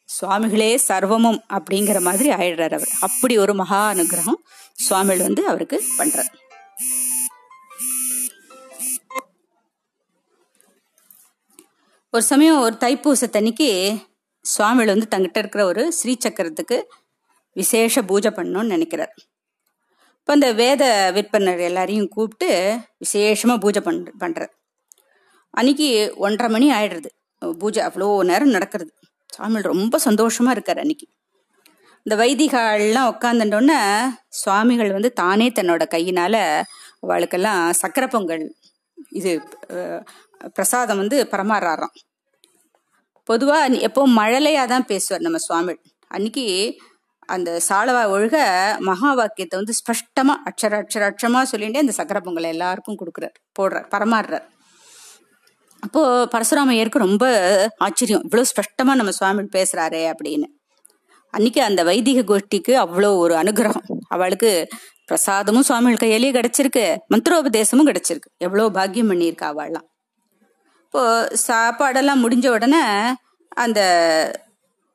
[0.09, 2.89] சுவாமிகளே சர்வமும் அப்படிங்கிற மாதிரி ஆயிடுறார் அவர்.
[3.01, 4.43] அப்படி ஒரு மகா அனுகிரகம்
[4.73, 6.48] சுவாமிகள் வந்து அவருக்கு பண்றாரு.
[12.15, 13.67] ஒரு சமயம் ஒரு தைப்பூசத்தன்னைக்கு
[14.45, 16.77] சுவாமிகள் வந்து தங்கிட்ட இருக்கிற ஒரு ஸ்ரீ சக்கரத்துக்கு
[17.57, 19.13] விசேஷ பூஜை பண்ணணும்னு நினைக்கிறார்.
[20.21, 20.83] இப்போ அந்த வேத
[21.17, 22.49] விற்பனர் எல்லாரையும் கூப்பிட்டு
[23.05, 24.53] விசேஷமாக பூஜை பண் பண்ணுறார்
[25.55, 25.89] அன்னைக்கு
[26.27, 27.11] ஒன்றரை மணி ஆயிடுறது.
[27.63, 28.91] பூஜை அவ்வளோ நேரம் நடக்கிறது.
[29.35, 31.07] சுவாமிகள் ரொம்ப சந்தோஷமாக இருக்கார் அன்னைக்கு.
[32.07, 33.81] இந்த வைதிகாலெலாம் உட்காந்துட்டோன்னே
[34.41, 36.41] சுவாமிகள் வந்து தானே தன்னோட கையினால்
[37.05, 38.47] அவளுக்கெல்லாம் சக்கரை பொங்கல்
[39.19, 39.33] இது
[40.57, 41.95] பிரசாதம் வந்து பரமாறாராம்.
[43.29, 43.57] பொதுவா
[43.89, 45.75] எப்பவும் மழலையா தான் பேசுவார் நம்ம சுவாமி
[46.11, 46.45] அன்னைக்கு
[47.35, 48.37] அந்த சாலவா ஒழுக
[48.89, 54.47] மகா வாக்கியத்தை வந்து ஸ்பஷ்டமா அக்ஷர அக்ஷர அக்ஷரமா சொல்லிட்டே அந்த சக்கரை பொங்கலை எல்லாருக்கும் கொடுக்குறார் போடுறார் பரமாறுறார்.
[55.83, 56.03] அப்போ
[56.35, 57.25] பரசுராமையருக்கு ரொம்ப
[57.87, 60.49] ஆச்சரியம் இவ்வளவு ஸ்பஷ்டமா நம்ம சுவாமி பேசுறாரே அப்படின்னு.
[61.35, 63.87] அன்னைக்கு அந்த வைதிக கோஷ்டிக்கு அவ்வளோ ஒரு அனுகிரகம்.
[64.09, 64.51] அவளுக்கு
[65.11, 66.85] பிரசாதமும் சுவாமிகள் கையிலேயே கிடைச்சிருக்கு
[67.15, 68.31] மந்திரோபதேசமும் கிடைச்சிருக்கு.
[68.47, 69.87] எவ்வளோ பாக்கியம் பண்ணியிருக்கா அவள்லாம்.
[70.95, 71.03] இப்போ
[71.49, 72.83] சாப்பாடெல்லாம் முடிஞ்ச உடனே
[73.57, 73.81] அந்த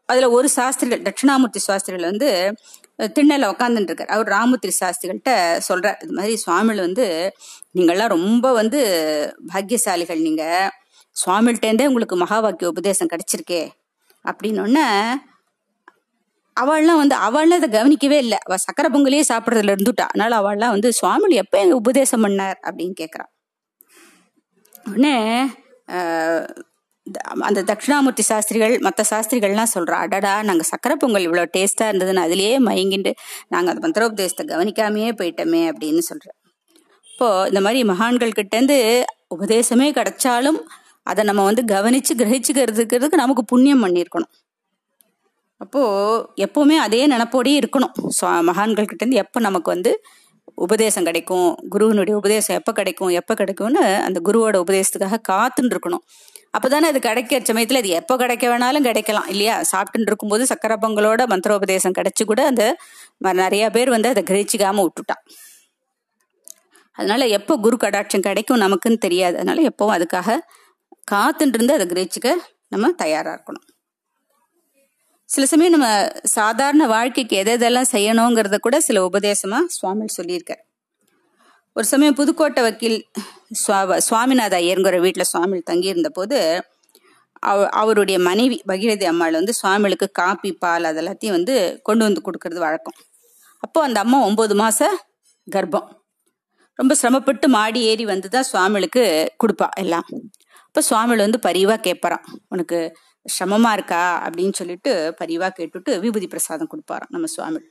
[0.10, 2.30] அதுல ஒரு சாஸ்திரிகள் தட்சிணாமூர்த்தி சாஸ்திரிகள் வந்து
[3.16, 7.06] திண்ணல உட்காந்துட்டு அவர் ராமூர்த்தி சாஸ்திரிகள்கிட்ட சொல்கிறார் இது மாதிரி சுவாமிகள் வந்து
[7.76, 8.80] நீங்கள்லாம் ரொம்ப வந்து
[9.54, 10.44] பாக்கியசாலிகள் நீங்க.
[11.16, 13.62] சுவாமிகிட்டேருந்தே உங்களுக்கு மகா வாக்கிய உபதேசம் கிடைச்சிருக்கே.
[14.26, 14.88] அப்படின்னொன்னே
[16.58, 18.38] அவள்லாம் வந்து அவள்லாம் இதை கவனிக்கவே இல்லை.
[18.46, 20.06] அவ சக்கரை பொங்கலையே சாப்பிட்றதுல இருந்துட்டா.
[20.12, 22.58] அதனால அவள்லாம் வந்து சுவாமிகள் எப்போ எங்க உபதேசம் பண்ணார்?
[22.68, 23.32] அப்படின்னு கேட்குறான்
[24.86, 25.16] உடனே
[27.40, 33.12] அந்த தட்சிணாமூர்த்தி சாஸ்திரிகள் மற்ற சாஸ்திரிகள்லாம் சொல்கிறா அடடா நாங்கள் சக்கரை பொங்கல் இவ்வளோ டேஸ்ட்டாக இருந்ததுன்னு அதிலேயே மயங்கிண்டு
[33.48, 36.38] நாங்கள் அந்த மந்திரோபதேசத்தை கவனிக்காமையே போயிட்டோமே அப்படின்னு சொல்கிறேன்
[37.12, 38.78] இப்போது இந்த மாதிரி மகான்கள் கிட்டேருந்து
[39.36, 40.60] உபதேசமே கிடைச்சாலும்
[41.04, 44.32] அதை நம்ம வந்து கவனித்து கிரகிச்சுக்கிறதுக்கு நமக்கு புண்ணியம் பண்ணியிருக்கணும்.
[45.58, 47.94] அப்போது எப்போவுமே அதே நினப்போடயே இருக்கணும்.
[48.42, 49.92] மகான்கள் கிட்டேருந்து எப்போ நமக்கு வந்து
[50.66, 51.50] உபதேசம் கிடைக்கும்.
[51.70, 56.04] குருவினுடைய உபதேசம் எப்போ கிடைக்கும் எப்போ கிடைக்கும்னு அந்த குருவோட உபதேசத்துக்காக காத்துன்னு இருக்கணும்
[56.56, 59.56] அப்போதானே அது கிடைக்கிற சமயத்தில் அது எப்போ கிடைக்க வேணாலும் கிடைக்கலாம் இல்லையா?
[59.72, 62.64] சாப்பிட்டுன்னு இருக்கும்போது சக்கரை பொங்கலோட மந்திரோபதேசம் கிடைச்சி கூட அந்த
[63.44, 65.24] நிறைய பேர் வந்து அதை கிரகிச்சிக்காமல் விட்டுட்டான்.
[66.98, 69.36] அதனால எப்போ குரு கடாட்சம் கிடைக்கும் நமக்குன்னு தெரியாது.
[69.42, 70.38] அதனால எப்பவும் அதுக்காக
[71.12, 72.30] காத்துட்டு இருந்து அதை கிரகிச்சிக்க
[72.68, 73.66] நம்ம தயாராக இருக்கணும்.
[75.34, 75.88] சில சமயம் நம்ம
[76.38, 80.60] சாதாரண வாழ்க்கைக்கு எதை எதெல்லாம் செய்யணுங்கிறத கூட சில உபதேசமா சுவாமி சொல்லியிருக்கார்.
[81.76, 82.98] ஒரு சமயம் புதுக்கோட்டை வக்கீல்
[84.08, 86.38] சுவாமிநாத ஐயருங்கிற வீட்டில் சுவாமி தங்கியிருந்த போது
[87.52, 91.56] அவ அவருடைய மனைவி பகீரதி அம்மாள் வந்து சுவாமிகளுக்கு காப்பி பால் அதெல்லாத்தையும் வந்து
[91.88, 92.98] கொண்டு வந்து கொடுக்கறது வழக்கம்.
[93.64, 94.90] அப்போ அந்த அம்மா ஒன்பது மாச
[95.48, 95.88] கர்ப்பம்.
[96.80, 99.06] ரொம்ப சிரமப்பட்டு மாடி ஏறி வந்து தான் சுவாமிகளுக்கு
[99.44, 100.08] கொடுப்பா எல்லாம்.
[100.68, 102.24] அப்போ சுவாமிகள் வந்து பரிவாக கேட்பறான்
[102.54, 102.80] உனக்கு
[103.26, 107.62] சிரமமா இருக்கா அப்படின்னு சொல்லிட்டு பரிவா கேட்டுட்டு விபூதி பிரசாதம் கொடுப்பாராம் நம்ம சுவாமி.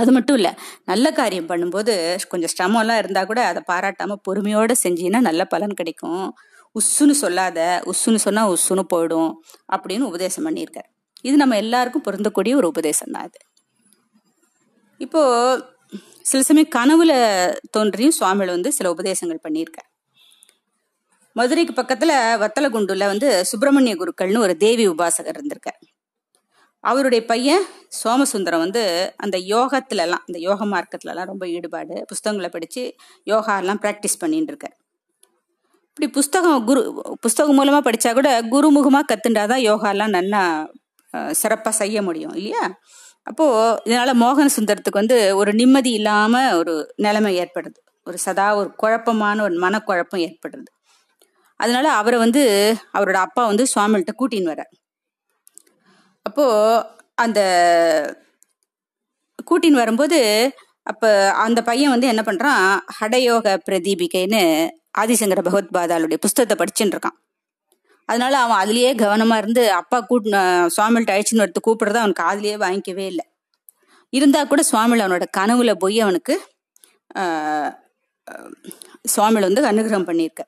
[0.00, 0.52] அது மட்டும் இல்லை
[0.90, 1.94] நல்ல காரியம் பண்ணும்போது
[2.32, 6.24] கொஞ்சம் சிரமம்லாம் இருந்தால் கூட அதை பாராட்டாம பொறுமையோட செஞ்சீங்கன்னா நல்ல பலன் கிடைக்கும்.
[6.74, 7.58] உஸ்ஸுன்னு சொல்லாத
[7.90, 9.32] உஸ்ஸுன்னு சொன்னா உஸ்ஸுன்னு போயிடும்
[9.74, 10.88] அப்படின்னு உபதேசம் பண்ணியிருக்காரு.
[11.28, 13.40] இது நம்ம எல்லாருக்கும் பொருந்தக்கூடிய ஒரு உபதேசம் தான் அது
[15.00, 15.22] இப்போ
[16.30, 17.12] சில சமயம் கனவுல
[17.76, 19.88] தோன்றியும் சுவாமிகள் வந்து சில உபதேசங்கள் பண்ணியிருக்கார்.
[21.36, 25.80] மதுரைக்கு பக்கத்துல வத்தலகுண்டுல வந்து சுப்பிரமணிய குருக்கள்னு ஒரு தேவி உபாசகர் இருந்திருக்கார்.
[26.84, 27.64] அவருடைய பையன்
[28.02, 28.82] சோமசுந்தரம் வந்து
[29.16, 32.82] அந்த யோகத்துலலாம் இந்த யோக மார்க்கத்துலலாம் ரொம்ப ஈடுபாடு புஸ்தகங்களை படித்து
[33.24, 34.76] யோகா எல்லாம் ப்ராக்டிஸ் பண்ணிட்டு இருக்கார்
[35.96, 36.80] இப்படி புஸ்தகம் குரு
[37.20, 40.42] புஸ்தகம் மூலமாக படித்தா கூட குருமுகமாக கத்துண்டாதான் யோகாலாம் நல்லா
[41.34, 42.62] சிறப்பாக செய்ய முடியும் இல்லையா?
[43.26, 47.78] அப்போது இதனால் மோகன சுந்தரத்துக்கு வந்து ஒரு நிம்மதி இல்லாமல் ஒரு நிலைமை ஏற்படுது.
[48.06, 50.70] ஒரு சதா ஒரு குழப்பமான ஒரு மனக்குழப்பம் ஏற்படுறது
[51.62, 52.42] அதனால அவரை வந்து
[52.96, 54.62] அவரோட அப்பா வந்து சுவாமிகிட்ட கூட்டின்னு வர
[56.26, 56.44] அப்போ
[57.14, 57.40] அந்த
[59.48, 60.18] கூட்டின்னு வரும்போது
[60.82, 61.08] அப்போ
[61.44, 62.64] அந்த பையன் வந்து என்ன பண்ணுறான்
[62.98, 64.42] ஹடயோக பிரதீபிகைன்னு
[65.00, 67.16] ஆதிசங்கர பகவத் பகவத்பாதாளுடைய புஸ்தகத்தை படிச்சுட்டு இருக்கான்.
[68.08, 70.38] அதனால அவன் அதுலேயே கவனமாக இருந்து அப்பா கூட்டின
[70.76, 73.24] சுவாமிகிட்ட அழைச்சின்னு வரத்து கூப்பிடுறத அவனுக்கு அதுலேயே வாங்கிக்கவே இல்லை.
[74.12, 76.34] இருந்தால் கூட சுவாமியில் அவனோட கனவுல போய் அவனுக்கு
[79.14, 80.42] சுவாமியில் வந்து அனுகிரகம் பண்ணியிருக்க.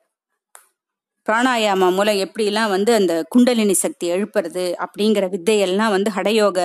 [1.27, 6.59] பிராணாயாம மூலம் எப்படிலாம் வந்து அந்த குண்டலினி சக்தி எழுப்புறது அப்படிங்கிற வித்தையெல்லாம் வந்து ஹடயோக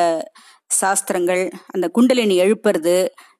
[0.70, 2.96] சாஸ்திரங்கள் அந்த குண்டலினி எழுப்புறது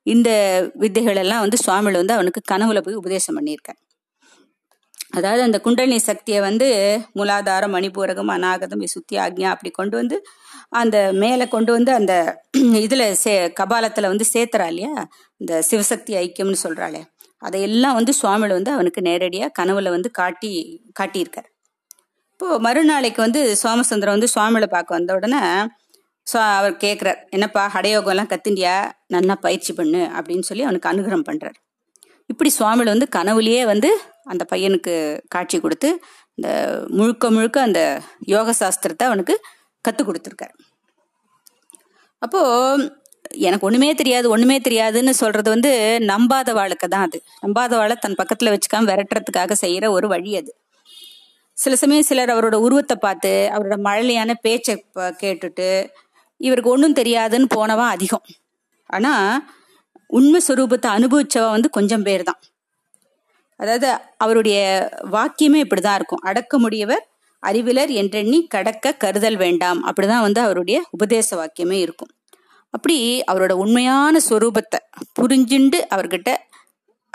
[0.07, 0.31] இந்த
[0.75, 3.81] வித்தைகள் எல்லாம் வந்து சுவாமிகள் வந்து அவனுக்கு கனவுல போய் உபதேசம் பண்ணியிருக்கேன்
[5.15, 6.67] அதாவது அந்த குண்டலினி சக்தியை வந்து
[7.19, 10.17] மூலாதாரம் மணிபூரகம் அநாகதம் விசுத்தி ஆக்ஞா அப்படி கொண்டு வந்து
[10.73, 12.15] அந்த மேலே கொண்டு வந்து அந்த
[12.79, 14.93] இதில் சே கபாலத்தில் வந்து சேர்த்துறா இல்லையா?
[15.41, 17.01] இந்த சிவசக்தி ஐக்கியம்னு சொல்கிறாளே
[17.43, 20.51] அதையெல்லாம் வந்து சுவாமிகள் வந்து அவனுக்கு நேரடியாக கனவுல வந்து காட்டி
[21.01, 21.49] காட்டியிருக்கார்.
[22.33, 25.41] இப்போ மறுநாளைக்கு வந்து சோமசுந்தரம் வந்து சுவாமிகளை பார்க்க வந்த உடனே
[26.59, 28.75] அவர் கேட்குறார் என்னப்பா ஹடயோகம்லாம் கத்துண்டியா
[29.15, 31.59] நல்லா பயிற்சி பண்ணு அப்படின்னு சொல்லி அவனுக்கு அனுகிரகம் பண்ணுறார்
[32.31, 33.91] இப்படி சுவாமிகள் வந்து கனவுலேயே வந்து
[34.33, 34.95] அந்த பையனுக்கு
[35.35, 35.89] காட்சி கொடுத்து
[36.39, 36.49] இந்த
[36.99, 37.81] முழுக்க முழுக்க அந்த
[38.35, 39.35] யோக சாஸ்திரத்தை அவனுக்கு
[39.85, 40.55] கற்றுக் கொடுத்துருக்காரு.
[42.23, 42.87] அப்போது
[43.31, 46.53] எனக்கு ஒண்ணுமே தெரியாது ஒண்ணுமே தெரியாதுன்னு சொல்றது வந்து நம்பாத
[46.89, 47.19] தான் அது.
[47.41, 50.53] நம்பாத வாழை தன் பக்கத்துல வச்சுக்காம விரட்டுறதுக்காக செய்யற ஒரு வழி அது.
[51.57, 54.85] சில சமயம் சிலர் அவரோட உருவத்தை பார்த்து அவரோட மழலையான பேச்சை
[55.23, 55.91] கேட்டுட்டு
[56.37, 58.25] இவருக்கு ஒன்றும் தெரியாதுன்னு போனவன் அதிகம்.
[58.87, 59.13] ஆனா
[60.07, 62.41] உண்மை சுரூபத்தை அனுபவிச்சவன் வந்து கொஞ்சம் பேர் தான்.
[63.57, 64.59] அதாவது அவருடைய
[65.13, 66.23] வாக்கியமே இப்படிதான் இருக்கும்.
[66.23, 67.05] அடக்க முடியவர்
[67.43, 69.81] அறிவிலர் என்றெண்ணி கடக்க கருதல் வேண்டாம்.
[69.85, 72.11] அப்படிதான் வந்து அவருடைய உபதேச வாக்கியமே இருக்கும்.
[72.71, 74.79] அப்படி அவரோட உண்மையான ஸ்வரூபத்தை
[75.21, 76.37] புரிஞ்சுண்டு அவர்கிட்ட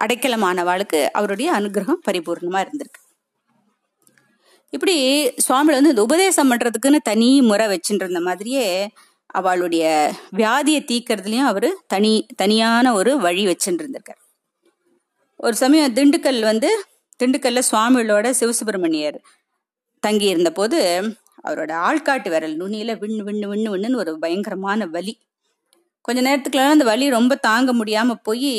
[0.01, 3.01] அடைக்கலமானவாளுக்கு அவருடைய அனுகிரகம் பரிபூர்ணமா இருந்திருக்கு.
[4.69, 4.95] இப்படி
[5.37, 8.89] சுவாமிகள் வந்து இந்த உபதேசம் பண்றதுக்குன்னு தனி முறை வச்சுட்டு இருந்த மாதிரியே
[9.25, 14.21] அவளுடைய வியாதியை தீக்கிறதுலயும் அவரு தனி தனியான ஒரு வழி வச்சுட்டு இருந்திருக்கார்
[15.37, 16.83] ஒரு சமயம் திண்டுக்கல் வந்து
[17.23, 19.17] திண்டுக்கல்ல சுவாமிகளோட சிவசுப்பிரமணியர்
[19.99, 20.79] தங்கி இருந்த போது
[21.43, 25.13] அவரோட ஆள்காட்டு விரல் நுனியில விண்ணு விண்ணு விண்ணு விண்ணுன்னு ஒரு பயங்கரமான வலி.
[26.05, 28.53] கொஞ்ச நேரத்துக்குள்ள அந்த வலி ரொம்ப தாங்க முடியாம போய்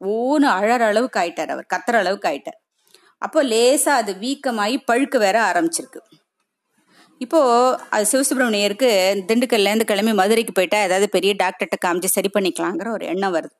[0.00, 2.58] ஓன்னு அழற அளவுக்கு ஆயிட்டார் அவர் கத்துற அளவுக்கு ஆயிட்டார்.
[3.22, 6.00] அப்போ லேசா அது வீக்கமாகி பழுக்க வேற ஆரம்பிச்சிருக்கு.
[7.20, 7.40] இப்போ
[7.90, 8.88] அது சிவசுப்பிரமணியருக்கு
[9.28, 13.54] திண்டுக்கல்ல இருந்து கிளம்பி மதுரைக்கு போயிட்டா ஏதாவது பெரிய டாக்டர்கிட்ட காமிச்சு சரி பண்ணிக்கலாங்கிற ஒரு எண்ணம் வருது.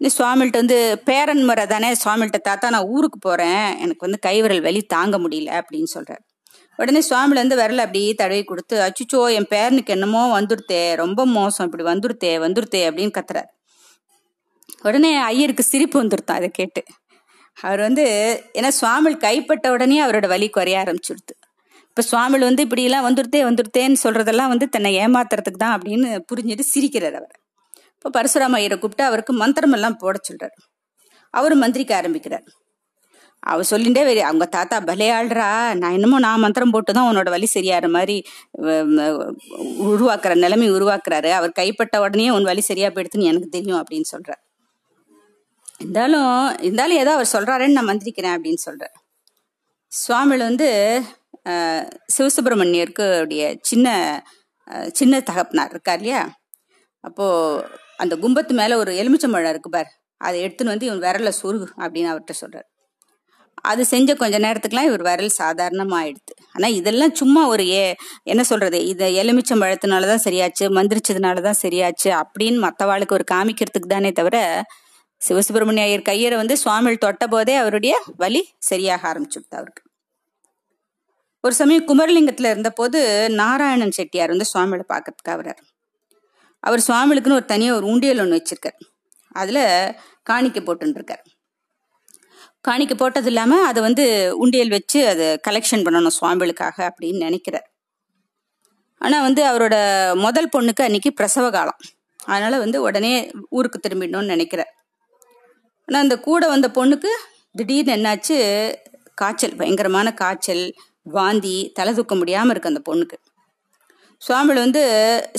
[0.00, 3.64] இந்த சுவாமிகிட்ட வந்து பேரன் முறை தானே சுவாமிகிட்ட தாத்தா நான் ஊருக்கு போறேன்.
[3.78, 6.24] எனக்கு வந்து கைவிரல் வலி தாங்க முடியல அப்படின்னு சொல்றாரு.
[6.80, 11.84] உடனே சுவாமில இருந்து விரல அப்படியே தடவி கொடுத்து அச்சுச்சோ என் பேரனுக்கு என்னமோ வந்துருத்தே ரொம்ப மோசம் இப்படி
[11.90, 13.50] வந்துருத்தே வந்துருத்தே அப்படின்னு கத்துறாரு.
[14.82, 16.82] உடனே ஐயருக்கு சிரிப்பு வந்துருத்தான் அதை கேட்டு.
[17.56, 18.04] அவர் வந்து
[18.54, 21.34] ஏன்னா சுவாமிகள் கைப்பட்ட உடனே அவரோட வலி குறைய ஆரம்பிச்சுடுது.
[21.88, 27.36] இப்போ சுவாமிகள் வந்து இப்படிலாம் வந்துருத்தே வந்துருத்தேன்னு சொல்றதெல்லாம் வந்து தன்னை ஏமாத்துறதுக்கு தான் அப்படின்னு புரிஞ்சுட்டு சிரிக்கிறார் அவர்.
[27.96, 30.56] இப்போ பரசுராம ஐயரை கூப்பிட்டு அவருக்கு மந்திரமெல்லாம் போட சொல்றாரு.
[31.34, 32.46] அவரும் மந்திரிக்க ஆரம்பிக்கிறார்.
[33.42, 35.48] அவர் சொல்லிண்டே வெறி அவங்க தாத்தா பலையாள்றா.
[35.80, 38.16] நான் என்னமோ நான் மந்திரம் போட்டு தான் உன்னோட வலி சரியாகிற மாதிரி
[39.90, 41.30] உருவாக்குற நிலைமை உருவாக்குறாரு.
[41.38, 44.42] அவர் கைப்பட்ட உடனே உன் வலி சரியா போயிடுதுன்னு எனக்கு தெரியும் அப்படின்னு சொல்றார்
[45.82, 46.32] இருந்தாலும்
[46.66, 48.94] இருந்தாலும் ஏதோ அவர் சொல்றாருன்னு நான் மந்திரிக்கிறேன் அப்படின்னு சொல்றேன்
[49.92, 50.68] சுவாமிகள் வந்து
[52.16, 53.86] சிவசுப்பிரமணியருக்கு உடைய சின்ன
[54.98, 56.22] சின்ன தகப்பனார் இருக்கார் இல்லையா?
[57.04, 57.26] அப்போ
[58.02, 59.90] அந்த கும்பத்து மேல ஒரு எலுமிச்சம்பழம் இருக்கு பார்.
[60.20, 62.68] அதை எடுத்துன்னு வந்து இவன் விரல சுருகு அப்படின்னு அவர்கிட்ட சொல்றாரு.
[63.62, 69.08] அது செஞ்ச கொஞ்ச நேரத்துக்குலாம் இவர் விரல் சாதாரணமாகிடுது ஆனால் இதெல்லாம் சும்மா ஒரு ஏ என்ன சொல்கிறது இதை
[69.16, 74.38] எலுமிச்சம் பழத்தினாலதான் சரியாச்சு மந்திரிச்சதுனால தான் சரியாச்சு அப்படின்னு மற்றவாளுக்கு ஒரு காமிக்கிறதுக்கு தானே தவிர
[75.20, 79.82] சிவசுப்பிரமணிய ஐயர் கையரை வந்து சுவாமிகள் தொட்ட போதே அவருடைய வலி சரியாக ஆரம்பிச்சுடுது அவருக்கு.
[81.44, 82.98] ஒரு சமயம் குமரலிங்கத்தில் இருந்தபோது
[83.30, 85.62] நாராயணன் செட்டியார் வந்து சுவாமிகளை பார்க்கறதுக்காக வர்றார்
[86.62, 88.78] அவர் சுவாமிகளுக்குன்னு ஒரு தனியாக ஒரு உண்டியல் ஒன்று வச்சிருக்கார்.
[89.34, 89.62] அதில்
[90.30, 91.29] காணிக்க போட்டுருக்கார்
[92.64, 94.04] காணிக்க போட்டது இல்லாமல் அதை வந்து
[94.42, 97.66] உண்டியல் வச்சு அதை கலெக்ஷன் பண்ணணும் சுவாமிகளுக்காக அப்படின்னு நினைக்கிறார்.
[99.00, 99.76] ஆனால் வந்து அவரோட
[100.24, 101.80] முதல் பொண்ணுக்கு அன்னைக்கு பிரசவ காலம்.
[102.32, 103.14] அதனால் வந்து உடனே
[103.50, 104.72] ஊருக்கு திரும்பிடணும்னு நினைக்கிறார்.
[105.88, 107.12] ஆனால் அந்த கூட வந்த பொண்ணுக்கு
[107.58, 108.36] திடீர்னு என்னாச்சு?
[109.14, 110.64] காய்ச்சல் பயங்கரமான காய்ச்சல்
[111.16, 113.16] வாந்தி தலை தூக்க முடியாமல் இருக்கு அந்த பொண்ணுக்கு.
[114.22, 114.82] சுவாமிகள் வந்து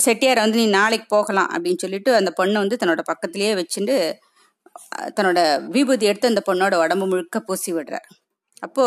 [0.04, 3.96] செட்டியார் வந்து நீ நாளைக்கு போகலாம் அப்படின்னு சொல்லிட்டு அந்த பொண்ணை வந்து தன்னோட பக்கத்திலேயே வச்சுட்டு
[5.16, 5.40] தன்னோட
[5.74, 8.08] விபூதி எடுத்து அந்த பொண்ணோட உடம்பு முழுக்க பூசி விடுறார்.
[8.60, 8.86] அப்போ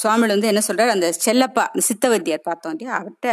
[0.00, 0.88] சுவாமியில் வந்து என்ன சொல்றாரு?
[0.88, 2.92] அந்த செல்லப்பா அந்த சித்த வைத்தியர் பார்த்தோம் இல்லையா?
[2.98, 3.30] அவர்கிட்ட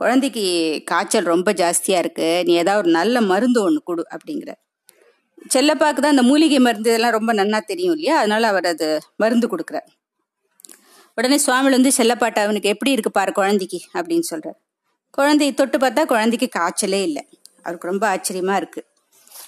[0.00, 0.44] குழந்தைக்கு
[0.84, 2.28] காய்ச்சல் ரொம்ப ஜாஸ்தியா இருக்கு.
[2.46, 4.52] நீ ஏதாவது ஒரு நல்ல மருந்து ஒன்று கொடு அப்படிங்கிற
[5.54, 8.14] செல்லப்பாக்கு தான் அந்த மூலிகை மருந்து இதெல்லாம் ரொம்ப நன்னா தெரியும் இல்லையா?
[8.18, 9.88] அதனால அவர் அது மருந்து கொடுக்குறார்.
[11.18, 13.80] உடனே சுவாமியில் வந்து செல்லப்பாட்ட அவனுக்கு எப்படி இருக்கு பாரு குழந்தைக்கு?
[13.94, 14.58] அப்படின்னு சொல்றாரு.
[15.10, 17.22] குழந்தை தொட்டு பார்த்தா குழந்தைக்கு காய்ச்சலே இல்லை.
[17.62, 18.80] அவருக்கு ரொம்ப ஆச்சரியமா இருக்கு.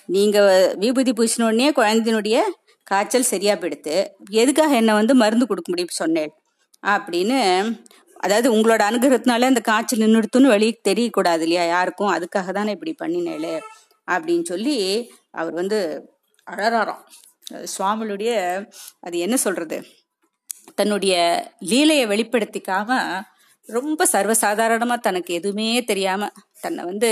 [0.06, 0.38] நீங்க
[0.78, 2.36] விபூதி பூசினோடனே குழந்தையினுடைய
[2.82, 3.94] காய்ச்சல் சரியா போயிடுத்து
[4.30, 5.94] எதுக்காக என்ன வந்து மருந்து கொடுக்க முடியும்?
[5.94, 6.32] சொன்னேன்.
[6.82, 7.38] அப்படின்னு
[8.16, 12.12] அதாவது உங்களோட அனுகிரகத்தினால அந்த காய்ச்சல் நின்றுடுத்துன்னு வெளியே தெரியக்கூடாது இல்லையா யாருக்கும்?
[12.12, 13.54] அதுக்காக தானே இப்படி பண்ணினேளே
[14.08, 14.76] அப்படின்னு சொல்லி
[15.30, 15.78] அவர் வந்து
[16.46, 17.02] அழறாராம்.
[17.78, 18.30] சுவாமியுடைய
[19.00, 19.78] அது என்ன சொல்றது?
[20.74, 21.14] தன்னுடைய
[21.58, 22.90] லீலையை வெளிப்படுத்திக்காம
[23.68, 26.28] ரொம்ப சர்வசாதாரணமாக தனக்கு எதுவுமே தெரியாம
[26.60, 27.10] தன்னை வந்து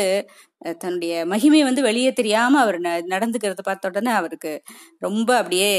[0.72, 2.78] தன்னுடைய மகிமை வந்து வெளியே தெரியாம அவர்
[3.08, 4.52] நடந்துக்கிறத பார்த்த உடனே அவருக்கு
[4.98, 5.72] ரொம்ப அப்படியே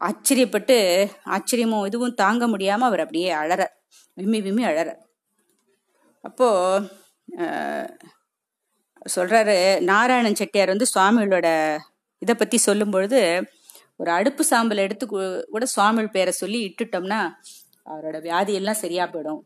[0.00, 0.76] ஆச்சரியப்பட்டு
[1.26, 3.62] ஆச்சரியமும் இதுவும் தாங்க முடியாம அவர் அப்படியே அழற
[4.16, 4.90] விம்மி விம்மி அழற
[6.24, 6.48] அப்போ
[9.16, 11.48] சொல்றாரு நாராயணன் செட்டியார் வந்து சுவாமிகளோட
[12.22, 13.20] இதை பத்தி சொல்லும் பொழுது
[13.96, 17.20] ஒரு அடுப்பு சாம்பல் எடுத்து கூட சுவாமிகள் பேரை சொல்லி இட்டுட்டோம்னா
[17.86, 19.42] அவரோட வியாதியெல்லாம் சரியா போயிடும்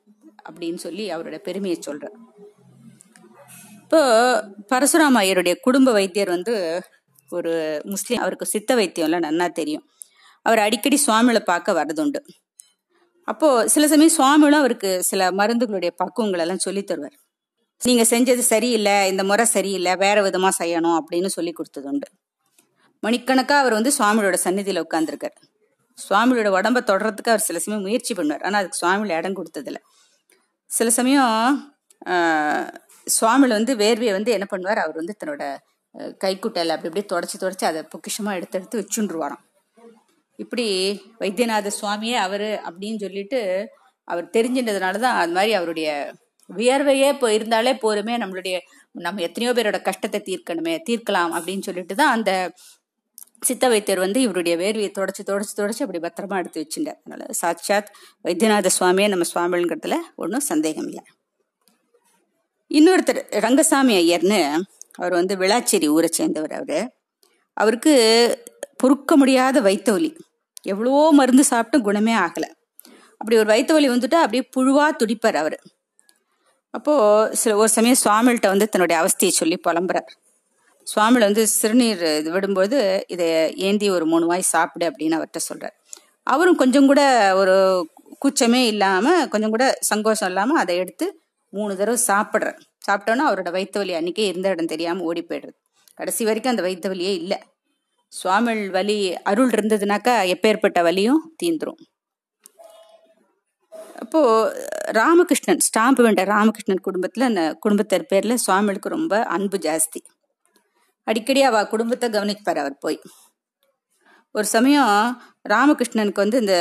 [0.48, 2.16] அப்படின்னு சொல்லி அவரோட பெருமையை சொல்றார்.
[3.90, 4.00] இப்போ
[4.70, 6.54] பரசுராம ஐயருடைய குடும்ப வைத்தியர் வந்து
[7.30, 7.52] ஒரு
[7.92, 9.84] முஸ்லீம் அவருக்கு சித்த வைத்தியம்லாம் நன்னா தெரியும்.
[10.46, 12.20] அவர் அடிக்கடி சுவாமிகளை பார்க்க வரதுண்டு
[13.28, 17.16] அப்போ சில சமயம் சுவாமிகளும் அவருக்கு சில மருந்துகளுடைய பக்குவங்கள் எல்லாம் சொல்லி தருவார்.
[17.80, 22.08] நீங்க செஞ்சது சரியில்லை இந்த முறை சரியில்லை வேற விதமா செய்யணும் அப்படின்னு சொல்லி கொடுத்தது உண்டு
[23.02, 25.36] மணிக்கணக்கா அவர் வந்து சுவாமியோட சந்நிதியில உட்கார்ந்துருக்கார்.
[25.98, 28.44] சுவாமியோட உடம்ப தொடர்றதுக்கு அவர் சில சமயம் முயற்சி பண்ணுவார்.
[28.46, 29.80] ஆனா அதுக்கு சுவாமியில இடம் கொடுத்ததில்ல.
[30.70, 31.34] சில சமயம்
[33.16, 34.80] சுவாமியில் வந்து வேர்வையை வந்து என்ன பண்ணுவார்?
[34.84, 35.44] அவர் வந்து தன்னோட
[36.22, 39.42] கைக்குட்டையில் அப்படி அப்படியே தொடச்சி தொடச்சி அதை பொக்கிஷமாக எடுத்து எடுத்து வச்சுருவாராம்.
[40.38, 40.66] இப்படி
[41.22, 43.40] வைத்தியநாத சுவாமியே அவர் அப்படின்னு சொல்லிட்டு
[44.08, 45.88] அவர் தெரிஞ்சின்றதுனால தான் அது மாதிரி அவருடைய
[46.50, 48.56] வியர்வையே இப்போ இருந்தாலே போருமே நம்மளுடைய
[49.06, 52.32] நம்ம எத்தனையோ பேரோட கஷ்டத்தை தீர்க்கணுமே தீர்க்கலாம் அப்படின்னு சொல்லிட்டு தான் அந்த
[53.48, 56.98] சித்த வைத்தியர் வந்து இவருடைய வேர்வையை தொடச்சி தொடச்சி தொடச்சி அப்படி பத்திரமா எடுத்து வச்சுட்டார்.
[57.04, 57.90] அதனால சாட்சாத்
[58.24, 61.04] வைத்தியநாத சுவாமியே நம்ம சுவாமிங்கிறதுல ஒன்றும் சந்தேகம் இல்லை.
[62.70, 64.40] இன்னொருத்தர் ரங்கசாமி ஐயர்னு
[64.98, 66.82] அவர் வந்து விளாச்சேரி ஊரை சேர்ந்தவர் அவர்.
[67.56, 67.92] அவருக்கு
[68.76, 70.10] பொறுக்க முடியாத வைத்த வலி
[70.64, 72.48] எவ்வளவோ மருந்து சாப்பிட்டும் குணமே ஆகலை.
[73.20, 75.56] அப்படி ஒரு வைத்த வலி வந்துட்டு அப்படியே புழுவாக துடிப்பார் அவர்.
[76.74, 80.08] அப்போது சில ஒரு சமயம் சுவாமிகிட்ட வந்து தன்னுடைய அவஸ்தையை சொல்லி புலம்புறார்.
[80.86, 83.26] சுவாமியில் வந்து சிறுநீர் இது விடும்போது இதை
[83.68, 85.74] ஏந்தி ஒரு மூணு வாய் சாப்பிடு அப்படின்னு அவர்கிட்ட சொல்கிறார்
[86.26, 87.02] அவரும் கொஞ்சம் கூட
[87.34, 87.56] ஒரு
[88.22, 91.06] கூச்சமே இல்லாமல் கொஞ்சம் கூட சங்கோஷம் இல்லாமல் அதை எடுத்து
[91.52, 92.58] மூணு தடவை சாப்பிட்றேன்.
[92.86, 95.56] சாப்பிட்டோன்னா அவரோட வைத்த வலி அன்னைக்கே இருந்த இடம் தெரியாமல் ஓடி போயிடுறது
[95.94, 97.38] கடைசி வரைக்கும் அந்த வைத்த வலியே இல்லை.
[98.12, 101.80] சுவாமிகள் வலி அருள் இருந்ததுனாக்கா எப்பேற்பட்ட வலியும் தீந்துரும்.
[104.02, 104.20] அப்போ
[104.98, 110.00] ராமகிருஷ்ணன் ஸ்டாம்பு வேண்ட ராமகிருஷ்ணன் குடும்பத்தில் அந்த குடும்பத்தர் பேரில் சுவாமிகளுக்கு ரொம்ப அன்பு ஜாஸ்தி.
[111.06, 112.98] அடிக்கடி அவ குடும்பத்தை கவனிப்பார் அவர் போய்.
[114.34, 114.94] ஒரு சமயம்
[115.54, 116.56] ராமகிருஷ்ணனுக்கு வந்து இந்த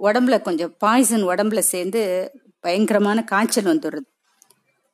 [0.00, 2.02] உடம்புல கொஞ்சம் பாய்சன் உடம்புல சேர்ந்து
[2.64, 4.08] பயங்கரமான காய்ச்சல் வந்துடுறது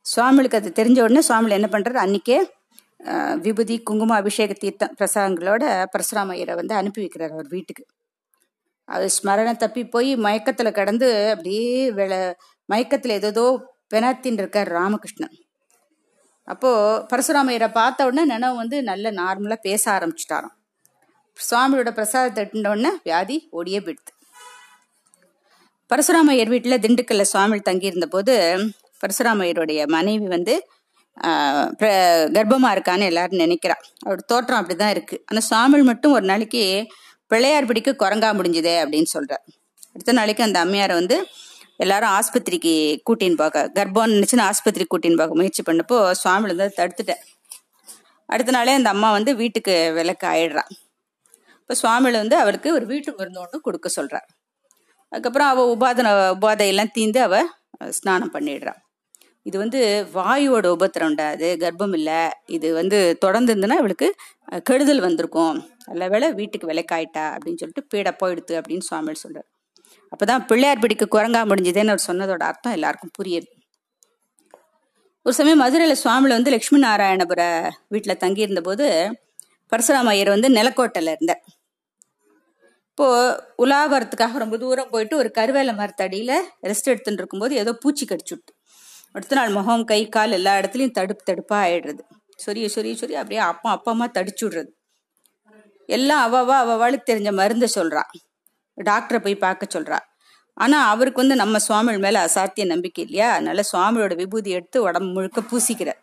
[0.07, 1.99] சுவாமிகளுக்கு அது தெரிஞ்ச உடனே சுவாமிகள் என்ன பண்றாரு?
[2.05, 2.39] அன்னைக்கே
[3.37, 5.63] விபூதி குங்கும அபிஷேக தீர்த்தம் பிரசாதங்களோட
[5.93, 7.85] பரசுராம ஐயரை வந்து அனுப்பி வைக்கிறார் அவர் வீட்டுக்கு.
[8.89, 12.13] அது ஸ்மரணம் தப்பி போய் மயக்கத்துல கடந்து அப்படியே வெள
[12.69, 13.45] மயக்கத்துல ஏதோ
[13.95, 15.37] பெனாத்தின் இருக்கார் ராமகிருஷ்ணன்.
[16.49, 16.71] அப்போ
[17.11, 20.55] பரசுராமையரை பார்த்த உடனே நினைவு வந்து நல்ல நார்மலா பேச ஆரம்பிச்சிட்டாராம்.
[21.39, 24.13] சுவாமியோட பிரசாதத்தை எட்டுன உடனே வியாதி ஓடியே போயிடுது.
[25.91, 28.35] பரசுராமையர் வீட்டில் திண்டுக்கல்ல சுவாமி தங்கியிருந்த போது
[29.01, 30.55] பரசுராமையருடைய மனைவி வந்து
[31.17, 31.69] ஆஹ்,
[32.35, 33.77] கர்ப்பமா இருக்கான்னு எல்லாரும் நினைக்கிறா.
[34.05, 35.17] அவர் தோற்றம் அப்படிதான் இருக்கு.
[35.27, 36.63] ஆனா சுவாமிகள் மட்டும் ஒரு நாளைக்கு
[37.31, 39.43] பிள்ளையார் பிடிக்க குரங்கா முடிஞ்சுதே அப்படின்னு சொல்றார்.
[39.91, 41.17] அடுத்த நாளைக்கு அந்த அம்மையாரை வந்து
[41.79, 42.75] எல்லாரும் ஆஸ்பத்திரிக்கு
[43.09, 47.23] கூட்டின்னு போக கர்ப்பம் நினைச்சுன்னு ஆஸ்பத்திரிக்கு கூட்டின்னு போக முயற்சி பண்ணப்போ சுவாமிகள் வந்து தடுத்துட்டேன்
[48.29, 50.65] அடுத்த நாளே அந்த அம்மா வந்து வீட்டுக்கு விளக்கு ஆயிடுறா
[51.61, 54.29] இப்போ சுவாமிகள் வந்து அவருக்கு ஒரு வீட்டு மருந்து ஒன்று கொடுக்க சொல்றார்
[55.13, 57.37] அதுக்கப்புறம் அவ உபாதன உபாதையெல்லாம் தீந்து அவ
[57.93, 58.81] ஸ்நானம் பண்ணிடுறான்
[59.49, 59.81] இது வந்து
[60.17, 62.21] வாயுவோட உபத்திரம் உண்டாது கர்ப்பம் இல்லை
[62.57, 64.09] இது வந்து தொடர்ந்து இருந்துன்னா இவளுக்கு
[64.69, 65.57] கெடுதல் வந்திருக்கும்.
[65.91, 69.49] நல்ல வேளை வீட்டுக்கு விளக்காயிட்டா அப்படின்னு சொல்லிட்டு பீட போயிடுத்து அப்படின்னு சுவாமிகள் சொல்றாரு.
[70.13, 73.49] அப்பதான் பிள்ளையார் பிடிக்கு குரங்கா முடிஞ்சதுன்னு அவர் சொன்னதோட அர்த்தம் எல்லாருக்கும் புரியுது.
[75.27, 77.43] ஒரு சமயம் மதுரையில் சுவாமியில் வந்து லக்ஷ்மி நாராயணபுர
[77.95, 78.87] வீட்டில் தங்கியிருந்தபோது
[79.73, 81.43] பரசுராம ஐயர் வந்து நிலக்கோட்டையில் இருந்தார்.
[82.91, 83.35] இப்போது
[83.65, 86.37] உலாவரத்துக்காக ரொம்ப தூரம் போயிட்டு ஒரு கருவேல மரத்தடியில்
[86.71, 88.53] ரெஸ்ட் எடுத்துட்டு இருக்கும்போது ஏதோ பூச்சி கடிச்சுட்டு
[89.15, 92.03] அடுத்த நாள் முகம் கை கால் எல்லா இடத்துலையும் தடுப்பு தடுப்பாக ஆயிடுறது.
[92.45, 94.71] சொரிய சொரிய சொரிய அப்படியே அப்பா அப்பா அம்மா தடிச்சு விடுறது.
[95.89, 98.03] எல்லாம் அவவா அவவாளுக்கு தெரிஞ்ச மருந்தை சொல்றா.
[98.79, 99.99] டாக்டரை போய் பார்க்க சொல்றா.
[100.57, 103.29] ஆனால் அவருக்கு வந்து நம்ம சுவாமிகள் மேலே அசாத்திய நம்பிக்கை இல்லையா?
[103.33, 106.01] அதனால சுவாமியோட விபூதி எடுத்து உடம்பு முழுக்க பூசிக்கிறார்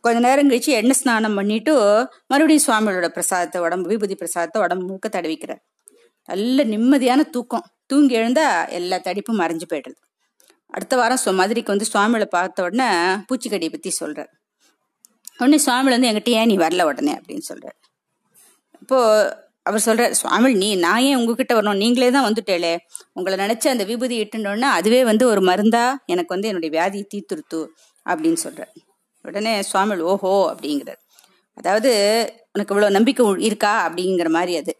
[0.00, 1.72] கொஞ்ச நேரம் கழிச்சு எண்ணெய் ஸ்நானம் பண்ணிட்டு
[2.26, 5.62] மறுபடியும் சுவாமியோட பிரசாதத்தை உடம்பு விபூதி பிரசாதத்தை உடம்பு முழுக்க தடவிக்கிறார்
[6.28, 7.66] நல்ல நிம்மதியான தூக்கம்.
[7.86, 10.00] தூங்கி எழுந்தா எல்லா தடிப்பும் மறைஞ்சு போயிடுறது.
[10.74, 12.88] அடுத்த வாரம் மதுரைக்கு வந்து சுவாமிகளை பார்த்த உடனே
[13.28, 14.32] பூச்சிக்கடியை பற்றி சொல்கிறார்
[15.38, 17.12] உடனே சுவாமியில் வந்து என்கிட்ட ஏன் நீ வரல உடனே?
[17.12, 17.76] அப்படின்னு சொல்கிறார்
[18.80, 21.76] இப்போது அவர் சொல்கிறார் சுவாமி நீ நான் ஏன் உங்ககிட்ட வரணும்?
[21.76, 22.76] நீங்களே தான் வந்துட்டேளே.
[23.12, 25.84] உங்களை நினச்சி அந்த விபூதி இட்டுனோடனே அதுவே வந்து ஒரு மருந்தா?
[26.06, 27.60] எனக்கு வந்து என்னுடைய வியாதியை தீர்த்துருத்து
[28.06, 28.72] அப்படின்னு சொல்கிறார்
[29.24, 31.00] உடனே சுவாமிகள் ஓஹோ அப்படிங்கிறார்.
[31.54, 31.92] அதாவது
[32.52, 33.88] உனக்கு இவ்வளோ நம்பிக்கை இருக்கா?
[33.88, 34.76] அப்படிங்கிற மாதிரி அது.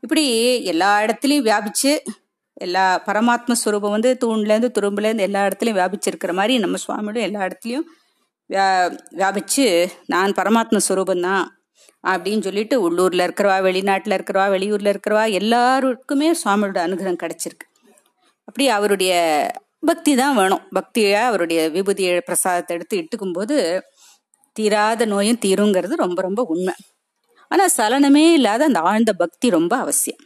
[0.00, 0.24] இப்படி
[0.64, 1.92] எல்லா இடத்துலையும் வியாபிச்சு
[2.56, 7.86] எல்லா பரமாத்ம ஸ்வரூபம் வந்து தூண்லேருந்து துரும்புலேருந்து எல்லா இடத்துலையும் வியாபிச்சிருக்கிற மாதிரி நம்ம சுவாமியோட எல்லா இடத்துலையும்
[8.50, 8.66] வியா
[9.20, 9.66] வியாபிச்சு
[10.06, 11.44] நான் பரமாத்ம ஸ்வரூபம் தான்
[12.04, 17.66] அப்படின்னு சொல்லிட்டு உள்ளூரில் இருக்கிறவா வெளிநாட்டில் இருக்கிறவா வெளியூரில் இருக்கிறவா எல்லாருக்குமே சுவாமியோட அனுகிரகம் கிடச்சிருக்கு.
[18.48, 19.12] அப்படி அவருடைய
[19.86, 20.64] பக்தி தான் வேணும்.
[20.78, 23.56] பக்தியாக அவருடைய விபூதி பிரசாதத்தை எடுத்து இட்டுக்கும் போது
[24.56, 26.74] தீராத நோயும் தீருங்கிறது ரொம்ப ரொம்ப உண்மை.
[27.50, 30.22] ஆனால் சலனமே இல்லாத அந்த ஆழ்ந்த பக்தி ரொம்ப அவசியம்.